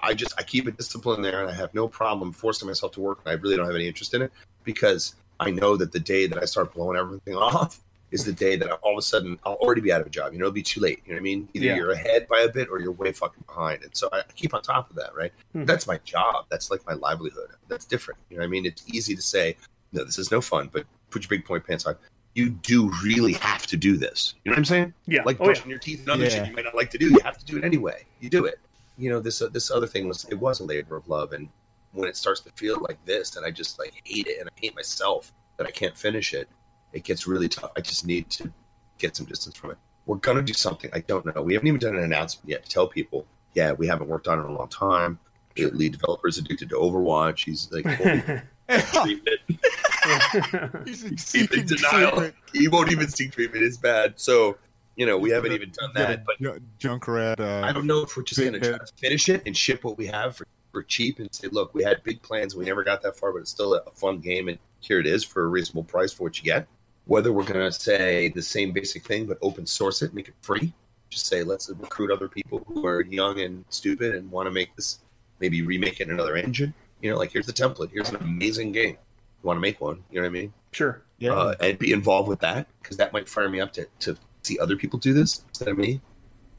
I 0.00 0.14
just 0.14 0.34
I 0.38 0.42
keep 0.42 0.66
a 0.66 0.70
discipline 0.70 1.22
there, 1.22 1.40
and 1.42 1.50
I 1.50 1.54
have 1.54 1.72
no 1.74 1.88
problem 1.88 2.32
forcing 2.32 2.68
myself 2.68 2.92
to 2.92 3.00
work. 3.00 3.20
And 3.24 3.30
I 3.30 3.40
really 3.40 3.56
don't 3.56 3.66
have 3.66 3.74
any 3.74 3.86
interest 3.88 4.14
in 4.14 4.22
it 4.22 4.32
because 4.64 5.14
I 5.40 5.50
know 5.50 5.76
that 5.76 5.92
the 5.92 6.00
day 6.00 6.26
that 6.26 6.38
I 6.42 6.44
start 6.44 6.74
blowing 6.74 6.96
everything 6.98 7.34
off 7.36 7.80
is 8.12 8.24
the 8.24 8.32
day 8.32 8.54
that 8.56 8.70
I, 8.70 8.74
all 8.76 8.92
of 8.92 8.98
a 8.98 9.02
sudden 9.02 9.38
I'll 9.44 9.54
already 9.54 9.80
be 9.80 9.92
out 9.92 10.00
of 10.00 10.06
a 10.06 10.10
job. 10.10 10.32
You 10.32 10.38
know, 10.38 10.44
it'll 10.46 10.54
be 10.54 10.62
too 10.62 10.80
late. 10.80 11.02
You 11.04 11.12
know 11.12 11.16
what 11.16 11.20
I 11.20 11.24
mean? 11.24 11.48
Either 11.54 11.66
Yeah. 11.66 11.76
you're 11.76 11.90
ahead 11.90 12.28
by 12.28 12.40
a 12.40 12.48
bit 12.48 12.68
or 12.70 12.78
you're 12.80 12.92
way 12.92 13.10
fucking 13.12 13.42
behind. 13.46 13.82
And 13.82 13.94
so 13.96 14.08
I 14.12 14.22
keep 14.36 14.54
on 14.54 14.62
top 14.62 14.88
of 14.90 14.96
that, 14.96 15.14
right? 15.16 15.32
Hmm. 15.52 15.64
That's 15.64 15.86
my 15.88 15.98
job. 16.04 16.46
That's 16.48 16.70
like 16.70 16.86
my 16.86 16.92
livelihood. 16.94 17.48
That's 17.68 17.84
different. 17.84 18.20
You 18.30 18.36
know 18.36 18.42
what 18.42 18.46
I 18.46 18.50
mean? 18.50 18.64
It's 18.64 18.84
easy 18.88 19.16
to 19.16 19.22
say, 19.22 19.56
no, 19.92 20.04
this 20.04 20.18
is 20.18 20.30
no 20.30 20.40
fun, 20.40 20.70
but 20.72 20.84
put 21.10 21.22
your 21.22 21.28
big 21.30 21.44
point 21.44 21.66
pants 21.66 21.84
on. 21.84 21.96
You 22.34 22.50
do 22.50 22.92
really 23.02 23.32
have 23.34 23.66
to 23.66 23.76
do 23.76 23.96
this. 23.96 24.34
You 24.44 24.50
know 24.50 24.54
what 24.54 24.58
I'm 24.58 24.64
saying? 24.66 24.94
yeah. 25.06 25.22
Like 25.24 25.38
oh, 25.40 25.44
yeah. 25.44 25.46
brushing 25.46 25.70
your 25.70 25.78
teeth 25.80 26.00
and 26.00 26.10
other 26.10 26.24
Yeah. 26.24 26.30
shit 26.30 26.48
you 26.48 26.54
might 26.54 26.64
not 26.64 26.74
like 26.76 26.90
to 26.92 26.98
do. 26.98 27.08
You 27.10 27.18
have 27.24 27.38
to 27.38 27.44
do 27.44 27.56
it 27.58 27.64
anyway. 27.64 28.04
You 28.20 28.30
do 28.30 28.44
it. 28.44 28.60
You 28.98 29.10
know, 29.10 29.20
this 29.20 29.42
uh, 29.42 29.48
this 29.48 29.70
other 29.70 29.86
thing 29.86 30.08
was 30.08 30.24
it 30.30 30.36
was 30.36 30.60
a 30.60 30.64
labor 30.64 30.96
of 30.96 31.08
love, 31.08 31.32
and 31.32 31.48
when 31.92 32.08
it 32.08 32.16
starts 32.16 32.40
to 32.42 32.50
feel 32.52 32.78
like 32.80 33.02
this, 33.04 33.36
and 33.36 33.44
I 33.44 33.50
just 33.50 33.78
like 33.78 33.92
hate 34.04 34.26
it, 34.26 34.38
and 34.40 34.48
I 34.48 34.52
hate 34.60 34.74
myself 34.74 35.32
that 35.56 35.66
I 35.66 35.70
can't 35.70 35.96
finish 35.96 36.34
it, 36.34 36.48
it 36.92 37.04
gets 37.04 37.26
really 37.26 37.48
tough. 37.48 37.72
I 37.76 37.80
just 37.80 38.06
need 38.06 38.28
to 38.30 38.52
get 38.98 39.16
some 39.16 39.26
distance 39.26 39.56
from 39.56 39.72
it. 39.72 39.78
We're 40.06 40.16
gonna 40.16 40.42
do 40.42 40.52
something. 40.52 40.90
I 40.94 41.00
don't 41.00 41.26
know. 41.26 41.42
We 41.42 41.54
haven't 41.54 41.68
even 41.68 41.80
done 41.80 41.96
an 41.96 42.04
announcement 42.04 42.48
yet 42.48 42.64
to 42.64 42.70
tell 42.70 42.86
people. 42.88 43.26
Yeah, 43.54 43.72
we 43.72 43.86
haven't 43.86 44.08
worked 44.08 44.28
on 44.28 44.38
it 44.38 44.42
in 44.42 44.50
a 44.50 44.52
long 44.54 44.68
time. 44.68 45.18
The 45.56 45.66
lead 45.70 45.92
developer 45.92 46.28
is 46.28 46.36
addicted 46.38 46.68
to 46.70 46.76
Overwatch. 46.76 47.44
He's 47.44 47.70
like 47.72 47.84
treatment. 48.92 49.40
He's 50.86 51.02
He's 51.32 51.50
in 51.50 51.66
denial. 51.66 52.10
treatment. 52.10 52.34
He 52.52 52.68
won't 52.68 52.92
even 52.92 53.08
seek 53.08 53.32
treatment. 53.32 53.64
It's 53.64 53.76
bad. 53.76 54.14
So 54.16 54.58
you 54.96 55.06
know, 55.06 55.16
we 55.18 55.30
haven't 55.30 55.52
even 55.52 55.70
done 55.70 55.90
that. 55.94 56.24
But 56.24 56.38
Ju- 56.40 56.60
Junkrat. 56.80 57.38
I 57.40 57.68
Uh, 57.68 57.72
don't 57.72 57.86
know 57.86 58.02
if 58.02 58.16
we're 58.16 58.22
just 58.22 58.40
going 58.40 58.54
to 58.54 58.60
try 58.60 58.78
to 58.78 58.92
finish 58.96 59.28
it 59.28 59.42
and 59.46 59.56
ship 59.56 59.84
what 59.84 59.96
we 59.98 60.06
have 60.06 60.36
for, 60.36 60.46
for 60.72 60.82
cheap 60.82 61.18
and 61.18 61.32
say, 61.34 61.48
look, 61.48 61.74
we 61.74 61.84
had 61.84 62.02
big 62.02 62.22
plans. 62.22 62.54
We 62.56 62.64
never 62.64 62.82
got 62.82 63.02
that 63.02 63.16
far, 63.18 63.32
but 63.32 63.38
it's 63.42 63.50
still 63.50 63.74
a, 63.74 63.82
a 63.86 63.90
fun 63.92 64.18
game. 64.18 64.48
And 64.48 64.58
here 64.80 64.98
it 64.98 65.06
is 65.06 65.22
for 65.24 65.44
a 65.44 65.46
reasonable 65.48 65.84
price 65.84 66.12
for 66.12 66.24
what 66.24 66.38
you 66.38 66.44
get. 66.44 66.66
Whether 67.06 67.32
we're 67.32 67.44
going 67.44 67.60
to 67.60 67.72
say 67.72 68.30
the 68.30 68.42
same 68.42 68.72
basic 68.72 69.04
thing, 69.04 69.26
but 69.26 69.38
open 69.42 69.66
source 69.66 70.02
it, 70.02 70.12
make 70.14 70.28
it 70.28 70.34
free. 70.42 70.72
Just 71.08 71.26
say, 71.26 71.44
let's 71.44 71.70
recruit 71.70 72.10
other 72.10 72.26
people 72.28 72.64
who 72.66 72.84
are 72.84 73.02
young 73.02 73.38
and 73.40 73.64
stupid 73.68 74.14
and 74.16 74.28
want 74.30 74.46
to 74.48 74.50
make 74.50 74.74
this, 74.74 74.98
maybe 75.40 75.62
remake 75.62 76.00
it 76.00 76.08
in 76.08 76.14
another 76.14 76.36
engine. 76.36 76.74
You 77.00 77.10
know, 77.10 77.18
like 77.18 77.30
here's 77.30 77.46
the 77.46 77.52
template. 77.52 77.90
Here's 77.92 78.08
an 78.08 78.16
amazing 78.16 78.72
game. 78.72 78.96
You 79.42 79.46
want 79.46 79.58
to 79.58 79.60
make 79.60 79.80
one. 79.80 80.02
You 80.10 80.16
know 80.16 80.22
what 80.22 80.30
I 80.36 80.40
mean? 80.40 80.52
sure. 80.72 81.02
yeah. 81.18 81.32
uh, 81.32 81.54
and 81.60 81.78
be 81.78 81.92
involved 81.92 82.28
with 82.28 82.40
that 82.40 82.66
because 82.82 82.96
that 82.98 83.12
might 83.12 83.28
fire 83.28 83.48
me 83.48 83.60
up 83.60 83.72
to, 83.74 83.86
to 84.00 84.16
see 84.46 84.58
other 84.58 84.76
people 84.76 84.98
do 84.98 85.12
this 85.12 85.42
instead 85.48 85.68
of 85.68 85.78
me. 85.78 86.00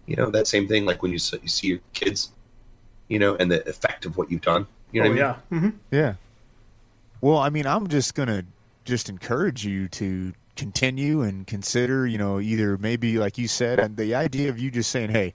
You 0.05 0.15
know, 0.15 0.29
that 0.29 0.47
same 0.47 0.67
thing 0.67 0.85
like 0.85 1.01
when 1.01 1.11
you, 1.11 1.19
you 1.41 1.47
see 1.47 1.67
your 1.67 1.79
kids, 1.93 2.31
you 3.07 3.19
know, 3.19 3.35
and 3.35 3.51
the 3.51 3.67
effect 3.67 4.05
of 4.05 4.17
what 4.17 4.31
you've 4.31 4.41
done. 4.41 4.67
You 4.91 5.01
know 5.01 5.07
oh 5.07 5.09
what 5.09 5.19
I 5.19 5.23
mean? 5.23 5.35
yeah. 5.51 5.59
hmm 5.59 5.69
Yeah. 5.91 6.13
Well, 7.21 7.37
I 7.37 7.49
mean, 7.49 7.65
I'm 7.65 7.87
just 7.87 8.15
gonna 8.15 8.45
just 8.85 9.09
encourage 9.09 9.65
you 9.65 9.87
to 9.89 10.33
continue 10.55 11.21
and 11.21 11.45
consider, 11.45 12.07
you 12.07 12.17
know, 12.17 12.39
either 12.39 12.77
maybe 12.77 13.17
like 13.17 13.37
you 13.37 13.47
said, 13.47 13.79
and 13.79 13.97
the 13.97 14.15
idea 14.15 14.49
of 14.49 14.59
you 14.59 14.71
just 14.71 14.91
saying, 14.91 15.09
"Hey, 15.09 15.33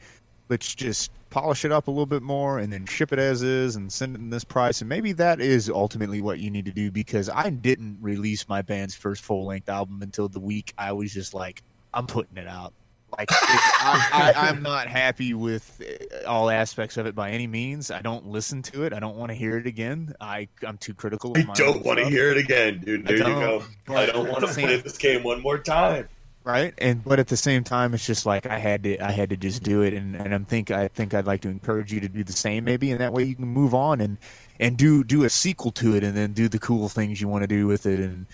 let's 0.49 0.75
just 0.75 1.11
polish 1.31 1.65
it 1.65 1.73
up 1.73 1.89
a 1.89 1.91
little 1.91 2.07
bit 2.07 2.23
more 2.23 2.59
and 2.59 2.73
then 2.73 2.85
ship 2.87 3.13
it 3.13 3.19
as 3.19 3.43
is 3.43 3.75
and 3.77 3.91
send 3.93 4.15
it 4.15 4.21
in 4.21 4.31
this 4.31 4.45
price," 4.45 4.81
and 4.81 4.89
maybe 4.89 5.13
that 5.13 5.41
is 5.41 5.69
ultimately 5.69 6.23
what 6.23 6.39
you 6.39 6.51
need 6.51 6.65
to 6.65 6.73
do 6.73 6.91
because 6.91 7.29
I 7.29 7.51
didn't 7.51 7.99
release 8.01 8.49
my 8.49 8.63
band's 8.63 8.95
first 8.95 9.23
full 9.23 9.47
length 9.47 9.69
album 9.69 10.03
until 10.03 10.29
the 10.29 10.41
week 10.41 10.73
I 10.79 10.93
was 10.93 11.13
just 11.13 11.35
like, 11.35 11.63
I'm 11.95 12.07
putting 12.07 12.37
it 12.37 12.49
out. 12.49 12.73
Like 13.19 13.29
I, 13.31 14.33
I, 14.35 14.49
I'm 14.49 14.63
not 14.63 14.87
happy 14.87 15.35
with 15.35 15.83
uh, 15.83 16.27
all 16.27 16.49
aspects 16.49 16.97
of 16.97 17.07
it 17.07 17.15
by 17.15 17.31
any 17.31 17.47
means. 17.47 17.91
I 17.91 18.01
don't 18.01 18.27
listen 18.27 18.63
to 18.63 18.85
it. 18.85 18.95
I 18.95 19.01
don't 19.01 19.17
want 19.17 19.31
to 19.31 19.35
hear 19.35 19.59
it 19.59 19.67
again. 19.67 20.15
I 20.21 20.49
I'm 20.67 20.79
too 20.79 20.95
critical. 20.95 21.33
Of 21.37 21.51
I 21.51 21.53
don't 21.53 21.85
want 21.85 21.99
to 21.99 22.07
hear 22.07 22.31
it 22.31 22.39
again, 22.39 22.81
dude. 22.81 23.03
I 23.03 23.09
There 23.09 23.17
you 23.19 23.23
don't, 23.25 23.41
go. 23.41 23.95
I 23.95 24.07
don't 24.07 24.29
want 24.29 24.41
to 24.41 24.47
play 24.55 24.77
this 24.77 24.97
game 24.97 25.23
one 25.25 25.43
more 25.43 25.59
time. 25.59 26.09
right? 26.45 26.73
And 26.79 27.05
but 27.05 27.19
at 27.19 27.29
the 27.29 27.37
same 27.37 27.65
time, 27.65 27.93
it's 27.93 28.07
just 28.07 28.25
like 28.25 28.47
I 28.47 28.59
had 28.59 28.83
to 28.85 28.99
I 28.99 29.11
had 29.11 29.29
to 29.29 29.37
just 29.37 29.63
do 29.63 29.83
it, 29.83 29.93
and 29.93 30.17
and 30.17 30.35
I'm 30.35 30.47
think 30.47 30.71
I 30.71 30.89
think 30.89 31.13
I'd 31.13 31.27
like 31.27 31.43
to 31.43 31.51
encourage 31.51 31.93
you 31.93 32.01
to 32.01 32.09
do 32.09 32.25
the 32.25 32.33
same 32.33 32.65
maybe, 32.65 32.93
and 32.93 33.01
that 33.01 33.13
way 33.13 33.25
you 33.25 33.35
can 33.35 33.47
move 33.47 33.75
on 33.75 34.01
and 34.01 34.17
and 34.59 34.79
do 34.79 35.05
do 35.05 35.25
a 35.25 35.29
sequel 35.31 35.71
to 35.73 35.97
it, 35.97 36.03
and 36.03 36.17
then 36.17 36.33
do 36.33 36.49
the 36.49 36.59
cool 36.59 36.89
things 36.89 37.21
you 37.21 37.29
want 37.29 37.43
to 37.43 37.49
do 37.49 37.67
with 37.67 37.85
it, 37.85 38.01
and 38.01 38.25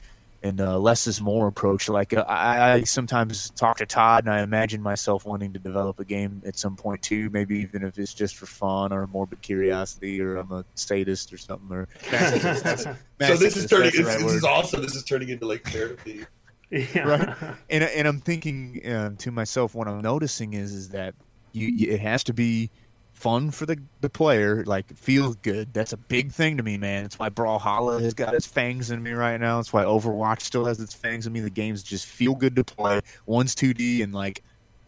and 0.42 0.60
uh, 0.60 0.78
less 0.78 1.06
is 1.06 1.20
more 1.20 1.48
approach. 1.48 1.88
Like 1.88 2.14
uh, 2.14 2.24
I, 2.28 2.72
I 2.72 2.82
sometimes 2.82 3.50
talk 3.50 3.78
to 3.78 3.86
Todd, 3.86 4.24
and 4.24 4.32
I 4.32 4.42
imagine 4.42 4.80
myself 4.80 5.26
wanting 5.26 5.52
to 5.52 5.58
develop 5.58 5.98
a 5.98 6.04
game 6.04 6.42
at 6.46 6.56
some 6.56 6.76
point 6.76 7.02
too. 7.02 7.28
Maybe 7.30 7.58
even 7.58 7.84
if 7.84 7.98
it's 7.98 8.14
just 8.14 8.36
for 8.36 8.46
fun 8.46 8.92
or 8.92 9.06
morbid 9.06 9.42
curiosity, 9.42 10.20
or 10.20 10.36
I'm 10.36 10.52
a 10.52 10.64
sadist 10.74 11.32
or 11.32 11.38
something. 11.38 11.76
Or 11.76 11.88
So 13.20 13.36
this 13.36 13.56
is 13.56 13.66
turning. 13.66 13.90
This, 13.90 14.00
right 14.00 14.18
this 14.18 14.24
word. 14.24 14.36
is 14.36 14.44
awesome. 14.44 14.82
This 14.82 14.94
is 14.94 15.02
turning 15.02 15.28
into 15.30 15.46
like 15.46 15.64
therapy. 15.64 16.24
yeah. 16.70 17.00
Right. 17.00 17.36
and 17.70 17.82
and 17.82 18.06
I'm 18.06 18.20
thinking 18.20 18.80
um, 18.86 19.16
to 19.18 19.32
myself, 19.32 19.74
what 19.74 19.88
I'm 19.88 20.00
noticing 20.00 20.54
is 20.54 20.72
is 20.72 20.90
that 20.90 21.14
you, 21.52 21.66
you 21.68 21.92
it 21.92 22.00
has 22.00 22.22
to 22.24 22.32
be 22.32 22.70
fun 23.18 23.50
for 23.50 23.66
the, 23.66 23.76
the 24.00 24.08
player, 24.08 24.64
like 24.64 24.96
feels 24.96 25.36
good. 25.36 25.74
That's 25.74 25.92
a 25.92 25.96
big 25.96 26.30
thing 26.32 26.56
to 26.56 26.62
me, 26.62 26.78
man. 26.78 27.04
It's 27.04 27.18
why 27.18 27.28
Brawlhalla 27.30 28.00
has 28.00 28.14
got 28.14 28.34
its 28.34 28.46
fangs 28.46 28.90
in 28.90 29.02
me 29.02 29.10
right 29.10 29.40
now. 29.40 29.58
It's 29.58 29.72
why 29.72 29.84
Overwatch 29.84 30.42
still 30.42 30.64
has 30.64 30.80
its 30.80 30.94
fangs 30.94 31.26
in 31.26 31.32
me. 31.32 31.40
The 31.40 31.50
games 31.50 31.82
just 31.82 32.06
feel 32.06 32.34
good 32.34 32.54
to 32.56 32.64
play. 32.64 33.00
One's 33.26 33.54
2D 33.54 34.02
and 34.04 34.14
like 34.14 34.42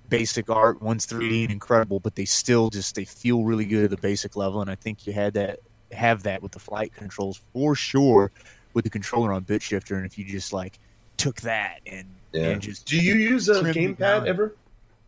basic 0.08 0.48
art, 0.48 0.80
one's 0.80 1.06
3D 1.06 1.42
and 1.42 1.52
incredible, 1.52 2.00
but 2.00 2.14
they 2.14 2.24
still 2.24 2.70
just 2.70 2.94
they 2.94 3.04
feel 3.04 3.42
really 3.44 3.64
good 3.64 3.84
at 3.84 3.90
the 3.90 3.96
basic 3.96 4.36
level. 4.36 4.60
And 4.60 4.70
I 4.70 4.74
think 4.76 5.06
you 5.06 5.12
had 5.12 5.34
that 5.34 5.58
have 5.92 6.22
that 6.22 6.42
with 6.42 6.52
the 6.52 6.58
flight 6.60 6.94
controls 6.94 7.40
for 7.52 7.74
sure 7.74 8.30
with 8.74 8.84
the 8.84 8.90
controller 8.90 9.32
on 9.32 9.44
BitShifter. 9.44 9.96
And 9.96 10.06
if 10.06 10.16
you 10.18 10.24
just 10.24 10.52
like 10.52 10.78
took 11.16 11.40
that 11.42 11.80
and, 11.86 12.06
Yeah. 12.32 12.50
and 12.50 12.62
just 12.62 12.86
Do 12.86 12.96
you 12.96 13.14
use 13.14 13.48
a 13.48 13.62
gamepad 13.62 14.26
ever? 14.26 14.54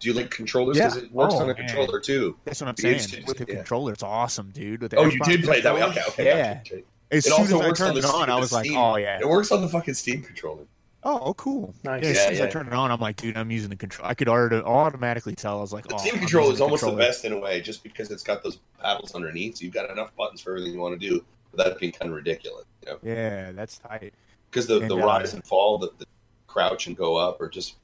Do 0.03 0.09
you 0.09 0.15
like 0.15 0.31
controllers? 0.33 0.77
Because 0.77 0.97
Yeah. 0.97 1.03
it 1.05 1.13
works 1.13 1.35
Oh, 1.35 1.39
on 1.39 1.43
a 1.45 1.47
man. 1.47 1.55
controller 1.57 2.01
too. 2.01 2.37
That's 2.45 2.61
what 2.61 2.69
I'm 2.69 2.75
You 2.79 2.83
saying. 2.83 2.95
used 2.95 3.11
to- 3.15 3.23
With 3.23 3.39
the 3.39 3.45
yeah. 3.49 3.55
controller, 3.55 3.93
it's 3.93 4.03
awesome, 4.03 4.51
dude. 4.51 4.83
With 4.83 4.91
the 4.91 4.97
Oh, 4.97 5.05
you 5.05 5.21
did 5.21 5.45
play 5.45 5.59
it 5.59 5.63
that 5.63 5.75
way. 5.75 5.83
Okay, 5.85 6.03
okay. 6.09 6.25
Yeah. 6.25 6.55
gotcha, 6.55 6.75
gotcha. 6.75 6.85
As 7.13 7.19
It 7.27 7.31
soon 7.31 7.33
also 7.35 7.45
as 7.45 7.53
I 7.53 7.57
works 7.69 7.81
on 7.81 7.87
turned 7.87 7.97
the 8.03 8.09
it 8.09 8.13
on, 8.15 8.31
I 8.31 8.35
the 8.35 8.41
was 8.41 8.53
like, 8.53 8.65
Steam. 8.65 8.79
oh 8.79 8.97
yeah. 8.97 9.19
It 9.21 9.29
works 9.29 9.53
on 9.53 9.61
the 9.63 9.69
fucking 9.69 9.95
Steam 9.95 10.23
controller. 10.23 10.65
Oh, 11.05 11.21
oh, 11.23 11.35
cool. 11.35 11.73
Nice. 11.85 12.03
Yeah, 12.05 12.11
as 12.11 12.17
Yeah, 12.17 12.23
soon 12.25 12.33
as 12.35 12.41
I 12.41 12.45
yeah. 12.45 12.51
turned 12.51 12.69
it 12.69 12.75
on, 12.75 12.91
I'm 12.91 13.01
like, 13.01 13.17
dude, 13.17 13.37
I'm 13.37 13.51
using 13.51 13.71
the 13.71 13.77
control. 13.77 14.09
I 14.09 14.15
could 14.15 14.29
auto- 14.29 14.63
automatically 14.65 15.35
tell. 15.35 15.59
I 15.59 15.61
was 15.61 15.73
like, 15.73 15.87
The 15.87 15.95
oh, 15.95 15.99
Steam 15.99 16.15
controller 16.19 16.53
is 16.53 16.61
almost 16.61 16.85
the 16.85 16.93
best 16.93 17.25
in 17.25 17.33
a 17.33 17.39
way, 17.39 17.61
just 17.61 17.83
because 17.85 18.11
it's 18.11 18.23
got 18.23 18.43
those 18.43 18.59
paddles 18.81 19.15
underneath. 19.15 19.59
So 19.59 19.65
you've 19.65 19.75
got 19.75 19.89
enough 19.91 20.15
buttons 20.17 20.41
for 20.41 20.51
everything 20.53 20.73
you 20.75 20.81
want 20.81 20.99
to 21.01 21.09
do 21.09 21.25
without 21.53 21.69
it 21.73 21.79
being 21.79 21.93
kind 21.93 22.11
of 22.11 22.17
ridiculous. 22.17 22.65
You 22.87 22.93
know, 22.93 22.99
Yeah, 23.03 23.53
that's 23.53 23.79
tight. 23.79 24.15
because 24.51 24.67
the, 24.67 24.81
And, 24.81 24.91
the 24.91 24.97
uh, 24.97 25.07
rise 25.07 25.35
and 25.35 25.45
fall, 25.45 25.77
the, 25.79 25.91
the 25.99 26.07
crouch 26.47 26.87
and 26.87 26.97
go 26.97 27.17
up, 27.17 27.41
are 27.41 27.49
just 27.49 27.77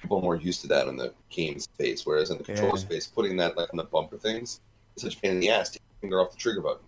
people 0.00 0.18
are 0.18 0.22
more 0.22 0.36
used 0.36 0.60
to 0.62 0.66
that 0.68 0.88
in 0.88 0.96
the 0.96 1.12
game 1.28 1.58
space. 1.58 2.04
Whereas 2.06 2.30
in 2.30 2.38
the 2.38 2.44
controller 2.44 2.72
Yeah. 2.76 2.80
space, 2.80 3.06
putting 3.06 3.36
that 3.38 3.56
like 3.56 3.72
on 3.72 3.76
the 3.76 3.84
bumper 3.84 4.16
things, 4.18 4.60
it's 4.94 5.02
such 5.02 5.16
a 5.16 5.20
pain 5.20 5.32
in 5.32 5.40
the 5.40 5.50
ass. 5.50 5.70
to 5.70 5.80
finger 6.00 6.20
off 6.20 6.30
the 6.30 6.36
trigger 6.38 6.60
button. 6.62 6.82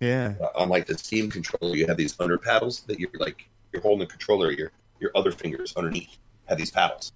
Yeah, 0.00 0.34
Uh, 0.42 0.48
unlike 0.58 0.86
the 0.86 0.96
Steam 0.98 1.30
controller, 1.30 1.74
you 1.74 1.86
have 1.86 1.96
these 1.96 2.14
under 2.20 2.36
paddles 2.36 2.80
that 2.82 3.00
you're 3.00 3.10
like 3.18 3.48
you're 3.72 3.80
holding 3.82 4.00
the 4.00 4.06
controller. 4.06 4.50
Your 4.50 4.70
your 5.00 5.10
other 5.14 5.32
fingers 5.32 5.74
underneath 5.76 6.16
have 6.46 6.58
these 6.58 6.70
paddles, 6.70 7.12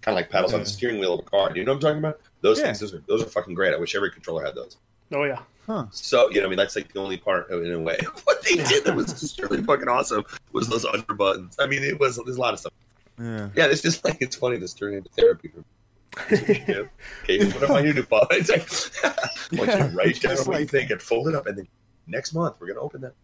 kind 0.00 0.14
of 0.14 0.16
like 0.16 0.30
paddles 0.30 0.54
on 0.54 0.60
the 0.60 0.66
steering 0.66 0.98
wheel 0.98 1.14
of 1.14 1.20
a 1.20 1.22
car. 1.30 1.52
Do 1.52 1.60
you 1.60 1.66
know 1.66 1.72
what 1.72 1.76
I'm 1.76 1.80
talking 1.82 1.98
about? 1.98 2.20
Those 2.40 2.58
Yeah. 2.58 2.64
things, 2.66 2.80
those 2.80 2.94
are 2.94 3.02
those 3.06 3.22
are 3.22 3.26
fucking 3.26 3.54
great. 3.54 3.74
I 3.74 3.78
wish 3.78 3.94
every 3.94 4.10
controller 4.10 4.44
had 4.44 4.54
those. 4.54 4.76
Oh 5.12 5.24
yeah. 5.24 5.40
Huh. 5.66 5.86
So 5.90 6.30
you 6.30 6.40
know, 6.40 6.46
I 6.46 6.48
mean, 6.48 6.56
that's 6.56 6.74
like 6.74 6.90
the 6.92 7.00
only 7.00 7.18
part 7.18 7.50
in 7.50 7.70
a 7.72 7.78
way 7.78 7.98
what 8.24 8.42
they 8.42 8.56
did 8.56 8.84
that 8.84 8.96
was 8.96 9.12
just 9.20 9.38
really 9.40 9.62
fucking 9.62 9.88
awesome 9.88 10.24
was 10.52 10.68
those 10.68 10.86
under 10.86 11.12
buttons. 11.14 11.56
I 11.60 11.66
mean, 11.66 11.82
it 11.84 12.00
was 12.00 12.16
there's 12.24 12.36
a 12.38 12.40
lot 12.40 12.54
of 12.54 12.60
stuff. 12.60 12.72
Yeah. 13.22 13.48
Yeah, 13.54 13.66
it's 13.66 13.82
just 13.82 14.04
like 14.04 14.18
it's 14.20 14.36
funny. 14.36 14.56
This 14.56 14.74
turned 14.74 14.94
into 14.96 15.10
therapy 15.10 15.48
for 15.48 15.58
me. 15.58 15.64
You 16.68 16.74
know? 16.74 16.88
Okay, 17.22 17.44
what 17.52 17.70
am 17.70 17.76
I 17.76 17.82
here 17.82 17.94
to 17.94 18.02
Bob? 18.02 18.26
It's 18.32 18.50
like, 18.50 18.68
I 19.52 19.56
want 19.56 19.70
you 19.70 19.76
to 19.78 19.84
Yeah, 19.84 19.90
write 19.94 20.20
down 20.20 20.36
just 20.36 20.46
what 20.46 20.54
you 20.54 20.60
like- 20.60 20.70
think 20.70 20.90
and 20.90 21.00
fold 21.00 21.28
it 21.28 21.34
up, 21.34 21.46
and 21.46 21.56
then 21.56 21.68
next 22.06 22.34
month 22.34 22.56
we're 22.60 22.66
gonna 22.68 22.80
open 22.80 23.00
that. 23.02 23.14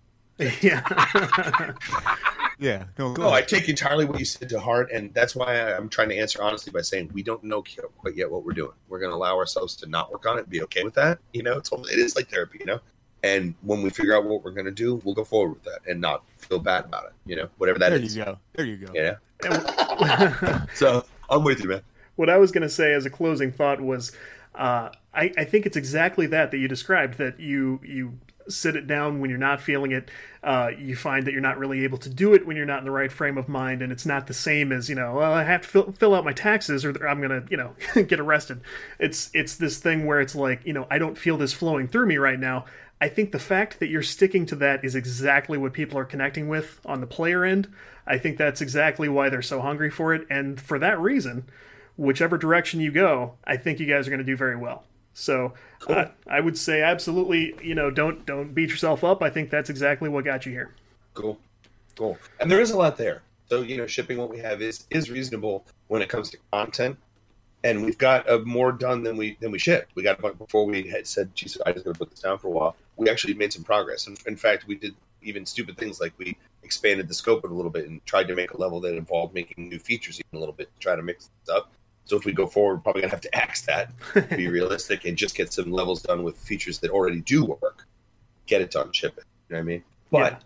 yeah. 0.63 1.75
Yeah. 2.61 2.87
No, 2.99 3.13
go 3.13 3.23
No, 3.23 3.31
I 3.31 3.43
take 3.43 3.69
entirely 3.69 4.05
what 4.05 4.19
you 4.19 4.25
said 4.25 4.49
to 4.49 4.59
heart, 4.59 4.91
and 4.93 5.15
that's 5.15 5.37
why 5.37 5.61
I- 5.61 5.77
I'm 5.77 5.89
trying 5.89 6.09
to 6.09 6.17
answer 6.17 6.43
honestly 6.43 6.73
by 6.73 6.81
saying 6.81 7.09
we 7.13 7.23
don't 7.23 7.45
know 7.45 7.63
quite 7.99 8.17
yet 8.17 8.29
what 8.31 8.45
we're 8.45 8.53
doing. 8.53 8.73
We're 8.89 8.99
going 8.99 9.13
to 9.13 9.17
allow 9.17 9.37
ourselves 9.37 9.77
to 9.77 9.87
not 9.87 10.11
work 10.11 10.27
on 10.27 10.39
it, 10.41 10.49
be 10.51 10.61
okay 10.63 10.83
with 10.83 10.95
that. 10.95 11.21
You 11.33 11.45
know, 11.45 11.57
it's 11.59 11.71
it 11.73 11.99
is 12.01 12.17
like 12.17 12.29
therapy, 12.29 12.59
you 12.59 12.67
know. 12.67 12.81
And 13.23 13.55
when 13.63 13.83
we 13.83 13.91
figure 13.91 14.17
out 14.17 14.25
what 14.25 14.45
we're 14.45 14.53
going 14.53 14.67
to 14.67 14.71
do, 14.71 15.01
we'll 15.05 15.15
go 15.15 15.25
forward 15.25 15.55
with 15.55 15.65
that 15.65 15.81
and 15.91 16.01
not 16.01 16.23
feel 16.37 16.59
bad 16.59 16.85
about 16.85 17.07
it. 17.07 17.13
You 17.27 17.37
know, 17.37 17.49
whatever 17.59 17.79
that 17.81 17.91
there 17.91 17.99
is. 17.99 18.17
you 18.17 18.25
go. 18.25 18.39
There 18.55 18.67
you 18.67 18.77
go. 18.77 18.93
Yeah. 18.95 19.17
So 20.75 21.05
I'm 21.31 21.45
with 21.45 21.63
you, 21.63 21.69
man. 21.69 21.83
what 22.17 22.31
I 22.31 22.37
was 22.39 22.51
going 22.53 22.63
to 22.63 22.69
say 22.69 22.93
as 22.95 23.07
a 23.07 23.11
closing 23.11 23.53
thought 23.53 23.81
was, 23.81 24.13
uh, 24.55 24.91
I, 25.15 25.33
I 25.37 25.45
think 25.45 25.67
it's 25.67 25.77
exactly 25.77 26.27
that 26.29 26.51
that 26.51 26.59
you 26.59 26.69
described. 26.69 27.19
That 27.19 27.39
you 27.41 27.81
you 27.85 28.19
sit 28.49 28.77
it 28.77 28.87
down 28.87 29.21
when 29.21 29.31
you're 29.31 29.39
not 29.39 29.61
feeling 29.61 29.93
it. 29.93 30.11
Uh, 30.43 30.71
you 30.79 30.97
find 30.97 31.27
that 31.27 31.33
you're 31.33 31.41
not 31.41 31.59
really 31.59 31.85
able 31.85 31.99
to 31.99 32.09
do 32.09 32.35
it 32.35 32.47
when 32.47 32.57
you're 32.57 32.67
not 32.67 32.79
in 32.79 32.85
the 32.85 32.91
right 32.91 33.13
frame 33.13 33.37
of 33.37 33.49
mind, 33.49 33.83
and 33.83 33.93
it's 33.93 34.07
not 34.07 34.27
the 34.27 34.35
same 34.35 34.73
as 34.73 34.89
you 34.89 34.95
know. 34.95 35.15
Well, 35.15 35.33
I 35.33 35.45
have 35.45 35.63
to 35.63 35.69
fill, 35.69 35.93
fill 35.93 36.15
out 36.15 36.25
my 36.25 36.33
taxes, 36.33 36.85
or 36.85 36.91
I'm 37.07 37.21
gonna 37.21 37.45
you 37.51 37.57
know 37.57 37.75
get 38.03 38.21
arrested. 38.21 38.61
It's 38.99 39.31
it's 39.35 39.57
this 39.57 39.79
thing 39.79 40.07
where 40.07 40.21
it's 40.21 40.35
like 40.35 40.65
you 40.65 40.73
know 40.73 40.87
I 40.91 40.99
don't 40.99 41.19
feel 41.19 41.37
this 41.37 41.53
flowing 41.53 41.89
through 41.89 42.07
me 42.07 42.17
right 42.17 42.39
now. 42.39 42.65
I 43.01 43.09
think 43.09 43.33
the 43.33 43.39
fact 43.39 43.79
that 43.81 43.89
you're 43.89 44.03
sticking 44.03 44.45
to 44.47 44.57
that 44.57 44.85
is 44.85 44.95
exactly 44.95 45.57
what 45.57 45.73
people 45.73 45.99
are 45.99 46.05
connecting 46.05 46.49
with 46.49 46.81
on 46.85 47.01
the 47.01 47.07
player 47.07 47.45
end. 47.45 47.73
I 48.07 48.19
think 48.19 48.39
that's 48.39 48.61
exactly 48.61 49.09
why 49.09 49.29
they're 49.29 49.43
so 49.43 49.61
hungry 49.61 49.91
for 49.91 50.15
it, 50.15 50.27
and 50.31 50.61
for 50.61 50.79
that 50.79 50.99
reason, 50.99 51.45
whichever 51.97 52.39
direction 52.39 52.81
you 52.81 52.91
go, 52.91 53.35
I 53.45 53.57
think 53.57 53.79
you 53.79 53.87
guys 53.87 54.07
are 54.07 54.11
going 54.11 54.19
to 54.19 54.25
do 54.25 54.37
very 54.37 54.57
well. 54.57 54.85
So 55.15 55.55
uh, 55.89 56.07
I 56.27 56.41
would 56.41 56.57
say 56.57 56.81
absolutely, 56.81 57.55
you 57.63 57.75
know, 57.75 57.91
don't 57.91 58.25
don't 58.25 58.55
beat 58.55 58.71
yourself 58.71 59.03
up. 59.03 59.23
I 59.23 59.31
think 59.31 59.51
that's 59.51 59.69
exactly 59.69 60.09
what 60.09 60.25
got 60.25 60.47
you 60.47 60.53
here. 60.53 60.71
Cool. 61.15 61.39
Cool. 61.97 62.17
And 62.39 62.51
there 62.51 62.61
is 62.61 62.71
a 62.71 62.79
lot 62.79 62.97
there. 62.97 63.23
So, 63.51 63.63
you 63.63 63.77
know, 63.77 63.87
shipping 63.87 64.19
what 64.19 64.31
we 64.31 64.39
have 64.39 64.63
is 64.63 64.87
is 64.91 65.11
reasonable 65.11 65.67
when 65.89 66.03
it 66.03 66.09
comes 66.09 66.31
to 66.31 66.39
content. 66.53 66.97
And 67.69 67.85
we've 67.85 67.99
got 67.99 68.27
uh, 68.31 68.39
more 68.47 68.73
done 68.73 69.03
than 69.03 69.17
we 69.19 69.37
than 69.41 69.51
we 69.51 69.59
shipped. 69.59 69.95
We 69.95 70.03
got 70.03 70.19
a 70.19 70.23
bunch 70.23 70.39
before 70.39 70.65
we 70.65 70.89
had 70.89 71.07
said, 71.07 71.35
"Jesus, 71.35 71.61
I 71.67 71.73
just 71.73 71.85
gotta 71.85 71.99
put 71.99 72.09
this 72.11 72.21
down 72.21 72.39
for 72.39 72.47
a 72.49 72.51
while. 72.51 72.77
We 72.97 73.11
actually 73.11 73.35
made 73.35 73.53
some 73.53 73.63
progress. 73.63 74.07
And 74.07 74.19
in 74.27 74.37
fact, 74.37 74.67
we 74.67 74.75
did 74.75 74.95
even 75.21 75.45
stupid 75.45 75.77
things 75.77 76.01
like 76.01 76.15
we 76.17 76.37
expanded 76.63 77.09
the 77.09 77.15
scope 77.15 77.45
a 77.45 77.47
little 77.47 77.71
bit 77.71 77.87
and 77.87 78.05
tried 78.07 78.29
to 78.29 78.35
make 78.35 78.53
a 78.53 78.57
level 78.57 78.81
that 78.81 78.95
involved 78.97 79.35
making 79.35 79.69
new 79.69 79.79
features 79.79 80.19
even 80.19 80.37
a 80.37 80.41
little 80.41 80.55
bit, 80.55 80.73
to 80.73 80.81
try 80.81 80.97
to 80.97 81.03
mix 81.03 81.27
things 81.27 81.57
up. 81.57 81.71
So 82.07 82.17
if 82.17 82.25
we 82.25 82.33
go 82.33 82.47
forward, 82.47 82.77
we're 82.77 82.81
probably 82.81 83.03
gonna 83.03 83.11
have 83.11 83.21
to 83.21 83.37
axe 83.37 83.61
that, 83.63 83.91
be 84.31 84.49
realistic, 84.59 85.05
and 85.05 85.15
just 85.15 85.35
get 85.35 85.53
some 85.53 85.71
levels 85.71 86.01
done 86.01 86.23
with 86.23 86.39
features 86.39 86.79
that 86.79 86.91
already 86.91 87.21
do 87.21 87.45
work. 87.45 87.87
Get 88.47 88.63
it 88.63 88.71
done, 88.71 88.93
ship 88.93 89.19
it. 89.19 89.25
You 89.51 89.57
know 89.57 89.59
what 89.59 89.63
I 89.63 89.65
mean? 89.65 89.85
But 90.11 90.33
Yeah. 90.33 90.39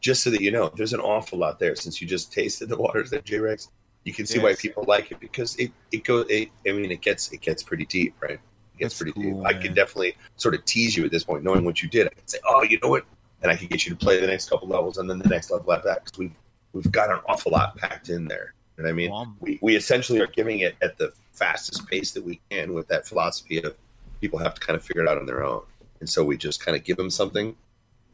just 0.00 0.22
so 0.22 0.28
that 0.30 0.42
you 0.42 0.50
know, 0.50 0.70
there's 0.76 0.92
an 0.92 1.00
awful 1.00 1.38
lot 1.38 1.58
there. 1.58 1.74
Since 1.74 2.02
you 2.02 2.06
just 2.06 2.32
tasted 2.38 2.68
the 2.68 2.76
waters 2.76 3.12
at 3.14 3.24
J 3.24 3.38
Rex, 3.38 3.68
you 4.04 4.12
can 4.12 4.26
see 4.26 4.38
why 4.38 4.54
people 4.54 4.84
like 4.88 5.10
it 5.10 5.20
because 5.20 5.56
it 5.56 5.72
it 5.92 6.04
goes. 6.04 6.26
It, 6.28 6.48
I 6.66 6.72
mean, 6.72 6.90
it 6.90 7.02
gets 7.02 7.32
it 7.32 7.40
gets 7.40 7.62
pretty 7.62 7.86
deep, 7.86 8.14
right? 8.20 8.32
It 8.32 8.40
gets 8.78 8.98
That's 8.98 9.12
pretty 9.12 9.12
cool, 9.12 9.42
deep. 9.42 9.46
I 9.46 9.52
can 9.52 9.74
definitely 9.74 10.16
sort 10.36 10.54
of 10.54 10.64
tease 10.64 10.96
you 10.96 11.04
at 11.04 11.10
this 11.10 11.24
point, 11.24 11.44
knowing 11.44 11.64
what 11.64 11.82
you 11.82 11.88
did. 11.88 12.06
I 12.06 12.10
can 12.10 12.26
say, 12.26 12.38
oh, 12.48 12.62
you 12.62 12.78
know 12.82 12.88
what, 12.88 13.04
and 13.42 13.50
I 13.52 13.56
can 13.56 13.68
get 13.68 13.84
you 13.84 13.90
to 13.90 13.96
play 13.96 14.18
the 14.20 14.26
next 14.26 14.48
couple 14.48 14.68
levels 14.68 14.98
and 14.98 15.08
then 15.08 15.18
the 15.18 15.28
next 15.28 15.50
level 15.50 15.72
after 15.72 15.88
that 15.88 16.04
because 16.04 16.18
we've 16.18 16.34
we've 16.72 16.90
got 16.90 17.10
an 17.10 17.20
awful 17.28 17.52
lot 17.52 17.76
packed 17.76 18.08
in 18.08 18.26
there. 18.26 18.54
You 18.76 18.84
know 18.84 18.88
what 18.88 18.92
I 18.92 18.96
mean? 18.96 19.12
I'm- 19.12 19.36
we, 19.40 19.58
we 19.60 19.76
essentially 19.76 20.20
are 20.20 20.28
giving 20.28 20.60
it 20.60 20.76
at 20.80 20.96
the 20.96 21.12
fastest 21.32 21.86
pace 21.86 22.12
that 22.12 22.24
we 22.24 22.40
can 22.50 22.72
with 22.72 22.88
that 22.88 23.06
philosophy 23.06 23.62
of 23.62 23.76
people 24.20 24.38
have 24.38 24.54
to 24.54 24.60
kind 24.60 24.76
of 24.76 24.82
figure 24.82 25.02
it 25.02 25.08
out 25.08 25.18
on 25.18 25.26
their 25.26 25.44
own. 25.44 25.62
And 26.00 26.08
so 26.08 26.24
we 26.24 26.36
just 26.36 26.64
kind 26.64 26.76
of 26.76 26.84
give 26.84 26.96
them 26.96 27.10
something 27.10 27.54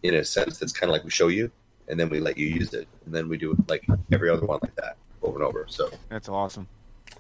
in 0.02 0.14
a 0.14 0.24
sense 0.24 0.58
that's 0.58 0.72
kind 0.72 0.90
of 0.90 0.92
like 0.94 1.04
we 1.04 1.10
show 1.10 1.28
you, 1.28 1.50
and 1.88 1.98
then 1.98 2.08
we 2.08 2.18
let 2.18 2.36
you 2.36 2.46
use 2.46 2.74
it. 2.74 2.88
And 3.04 3.14
then 3.14 3.28
we 3.28 3.36
do 3.36 3.52
it 3.52 3.68
like 3.68 3.86
every 4.10 4.30
other 4.30 4.44
one 4.44 4.58
like 4.62 4.74
that 4.76 4.96
over 5.26 5.38
and 5.38 5.44
over. 5.44 5.66
So 5.68 5.90
That's 6.08 6.28
awesome. 6.28 6.68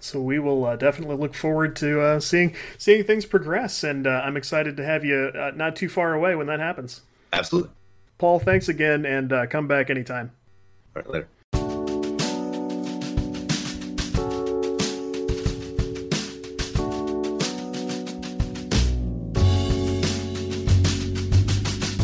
So 0.00 0.20
we 0.20 0.38
will 0.38 0.64
uh, 0.64 0.76
definitely 0.76 1.16
look 1.16 1.34
forward 1.34 1.74
to 1.76 2.00
uh, 2.00 2.20
seeing 2.20 2.54
seeing 2.78 3.04
things 3.04 3.24
progress, 3.24 3.82
and 3.82 4.06
uh, 4.06 4.22
I'm 4.24 4.36
excited 4.36 4.76
to 4.76 4.84
have 4.84 5.04
you 5.04 5.32
uh, 5.34 5.52
not 5.54 5.74
too 5.74 5.88
far 5.88 6.14
away 6.14 6.34
when 6.34 6.46
that 6.48 6.60
happens. 6.60 7.00
absolutely. 7.32 7.70
Paul, 8.18 8.38
thanks 8.38 8.68
again, 8.68 9.04
and 9.04 9.32
uh, 9.32 9.46
come 9.46 9.66
back 9.66 9.90
anytime. 9.90 10.30
All 10.94 11.02
right, 11.02 11.10
later. 11.10 11.28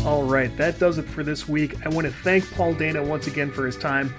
All 0.05 0.23
right, 0.23 0.55
that 0.57 0.79
does 0.79 0.97
it 0.97 1.03
for 1.05 1.23
this 1.23 1.47
week. 1.47 1.83
I 1.85 1.89
want 1.89 2.05
to 2.05 2.13
thank 2.13 2.49
Paul 2.51 2.73
Dana 2.73 3.01
once 3.01 3.27
again 3.27 3.49
for 3.49 3.65
his 3.65 3.77
time. 3.77 4.13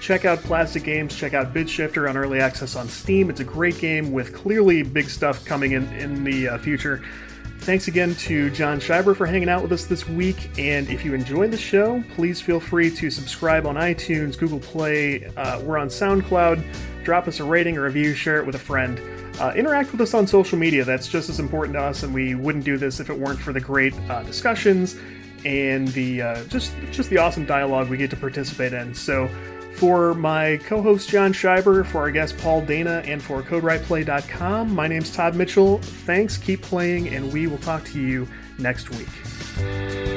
Check 0.00 0.24
out 0.24 0.38
Plastic 0.40 0.84
Games, 0.84 1.14
check 1.14 1.34
out 1.34 1.52
Bid 1.52 1.68
Shifter 1.68 2.08
on 2.08 2.16
early 2.16 2.40
access 2.40 2.74
on 2.74 2.88
Steam. 2.88 3.28
It's 3.28 3.40
a 3.40 3.44
great 3.44 3.78
game 3.78 4.12
with 4.12 4.34
clearly 4.34 4.82
big 4.82 5.10
stuff 5.10 5.44
coming 5.44 5.72
in 5.72 5.86
in 5.92 6.24
the 6.24 6.48
uh, 6.48 6.58
future. 6.58 7.02
Thanks 7.60 7.88
again 7.88 8.14
to 8.14 8.48
John 8.50 8.80
Schreiber 8.80 9.14
for 9.14 9.26
hanging 9.26 9.50
out 9.50 9.60
with 9.60 9.72
us 9.72 9.84
this 9.84 10.08
week. 10.08 10.50
And 10.58 10.88
if 10.88 11.04
you 11.04 11.12
enjoyed 11.12 11.50
the 11.50 11.58
show, 11.58 12.02
please 12.14 12.40
feel 12.40 12.58
free 12.58 12.90
to 12.96 13.10
subscribe 13.10 13.66
on 13.66 13.74
iTunes, 13.74 14.38
Google 14.38 14.60
Play. 14.60 15.26
Uh, 15.36 15.60
we're 15.60 15.76
on 15.76 15.88
SoundCloud. 15.88 16.64
Drop 17.04 17.28
us 17.28 17.40
a 17.40 17.44
rating 17.44 17.76
or 17.76 17.82
review, 17.82 18.14
share 18.14 18.38
it 18.38 18.46
with 18.46 18.54
a 18.54 18.58
friend. 18.58 18.98
Uh, 19.38 19.52
interact 19.54 19.92
with 19.92 20.00
us 20.00 20.14
on 20.14 20.26
social 20.26 20.58
media. 20.58 20.84
That's 20.84 21.08
just 21.08 21.28
as 21.28 21.38
important 21.38 21.74
to 21.74 21.82
us, 21.82 22.02
and 22.02 22.14
we 22.14 22.34
wouldn't 22.34 22.64
do 22.64 22.78
this 22.78 23.00
if 23.00 23.10
it 23.10 23.18
weren't 23.18 23.38
for 23.38 23.52
the 23.52 23.60
great 23.60 23.94
uh, 24.08 24.22
discussions 24.22 24.96
and 25.44 25.88
the 25.88 26.22
uh, 26.22 26.44
just 26.44 26.72
just 26.90 27.08
the 27.10 27.18
awesome 27.18 27.46
dialogue 27.46 27.88
we 27.88 27.96
get 27.96 28.10
to 28.10 28.16
participate 28.16 28.72
in. 28.72 28.94
So, 28.94 29.28
for 29.74 30.14
my 30.14 30.58
co-host 30.64 31.08
John 31.08 31.32
Schreiber, 31.32 31.84
for 31.84 31.98
our 31.98 32.10
guest 32.10 32.36
Paul 32.38 32.64
Dana, 32.64 33.02
and 33.04 33.22
for 33.22 33.42
CodeWritePlay.com, 33.42 34.74
my 34.74 34.86
name's 34.86 35.14
Todd 35.14 35.34
Mitchell. 35.34 35.78
Thanks, 35.78 36.36
keep 36.36 36.62
playing, 36.62 37.08
and 37.08 37.32
we 37.32 37.46
will 37.46 37.58
talk 37.58 37.84
to 37.86 38.00
you 38.00 38.28
next 38.58 38.90
week. 38.90 40.09